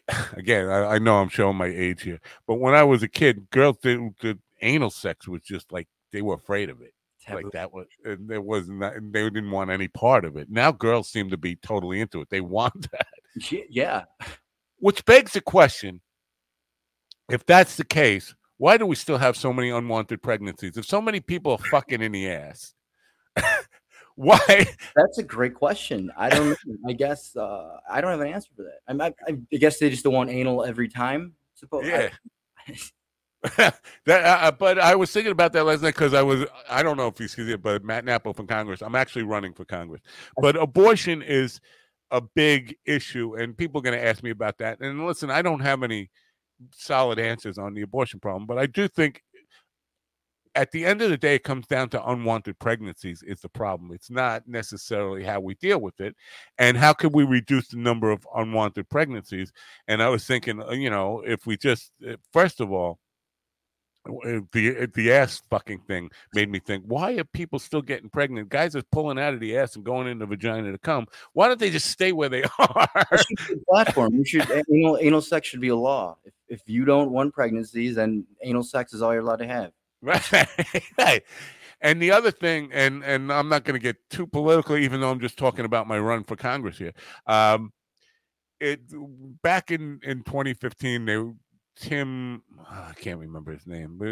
again 0.32 0.68
I, 0.68 0.94
I 0.94 0.98
know 0.98 1.16
I'm 1.16 1.28
showing 1.28 1.56
my 1.56 1.66
age 1.66 2.02
here 2.02 2.20
but 2.46 2.54
when 2.56 2.74
I 2.74 2.82
was 2.82 3.02
a 3.02 3.08
kid 3.08 3.50
girls 3.50 3.78
did, 3.78 4.16
did 4.18 4.38
anal 4.62 4.90
sex 4.90 5.28
was 5.28 5.42
just 5.42 5.72
like 5.72 5.88
they 6.12 6.22
were 6.22 6.34
afraid 6.34 6.70
of 6.70 6.80
it. 6.80 6.94
Taboo. 7.24 7.36
like 7.36 7.52
that 7.52 7.72
was 7.72 7.86
and 8.04 8.28
there 8.28 8.40
was 8.40 8.68
not 8.68 8.94
they 9.12 9.22
didn't 9.22 9.50
want 9.50 9.70
any 9.70 9.88
part 9.88 10.24
of 10.24 10.36
it. 10.36 10.50
Now 10.50 10.72
girls 10.72 11.08
seem 11.08 11.30
to 11.30 11.36
be 11.36 11.56
totally 11.56 12.00
into 12.00 12.20
it. 12.20 12.28
They 12.30 12.40
want 12.40 12.90
that. 12.90 13.06
Yeah, 13.70 14.04
which 14.78 15.04
begs 15.04 15.32
the 15.32 15.40
question 15.40 16.00
if 17.28 17.46
that's 17.46 17.76
the 17.76 17.84
case, 17.84 18.34
why 18.58 18.76
do 18.76 18.86
we 18.86 18.96
still 18.96 19.18
have 19.18 19.36
so 19.36 19.52
many 19.52 19.70
unwanted 19.70 20.22
pregnancies? 20.22 20.76
If 20.76 20.84
so 20.84 21.00
many 21.00 21.20
people 21.20 21.52
are 21.52 21.58
fucking 21.58 22.02
in 22.02 22.12
the 22.12 22.30
ass, 22.30 22.74
why? 24.16 24.66
that's 24.94 25.18
a 25.18 25.22
great 25.22 25.54
question. 25.54 26.10
I 26.16 26.28
don't. 26.28 26.58
I 26.86 26.92
guess 26.92 27.36
uh, 27.36 27.78
I 27.90 28.00
don't 28.00 28.10
have 28.10 28.20
an 28.20 28.32
answer 28.32 28.50
for 28.56 28.62
that. 28.64 28.80
I'm, 28.88 29.00
I, 29.00 29.12
I 29.26 29.56
guess 29.56 29.78
they 29.78 29.90
just 29.90 30.04
don't 30.04 30.14
want 30.14 30.30
anal 30.30 30.64
every 30.64 30.88
time. 30.88 31.34
Suppose. 31.54 31.86
Yeah. 31.86 32.10
that, 33.56 33.80
uh, 34.06 34.52
but 34.52 34.78
I 34.78 34.94
was 34.94 35.10
thinking 35.10 35.32
about 35.32 35.52
that 35.54 35.64
last 35.64 35.82
night 35.82 35.94
because 35.94 36.14
I 36.14 36.22
was, 36.22 36.44
I 36.70 36.82
don't 36.82 36.96
know 36.96 37.08
if 37.08 37.18
you 37.18 37.26
see 37.26 37.50
it, 37.50 37.62
but 37.62 37.82
Matt 37.84 38.04
Nappo 38.04 38.32
from 38.32 38.46
Congress. 38.46 38.82
I'm 38.82 38.94
actually 38.94 39.24
running 39.24 39.52
for 39.52 39.64
Congress. 39.64 40.00
But 40.40 40.56
abortion 40.56 41.22
is 41.22 41.60
a 42.10 42.20
big 42.20 42.76
issue, 42.84 43.34
and 43.36 43.56
people 43.56 43.80
are 43.80 43.82
going 43.82 43.98
to 43.98 44.04
ask 44.04 44.22
me 44.22 44.30
about 44.30 44.58
that. 44.58 44.80
And 44.80 45.04
listen, 45.06 45.30
I 45.30 45.42
don't 45.42 45.60
have 45.60 45.82
any 45.82 46.10
solid 46.72 47.18
answers 47.18 47.58
on 47.58 47.74
the 47.74 47.82
abortion 47.82 48.20
problem, 48.20 48.46
but 48.46 48.58
I 48.58 48.66
do 48.66 48.86
think 48.86 49.22
at 50.54 50.70
the 50.70 50.84
end 50.84 51.00
of 51.02 51.10
the 51.10 51.16
day, 51.16 51.34
it 51.34 51.44
comes 51.44 51.66
down 51.66 51.88
to 51.90 52.08
unwanted 52.08 52.58
pregnancies 52.58 53.22
is 53.22 53.40
the 53.40 53.48
problem. 53.48 53.92
It's 53.92 54.10
not 54.10 54.46
necessarily 54.46 55.24
how 55.24 55.40
we 55.40 55.54
deal 55.54 55.80
with 55.80 56.00
it, 56.00 56.14
and 56.58 56.76
how 56.76 56.92
can 56.92 57.12
we 57.12 57.24
reduce 57.24 57.68
the 57.68 57.78
number 57.78 58.10
of 58.10 58.26
unwanted 58.34 58.88
pregnancies. 58.88 59.52
And 59.88 60.02
I 60.02 60.08
was 60.08 60.26
thinking, 60.26 60.62
uh, 60.62 60.72
you 60.72 60.90
know, 60.90 61.22
if 61.26 61.46
we 61.46 61.56
just 61.56 61.92
uh, 62.06 62.16
first 62.32 62.60
of 62.60 62.70
all, 62.70 62.98
uh, 64.06 64.40
the 64.52 64.90
the 64.94 65.12
ass 65.12 65.42
fucking 65.48 65.80
thing 65.86 66.10
made 66.34 66.50
me 66.50 66.58
think: 66.58 66.84
Why 66.86 67.12
are 67.12 67.24
people 67.24 67.58
still 67.58 67.82
getting 67.82 68.10
pregnant? 68.10 68.48
Guys 68.48 68.76
are 68.76 68.82
pulling 68.92 69.18
out 69.18 69.32
of 69.32 69.40
the 69.40 69.56
ass 69.56 69.76
and 69.76 69.84
going 69.84 70.08
in 70.08 70.18
the 70.18 70.26
vagina 70.26 70.72
to 70.72 70.78
come. 70.78 71.06
Why 71.32 71.48
don't 71.48 71.60
they 71.60 71.70
just 71.70 71.86
stay 71.90 72.12
where 72.12 72.28
they 72.28 72.42
are? 72.58 72.88
That 72.94 73.24
should 73.26 73.48
be 73.48 73.54
a 73.54 73.64
platform. 73.70 74.14
You 74.14 74.24
should 74.24 74.64
anal 74.70 74.98
anal 75.00 75.22
sex 75.22 75.48
should 75.48 75.60
be 75.60 75.68
a 75.68 75.76
law. 75.76 76.16
If 76.24 76.34
if 76.48 76.62
you 76.66 76.84
don't 76.84 77.10
want 77.10 77.32
pregnancies, 77.32 77.94
then 77.94 78.26
anal 78.42 78.64
sex 78.64 78.92
is 78.92 79.00
all 79.00 79.12
you're 79.14 79.22
allowed 79.22 79.36
to 79.36 79.46
have. 79.46 79.72
Right. 80.98 81.22
And 81.80 82.00
the 82.00 82.12
other 82.12 82.30
thing, 82.30 82.70
and 82.72 83.02
and 83.02 83.32
I'm 83.32 83.48
not 83.48 83.64
going 83.64 83.74
to 83.74 83.82
get 83.82 83.96
too 84.08 84.26
political, 84.26 84.76
even 84.76 85.00
though 85.00 85.10
I'm 85.10 85.18
just 85.20 85.36
talking 85.36 85.64
about 85.64 85.88
my 85.88 85.98
run 85.98 86.22
for 86.22 86.36
Congress 86.36 86.78
here. 86.78 86.92
Um, 87.26 87.72
it 88.60 88.80
back 89.42 89.70
in 89.70 90.00
in 90.04 90.22
2015, 90.24 91.04
they 91.06 91.22
Tim, 91.76 92.42
ah, 92.60 92.90
I 92.90 92.92
can't 92.94 93.18
remember 93.18 93.52
his 93.52 93.66
name. 93.66 93.98
but 93.98 94.08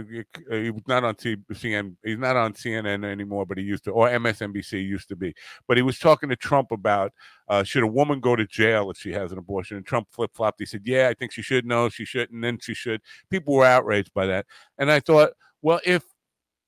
uh, 0.50 0.56
He 0.56 0.70
was 0.70 0.82
not 0.88 1.04
on 1.04 1.14
T- 1.16 1.36
CN. 1.52 1.96
He's 2.04 2.18
not 2.18 2.36
on 2.36 2.54
CNN 2.54 3.04
anymore, 3.04 3.46
but 3.46 3.58
he 3.58 3.64
used 3.64 3.84
to, 3.84 3.90
or 3.92 4.08
MSNBC 4.08 4.82
used 4.84 5.08
to 5.10 5.16
be. 5.16 5.34
But 5.68 5.76
he 5.76 5.82
was 5.82 5.98
talking 5.98 6.30
to 6.30 6.36
Trump 6.36 6.72
about 6.72 7.12
uh, 7.48 7.62
should 7.62 7.82
a 7.82 7.86
woman 7.86 8.20
go 8.20 8.36
to 8.36 8.46
jail 8.46 8.90
if 8.90 8.96
she 8.98 9.12
has 9.12 9.32
an 9.32 9.38
abortion? 9.38 9.76
And 9.76 9.86
Trump 9.86 10.08
flip 10.10 10.30
flopped. 10.34 10.60
He 10.60 10.66
said, 10.66 10.82
"Yeah, 10.86 11.08
I 11.08 11.14
think 11.14 11.32
she 11.32 11.42
should. 11.42 11.66
No, 11.66 11.88
she 11.90 12.04
shouldn't. 12.04 12.40
Then 12.42 12.58
she 12.60 12.74
should." 12.74 13.02
People 13.30 13.54
were 13.54 13.66
outraged 13.66 14.12
by 14.14 14.26
that, 14.26 14.46
and 14.78 14.90
I 14.90 15.00
thought, 15.00 15.32
well, 15.62 15.80
if 15.84 16.04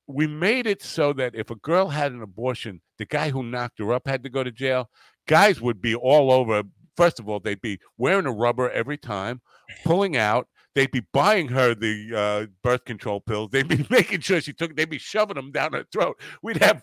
we 0.06 0.26
made 0.26 0.66
it 0.66 0.82
so 0.82 1.12
that 1.14 1.34
if 1.34 1.50
a 1.50 1.56
girl 1.56 1.88
had 1.88 2.12
an 2.12 2.22
abortion, 2.22 2.80
the 2.98 3.06
guy 3.06 3.30
who 3.30 3.42
knocked 3.42 3.78
her 3.78 3.92
up 3.92 4.06
had 4.06 4.22
to 4.24 4.30
go 4.30 4.44
to 4.44 4.50
jail, 4.50 4.90
guys 5.26 5.60
would 5.60 5.80
be 5.80 5.94
all 5.94 6.30
over. 6.30 6.62
First 6.96 7.18
of 7.18 7.28
all, 7.28 7.40
they'd 7.40 7.60
be 7.60 7.78
wearing 7.96 8.26
a 8.26 8.32
rubber 8.32 8.70
every 8.70 8.98
time, 8.98 9.40
pulling 9.84 10.16
out. 10.16 10.48
They'd 10.74 10.90
be 10.90 11.02
buying 11.12 11.48
her 11.48 11.74
the 11.74 12.16
uh, 12.16 12.46
birth 12.62 12.86
control 12.86 13.20
pills. 13.20 13.50
They'd 13.50 13.68
be 13.68 13.86
making 13.90 14.20
sure 14.20 14.40
she 14.40 14.54
took. 14.54 14.74
They'd 14.74 14.88
be 14.88 14.98
shoving 14.98 15.36
them 15.36 15.52
down 15.52 15.74
her 15.74 15.84
throat. 15.92 16.18
We'd 16.42 16.62
have 16.62 16.82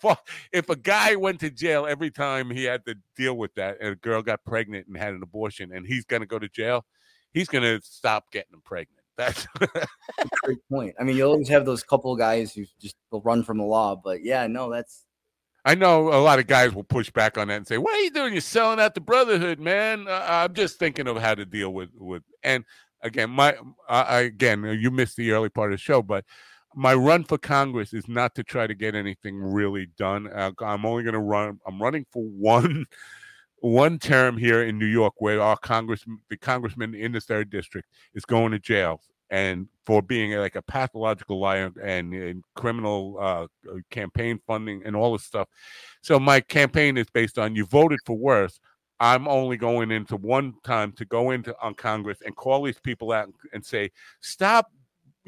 if 0.52 0.70
a 0.70 0.76
guy 0.76 1.16
went 1.16 1.40
to 1.40 1.50
jail 1.50 1.88
every 1.88 2.12
time 2.12 2.52
he 2.52 2.66
had 2.66 2.86
to 2.86 2.96
deal 3.16 3.36
with 3.36 3.54
that, 3.56 3.78
and 3.82 3.94
a 3.94 3.96
girl 3.96 4.22
got 4.22 4.46
pregnant 4.46 4.88
and 4.88 4.96
had 4.96 5.14
an 5.14 5.24
abortion, 5.24 5.72
and 5.74 5.88
he's 5.88 6.06
going 6.06 6.22
to 6.22 6.28
go 6.28 6.38
to 6.38 6.50
jail. 6.50 6.86
He's 7.34 7.48
going 7.48 7.64
to 7.64 7.84
stop 7.84 8.32
getting 8.32 8.52
them 8.52 8.62
pregnant. 8.64 8.99
That's 9.20 9.46
Great 10.44 10.60
point. 10.72 10.96
I 10.98 11.04
mean, 11.04 11.18
you 11.18 11.26
always 11.26 11.50
have 11.50 11.66
those 11.66 11.84
couple 11.84 12.16
guys 12.16 12.54
who 12.54 12.64
just 12.80 12.96
will 13.12 13.22
run 13.22 13.44
from 13.44 13.58
the 13.58 13.66
law, 13.66 14.00
but 14.02 14.24
yeah, 14.24 14.48
no, 14.48 14.72
that's 14.72 15.04
I 15.66 15.76
know 15.76 16.08
a 16.08 16.24
lot 16.24 16.40
of 16.40 16.48
guys 16.48 16.74
will 16.74 16.86
push 16.86 17.10
back 17.10 17.38
on 17.38 17.50
that 17.50 17.58
and 17.58 17.68
say, 17.68 17.78
"What 17.78 17.94
are 17.96 18.00
you 18.00 18.12
doing? 18.12 18.34
You're 18.34 18.40
selling 18.40 18.80
out 18.80 18.96
the 18.96 19.02
brotherhood, 19.02 19.60
man." 19.60 20.08
Uh, 20.08 20.26
I'm 20.26 20.54
just 20.54 20.80
thinking 20.80 21.06
of 21.06 21.18
how 21.18 21.36
to 21.36 21.46
deal 21.46 21.74
with 21.74 21.90
with. 21.98 22.24
And 22.44 22.64
again, 23.04 23.30
my 23.30 23.58
I, 23.90 24.02
I 24.02 24.20
again, 24.22 24.64
you 24.80 24.90
missed 24.90 25.18
the 25.18 25.32
early 25.32 25.50
part 25.50 25.74
of 25.74 25.78
the 25.78 25.84
show, 25.84 26.02
but 26.02 26.24
my 26.74 26.94
run 26.94 27.26
for 27.26 27.38
Congress 27.38 27.94
is 27.94 28.08
not 28.08 28.36
to 28.36 28.44
try 28.44 28.68
to 28.68 28.74
get 28.74 28.96
anything 28.96 29.36
really 29.36 29.88
done. 29.98 30.28
Uh, 30.28 30.52
I'm 30.62 30.86
only 30.86 31.04
going 31.04 31.14
to 31.14 31.20
run. 31.20 31.60
I'm 31.68 31.82
running 31.82 32.06
for 32.14 32.24
one 32.24 32.86
one 33.62 34.00
term 34.00 34.38
here 34.38 34.64
in 34.64 34.78
New 34.78 34.86
York, 34.86 35.14
where 35.18 35.42
our 35.42 35.58
Congress, 35.58 36.06
the 36.30 36.38
congressman 36.38 36.96
in 36.96 37.12
the 37.12 37.22
third 37.22 37.50
district, 37.50 37.90
is 38.14 38.26
going 38.26 38.52
to 38.52 38.60
jail 38.60 39.02
and 39.30 39.68
for 39.86 40.02
being 40.02 40.32
like 40.34 40.56
a 40.56 40.62
pathological 40.62 41.40
liar 41.40 41.72
and, 41.84 42.14
and 42.14 42.44
criminal 42.56 43.18
uh, 43.20 43.48
campaign 43.92 44.40
funding 44.48 44.82
and 44.86 44.96
all 44.96 45.14
this 45.14 45.24
stuff. 45.24 45.48
So 46.02 46.20
my 46.20 46.42
campaign 46.42 46.98
is 46.98 47.10
based 47.10 47.38
on 47.38 47.56
you 47.56 47.66
voted 47.66 48.00
for 48.06 48.18
worse. 48.18 48.60
I'm 49.00 49.28
only 49.28 49.56
going 49.56 49.92
into 49.92 50.18
one 50.18 50.56
time 50.64 50.92
to 50.94 51.06
go 51.06 51.32
into 51.32 51.56
on 51.62 51.76
Congress 51.76 52.20
and 52.26 52.36
call 52.36 52.64
these 52.64 52.80
people 52.80 53.12
out 53.12 53.30
and 53.54 53.66
say, 53.66 53.92
stop, 54.20 54.68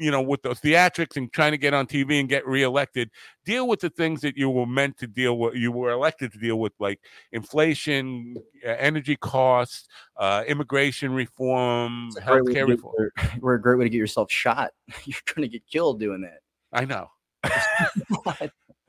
you 0.02 0.10
know, 0.10 0.20
with 0.20 0.42
the 0.42 0.50
theatrics 0.50 1.16
and 1.16 1.32
trying 1.32 1.52
to 1.52 1.58
get 1.58 1.72
on 1.72 1.86
TV 1.86 2.18
and 2.18 2.28
get 2.28 2.46
reelected. 2.46 3.10
Deal 3.44 3.68
with 3.68 3.80
the 3.80 3.90
things 3.90 4.20
that 4.22 4.36
you 4.36 4.50
were 4.50 4.66
meant 4.66 4.98
to 4.98 5.06
deal 5.06 5.38
with. 5.38 5.54
You 5.54 5.70
were 5.70 5.90
elected 5.90 6.32
to 6.32 6.38
deal 6.38 6.58
with, 6.58 6.72
like 6.80 7.00
inflation, 7.30 8.36
energy 8.64 9.16
costs, 9.16 9.88
uh, 10.16 10.42
immigration 10.46 11.12
reform, 11.12 12.08
it's 12.08 12.16
a 12.16 12.20
great 12.22 12.44
way 12.44 12.52
to 12.52 12.58
healthcare 12.60 12.66
get 12.66 12.68
reform. 12.68 12.94
your- 12.98 13.12
we're 13.40 13.54
a 13.54 13.62
great 13.62 13.78
way 13.78 13.84
to 13.84 13.90
get 13.90 13.98
yourself 13.98 14.30
shot. 14.30 14.72
You're 15.04 15.20
gonna 15.34 15.48
get 15.48 15.66
killed 15.66 16.00
doing 16.00 16.22
that. 16.22 16.40
I 16.72 16.84
know. 16.84 17.08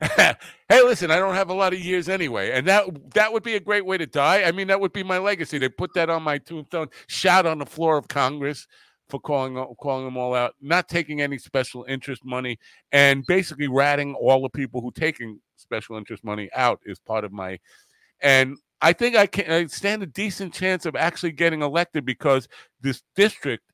hey, 0.68 0.82
listen, 0.82 1.10
I 1.10 1.18
don't 1.18 1.34
have 1.34 1.50
a 1.50 1.54
lot 1.54 1.72
of 1.72 1.78
years 1.78 2.08
anyway, 2.08 2.50
and 2.50 2.66
that 2.66 3.14
that 3.14 3.32
would 3.32 3.42
be 3.42 3.54
a 3.54 3.60
great 3.60 3.86
way 3.86 3.96
to 3.96 4.06
die. 4.06 4.42
I 4.42 4.52
mean, 4.52 4.66
that 4.66 4.80
would 4.80 4.92
be 4.92 5.02
my 5.02 5.18
legacy. 5.18 5.58
They 5.58 5.68
put 5.68 5.94
that 5.94 6.10
on 6.10 6.22
my 6.22 6.38
tombstone, 6.38 6.88
shot 7.06 7.46
on 7.46 7.58
the 7.58 7.66
floor 7.66 7.96
of 7.96 8.08
Congress 8.08 8.66
for 9.08 9.20
calling 9.20 9.58
uh, 9.58 9.66
calling 9.80 10.04
them 10.04 10.16
all 10.16 10.34
out, 10.34 10.54
not 10.60 10.88
taking 10.88 11.20
any 11.20 11.38
special 11.38 11.84
interest 11.88 12.24
money, 12.24 12.58
and 12.92 13.24
basically 13.26 13.68
ratting 13.68 14.14
all 14.14 14.42
the 14.42 14.48
people 14.48 14.80
who 14.80 14.90
taking 14.90 15.40
special 15.56 15.96
interest 15.96 16.24
money 16.24 16.48
out 16.54 16.80
is 16.86 16.98
part 16.98 17.24
of 17.24 17.32
my. 17.32 17.58
And 18.20 18.56
I 18.80 18.92
think 18.92 19.16
I 19.16 19.26
can 19.26 19.50
I 19.50 19.66
stand 19.66 20.02
a 20.02 20.06
decent 20.06 20.52
chance 20.52 20.86
of 20.86 20.96
actually 20.96 21.32
getting 21.32 21.62
elected 21.62 22.04
because 22.04 22.48
this 22.80 23.02
district 23.14 23.64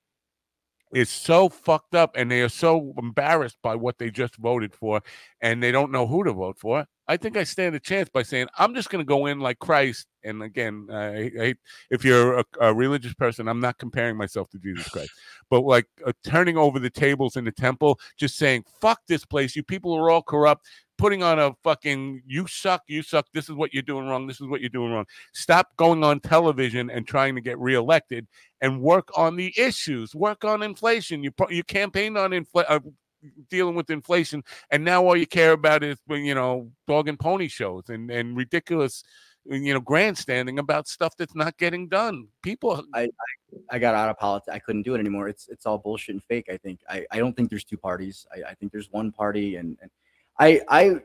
is 0.92 1.08
so 1.08 1.48
fucked 1.48 1.94
up 1.94 2.12
and 2.16 2.30
they 2.30 2.42
are 2.42 2.48
so 2.48 2.94
embarrassed 2.98 3.58
by 3.62 3.74
what 3.74 3.98
they 3.98 4.10
just 4.10 4.36
voted 4.36 4.74
for 4.74 5.02
and 5.40 5.62
they 5.62 5.72
don't 5.72 5.92
know 5.92 6.06
who 6.06 6.24
to 6.24 6.32
vote 6.32 6.58
for. 6.58 6.86
I 7.10 7.16
think 7.16 7.36
I 7.36 7.42
stand 7.42 7.74
a 7.74 7.80
chance 7.80 8.08
by 8.08 8.22
saying 8.22 8.46
I'm 8.56 8.72
just 8.72 8.88
going 8.88 9.04
to 9.04 9.08
go 9.08 9.26
in 9.26 9.40
like 9.40 9.58
Christ. 9.58 10.06
And 10.22 10.44
again, 10.44 10.86
I, 10.92 11.30
I, 11.40 11.54
if 11.90 12.04
you're 12.04 12.38
a, 12.38 12.44
a, 12.60 12.72
religious 12.72 13.14
person, 13.14 13.48
I'm 13.48 13.58
not 13.58 13.78
comparing 13.78 14.16
myself 14.16 14.48
to 14.50 14.58
Jesus 14.58 14.88
Christ, 14.92 15.10
but 15.50 15.62
like 15.62 15.86
uh, 16.06 16.12
turning 16.22 16.56
over 16.56 16.78
the 16.78 16.90
tables 16.90 17.36
in 17.36 17.44
the 17.44 17.50
temple, 17.50 17.98
just 18.16 18.36
saying 18.36 18.64
"fuck 18.80 19.00
this 19.08 19.24
place." 19.24 19.56
You 19.56 19.64
people 19.64 19.92
are 19.94 20.08
all 20.08 20.22
corrupt. 20.22 20.66
Putting 21.00 21.22
on 21.22 21.38
a 21.38 21.54
fucking 21.64 22.22
"you 22.26 22.46
suck, 22.46 22.82
you 22.86 23.02
suck." 23.02 23.26
This 23.32 23.48
is 23.48 23.54
what 23.54 23.72
you're 23.72 23.82
doing 23.82 24.06
wrong. 24.06 24.26
This 24.26 24.40
is 24.40 24.46
what 24.46 24.60
you're 24.60 24.68
doing 24.68 24.92
wrong. 24.92 25.06
Stop 25.32 25.74
going 25.76 26.04
on 26.04 26.20
television 26.20 26.90
and 26.90 27.06
trying 27.06 27.34
to 27.34 27.40
get 27.40 27.58
reelected, 27.58 28.26
and 28.60 28.82
work 28.82 29.08
on 29.16 29.36
the 29.36 29.54
issues. 29.56 30.14
Work 30.14 30.44
on 30.44 30.62
inflation. 30.62 31.24
You 31.24 31.32
you 31.48 31.64
campaigned 31.64 32.18
on 32.18 32.34
inflation. 32.34 32.70
Uh, 32.70 32.80
dealing 33.48 33.74
with 33.74 33.90
inflation, 33.90 34.42
and 34.70 34.84
now 34.84 35.04
all 35.04 35.16
you 35.16 35.26
care 35.26 35.52
about 35.52 35.82
is 35.82 35.96
you 36.10 36.34
know 36.34 36.70
dog 36.86 37.08
and 37.08 37.18
pony 37.18 37.48
shows 37.48 37.88
and 37.88 38.10
and 38.10 38.36
ridiculous 38.36 39.02
you 39.46 39.72
know 39.72 39.80
grandstanding 39.80 40.58
about 40.58 40.86
stuff 40.86 41.16
that's 41.16 41.34
not 41.34 41.56
getting 41.56 41.88
done. 41.88 42.28
People, 42.42 42.84
I, 42.94 43.02
I, 43.02 43.06
I 43.70 43.78
got 43.78 43.94
out 43.94 44.10
of 44.10 44.18
politics. 44.18 44.54
I 44.54 44.58
couldn't 44.58 44.82
do 44.82 44.94
it 44.94 44.98
anymore. 44.98 45.28
It's 45.28 45.48
it's 45.48 45.66
all 45.66 45.78
bullshit 45.78 46.14
and 46.14 46.24
fake. 46.24 46.48
I 46.50 46.56
think 46.56 46.80
I, 46.88 47.06
I 47.10 47.18
don't 47.18 47.34
think 47.34 47.50
there's 47.50 47.64
two 47.64 47.78
parties. 47.78 48.26
I, 48.34 48.50
I 48.50 48.54
think 48.54 48.72
there's 48.72 48.90
one 48.90 49.12
party, 49.12 49.56
and, 49.56 49.76
and 49.80 49.90
I 50.40 50.60
I 50.68 50.96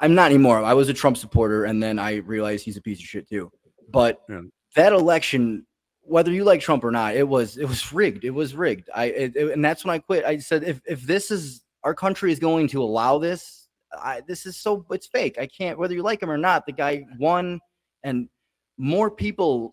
I'm 0.00 0.14
not 0.14 0.26
anymore. 0.26 0.64
I 0.64 0.74
was 0.74 0.88
a 0.88 0.94
Trump 0.94 1.16
supporter, 1.16 1.64
and 1.64 1.80
then 1.80 2.00
I 2.00 2.16
realized 2.16 2.64
he's 2.64 2.76
a 2.76 2.82
piece 2.82 2.98
of 2.98 3.04
shit 3.04 3.28
too. 3.28 3.52
But 3.90 4.22
yeah. 4.28 4.40
that 4.74 4.92
election 4.92 5.64
whether 6.06 6.30
you 6.30 6.44
like 6.44 6.60
Trump 6.60 6.84
or 6.84 6.90
not, 6.90 7.16
it 7.16 7.26
was 7.26 7.56
it 7.56 7.66
was 7.66 7.92
rigged. 7.92 8.24
It 8.24 8.30
was 8.30 8.54
rigged. 8.54 8.90
I 8.94 9.06
it, 9.06 9.36
it, 9.36 9.52
and 9.52 9.64
that's 9.64 9.84
when 9.84 9.94
I 9.94 9.98
quit. 9.98 10.24
I 10.24 10.38
said 10.38 10.64
if 10.64 10.80
if 10.86 11.02
this 11.02 11.30
is 11.30 11.62
our 11.82 11.94
country 11.94 12.32
is 12.32 12.38
going 12.38 12.68
to 12.68 12.82
allow 12.82 13.18
this, 13.18 13.68
I 13.92 14.22
this 14.26 14.46
is 14.46 14.56
so 14.56 14.84
it's 14.90 15.06
fake. 15.06 15.38
I 15.38 15.46
can't 15.46 15.78
whether 15.78 15.94
you 15.94 16.02
like 16.02 16.22
him 16.22 16.30
or 16.30 16.38
not. 16.38 16.66
The 16.66 16.72
guy 16.72 17.04
won, 17.18 17.60
and 18.02 18.28
more 18.76 19.10
people 19.10 19.72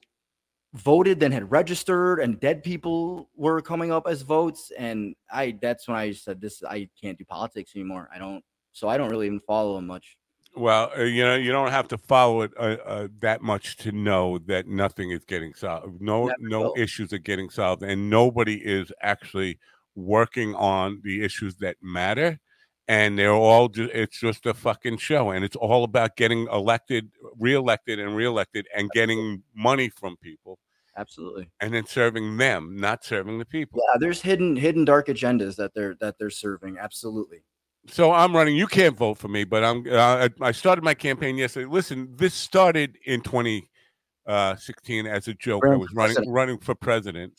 voted 0.74 1.20
than 1.20 1.32
had 1.32 1.52
registered, 1.52 2.20
and 2.20 2.40
dead 2.40 2.64
people 2.64 3.30
were 3.36 3.62
coming 3.62 3.92
up 3.92 4.08
as 4.08 4.22
votes. 4.22 4.72
And 4.78 5.16
I 5.32 5.58
that's 5.62 5.88
when 5.88 5.98
I 5.98 6.14
said 6.14 6.40
this. 6.40 6.64
I 6.64 6.90
can't 7.02 7.18
do 7.18 7.26
politics 7.26 7.74
anymore. 7.76 8.10
I 8.14 8.20
don't. 8.20 8.44
So 8.74 8.88
I 8.88 8.98
don't 8.98 9.10
really 9.10 9.28
even 9.28 9.42
follow 9.42 9.78
him 9.78 9.88
much. 9.88 10.18
Well, 10.56 10.92
uh, 10.98 11.04
you 11.04 11.24
know, 11.24 11.36
you 11.36 11.52
don't 11.52 11.72
have 11.72 11.88
to 11.90 11.98
follow 11.98 12.42
it 12.42 12.52
uh, 12.58 12.78
uh, 12.86 13.08
that 13.22 13.42
much 13.42 13.78
to 13.78 13.92
know 13.92 14.38
that 14.48 14.68
nothing 14.68 15.12
is 15.12 15.24
getting 15.24 15.54
solved. 15.54 16.02
No, 16.02 16.26
Never 16.26 16.36
no 16.42 16.62
will. 16.62 16.74
issues 16.78 17.14
are 17.14 17.20
getting 17.20 17.50
solved, 17.50 17.84
and 17.84 18.10
nobody 18.10 18.56
is 18.56 18.92
actually 19.02 19.60
working 19.96 20.54
on 20.56 21.00
the 21.04 21.24
issues 21.24 21.56
that 21.58 21.78
matter. 21.82 22.40
And 22.88 23.18
they're 23.18 23.32
all 23.32 23.70
just—it's 23.70 24.20
just 24.20 24.46
a 24.46 24.54
fucking 24.54 24.98
show, 24.98 25.30
and 25.30 25.46
it's 25.46 25.56
all 25.56 25.86
about 25.86 26.18
getting 26.18 26.48
elected, 26.52 27.10
reelected, 27.40 28.00
and 28.00 28.14
reelected, 28.14 28.68
and 28.76 28.90
getting 28.90 29.44
money 29.56 29.88
from 29.88 30.18
people. 30.18 30.60
Absolutely. 30.98 31.50
And 31.62 31.74
then 31.74 31.86
serving 31.86 32.36
them, 32.36 32.76
not 32.76 33.06
serving 33.06 33.40
the 33.40 33.46
people. 33.46 33.80
Yeah, 33.88 33.98
there's 33.98 34.22
hidden, 34.22 34.58
hidden 34.58 34.84
dark 34.84 35.08
agendas 35.08 35.56
that 35.56 35.74
they're 35.74 35.96
that 36.02 36.18
they're 36.20 36.30
serving. 36.30 36.78
Absolutely 36.78 37.44
so 37.88 38.12
I'm 38.12 38.36
running. 38.36 38.56
You 38.56 38.68
can't 38.68 38.96
vote 38.96 39.18
for 39.18 39.28
me, 39.28 39.44
but 39.44 39.64
I'm. 39.64 39.86
Uh, 39.90 40.30
I 40.42 40.52
started 40.52 40.84
my 40.84 40.94
campaign 40.94 41.38
yesterday. 41.38 41.68
Listen, 41.70 42.10
this 42.16 42.34
started 42.34 42.98
in 43.06 43.22
2016 43.22 45.08
uh, 45.08 45.10
as 45.10 45.28
a 45.28 45.34
joke. 45.34 45.66
I 45.66 45.76
was 45.76 45.92
running 45.94 46.16
president. 46.16 46.34
running 46.34 46.58
for 46.60 46.76
president, 46.76 47.34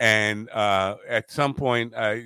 and 0.00 0.50
uh, 0.50 0.96
at 1.08 1.30
some 1.30 1.54
point, 1.54 1.94
I 1.94 2.24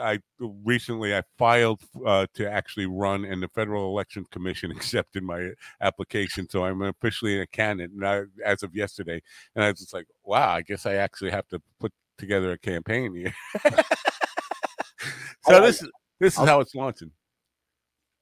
I 0.00 0.18
recently 0.40 1.14
I 1.14 1.22
filed 1.38 1.80
uh, 2.04 2.26
to 2.34 2.50
actually 2.50 2.86
run, 2.86 3.24
and 3.24 3.40
the 3.40 3.48
Federal 3.48 3.88
Election 3.88 4.26
Commission 4.32 4.70
accepted 4.72 5.22
my 5.22 5.50
application, 5.80 6.48
so 6.50 6.64
I'm 6.64 6.82
officially 6.82 7.40
a 7.40 7.46
candidate. 7.46 7.92
And 7.92 8.06
I, 8.06 8.22
as 8.44 8.64
of 8.64 8.74
yesterday, 8.74 9.22
and 9.54 9.64
I 9.64 9.70
was 9.70 9.78
just 9.78 9.94
like, 9.94 10.06
wow, 10.24 10.50
I 10.50 10.62
guess 10.62 10.86
I 10.86 10.94
actually 10.94 11.30
have 11.30 11.46
to 11.48 11.62
put 11.78 11.92
together 12.18 12.50
a 12.50 12.58
campaign 12.58 13.14
here. 13.14 13.34
so 15.48 15.60
this 15.60 15.82
is 15.82 15.90
this 16.20 16.34
is 16.34 16.40
I'll, 16.40 16.46
how 16.46 16.60
it's 16.60 16.74
launching. 16.74 17.10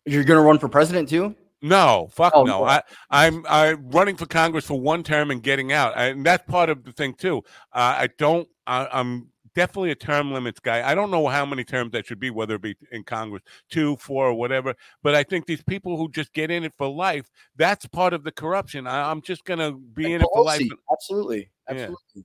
You're 0.06 0.24
going 0.24 0.38
to 0.38 0.44
run 0.44 0.58
for 0.58 0.68
president 0.68 1.08
too? 1.08 1.34
No, 1.62 2.08
fuck 2.10 2.34
oh, 2.36 2.44
no. 2.44 2.58
no. 2.58 2.64
I, 2.64 2.82
I'm 3.08 3.44
I'm 3.48 3.88
running 3.88 4.16
for 4.16 4.26
Congress 4.26 4.66
for 4.66 4.78
one 4.78 5.02
term 5.02 5.30
and 5.30 5.42
getting 5.42 5.72
out, 5.72 5.94
and 5.96 6.24
that's 6.24 6.44
part 6.46 6.68
of 6.68 6.84
the 6.84 6.92
thing 6.92 7.14
too. 7.14 7.38
Uh, 7.72 7.96
I 8.00 8.08
don't. 8.18 8.46
I, 8.66 8.86
I'm 8.92 9.30
definitely 9.54 9.90
a 9.90 9.94
term 9.94 10.30
limits 10.30 10.60
guy. 10.60 10.86
I 10.86 10.94
don't 10.94 11.10
know 11.10 11.26
how 11.26 11.46
many 11.46 11.64
terms 11.64 11.92
that 11.92 12.04
should 12.04 12.20
be, 12.20 12.28
whether 12.28 12.56
it 12.56 12.60
be 12.60 12.76
in 12.92 13.02
Congress, 13.04 13.42
two, 13.70 13.96
four, 13.96 14.26
or 14.26 14.34
whatever. 14.34 14.74
But 15.02 15.14
I 15.14 15.22
think 15.22 15.46
these 15.46 15.62
people 15.62 15.96
who 15.96 16.10
just 16.10 16.34
get 16.34 16.50
in 16.50 16.64
it 16.64 16.74
for 16.76 16.86
life, 16.86 17.30
that's 17.56 17.86
part 17.86 18.12
of 18.12 18.24
the 18.24 18.32
corruption. 18.32 18.86
I, 18.86 19.10
am 19.10 19.22
just 19.22 19.46
gonna 19.46 19.72
be 19.72 20.12
in 20.12 20.20
it 20.20 20.26
for 20.34 20.44
life. 20.44 20.60
Absolutely, 20.92 21.50
absolutely. 21.68 21.96
Yeah. 22.14 22.22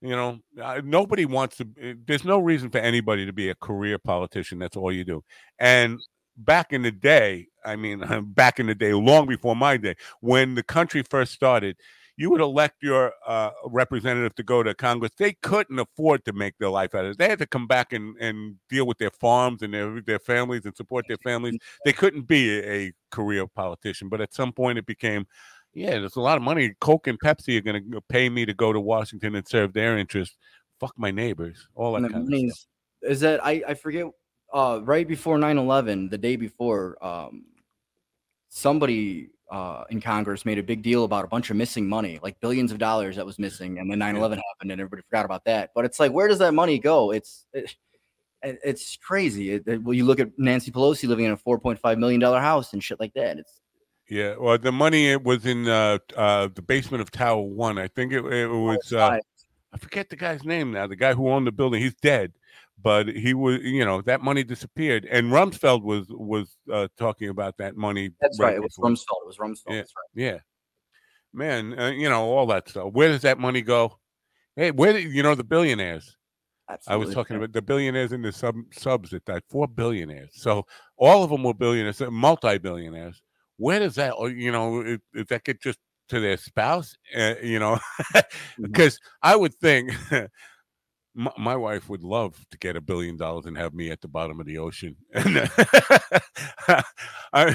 You 0.00 0.14
know, 0.14 0.38
nobody 0.84 1.24
wants 1.24 1.56
to. 1.56 1.68
Eh, 1.80 1.94
there's 2.06 2.24
no 2.24 2.38
reason 2.38 2.70
for 2.70 2.78
anybody 2.78 3.26
to 3.26 3.32
be 3.32 3.48
a 3.48 3.54
career 3.54 3.98
politician. 3.98 4.58
That's 4.58 4.76
all 4.76 4.92
you 4.92 5.04
do. 5.04 5.24
And 5.58 5.98
back 6.36 6.72
in 6.72 6.82
the 6.82 6.92
day, 6.92 7.48
I 7.64 7.76
mean, 7.76 8.02
back 8.34 8.60
in 8.60 8.66
the 8.66 8.74
day, 8.74 8.92
long 8.92 9.26
before 9.26 9.56
my 9.56 9.76
day, 9.76 9.96
when 10.20 10.54
the 10.54 10.62
country 10.62 11.02
first 11.02 11.32
started, 11.32 11.76
you 12.18 12.30
would 12.30 12.40
elect 12.40 12.82
your 12.82 13.12
uh, 13.26 13.50
representative 13.64 14.34
to 14.34 14.42
go 14.42 14.64
to 14.64 14.74
Congress. 14.74 15.12
They 15.16 15.34
couldn't 15.34 15.78
afford 15.78 16.24
to 16.24 16.32
make 16.32 16.58
their 16.58 16.68
life 16.68 16.92
out 16.96 17.04
of 17.04 17.12
it. 17.12 17.18
They 17.18 17.28
had 17.28 17.38
to 17.38 17.46
come 17.46 17.68
back 17.68 17.92
and, 17.92 18.16
and 18.20 18.56
deal 18.68 18.88
with 18.88 18.98
their 18.98 19.12
farms 19.12 19.62
and 19.62 19.72
their, 19.72 20.00
their 20.00 20.18
families 20.18 20.64
and 20.64 20.76
support 20.76 21.04
their 21.06 21.16
families. 21.18 21.56
They 21.84 21.92
couldn't 21.92 22.26
be 22.26 22.58
a, 22.58 22.72
a 22.72 22.92
career 23.12 23.46
politician. 23.46 24.08
But 24.08 24.20
at 24.20 24.34
some 24.34 24.52
point, 24.52 24.78
it 24.78 24.86
became 24.86 25.26
yeah, 25.74 25.90
there's 25.90 26.16
a 26.16 26.20
lot 26.20 26.36
of 26.36 26.42
money. 26.42 26.74
Coke 26.80 27.06
and 27.06 27.18
Pepsi 27.20 27.58
are 27.58 27.60
going 27.60 27.90
to 27.90 28.00
pay 28.08 28.28
me 28.28 28.44
to 28.46 28.54
go 28.54 28.72
to 28.72 28.80
Washington 28.80 29.34
and 29.34 29.46
serve 29.46 29.72
their 29.72 29.98
interests. 29.98 30.36
Fuck 30.80 30.94
my 30.96 31.10
neighbors. 31.10 31.68
All 31.74 31.92
that 31.92 32.10
kind 32.10 32.32
of 32.32 32.50
stuff. 32.52 32.66
Is 33.02 33.20
that 33.20 33.44
I, 33.44 33.62
I 33.68 33.74
forget 33.74 34.06
uh, 34.52 34.80
right 34.82 35.06
before 35.06 35.38
9-11, 35.38 36.10
the 36.10 36.18
day 36.18 36.36
before, 36.36 37.02
um, 37.04 37.44
somebody 38.48 39.30
uh, 39.50 39.84
in 39.90 40.00
Congress 40.00 40.44
made 40.44 40.58
a 40.58 40.62
big 40.62 40.82
deal 40.82 41.04
about 41.04 41.24
a 41.24 41.28
bunch 41.28 41.50
of 41.50 41.56
missing 41.56 41.88
money, 41.88 42.18
like 42.22 42.40
billions 42.40 42.72
of 42.72 42.78
dollars 42.78 43.16
that 43.16 43.24
was 43.24 43.38
missing, 43.38 43.78
and 43.78 43.90
then 43.90 43.98
9-11 43.98 44.14
yeah. 44.36 44.42
happened, 44.50 44.72
and 44.72 44.80
everybody 44.80 45.02
forgot 45.02 45.24
about 45.24 45.44
that. 45.44 45.70
But 45.74 45.84
it's 45.84 46.00
like, 46.00 46.12
where 46.12 46.28
does 46.28 46.38
that 46.38 46.54
money 46.54 46.78
go? 46.78 47.12
It's 47.12 47.46
it, 47.52 47.74
it's 48.42 48.96
crazy. 48.96 49.52
It, 49.52 49.64
it, 49.66 49.82
well, 49.82 49.94
you 49.94 50.04
look 50.04 50.20
at 50.20 50.30
Nancy 50.38 50.70
Pelosi 50.70 51.08
living 51.08 51.24
in 51.24 51.32
a 51.32 51.36
4.5 51.36 51.98
million 51.98 52.20
dollar 52.20 52.40
house 52.40 52.72
and 52.72 52.82
shit 52.82 53.00
like 53.00 53.14
that. 53.14 53.38
It's 53.38 53.57
yeah, 54.08 54.36
well, 54.38 54.56
the 54.56 54.72
money 54.72 55.10
it 55.10 55.22
was 55.22 55.44
in 55.44 55.68
uh, 55.68 55.98
uh, 56.16 56.48
the 56.54 56.62
basement 56.62 57.02
of 57.02 57.10
Tower 57.10 57.42
One. 57.42 57.78
I 57.78 57.88
think 57.88 58.12
it, 58.12 58.24
it 58.24 58.48
oh, 58.48 58.62
was. 58.62 58.92
Uh, 58.92 59.18
I 59.72 59.76
forget 59.76 60.08
the 60.08 60.16
guy's 60.16 60.44
name 60.44 60.72
now. 60.72 60.86
The 60.86 60.96
guy 60.96 61.12
who 61.12 61.28
owned 61.28 61.46
the 61.46 61.52
building, 61.52 61.82
he's 61.82 61.94
dead, 61.94 62.32
but 62.82 63.08
he 63.08 63.34
was. 63.34 63.60
You 63.62 63.84
know, 63.84 64.00
that 64.02 64.22
money 64.22 64.44
disappeared, 64.44 65.06
and 65.10 65.30
Rumsfeld 65.30 65.82
was 65.82 66.06
was 66.08 66.56
uh, 66.72 66.88
talking 66.96 67.28
about 67.28 67.58
that 67.58 67.76
money. 67.76 68.10
That's 68.20 68.40
right. 68.40 68.48
right. 68.48 68.56
It 68.56 68.62
was 68.62 68.76
Rumsfeld. 68.78 69.22
It 69.22 69.26
was 69.26 69.36
Rumsfeld. 69.36 69.74
Yeah. 69.74 69.76
Right. 69.76 69.86
yeah. 70.14 70.38
Man, 71.34 71.78
uh, 71.78 71.90
you 71.90 72.08
know 72.08 72.22
all 72.22 72.46
that 72.46 72.68
stuff. 72.70 72.92
Where 72.92 73.08
does 73.08 73.22
that 73.22 73.38
money 73.38 73.60
go? 73.60 73.98
Hey, 74.56 74.70
where 74.70 74.98
you 74.98 75.22
know 75.22 75.34
the 75.34 75.44
billionaires? 75.44 76.16
Absolutely. 76.70 77.04
I 77.04 77.06
was 77.06 77.14
talking 77.14 77.36
about 77.36 77.52
the 77.52 77.62
billionaires 77.62 78.12
and 78.12 78.24
the 78.24 78.32
sub 78.32 78.56
subs 78.72 79.10
that 79.10 79.26
died. 79.26 79.42
Four 79.50 79.68
billionaires. 79.68 80.30
So 80.32 80.64
all 80.96 81.22
of 81.22 81.30
them 81.30 81.42
were 81.42 81.54
billionaires, 81.54 82.00
multi 82.10 82.56
billionaires 82.56 83.22
where 83.58 83.80
does 83.80 83.96
that, 83.96 84.14
you 84.34 84.50
know, 84.50 84.80
if, 84.80 85.00
if 85.12 85.28
that 85.28 85.44
get 85.44 85.60
just 85.60 85.78
to 86.08 86.20
their 86.20 86.36
spouse, 86.36 86.96
uh, 87.16 87.34
you 87.42 87.58
know, 87.58 87.78
because 88.60 88.94
mm-hmm. 88.98 89.18
I 89.22 89.36
would 89.36 89.54
think 89.54 89.92
my, 91.14 91.32
my, 91.36 91.56
wife 91.56 91.88
would 91.88 92.02
love 92.02 92.46
to 92.50 92.58
get 92.58 92.76
a 92.76 92.80
billion 92.80 93.16
dollars 93.16 93.46
and 93.46 93.58
have 93.58 93.74
me 93.74 93.90
at 93.90 94.00
the 94.00 94.08
bottom 94.08 94.40
of 94.40 94.46
the 94.46 94.58
ocean. 94.58 94.96
And 95.14 95.50
I, 97.32 97.54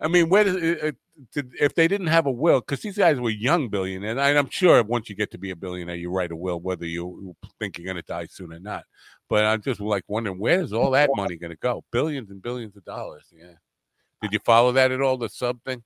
I 0.00 0.08
mean, 0.08 0.28
where 0.28 0.44
does 0.44 0.56
it, 0.56 0.96
if 1.34 1.74
they 1.74 1.88
didn't 1.88 2.06
have 2.06 2.26
a 2.26 2.30
will, 2.30 2.60
because 2.60 2.80
these 2.80 2.96
guys 2.96 3.18
were 3.18 3.30
young 3.30 3.68
billionaires, 3.68 4.18
and 4.18 4.38
I'm 4.38 4.48
sure 4.48 4.82
once 4.82 5.10
you 5.10 5.16
get 5.16 5.30
to 5.32 5.38
be 5.38 5.50
a 5.50 5.56
billionaire, 5.56 5.96
you 5.96 6.10
write 6.10 6.32
a 6.32 6.36
will, 6.36 6.60
whether 6.60 6.86
you 6.86 7.34
think 7.58 7.76
you're 7.76 7.84
going 7.84 7.96
to 7.96 8.02
die 8.02 8.26
soon 8.30 8.52
or 8.52 8.60
not. 8.60 8.84
But 9.28 9.44
I'm 9.44 9.60
just 9.62 9.80
like 9.80 10.04
wondering, 10.08 10.38
where 10.38 10.60
is 10.60 10.72
all 10.72 10.92
that 10.92 11.10
money 11.14 11.36
going 11.36 11.50
to 11.50 11.56
go? 11.56 11.84
Billions 11.92 12.30
and 12.30 12.40
billions 12.42 12.76
of 12.76 12.84
dollars. 12.84 13.26
Yeah. 13.32 13.54
Did 14.22 14.32
you 14.32 14.38
follow 14.38 14.72
that 14.72 14.92
at 14.92 15.00
all? 15.00 15.16
The 15.16 15.28
sub 15.28 15.62
thing? 15.64 15.82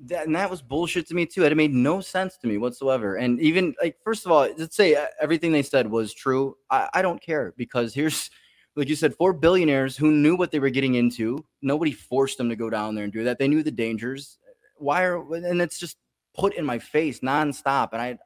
that, 0.00 0.26
and 0.26 0.34
that 0.34 0.50
was 0.50 0.62
bullshit 0.62 1.06
to 1.08 1.14
me 1.14 1.26
too. 1.26 1.44
It 1.44 1.56
made 1.56 1.74
no 1.74 2.00
sense 2.00 2.36
to 2.38 2.46
me 2.46 2.58
whatsoever. 2.58 3.16
And 3.16 3.40
even 3.40 3.74
like, 3.82 3.96
first 4.02 4.26
of 4.26 4.32
all, 4.32 4.48
let's 4.56 4.76
say 4.76 4.94
uh, 4.94 5.06
everything 5.20 5.52
they 5.52 5.62
said 5.62 5.90
was 5.90 6.14
true. 6.14 6.56
I, 6.70 6.88
I 6.94 7.02
don't 7.02 7.20
care 7.20 7.54
because 7.56 7.94
here's, 7.94 8.30
like 8.76 8.88
you 8.88 8.96
said, 8.96 9.14
four 9.14 9.32
billionaires 9.32 9.96
who 9.96 10.10
knew 10.10 10.36
what 10.36 10.50
they 10.50 10.58
were 10.58 10.70
getting 10.70 10.94
into. 10.94 11.44
Nobody 11.62 11.92
forced 11.92 12.38
them 12.38 12.48
to 12.48 12.56
go 12.56 12.70
down 12.70 12.94
there 12.94 13.04
and 13.04 13.12
do 13.12 13.24
that. 13.24 13.38
They 13.38 13.48
knew 13.48 13.62
the 13.62 13.70
dangers. 13.70 14.38
Why 14.76 15.02
are 15.02 15.34
and 15.34 15.60
it's 15.60 15.78
just 15.78 15.96
put 16.34 16.54
in 16.54 16.64
my 16.64 16.78
face 16.78 17.18
nonstop, 17.18 17.88
and 17.92 18.00
I 18.00 18.18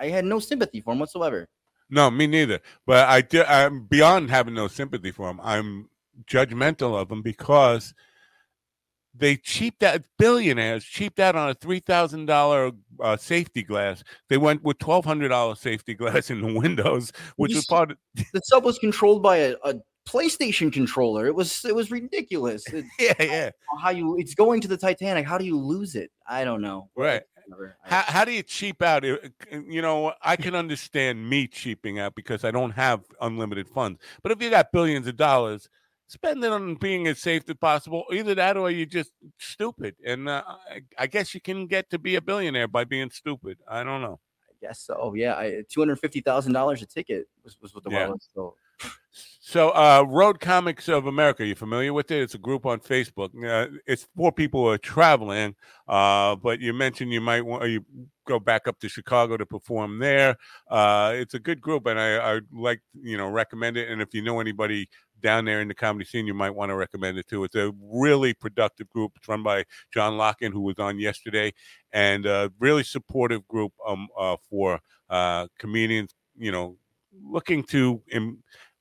I 0.00 0.08
had 0.08 0.24
no 0.24 0.40
sympathy 0.40 0.80
for 0.80 0.92
him 0.92 0.98
whatsoever. 0.98 1.48
No, 1.88 2.10
me 2.10 2.26
neither. 2.26 2.58
But 2.84 3.08
I 3.08 3.20
do. 3.20 3.44
I'm 3.44 3.84
beyond 3.84 4.28
having 4.28 4.54
no 4.54 4.66
sympathy 4.66 5.12
for 5.12 5.30
him. 5.30 5.40
I'm 5.40 5.88
judgmental 6.26 7.00
of 7.00 7.12
him 7.12 7.22
because 7.22 7.94
they 9.14 9.36
cheaped 9.36 9.82
out 9.82 10.02
billionaires 10.18 10.84
cheaped 10.84 11.18
out 11.18 11.36
on 11.36 11.50
a 11.50 11.54
three 11.54 11.80
thousand 11.80 12.30
uh, 12.30 12.70
safety 13.16 13.62
glass. 13.62 14.04
They 14.28 14.38
went 14.38 14.62
with 14.62 14.78
twelve 14.78 15.04
hundred 15.04 15.28
dollar 15.28 15.54
safety 15.54 15.94
glass 16.00 16.30
in 16.30 16.40
the 16.40 16.52
windows, 16.58 17.12
which 17.36 17.50
You 17.50 17.58
was 17.58 17.66
part 17.66 17.90
of 17.90 17.98
The 18.32 18.40
sub 18.44 18.64
was 18.64 18.78
controlled 18.78 19.22
by 19.22 19.36
a, 19.38 19.56
a 19.64 19.74
PlayStation 20.08 20.72
controller. 20.72 21.26
It 21.26 21.34
was 21.34 21.64
it 21.64 21.74
was 21.74 21.90
ridiculous. 21.90 22.66
It- 22.72 22.84
yeah, 22.98 23.14
yeah, 23.20 23.50
how 23.80 23.90
you 23.90 24.16
it's 24.18 24.34
going 24.34 24.60
to 24.62 24.68
the 24.68 24.76
Titanic. 24.76 25.26
How 25.26 25.38
do 25.38 25.44
you 25.44 25.58
lose 25.58 25.94
it? 25.94 26.10
I 26.26 26.44
don't 26.44 26.62
know. 26.62 26.90
right. 26.96 27.22
How, 27.82 28.02
how 28.02 28.24
do 28.24 28.30
you 28.30 28.44
cheap 28.44 28.80
out? 28.80 29.02
You 29.04 29.82
know, 29.82 30.12
I 30.22 30.36
can 30.36 30.54
understand 30.54 31.28
me 31.28 31.48
cheaping 31.48 31.98
out 31.98 32.14
because 32.14 32.44
I 32.44 32.52
don't 32.52 32.70
have 32.70 33.00
unlimited 33.20 33.68
funds. 33.68 33.98
But 34.22 34.30
if 34.30 34.40
you 34.40 34.50
got 34.50 34.70
billions 34.70 35.08
of 35.08 35.16
dollars, 35.16 35.68
spend 36.10 36.44
it 36.44 36.50
on 36.52 36.74
being 36.74 37.06
as 37.06 37.20
safe 37.20 37.44
as 37.48 37.56
possible. 37.56 38.04
Either 38.12 38.34
that 38.34 38.56
or 38.56 38.70
you're 38.70 38.86
just 38.86 39.12
stupid. 39.38 39.94
And 40.04 40.28
uh, 40.28 40.42
I, 40.46 40.80
I 40.98 41.06
guess 41.06 41.34
you 41.34 41.40
can 41.40 41.66
get 41.66 41.88
to 41.90 41.98
be 41.98 42.16
a 42.16 42.20
billionaire 42.20 42.68
by 42.68 42.84
being 42.84 43.10
stupid. 43.10 43.58
I 43.68 43.84
don't 43.84 44.02
know. 44.02 44.18
I 44.48 44.66
guess 44.66 44.80
so. 44.80 45.14
Yeah, 45.14 45.62
two 45.68 45.80
hundred 45.80 46.00
fifty 46.00 46.20
thousand 46.20 46.52
dollars 46.52 46.82
a 46.82 46.86
ticket 46.86 47.28
was, 47.44 47.56
was 47.62 47.74
what 47.74 47.84
the 47.84 47.90
Yeah. 47.90 48.08
was. 48.08 48.28
So 48.34 48.54
So, 49.40 49.70
uh, 49.70 50.04
Road 50.06 50.40
Comics 50.40 50.88
of 50.88 51.06
America, 51.06 51.44
you 51.44 51.54
familiar 51.54 51.92
with 51.92 52.10
it? 52.10 52.22
It's 52.22 52.34
a 52.34 52.38
group 52.38 52.66
on 52.66 52.78
Facebook. 52.80 53.30
Uh, 53.44 53.78
it's 53.86 54.06
for 54.16 54.30
people 54.30 54.62
who 54.62 54.68
are 54.68 54.78
traveling, 54.78 55.56
uh, 55.88 56.36
but 56.36 56.60
you 56.60 56.72
mentioned 56.72 57.12
you 57.12 57.20
might 57.20 57.44
want 57.44 57.68
you 57.68 57.84
go 58.26 58.38
back 58.38 58.68
up 58.68 58.78
to 58.78 58.88
Chicago 58.88 59.36
to 59.36 59.44
perform 59.44 59.98
there. 59.98 60.36
Uh, 60.68 61.12
it's 61.16 61.34
a 61.34 61.40
good 61.40 61.60
group, 61.60 61.86
and 61.86 61.98
I, 61.98 62.36
I 62.36 62.40
like 62.52 62.80
you 62.94 63.16
know 63.16 63.28
recommend 63.28 63.76
it. 63.76 63.88
And 63.88 64.00
if 64.00 64.14
you 64.14 64.22
know 64.22 64.40
anybody 64.40 64.88
down 65.20 65.44
there 65.44 65.60
in 65.60 65.68
the 65.68 65.74
comedy 65.74 66.04
scene, 66.04 66.26
you 66.26 66.34
might 66.34 66.50
want 66.50 66.70
to 66.70 66.76
recommend 66.76 67.18
it 67.18 67.28
too. 67.28 67.44
It's 67.44 67.54
a 67.54 67.72
really 67.80 68.34
productive 68.34 68.88
group. 68.90 69.12
It's 69.16 69.28
run 69.28 69.42
by 69.42 69.64
John 69.92 70.14
Locken, 70.14 70.52
who 70.52 70.62
was 70.62 70.78
on 70.78 70.98
yesterday, 70.98 71.52
and 71.92 72.26
a 72.26 72.52
really 72.58 72.82
supportive 72.82 73.46
group 73.48 73.72
um, 73.86 74.08
uh, 74.18 74.36
for 74.48 74.80
uh, 75.08 75.46
comedians. 75.58 76.14
You 76.38 76.52
know, 76.52 76.76
looking 77.22 77.62
to. 77.64 78.02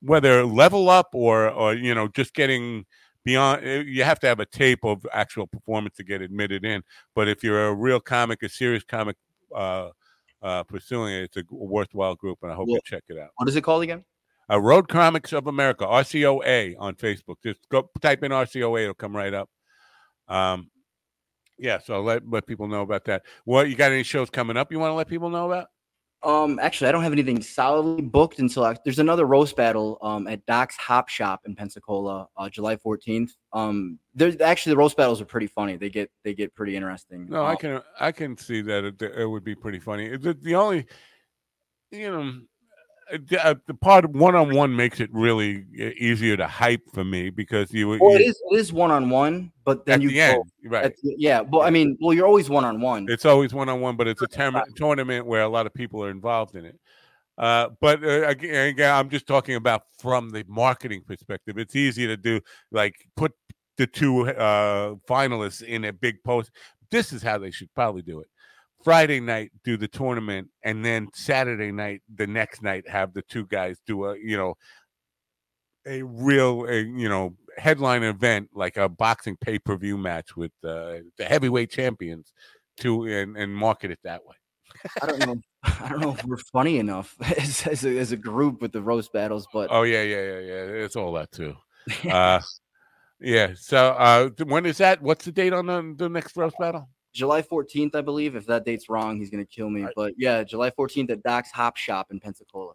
Whether 0.02 0.46
level 0.46 0.90
up 0.90 1.10
or 1.12 1.50
or 1.50 1.74
you 1.74 1.94
know 1.94 2.08
just 2.08 2.34
getting 2.34 2.86
beyond 3.26 3.66
eh, 3.66 3.84
you 3.86 4.04
have 4.04 4.20
to 4.22 4.28
have 4.28 4.40
a 4.40 4.46
tape 4.46 4.84
of 4.84 5.06
actual 5.12 5.46
performance 5.46 5.96
to 5.98 6.04
get 6.04 6.22
admitted 6.22 6.64
in 6.66 6.82
but 7.16 7.28
if 7.28 7.44
you're 7.44 7.68
a 7.68 7.74
real 7.74 8.00
comic 8.00 8.42
a 8.44 8.50
serious 8.50 8.84
comic 8.84 9.18
uh 9.54 9.90
uh 10.42 10.64
pursuing 10.64 11.14
it 11.14 11.24
it's 11.24 11.38
a 11.38 11.44
worthwhile 11.52 12.16
group 12.16 12.40
and 12.44 12.52
i 12.52 12.56
hope 12.56 12.68
you 12.68 12.80
check 12.86 13.04
it 13.10 13.18
out 13.18 13.30
what 13.36 13.50
is 13.50 13.56
it 13.56 13.62
called 13.62 13.84
again? 13.84 14.04
Uh, 14.50 14.60
road 14.60 14.88
comics 14.88 15.34
of 15.34 15.48
america 15.48 15.86
rcoa 15.86 16.76
on 16.80 16.96
facebook 16.96 17.36
just 17.44 17.60
go 17.70 17.90
type 18.02 18.24
in 18.24 18.32
rcoa 18.32 18.82
it'll 18.82 18.94
come 18.94 19.16
right 19.16 19.34
up 19.34 19.50
um 20.28 20.70
yeah 21.58 21.80
so 21.80 22.02
let 22.02 22.28
let 22.30 22.46
people 22.48 22.68
know 22.68 22.82
about 22.82 23.06
that 23.06 23.24
what 23.46 23.70
you 23.70 23.76
got 23.76 23.92
any 23.92 24.04
shows 24.04 24.30
coming 24.30 24.58
up 24.58 24.72
you 24.72 24.80
want 24.80 24.92
to 24.92 24.96
let 24.96 25.08
people 25.08 25.30
know 25.30 25.52
about 25.52 25.68
Um, 26.22 26.60
actually, 26.60 26.90
I 26.90 26.92
don't 26.92 27.04
have 27.04 27.14
anything 27.14 27.42
solidly 27.42 28.02
booked 28.02 28.40
until 28.40 28.64
Oct- 28.64 28.84
there's 28.84 29.00
another 29.00 29.26
roast 29.26 29.56
battle 29.56 29.98
um 30.02 30.28
at 30.28 30.46
Doc's 30.46 30.76
Hop 30.76 31.08
Shop 31.08 31.40
in 31.46 31.56
Pensacola, 31.56 32.28
uh, 32.36 32.50
July 32.50 32.76
14th. 32.76 33.32
Um, 33.54 34.00
there's 34.14 34.36
actually 34.42 34.74
the 34.74 34.78
roast 34.78 34.98
battles 34.98 35.22
are 35.22 35.26
pretty 35.26 35.48
funny. 35.48 35.78
They 35.78 35.90
get 35.90 36.12
they 36.26 36.34
get 36.34 36.54
pretty 36.56 36.76
interesting. 36.76 37.30
No, 37.30 37.46
I 37.46 37.52
Um, 37.52 37.58
can 37.58 37.82
I 38.00 38.12
can 38.12 38.36
see 38.38 38.62
that 38.64 38.84
it, 38.84 39.02
it 39.02 39.26
would 39.26 39.44
be 39.46 39.56
pretty 39.56 39.80
funny. 39.80 40.18
The, 40.18 40.34
the 40.34 40.56
only, 40.56 40.88
you 41.92 42.12
know, 42.12 42.34
uh, 43.14 43.18
the, 43.28 43.46
uh, 43.46 43.56
part 43.82 44.10
one 44.12 44.36
on 44.36 44.54
one 44.56 44.76
makes 44.76 45.00
it 45.00 45.10
really 45.14 45.66
e- 45.76 45.94
easier 45.98 46.38
to 46.38 46.48
hype 46.48 46.82
for 46.94 47.04
me 47.04 47.30
because 47.30 47.72
you. 47.74 47.90
Well, 47.90 48.00
it 48.16 48.22
is 48.22 48.42
it 48.52 48.60
is 48.60 48.74
one 48.74 48.92
on 48.92 49.10
one, 49.10 49.52
but 49.66 49.86
then 49.86 50.02
you 50.02 50.10
the 50.10 50.16
go- 50.16 50.22
end, 50.22 50.44
right? 50.66 50.96
the- 51.04 51.16
yeah. 51.18 51.42
Well, 51.42 51.62
I 51.62 51.70
mean, 51.70 51.98
well, 52.02 52.14
you're 52.14 52.28
always 52.28 52.50
one 52.50 52.66
on 52.66 52.82
one. 52.82 53.08
It's 53.10 53.26
always 53.26 53.54
one 53.54 53.70
on 53.70 53.82
one, 53.82 53.96
but 53.96 54.08
it's 54.08 54.22
a 54.22 54.28
term- 54.28 54.62
tournament 54.76 55.26
where 55.26 55.42
a 55.42 55.50
lot 55.50 55.66
of 55.66 55.74
people 55.74 56.04
are 56.04 56.10
involved 56.10 56.56
in 56.56 56.66
it. 56.66 56.80
Uh, 57.38 57.70
but 57.80 58.04
uh, 58.04 58.28
again, 58.28 58.68
again, 58.68 58.94
I'm 58.94 59.10
just 59.10 59.26
talking 59.26 59.56
about 59.56 59.84
from 59.98 60.30
the 60.30 60.44
marketing 60.48 61.04
perspective. 61.08 61.58
It's 61.58 61.76
easy 61.76 62.06
to 62.08 62.18
do, 62.18 62.42
like 62.72 62.96
put 63.16 63.32
the 63.78 63.88
two 63.88 64.30
uh, 64.30 64.96
finalists 65.08 65.62
in 65.64 65.86
a 65.86 65.94
big 65.94 66.22
post. 66.24 66.52
This 66.92 67.14
is 67.14 67.24
how 67.24 67.38
they 67.38 67.52
should 67.52 67.74
probably 67.74 68.02
do 68.02 68.20
it. 68.20 68.28
Friday 68.84 69.20
night 69.20 69.52
do 69.64 69.78
the 69.78 69.88
tournament, 69.88 70.50
and 70.64 70.86
then 70.86 71.10
Saturday 71.14 71.72
night, 71.72 72.02
the 72.14 72.28
next 72.28 72.62
night, 72.62 72.88
have 72.88 73.14
the 73.14 73.22
two 73.24 73.46
guys 73.48 73.78
do 73.86 74.06
a 74.06 74.18
you 74.18 74.38
know 74.38 74.56
a 75.86 76.04
real 76.04 76.66
a, 76.66 76.78
you 76.78 77.10
know 77.10 77.36
headline 77.58 78.04
event 78.04 78.50
like 78.54 78.78
a 78.78 78.88
boxing 78.88 79.36
pay 79.38 79.60
per 79.60 79.76
view 79.76 79.98
match 79.98 80.36
with 80.36 80.52
uh, 80.64 80.96
the 81.18 81.26
heavyweight 81.26 81.70
champions 81.70 82.34
to 82.78 83.04
and, 83.06 83.36
and 83.36 83.54
market 83.54 83.92
it 83.92 84.00
that 84.04 84.22
way. 84.26 84.36
I 85.02 85.06
don't 85.08 85.20
know. 85.20 85.36
I 85.64 85.90
don't 85.90 86.00
know 86.00 86.14
if 86.14 86.24
we're 86.24 86.38
funny 86.38 86.78
enough 86.78 87.16
as, 87.38 87.68
as, 87.68 87.86
a, 87.86 87.98
as 87.98 88.12
a 88.12 88.18
group 88.18 88.62
with 88.62 88.72
the 88.72 88.82
roast 88.82 89.12
battles, 89.12 89.48
but 89.52 89.70
Oh 89.72 89.84
yeah, 89.84 90.04
yeah, 90.04 90.24
yeah, 90.24 90.40
yeah. 90.40 90.84
It's 90.86 90.96
all 90.96 91.14
that 91.14 91.32
too. 91.32 91.56
Uh, 92.10 92.40
yeah. 93.20 93.54
So 93.56 93.90
uh, 93.90 94.30
when 94.46 94.66
is 94.66 94.78
that? 94.78 95.02
What's 95.02 95.26
the 95.26 95.32
date 95.32 95.54
on 95.54 95.66
the, 95.66 95.96
the 95.98 96.08
next 96.08 96.38
roast 96.38 96.56
battle? 96.60 96.88
July 97.20 97.42
14th, 97.42 97.96
I 97.96 98.02
believe. 98.02 98.38
If 98.38 98.46
that 98.46 98.64
date's 98.64 98.88
wrong, 98.88 99.20
he's 99.20 99.30
gonna 99.30 99.44
kill 99.44 99.70
me. 99.70 99.86
But 99.94 100.14
yeah, 100.18 100.42
July 100.44 100.72
14th 100.72 101.12
at 101.12 101.22
Doc's 101.22 101.52
Hop 101.52 101.76
Shop 101.76 102.08
in 102.12 102.20
Pensacola. 102.22 102.74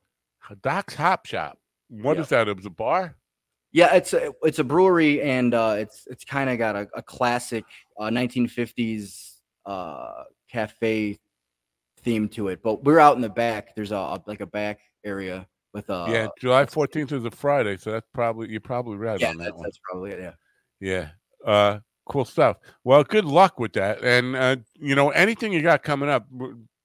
Doc's 0.60 0.94
Hop 0.96 1.24
Shop. 1.24 1.58
What 1.88 2.18
is 2.18 2.28
that? 2.28 2.46
It's 2.48 2.66
a 2.66 2.70
bar. 2.70 3.16
Yeah, 3.72 3.94
it's 3.94 4.12
a 4.12 4.32
it's 4.42 4.58
a 4.58 4.64
brewery 4.64 5.22
and 5.22 5.54
uh, 5.54 5.76
it's 5.78 6.06
it's 6.08 6.24
kind 6.24 6.50
of 6.50 6.58
got 6.58 6.76
a, 6.76 6.86
a 6.94 7.02
classic 7.02 7.64
uh, 7.98 8.08
1950s 8.08 9.36
uh, 9.64 10.24
cafe 10.52 11.18
theme 12.02 12.28
to 12.28 12.48
it. 12.48 12.62
But 12.62 12.84
we're 12.84 13.00
out 13.00 13.16
in 13.16 13.22
the 13.22 13.30
back. 13.30 13.74
There's 13.74 13.92
a, 13.92 14.22
like 14.26 14.42
a 14.42 14.46
back 14.46 14.80
area 15.04 15.46
with 15.72 15.88
uh 15.88 16.06
yeah, 16.08 16.28
July 16.38 16.66
fourteenth 16.66 17.12
is 17.12 17.24
a 17.24 17.30
Friday, 17.30 17.78
so 17.78 17.92
that's 17.92 18.06
probably 18.12 18.50
you're 18.50 18.60
probably 18.60 18.96
right 18.98 19.18
yeah 19.18 19.30
on 19.30 19.38
that 19.38 19.44
that's, 19.44 19.56
one. 19.56 19.62
that's 19.62 19.80
probably 19.82 20.10
it. 20.10 20.20
Yeah. 20.20 20.32
Yeah. 20.80 21.08
Uh, 21.50 21.78
cool 22.06 22.24
stuff. 22.24 22.58
Well, 22.84 23.02
good 23.04 23.24
luck 23.24 23.58
with 23.58 23.72
that. 23.74 24.02
And 24.02 24.36
uh, 24.36 24.56
you 24.74 24.94
know, 24.94 25.10
anything 25.10 25.52
you 25.52 25.62
got 25.62 25.82
coming 25.82 26.08
up, 26.08 26.26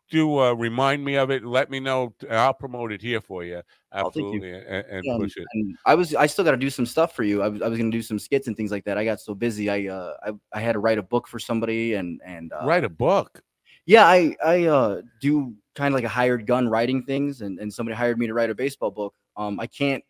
do 0.09 0.39
uh, 0.39 0.53
remind 0.53 1.03
me 1.05 1.15
of 1.15 1.29
it. 1.29 1.45
Let 1.45 1.69
me 1.69 1.79
know. 1.79 2.13
I'll 2.29 2.53
promote 2.53 2.91
it 2.91 3.01
here 3.01 3.21
for 3.21 3.43
you. 3.43 3.57
Oh, 3.57 3.61
you. 3.61 4.07
Absolutely, 4.07 4.53
and, 4.53 4.85
and 4.85 5.05
Yeah, 5.05 5.17
push 5.17 5.37
it. 5.37 5.47
and 5.53 5.75
I 5.85 5.95
was 5.95 6.15
I 6.15 6.25
still 6.27 6.43
got 6.45 6.51
to 6.51 6.57
do 6.57 6.69
some 6.69 6.85
stuff 6.85 7.15
for 7.15 7.23
you. 7.23 7.41
I 7.41 7.47
was 7.47 7.61
I 7.61 7.67
was 7.67 7.77
gonna 7.77 7.91
do 7.91 8.01
some 8.01 8.19
skits 8.19 8.47
and 8.47 8.55
things 8.57 8.71
like 8.71 8.85
that. 8.85 8.97
I 8.97 9.05
got 9.05 9.19
so 9.19 9.33
busy. 9.35 9.69
I 9.69 9.87
uh 9.87 10.13
I, 10.23 10.31
I 10.53 10.61
had 10.61 10.73
to 10.73 10.79
write 10.79 10.97
a 10.97 11.03
book 11.03 11.27
for 11.27 11.39
somebody 11.39 11.93
and 11.93 12.21
and 12.25 12.51
uh, 12.53 12.65
Write 12.65 12.83
a 12.83 12.89
book. 12.89 13.41
yeah 13.85 14.05
I 14.05 14.35
I 14.43 14.65
uh 14.65 15.01
do 15.21 15.53
kind 15.75 15.93
of 15.93 15.95
like 15.97 16.03
a 16.03 16.09
hired 16.09 16.45
gun 16.45 16.67
writing 16.69 17.03
things 17.03 17.41
and 17.41 17.59
and 17.59 17.73
somebody 17.73 17.95
hired 17.95 18.17
me 18.19 18.27
to 18.27 18.33
write 18.33 18.49
a 18.49 18.55
baseball 18.55 18.91
book. 18.91 19.13
Um 19.37 19.59
I 19.59 19.67
can't 19.67 20.03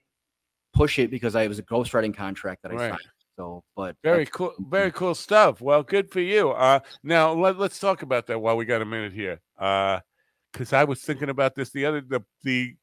push 0.73 0.99
it 0.99 1.09
because 1.11 1.35
I 1.35 1.47
was 1.47 1.59
a 1.59 1.63
ghostwriting 1.63 2.15
contract 2.15 2.61
that 2.63 2.71
I 2.71 2.75
Right. 2.75 2.89
signed. 2.89 2.99
So 3.39 3.63
but 3.73 3.95
Very 4.03 4.25
cool. 4.25 4.53
Very 4.59 4.91
cool 4.91 5.15
stuff. 5.15 5.61
Well, 5.61 5.81
good 5.81 6.11
for 6.11 6.19
you. 6.19 6.49
Uh, 6.51 6.81
now 7.03 7.31
let, 7.31 7.57
let's 7.57 7.79
talk 7.79 8.01
about 8.01 8.27
that 8.27 8.39
while 8.39 8.57
we 8.57 8.65
got 8.65 8.81
a 8.81 8.85
minute 8.85 9.13
here. 9.13 9.39
Uh, 9.57 10.01
because 10.51 10.73
I 10.73 10.83
was 10.83 11.01
thinking 11.01 11.29
about 11.29 11.55
this 11.55 11.69
the 11.69 11.85
other 11.85 12.01
the 12.01 12.21
the 12.43 12.75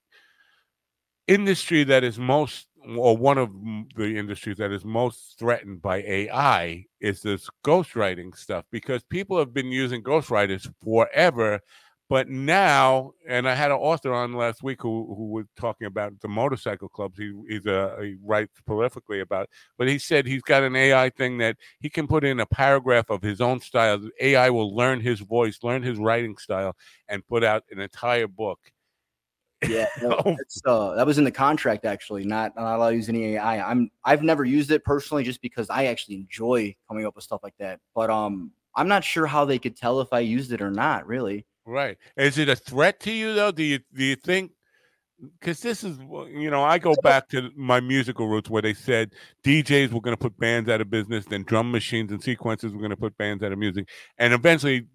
industry 1.27 1.85
that 1.85 2.05
is 2.05 2.19
most 2.19 2.69
or 2.97 3.17
one 3.17 3.37
of 3.37 3.51
the 3.97 4.17
industries 4.17 4.57
that 4.57 4.71
is 4.71 4.85
most 4.85 5.37
threatened 5.39 5.83
by 5.83 5.99
AI 6.03 6.85
is 7.01 7.21
this 7.21 7.51
ghostwriting 7.65 8.35
stuff 8.35 8.65
because 8.71 9.03
people 9.03 9.39
have 9.39 9.53
been 9.53 9.73
using 9.73 10.03
ghostwriters 10.03 10.73
forever. 10.83 11.61
But 12.09 12.29
now, 12.29 13.13
and 13.29 13.49
I 13.49 13.55
had 13.57 13.73
an 13.73 13.79
author 13.79 14.15
on 14.15 14.33
last 14.35 14.63
week 14.63 14.81
who, 14.83 15.13
who 15.17 15.27
was 15.31 15.47
talking 15.57 15.89
about 15.89 16.13
the 16.21 16.29
motorcycle 16.29 16.89
clubs. 16.89 17.19
He 17.19 17.33
he's 17.49 17.67
a 17.67 17.97
he 18.01 18.17
writes 18.23 18.61
prolifically 18.69 19.21
about 19.23 19.49
but 19.77 19.89
he 19.89 19.99
said 19.99 20.25
he's 20.25 20.43
got 20.43 20.63
an 20.63 20.77
AI 20.77 21.11
thing 21.11 21.39
that 21.39 21.57
he 21.81 21.91
can 21.91 22.07
put 22.07 22.25
in 22.25 22.39
a 22.39 22.47
paragraph 22.47 23.11
of 23.11 23.23
his 23.23 23.41
own 23.41 23.61
style. 23.61 23.99
The 23.99 24.11
AI 24.21 24.51
will 24.51 24.75
learn 24.75 25.01
his 25.01 25.19
voice, 25.21 25.59
learn 25.65 25.83
his 25.83 25.99
writing 25.99 26.37
style, 26.37 26.77
and 27.09 27.27
put 27.27 27.43
out 27.43 27.65
an 27.73 27.81
entire 27.81 28.29
book. 28.29 28.61
Yeah, 29.69 29.87
no, 30.03 30.11
Oh. 30.25 30.37
uh, 30.67 30.95
that 30.95 31.07
was 31.07 31.19
in 31.19 31.25
the 31.25 31.33
contract 31.33 31.85
actually. 31.85 32.25
Not 32.25 32.55
not 32.57 32.77
allowed 32.77 32.91
to 32.91 32.97
use 32.97 33.09
any 33.09 33.35
AI. 33.37 33.69
I'm 33.69 33.91
I've 34.05 34.23
never 34.23 34.45
used 34.45 34.71
it 34.71 34.85
personally, 34.85 35.25
just 35.25 35.41
because 35.43 35.69
I 35.71 35.87
actually 35.87 36.17
enjoy 36.17 36.77
coming 36.87 37.05
up 37.05 37.17
with 37.17 37.25
stuff 37.25 37.41
like 37.43 37.57
that. 37.59 37.81
But 37.95 38.11
um, 38.11 38.53
I'm 38.77 38.87
not 38.89 39.03
sure 39.03 39.27
how 39.27 39.45
they 39.45 39.59
could 39.59 39.77
tell 39.77 40.01
if 40.01 40.13
I 40.13 40.21
used 40.21 40.53
it 40.53 40.63
or 40.63 40.71
not. 40.71 41.07
Really. 41.09 41.47
Right? 41.67 41.99
Is 42.17 42.39
it 42.39 42.49
a 42.49 42.57
threat 42.57 43.01
to 43.01 43.13
you 43.13 43.35
though? 43.35 43.51
Do 43.53 43.63
you 43.63 43.81
do 43.95 44.05
you 44.05 44.17
think? 44.17 44.53
Because 45.41 45.61
this 45.61 45.83
is, 45.83 45.99
you 45.99 46.51
know, 46.51 46.63
I 46.63 46.77
go 46.77 46.95
back 47.03 47.29
to 47.31 47.51
my 47.57 47.81
musical 47.81 48.29
roots 48.29 48.51
where 48.51 48.61
they 48.61 48.75
said 48.75 49.15
DJs 49.45 49.91
were 49.91 50.03
going 50.03 50.13
to 50.15 50.21
put 50.21 50.39
bands 50.39 50.69
out 50.69 50.83
of 50.83 50.91
business, 50.91 51.25
then 51.25 51.43
drum 51.43 51.73
machines 51.73 52.13
and 52.13 52.23
sequences 52.23 52.73
were 52.75 52.81
going 52.81 52.91
to 52.91 52.99
put 52.99 53.17
bands 53.17 53.43
out 53.43 53.51
of 53.51 53.59
music, 53.59 53.89
and 54.19 54.35
eventually 54.35 54.87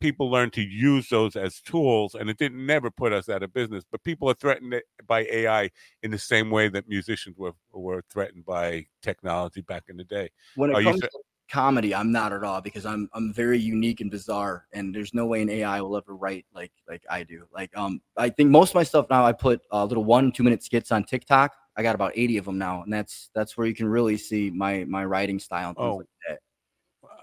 people 0.00 0.30
learned 0.30 0.54
to 0.54 0.62
use 0.62 1.08
those 1.10 1.36
as 1.36 1.60
tools, 1.60 2.14
and 2.14 2.30
it 2.30 2.38
didn't 2.38 2.64
never 2.64 2.90
put 2.90 3.12
us 3.12 3.28
out 3.28 3.42
of 3.42 3.52
business. 3.52 3.84
But 3.90 4.02
people 4.02 4.30
are 4.30 4.34
threatened 4.34 4.80
by 5.06 5.26
AI 5.30 5.70
in 6.02 6.10
the 6.10 6.18
same 6.18 6.50
way 6.50 6.68
that 6.68 6.88
musicians 6.88 7.36
were 7.36 7.52
were 7.72 8.02
threatened 8.10 8.46
by 8.46 8.86
technology 9.02 9.60
back 9.60 9.84
in 9.88 9.96
the 9.98 10.04
day. 10.04 10.30
When 10.56 10.70
it 10.70 10.74
Are 10.76 10.80
you 10.80 10.86
comes 10.88 11.00
sa- 11.00 11.06
to 11.08 11.20
comedy, 11.50 11.94
I'm 11.94 12.12
not 12.12 12.32
at 12.32 12.44
all 12.44 12.60
because 12.60 12.86
I'm 12.86 13.08
I'm 13.12 13.32
very 13.32 13.58
unique 13.58 14.00
and 14.00 14.10
bizarre, 14.10 14.66
and 14.72 14.94
there's 14.94 15.12
no 15.12 15.26
way 15.26 15.42
an 15.42 15.50
AI 15.50 15.80
will 15.80 15.96
ever 15.96 16.14
write 16.16 16.46
like 16.54 16.72
like 16.88 17.02
I 17.10 17.22
do. 17.24 17.46
Like 17.52 17.76
um, 17.76 18.00
I 18.16 18.30
think 18.30 18.50
most 18.50 18.70
of 18.70 18.74
my 18.76 18.82
stuff 18.84 19.06
now 19.10 19.24
I 19.26 19.32
put 19.32 19.60
uh, 19.72 19.84
little 19.84 20.04
one 20.04 20.32
two 20.32 20.42
minute 20.42 20.62
skits 20.62 20.92
on 20.92 21.04
TikTok. 21.04 21.52
I 21.76 21.82
got 21.82 21.94
about 21.94 22.12
80 22.14 22.38
of 22.38 22.44
them 22.46 22.58
now, 22.58 22.82
and 22.82 22.92
that's 22.92 23.30
that's 23.34 23.56
where 23.56 23.66
you 23.66 23.74
can 23.74 23.88
really 23.88 24.16
see 24.16 24.50
my 24.50 24.84
my 24.84 25.04
writing 25.04 25.38
style 25.38 25.68
and 25.70 25.76
things 25.76 25.86
Oh, 25.86 25.96
like 25.96 26.06
that. 26.28 26.38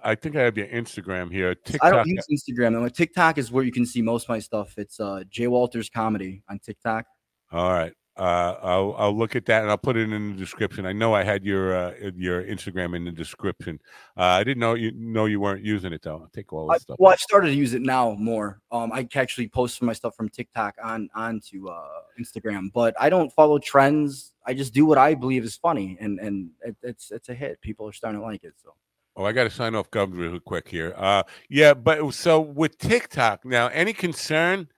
I 0.04 0.16
think 0.16 0.36
I 0.36 0.41
have 0.41 0.58
your 0.58 0.68
Instagram 0.68 1.32
here. 1.32 1.56
TikTok. 1.56 1.84
I 1.84 1.95
don't 1.95 2.08
use 2.08 2.26
Instagram. 2.32 2.74
though. 2.74 2.88
TikTok 2.90 3.38
is 3.38 3.52
where 3.52 3.64
you 3.64 3.72
can 3.72 3.86
see 3.86 4.02
most 4.02 4.24
of 4.24 4.30
my 4.30 4.40
stuff. 4.40 4.74
It's 4.78 4.99
uh 4.99 5.24
Jay 5.30 5.48
Walters 5.48 5.90
comedy 5.90 6.44
on 6.49 6.60
TikTok. 6.60 7.06
All 7.52 7.72
right. 7.72 7.94
Uh, 8.18 8.57
I'll 8.64 8.95
I'll 8.98 9.18
look 9.18 9.35
at 9.35 9.45
that 9.45 9.61
and 9.61 9.69
I'll 9.69 9.77
put 9.77 9.95
it 9.95 10.11
in 10.11 10.31
the 10.31 10.38
description. 10.38 10.85
I 10.85 10.94
know 10.94 11.14
I 11.14 11.23
had 11.23 11.45
your 11.45 11.76
uh, 11.76 11.94
your 12.15 12.44
Instagram 12.44 12.95
in 12.95 13.06
the 13.06 13.11
description. 13.11 13.80
Uh, 14.18 14.23
I 14.23 14.44
didn't 14.44 14.60
know 14.60 14.73
you 14.73 14.91
know 14.94 15.26
you 15.26 15.39
weren't 15.39 15.64
using 15.64 15.94
it 15.94 16.02
though. 16.02 16.22
I'll 16.23 16.31
take 16.34 16.52
all 16.52 16.72
I, 16.72 16.77
stuff. 16.77 16.98
well, 16.99 17.11
I've 17.11 17.19
started 17.19 17.49
to 17.49 17.56
use 17.56 17.73
it 17.73 17.81
now 17.81 18.15
more. 18.18 18.60
Um, 18.72 18.91
I 18.91 19.03
can 19.03 19.22
actually 19.22 19.49
post 19.49 19.81
my 19.81 19.94
stuff 19.94 20.15
from 20.15 20.30
TikTok 20.30 20.76
on 20.84 21.10
onto 21.14 21.69
uh, 21.69 21.88
Instagram, 22.19 22.72
but 22.73 22.95
I 22.99 23.10
don't 23.10 23.31
follow 23.34 23.60
trends. 23.60 24.34
I 24.45 24.53
just 24.53 24.73
do 24.73 24.85
what 24.85 24.98
I 24.98 25.14
believe 25.14 25.44
is 25.44 25.56
funny, 25.56 25.98
and 25.99 26.19
and 26.19 26.49
it, 26.65 26.76
it's 26.81 27.11
it's 27.11 27.30
a 27.30 27.35
hit. 27.35 27.61
People 27.61 27.88
are 27.88 27.94
starting 27.94 28.19
to 28.19 28.26
like 28.26 28.44
it. 28.44 28.53
So 28.64 28.73
Oh, 29.18 29.26
I 29.26 29.31
got 29.31 29.45
to 29.45 29.49
sign 29.49 29.73
off 29.73 29.89
Gubs 29.89 30.15
real 30.15 30.39
quick 30.39 30.68
here. 30.68 30.94
Uh, 30.95 31.23
yeah, 31.49 31.73
but 31.73 32.14
so 32.14 32.39
with 32.39 32.77
TikTok 32.77 33.44
now, 33.44 33.68
any 33.69 33.91
concern 33.91 34.69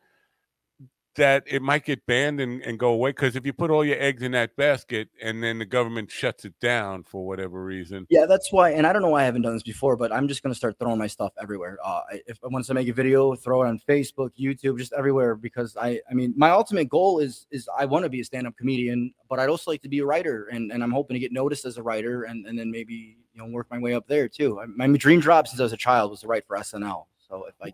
that 1.15 1.43
it 1.47 1.61
might 1.61 1.85
get 1.85 2.05
banned 2.05 2.39
and, 2.39 2.61
and 2.63 2.79
go 2.79 2.89
away? 2.89 3.09
Because 3.09 3.35
if 3.35 3.45
you 3.45 3.53
put 3.53 3.71
all 3.71 3.83
your 3.83 3.99
eggs 3.99 4.21
in 4.21 4.31
that 4.33 4.55
basket 4.55 5.09
and 5.21 5.43
then 5.43 5.59
the 5.59 5.65
government 5.65 6.11
shuts 6.11 6.45
it 6.45 6.53
down 6.59 7.03
for 7.03 7.25
whatever 7.25 7.63
reason, 7.63 8.05
yeah, 8.09 8.25
that's 8.25 8.51
why. 8.51 8.71
And 8.71 8.85
I 8.87 8.93
don't 8.93 9.01
know 9.01 9.09
why 9.09 9.21
I 9.21 9.25
haven't 9.25 9.41
done 9.41 9.53
this 9.53 9.63
before, 9.63 9.95
but 9.97 10.11
I'm 10.11 10.27
just 10.27 10.43
gonna 10.43 10.55
start 10.55 10.77
throwing 10.79 10.97
my 10.97 11.07
stuff 11.07 11.33
everywhere. 11.41 11.77
Uh, 11.83 12.01
I- 12.11 12.21
if 12.27 12.37
once 12.43 12.69
I 12.69 12.73
make 12.73 12.87
a 12.87 12.93
video, 12.93 13.35
throw 13.35 13.63
it 13.63 13.67
on 13.67 13.79
Facebook, 13.87 14.31
YouTube, 14.39 14.77
just 14.77 14.93
everywhere. 14.93 15.35
Because 15.35 15.75
I, 15.77 15.99
I 16.09 16.13
mean, 16.13 16.33
my 16.37 16.51
ultimate 16.51 16.89
goal 16.89 17.19
is 17.19 17.47
is 17.51 17.67
I 17.77 17.85
want 17.85 18.03
to 18.03 18.09
be 18.09 18.21
a 18.21 18.23
stand 18.25 18.47
up 18.47 18.55
comedian, 18.57 19.13
but 19.29 19.39
I'd 19.39 19.49
also 19.49 19.71
like 19.71 19.81
to 19.81 19.89
be 19.89 19.99
a 19.99 20.05
writer, 20.05 20.47
and 20.51 20.71
and 20.71 20.83
I'm 20.83 20.91
hoping 20.91 21.15
to 21.15 21.19
get 21.19 21.31
noticed 21.31 21.65
as 21.65 21.77
a 21.77 21.83
writer, 21.83 22.23
and 22.23 22.45
and 22.45 22.57
then 22.57 22.71
maybe 22.71 23.17
you 23.33 23.39
know 23.41 23.47
work 23.47 23.67
my 23.71 23.79
way 23.79 23.93
up 23.93 24.07
there 24.07 24.27
too. 24.27 24.59
I, 24.59 24.65
my 24.65 24.87
dream 24.97 25.21
job 25.21 25.47
since 25.47 25.59
I 25.59 25.63
was 25.63 25.73
a 25.73 25.77
child 25.77 26.11
was 26.11 26.21
to 26.21 26.27
write 26.27 26.45
for 26.47 26.57
SNL. 26.57 27.05
So 27.27 27.45
if 27.47 27.55
I 27.61 27.73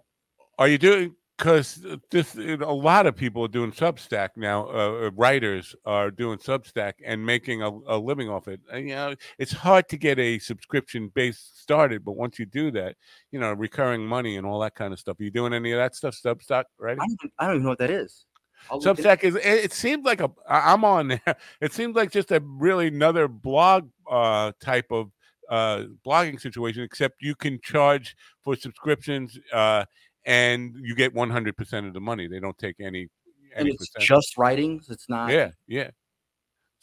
are 0.58 0.68
you 0.68 0.78
doing? 0.78 1.16
Because 1.38 1.86
this, 2.12 2.36
a 2.36 2.56
lot 2.66 3.06
of 3.06 3.16
people 3.16 3.44
are 3.44 3.50
doing 3.50 3.74
Substack 3.74 4.30
now. 4.38 4.68
Uh, 4.68 5.08
uh, 5.08 5.12
writers 5.16 5.76
are 5.86 6.10
doing 6.10 6.38
Substack 6.38 6.94
and 7.06 7.26
making 7.26 7.62
a, 7.62 7.70
a 7.88 7.98
living 7.98 8.30
off 8.30 8.48
it. 8.48 8.62
And, 8.72 8.88
you 8.88 8.96
know, 8.96 9.16
it's 9.38 9.52
hard 9.52 9.90
to 9.90 9.98
get 9.98 10.18
a 10.18 10.40
subscription 10.40 11.10
base 11.10 11.52
started, 11.54 12.06
but 12.06 12.14
once 12.14 12.40
you 12.40 12.46
do 12.46 12.72
that, 12.72 12.96
you 13.32 13.40
know, 13.40 13.52
recurring 13.52 14.06
money 14.06 14.38
and 14.38 14.48
all 14.48 14.60
that 14.62 14.76
kind 14.76 14.94
of 14.94 15.00
stuff. 15.00 15.20
Are 15.20 15.24
you 15.24 15.32
doing 15.32 15.54
any 15.54 15.74
of 15.74 15.78
that 15.78 15.94
stuff? 15.96 16.16
Substack, 16.16 16.66
right? 16.80 16.94
I 16.94 16.96
don't, 16.96 17.12
even- 17.12 17.32
I 17.38 17.46
don't 17.48 17.56
even 17.56 17.64
know 17.64 17.70
what 17.70 17.80
that 17.80 17.92
is. 17.92 18.26
Substack 18.72 19.24
is. 19.24 19.36
It, 19.36 19.46
it 19.46 19.74
seems 19.74 20.06
like 20.06 20.22
a. 20.22 20.32
I'm 20.50 20.84
on 20.84 21.10
there. 21.10 21.22
It 21.62 21.74
seems 21.74 21.96
like 21.96 22.12
just 22.12 22.32
a 22.32 22.42
really 22.44 22.88
another 22.88 23.28
blog 23.28 23.90
uh, 24.10 24.54
type 24.60 24.88
of 24.92 25.12
uh, 25.50 25.84
blogging 26.06 26.40
situation, 26.40 26.82
except 26.82 27.22
you 27.22 27.36
can 27.36 27.60
charge 27.62 28.16
for 28.44 28.56
subscriptions 28.56 29.38
uh, 29.54 29.86
and 30.26 30.76
you 30.82 30.96
get 30.96 31.14
100 31.14 31.56
percent 31.58 31.88
of 31.88 31.94
the 31.94 32.02
money. 32.02 32.28
They 32.28 32.40
don't 32.40 32.58
take 32.58 32.76
any 32.80 33.08
and 33.56 33.68
it's 33.68 33.90
percent. 33.90 34.08
just 34.08 34.38
writings. 34.38 34.90
It's 34.90 35.10
not. 35.10 35.32
yeah, 35.32 35.52
yeah. 35.68 35.90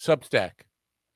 Substack. 0.00 0.52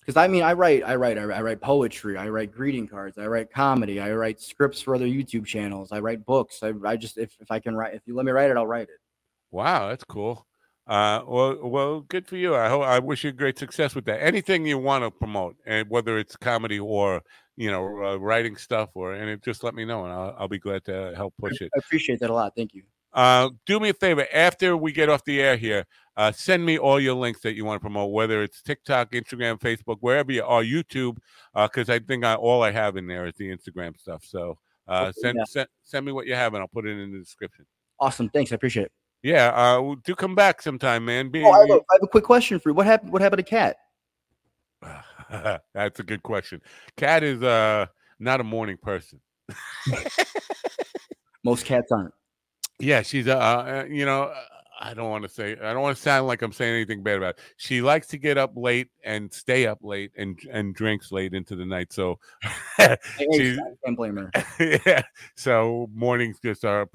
Because 0.01 0.17
I 0.17 0.29
mean, 0.29 0.45
I 0.45 0.53
write, 0.53 0.85
I 0.85 0.95
write, 0.95 1.19
I 1.19 1.25
write, 1.25 1.39
I 1.39 1.43
write 1.43 1.61
poetry. 1.61 2.17
I 2.17 2.29
write 2.29 2.53
greeting 2.53 2.87
cards. 2.87 3.19
I 3.19 3.27
write 3.27 3.51
comedy. 3.51 3.99
I 3.99 4.13
write 4.13 4.41
scripts 4.41 4.81
for 4.81 4.95
other 4.95 5.07
YouTube 5.07 5.45
channels. 5.47 5.91
I 5.91 5.99
write 5.99 6.25
books. 6.25 6.61
I, 6.63 6.73
I 6.85 6.97
just 6.97 7.19
if 7.19 7.35
if 7.41 7.51
I 7.51 7.59
can 7.59 7.75
write, 7.75 7.95
if 7.95 8.03
you 8.07 8.15
let 8.15 8.25
me 8.25 8.31
write 8.31 8.51
it, 8.51 8.57
I'll 8.57 8.67
write 8.67 8.85
it. 8.85 9.01
Wow, 9.51 9.89
that's 9.89 10.05
cool. 10.05 10.47
Uh, 10.87 11.23
well, 11.27 11.59
well, 11.61 12.01
good 12.03 12.29
for 12.29 12.37
you. 12.37 12.55
I 12.55 12.69
hope 12.69 12.85
I 12.85 13.01
wish 13.01 13.25
you 13.25 13.33
great 13.33 13.59
success 13.59 13.97
with 13.97 14.05
that. 14.05 14.23
Anything 14.23 14.65
you 14.65 14.79
want 14.79 15.03
to 15.03 15.11
promote, 15.11 15.57
and 15.67 15.91
whether 15.91 16.17
it's 16.19 16.37
comedy 16.37 16.79
or 16.79 17.23
you 17.57 17.71
know 17.71 18.05
uh, 18.05 18.17
writing 18.17 18.57
stuff, 18.57 18.91
or 18.95 19.15
and 19.15 19.29
it, 19.29 19.43
just 19.43 19.65
let 19.65 19.75
me 19.75 19.85
know, 19.85 20.05
and 20.05 20.13
I'll, 20.13 20.37
I'll 20.41 20.49
be 20.49 20.59
glad 20.59 20.85
to 20.87 21.13
help 21.17 21.35
push 21.39 21.61
it. 21.61 21.71
I 21.75 21.79
appreciate 21.79 22.21
that 22.21 22.31
a 22.31 22.35
lot. 22.35 22.55
Thank 22.57 22.75
you. 22.75 22.83
Uh, 23.13 23.49
do 23.65 23.81
me 23.81 23.89
a 23.89 23.95
favor 23.95 24.27
after 24.33 24.77
we 24.77 24.93
get 24.93 25.09
off 25.09 25.25
the 25.25 25.41
air 25.41 25.57
here. 25.57 25.87
Uh, 26.19 26.31
send 26.33 26.65
me 26.65 26.79
all 26.79 27.01
your 27.01 27.15
links 27.15 27.41
that 27.41 27.55
you 27.55 27.65
want 27.65 27.77
to 27.77 27.81
promote, 27.81 28.11
whether 28.11 28.43
it's 28.43 28.63
TikTok, 28.63 29.13
Instagram, 29.13 29.59
Facebook, 29.59 29.97
wherever 30.01 30.33
you 30.33 30.45
are, 30.45 30.63
YouTube, 30.63 31.17
because 31.55 31.89
I 31.89 31.99
think 31.99 32.25
I, 32.25 32.35
all 32.35 32.63
I 32.63 32.71
have 32.71 32.97
in 32.97 33.07
there 33.07 33.27
is 33.27 33.35
the 33.37 33.49
Instagram 33.55 33.99
stuff. 33.99 34.25
So 34.25 34.59
uh, 34.89 35.13
send, 35.13 35.39
send 35.47 35.69
send 35.83 36.07
me 36.07 36.13
what 36.13 36.27
you 36.27 36.35
have, 36.35 36.55
and 36.55 36.61
I'll 36.61 36.69
put 36.69 36.87
it 36.87 36.91
in 36.91 37.13
the 37.13 37.19
description. 37.19 37.67
Awesome. 37.99 38.29
Thanks. 38.29 38.53
I 38.53 38.57
appreciate 38.57 38.87
it. 38.87 38.93
Yeah, 39.23 39.49
uh, 39.49 39.95
do 40.05 40.15
come 40.15 40.35
back 40.35 40.63
sometime, 40.63 41.05
man. 41.05 41.31
Be, 41.31 41.43
Oh, 41.43 41.51
I, 41.51 41.61
have 41.61 41.71
a, 41.71 41.73
I 41.73 41.95
have 41.95 42.03
a 42.03 42.07
quick 42.07 42.25
question 42.25 42.61
for 42.61 42.69
you. 42.69 42.75
What 42.75 42.87
happened? 42.87 43.13
What 43.13 43.23
happened 43.23 43.45
to 43.45 43.51
Cat? 43.51 43.77
That's 45.75 46.01
a 46.01 46.03
good 46.03 46.23
question. 46.23 46.61
Cat 46.97 47.23
is 47.23 47.43
uh 47.43 47.87
not 48.19 48.41
a 48.41 48.45
morning 48.45 48.77
person. 48.81 49.21
Most 51.45 51.65
cats 51.65 51.93
aren't. 51.93 52.15
Yeah, 52.79 53.03
she's 53.03 53.29
uh, 53.29 53.39
uh 53.39 53.85
you 53.89 54.05
know 54.05 54.25
uh, 54.25 54.35
I 54.79 54.95
don't 54.95 55.11
want 55.11 55.23
to 55.23 55.29
say 55.29 55.53
I 55.53 55.73
don't 55.73 55.83
want 55.83 55.97
to 55.97 56.03
sound 56.03 56.27
like 56.27 56.43
I'm 56.43 56.53
saying 56.53 56.75
anything 56.75 57.03
bad 57.03 57.17
about. 57.17 57.37
It. 57.37 57.41
She 57.57 57.81
likes 57.81 58.07
to 58.09 58.19
get 58.19 58.37
up 58.37 58.53
late 58.57 58.89
and 59.05 59.33
stay 59.33 59.67
up 59.67 59.79
late 59.83 60.13
and 60.17 60.39
and 60.51 60.75
drinks 60.75 61.13
late 61.13 61.35
into 61.35 61.57
the 61.57 61.65
night. 61.65 61.93
So 61.93 62.19
she's, 63.33 63.59
I 63.59 63.63
can't 63.85 63.97
blame 63.97 64.17
her. 64.17 64.31
yeah. 64.87 65.03
So 65.35 65.89
mornings 65.95 66.39
just 66.43 66.65
are. 66.65 66.89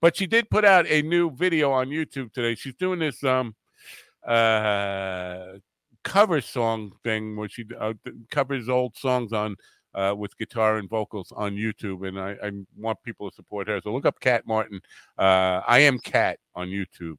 But 0.00 0.16
she 0.16 0.26
did 0.26 0.50
put 0.50 0.64
out 0.64 0.86
a 0.88 1.02
new 1.02 1.30
video 1.30 1.70
on 1.72 1.88
YouTube 1.88 2.32
today. 2.32 2.54
She's 2.54 2.74
doing 2.74 2.98
this 2.98 3.22
um 3.22 3.54
uh 4.26 5.58
cover 6.04 6.40
song 6.40 6.92
thing 7.04 7.36
where 7.36 7.48
she 7.48 7.64
uh, 7.78 7.94
covers 8.30 8.68
old 8.68 8.96
songs 8.96 9.32
on 9.32 9.56
uh 9.92 10.14
with 10.16 10.36
guitar 10.38 10.78
and 10.78 10.88
vocals 10.88 11.32
on 11.34 11.56
YouTube, 11.56 12.06
and 12.06 12.18
I, 12.18 12.36
I 12.42 12.50
want 12.76 12.98
people 13.04 13.28
to 13.28 13.34
support 13.34 13.68
her. 13.68 13.80
So 13.82 13.92
look 13.92 14.06
up 14.06 14.20
Cat 14.20 14.46
Martin. 14.46 14.80
Uh, 15.18 15.62
I 15.66 15.80
am 15.80 15.98
Cat 15.98 16.38
on 16.54 16.68
YouTube. 16.68 17.16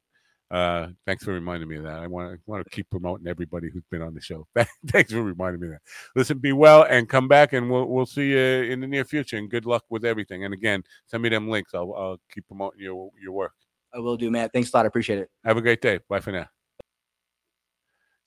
Uh, 0.52 0.88
thanks 1.06 1.24
for 1.24 1.32
reminding 1.32 1.66
me 1.66 1.76
of 1.76 1.84
that. 1.84 1.98
I 1.98 2.06
want 2.06 2.34
to 2.34 2.38
want 2.44 2.62
to 2.62 2.70
keep 2.70 2.88
promoting 2.90 3.26
everybody 3.26 3.70
who's 3.70 3.86
been 3.90 4.02
on 4.02 4.14
the 4.14 4.20
show. 4.20 4.46
thanks 4.88 5.10
for 5.10 5.22
reminding 5.22 5.62
me 5.62 5.68
of 5.68 5.72
that. 5.72 5.80
Listen, 6.14 6.38
be 6.38 6.52
well, 6.52 6.82
and 6.82 7.08
come 7.08 7.26
back, 7.26 7.54
and 7.54 7.70
we'll 7.70 7.86
we'll 7.86 8.04
see 8.04 8.32
you 8.32 8.38
in 8.38 8.80
the 8.80 8.86
near 8.86 9.06
future. 9.06 9.38
And 9.38 9.50
good 9.50 9.64
luck 9.64 9.84
with 9.88 10.04
everything. 10.04 10.44
And 10.44 10.52
again, 10.52 10.82
send 11.06 11.22
me 11.22 11.30
them 11.30 11.48
links. 11.48 11.72
I'll 11.74 11.94
I'll 11.94 12.18
keep 12.32 12.46
promoting 12.46 12.82
your 12.82 13.10
your 13.22 13.32
work. 13.32 13.54
I 13.94 13.98
will 13.98 14.18
do, 14.18 14.30
Matt. 14.30 14.52
Thanks 14.52 14.72
a 14.72 14.76
lot. 14.76 14.84
I 14.84 14.88
appreciate 14.88 15.20
it. 15.20 15.30
Have 15.44 15.56
a 15.56 15.62
great 15.62 15.80
day. 15.80 16.00
Bye 16.08 16.20
for 16.20 16.32
now. 16.32 16.46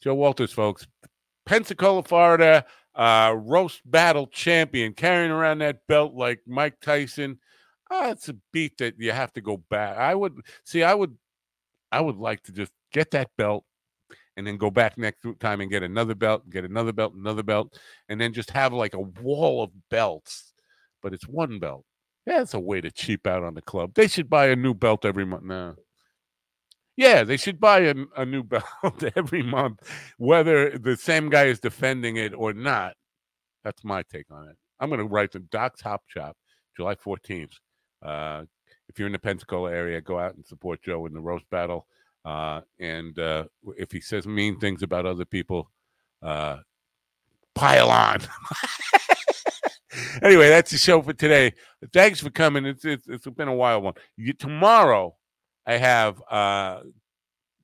Joe 0.01 0.15
Walters, 0.15 0.51
folks, 0.51 0.87
Pensacola, 1.45 2.03
Florida, 2.03 2.65
uh, 2.95 3.35
roast 3.37 3.81
battle 3.85 4.27
champion, 4.27 4.93
carrying 4.93 5.31
around 5.31 5.59
that 5.59 5.85
belt 5.87 6.13
like 6.13 6.39
Mike 6.47 6.79
Tyson. 6.81 7.39
Ah, 7.91 8.11
it's 8.11 8.29
a 8.29 8.35
beat 8.51 8.77
that 8.79 8.95
you 8.97 9.11
have 9.11 9.33
to 9.33 9.41
go 9.41 9.57
back. 9.57 9.97
I 9.97 10.15
would 10.15 10.39
see. 10.63 10.83
I 10.83 10.93
would. 10.93 11.15
I 11.91 12.01
would 12.01 12.17
like 12.17 12.43
to 12.43 12.51
just 12.51 12.71
get 12.91 13.11
that 13.11 13.29
belt 13.37 13.63
and 14.37 14.45
then 14.45 14.57
go 14.57 14.69
back 14.69 14.97
next 14.97 15.25
time 15.39 15.61
and 15.61 15.71
get 15.71 15.83
another 15.83 16.15
belt, 16.15 16.49
get 16.49 16.65
another 16.65 16.91
belt, 16.91 17.13
another 17.13 17.43
belt, 17.43 17.77
and 18.09 18.19
then 18.19 18.33
just 18.33 18.51
have 18.51 18.73
like 18.73 18.93
a 18.93 18.99
wall 18.99 19.63
of 19.63 19.71
belts. 19.89 20.53
But 21.01 21.13
it's 21.13 21.27
one 21.27 21.59
belt. 21.59 21.85
That's 22.25 22.53
a 22.53 22.59
way 22.59 22.81
to 22.81 22.91
cheap 22.91 23.27
out 23.27 23.43
on 23.43 23.53
the 23.53 23.61
club. 23.61 23.93
They 23.93 24.07
should 24.07 24.29
buy 24.29 24.47
a 24.47 24.55
new 24.55 24.73
belt 24.73 25.05
every 25.05 25.25
month. 25.25 25.43
No. 25.43 25.75
Yeah, 26.97 27.23
they 27.23 27.37
should 27.37 27.59
buy 27.59 27.79
a, 27.79 27.95
a 28.15 28.25
new 28.25 28.43
belt 28.43 29.03
every 29.15 29.43
month, 29.43 29.81
whether 30.17 30.77
the 30.77 30.95
same 30.95 31.29
guy 31.29 31.45
is 31.45 31.59
defending 31.59 32.17
it 32.17 32.33
or 32.33 32.53
not. 32.53 32.95
That's 33.63 33.83
my 33.83 34.03
take 34.03 34.31
on 34.31 34.47
it. 34.47 34.55
I'm 34.79 34.89
going 34.89 34.99
to 34.99 35.05
write 35.05 35.31
the 35.31 35.39
Doc's 35.39 35.81
Hop 35.81 36.03
Shop, 36.07 36.37
July 36.75 36.95
14th. 36.95 37.53
Uh, 38.03 38.43
if 38.87 38.99
you're 38.99 39.07
in 39.07 39.13
the 39.13 39.19
Pensacola 39.19 39.71
area, 39.71 40.01
go 40.01 40.19
out 40.19 40.35
and 40.35 40.45
support 40.45 40.81
Joe 40.83 41.05
in 41.05 41.13
the 41.13 41.21
roast 41.21 41.49
battle. 41.49 41.87
Uh, 42.23 42.61
and 42.79 43.17
uh, 43.19 43.45
if 43.77 43.91
he 43.91 43.99
says 43.99 44.27
mean 44.27 44.59
things 44.59 44.83
about 44.83 45.05
other 45.05 45.25
people, 45.25 45.71
uh, 46.21 46.57
pile 47.53 47.89
on. 47.89 48.19
anyway, 50.21 50.49
that's 50.49 50.71
the 50.71 50.77
show 50.77 51.01
for 51.01 51.13
today. 51.13 51.53
Thanks 51.93 52.19
for 52.19 52.29
coming. 52.29 52.65
It's 52.65 52.85
it's, 52.85 53.07
it's 53.07 53.27
been 53.27 53.47
a 53.47 53.55
wild 53.55 53.83
one. 53.83 53.93
You, 54.17 54.33
tomorrow, 54.33 55.15
I 55.65 55.77
have 55.77 56.21
uh, 56.29 56.81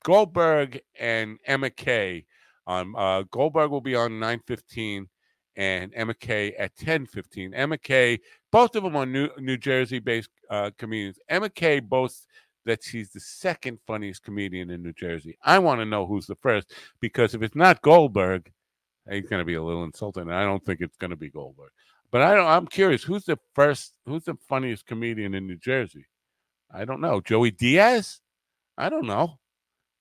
Goldberg 0.03 0.81
and 0.99 1.37
Emma 1.45 1.69
Kay. 1.69 2.25
On 2.67 2.93
uh, 2.95 3.23
Goldberg 3.31 3.71
will 3.71 3.81
be 3.81 3.95
on 3.95 4.19
nine 4.19 4.39
fifteen, 4.45 5.07
and 5.55 5.91
Emma 5.95 6.13
Kay 6.13 6.53
at 6.53 6.75
10:15. 6.77 7.51
Emma 7.53 7.77
Kay, 7.77 8.19
both 8.51 8.75
of 8.75 8.83
them 8.83 8.95
are 8.95 9.05
New 9.05 9.29
New 9.37 9.57
Jersey-based 9.57 10.29
uh, 10.49 10.71
comedians. 10.77 11.19
Emma 11.27 11.49
Kay 11.49 11.79
boasts 11.79 12.27
that 12.65 12.83
she's 12.83 13.11
the 13.11 13.19
second 13.19 13.79
funniest 13.87 14.23
comedian 14.23 14.69
in 14.69 14.83
New 14.83 14.93
Jersey. 14.93 15.37
I 15.43 15.59
want 15.59 15.81
to 15.81 15.85
know 15.85 16.05
who's 16.05 16.27
the 16.27 16.35
first 16.35 16.73
because 16.99 17.33
if 17.33 17.41
it's 17.41 17.55
not 17.55 17.81
Goldberg, 17.81 18.51
he's 19.09 19.27
going 19.27 19.41
to 19.41 19.45
be 19.45 19.55
a 19.55 19.63
little 19.63 19.83
insulting. 19.83 20.23
And 20.23 20.33
I 20.33 20.43
don't 20.43 20.63
think 20.63 20.81
it's 20.81 20.97
going 20.97 21.09
to 21.09 21.17
be 21.17 21.29
Goldberg. 21.29 21.71
But 22.11 22.21
I 22.21 22.35
don't. 22.35 22.47
I'm 22.47 22.67
curious 22.67 23.03
who's 23.03 23.25
the 23.25 23.39
first, 23.55 23.93
who's 24.05 24.25
the 24.25 24.35
funniest 24.47 24.85
comedian 24.85 25.33
in 25.33 25.47
New 25.47 25.57
Jersey. 25.57 26.05
I 26.73 26.85
don't 26.85 27.01
know. 27.01 27.21
Joey 27.21 27.51
Diaz? 27.51 28.21
I 28.77 28.89
don't 28.89 29.05
know. 29.05 29.39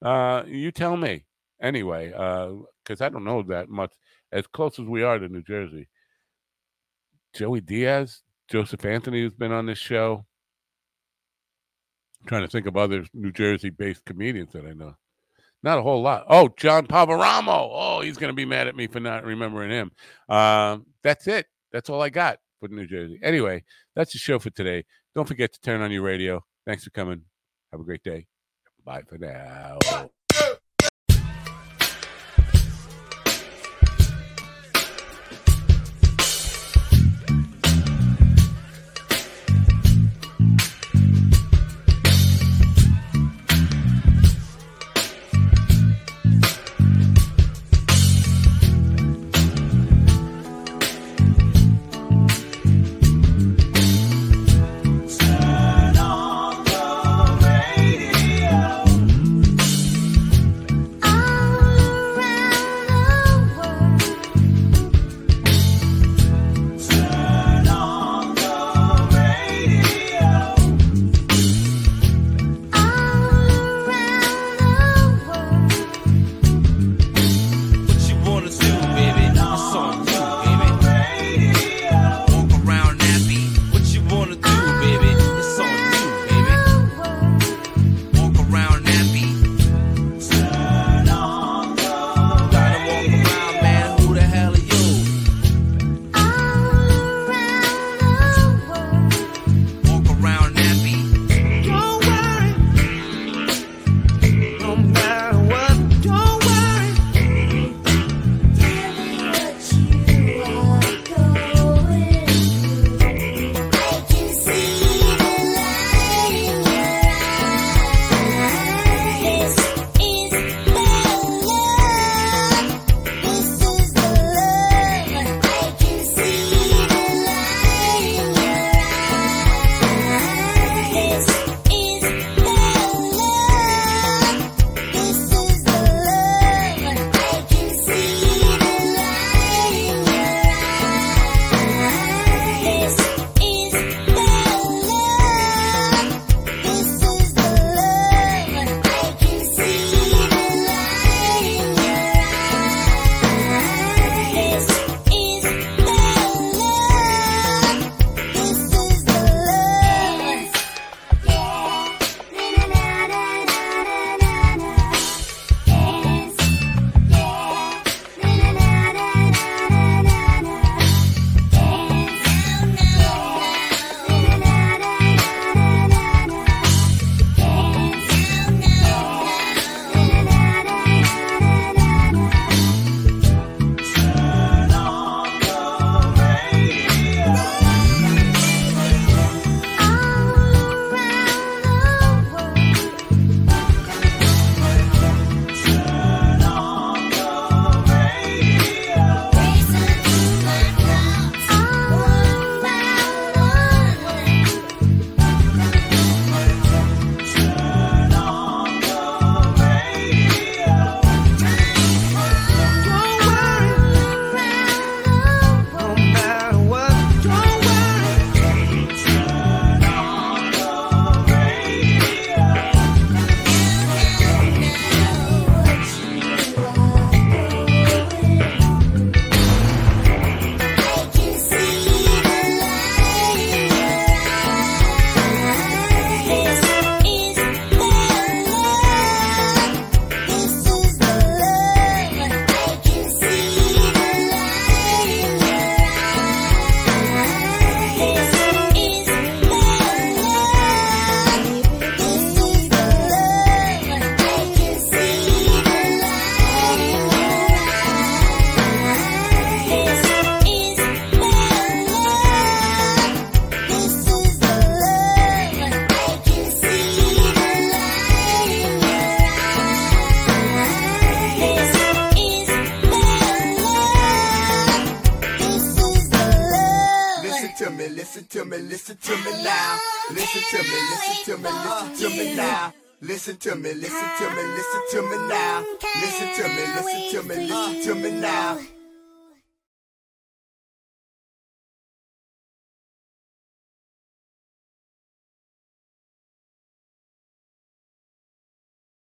Uh, 0.02 0.44
you 0.46 0.70
tell 0.70 0.96
me. 0.96 1.24
Anyway, 1.60 2.08
because 2.08 3.00
uh, 3.00 3.04
I 3.04 3.08
don't 3.08 3.24
know 3.24 3.42
that 3.42 3.68
much. 3.68 3.92
As 4.32 4.46
close 4.46 4.78
as 4.78 4.86
we 4.86 5.02
are 5.02 5.18
to 5.18 5.28
New 5.28 5.42
Jersey, 5.42 5.88
Joey 7.34 7.60
Diaz, 7.60 8.22
Joseph 8.48 8.84
Anthony, 8.84 9.22
who's 9.22 9.34
been 9.34 9.52
on 9.52 9.66
this 9.66 9.78
show. 9.78 10.24
I'm 12.20 12.28
trying 12.28 12.42
to 12.42 12.48
think 12.48 12.66
of 12.66 12.76
other 12.76 13.04
New 13.12 13.32
Jersey-based 13.32 14.04
comedians 14.04 14.52
that 14.52 14.66
I 14.66 14.72
know. 14.72 14.94
Not 15.62 15.78
a 15.78 15.82
whole 15.82 16.00
lot. 16.00 16.24
Oh, 16.28 16.48
John 16.56 16.86
Pavaramo. 16.86 17.68
Oh, 17.72 18.00
he's 18.00 18.16
going 18.16 18.30
to 18.30 18.36
be 18.36 18.46
mad 18.46 18.66
at 18.66 18.76
me 18.76 18.86
for 18.86 19.00
not 19.00 19.24
remembering 19.24 19.70
him. 19.70 19.90
Um, 20.28 20.86
that's 21.02 21.26
it. 21.26 21.46
That's 21.72 21.90
all 21.90 22.00
I 22.00 22.08
got 22.08 22.38
for 22.60 22.68
New 22.68 22.86
Jersey. 22.86 23.18
Anyway, 23.22 23.64
that's 23.94 24.12
the 24.12 24.18
show 24.18 24.38
for 24.38 24.50
today. 24.50 24.84
Don't 25.14 25.28
forget 25.28 25.52
to 25.52 25.60
turn 25.60 25.82
on 25.82 25.90
your 25.90 26.02
radio. 26.02 26.42
Thanks 26.66 26.84
for 26.84 26.90
coming. 26.90 27.22
Have 27.72 27.80
a 27.80 27.84
great 27.84 28.02
day. 28.02 28.26
Bye 28.84 29.02
for 29.02 29.18
now. 29.18 29.78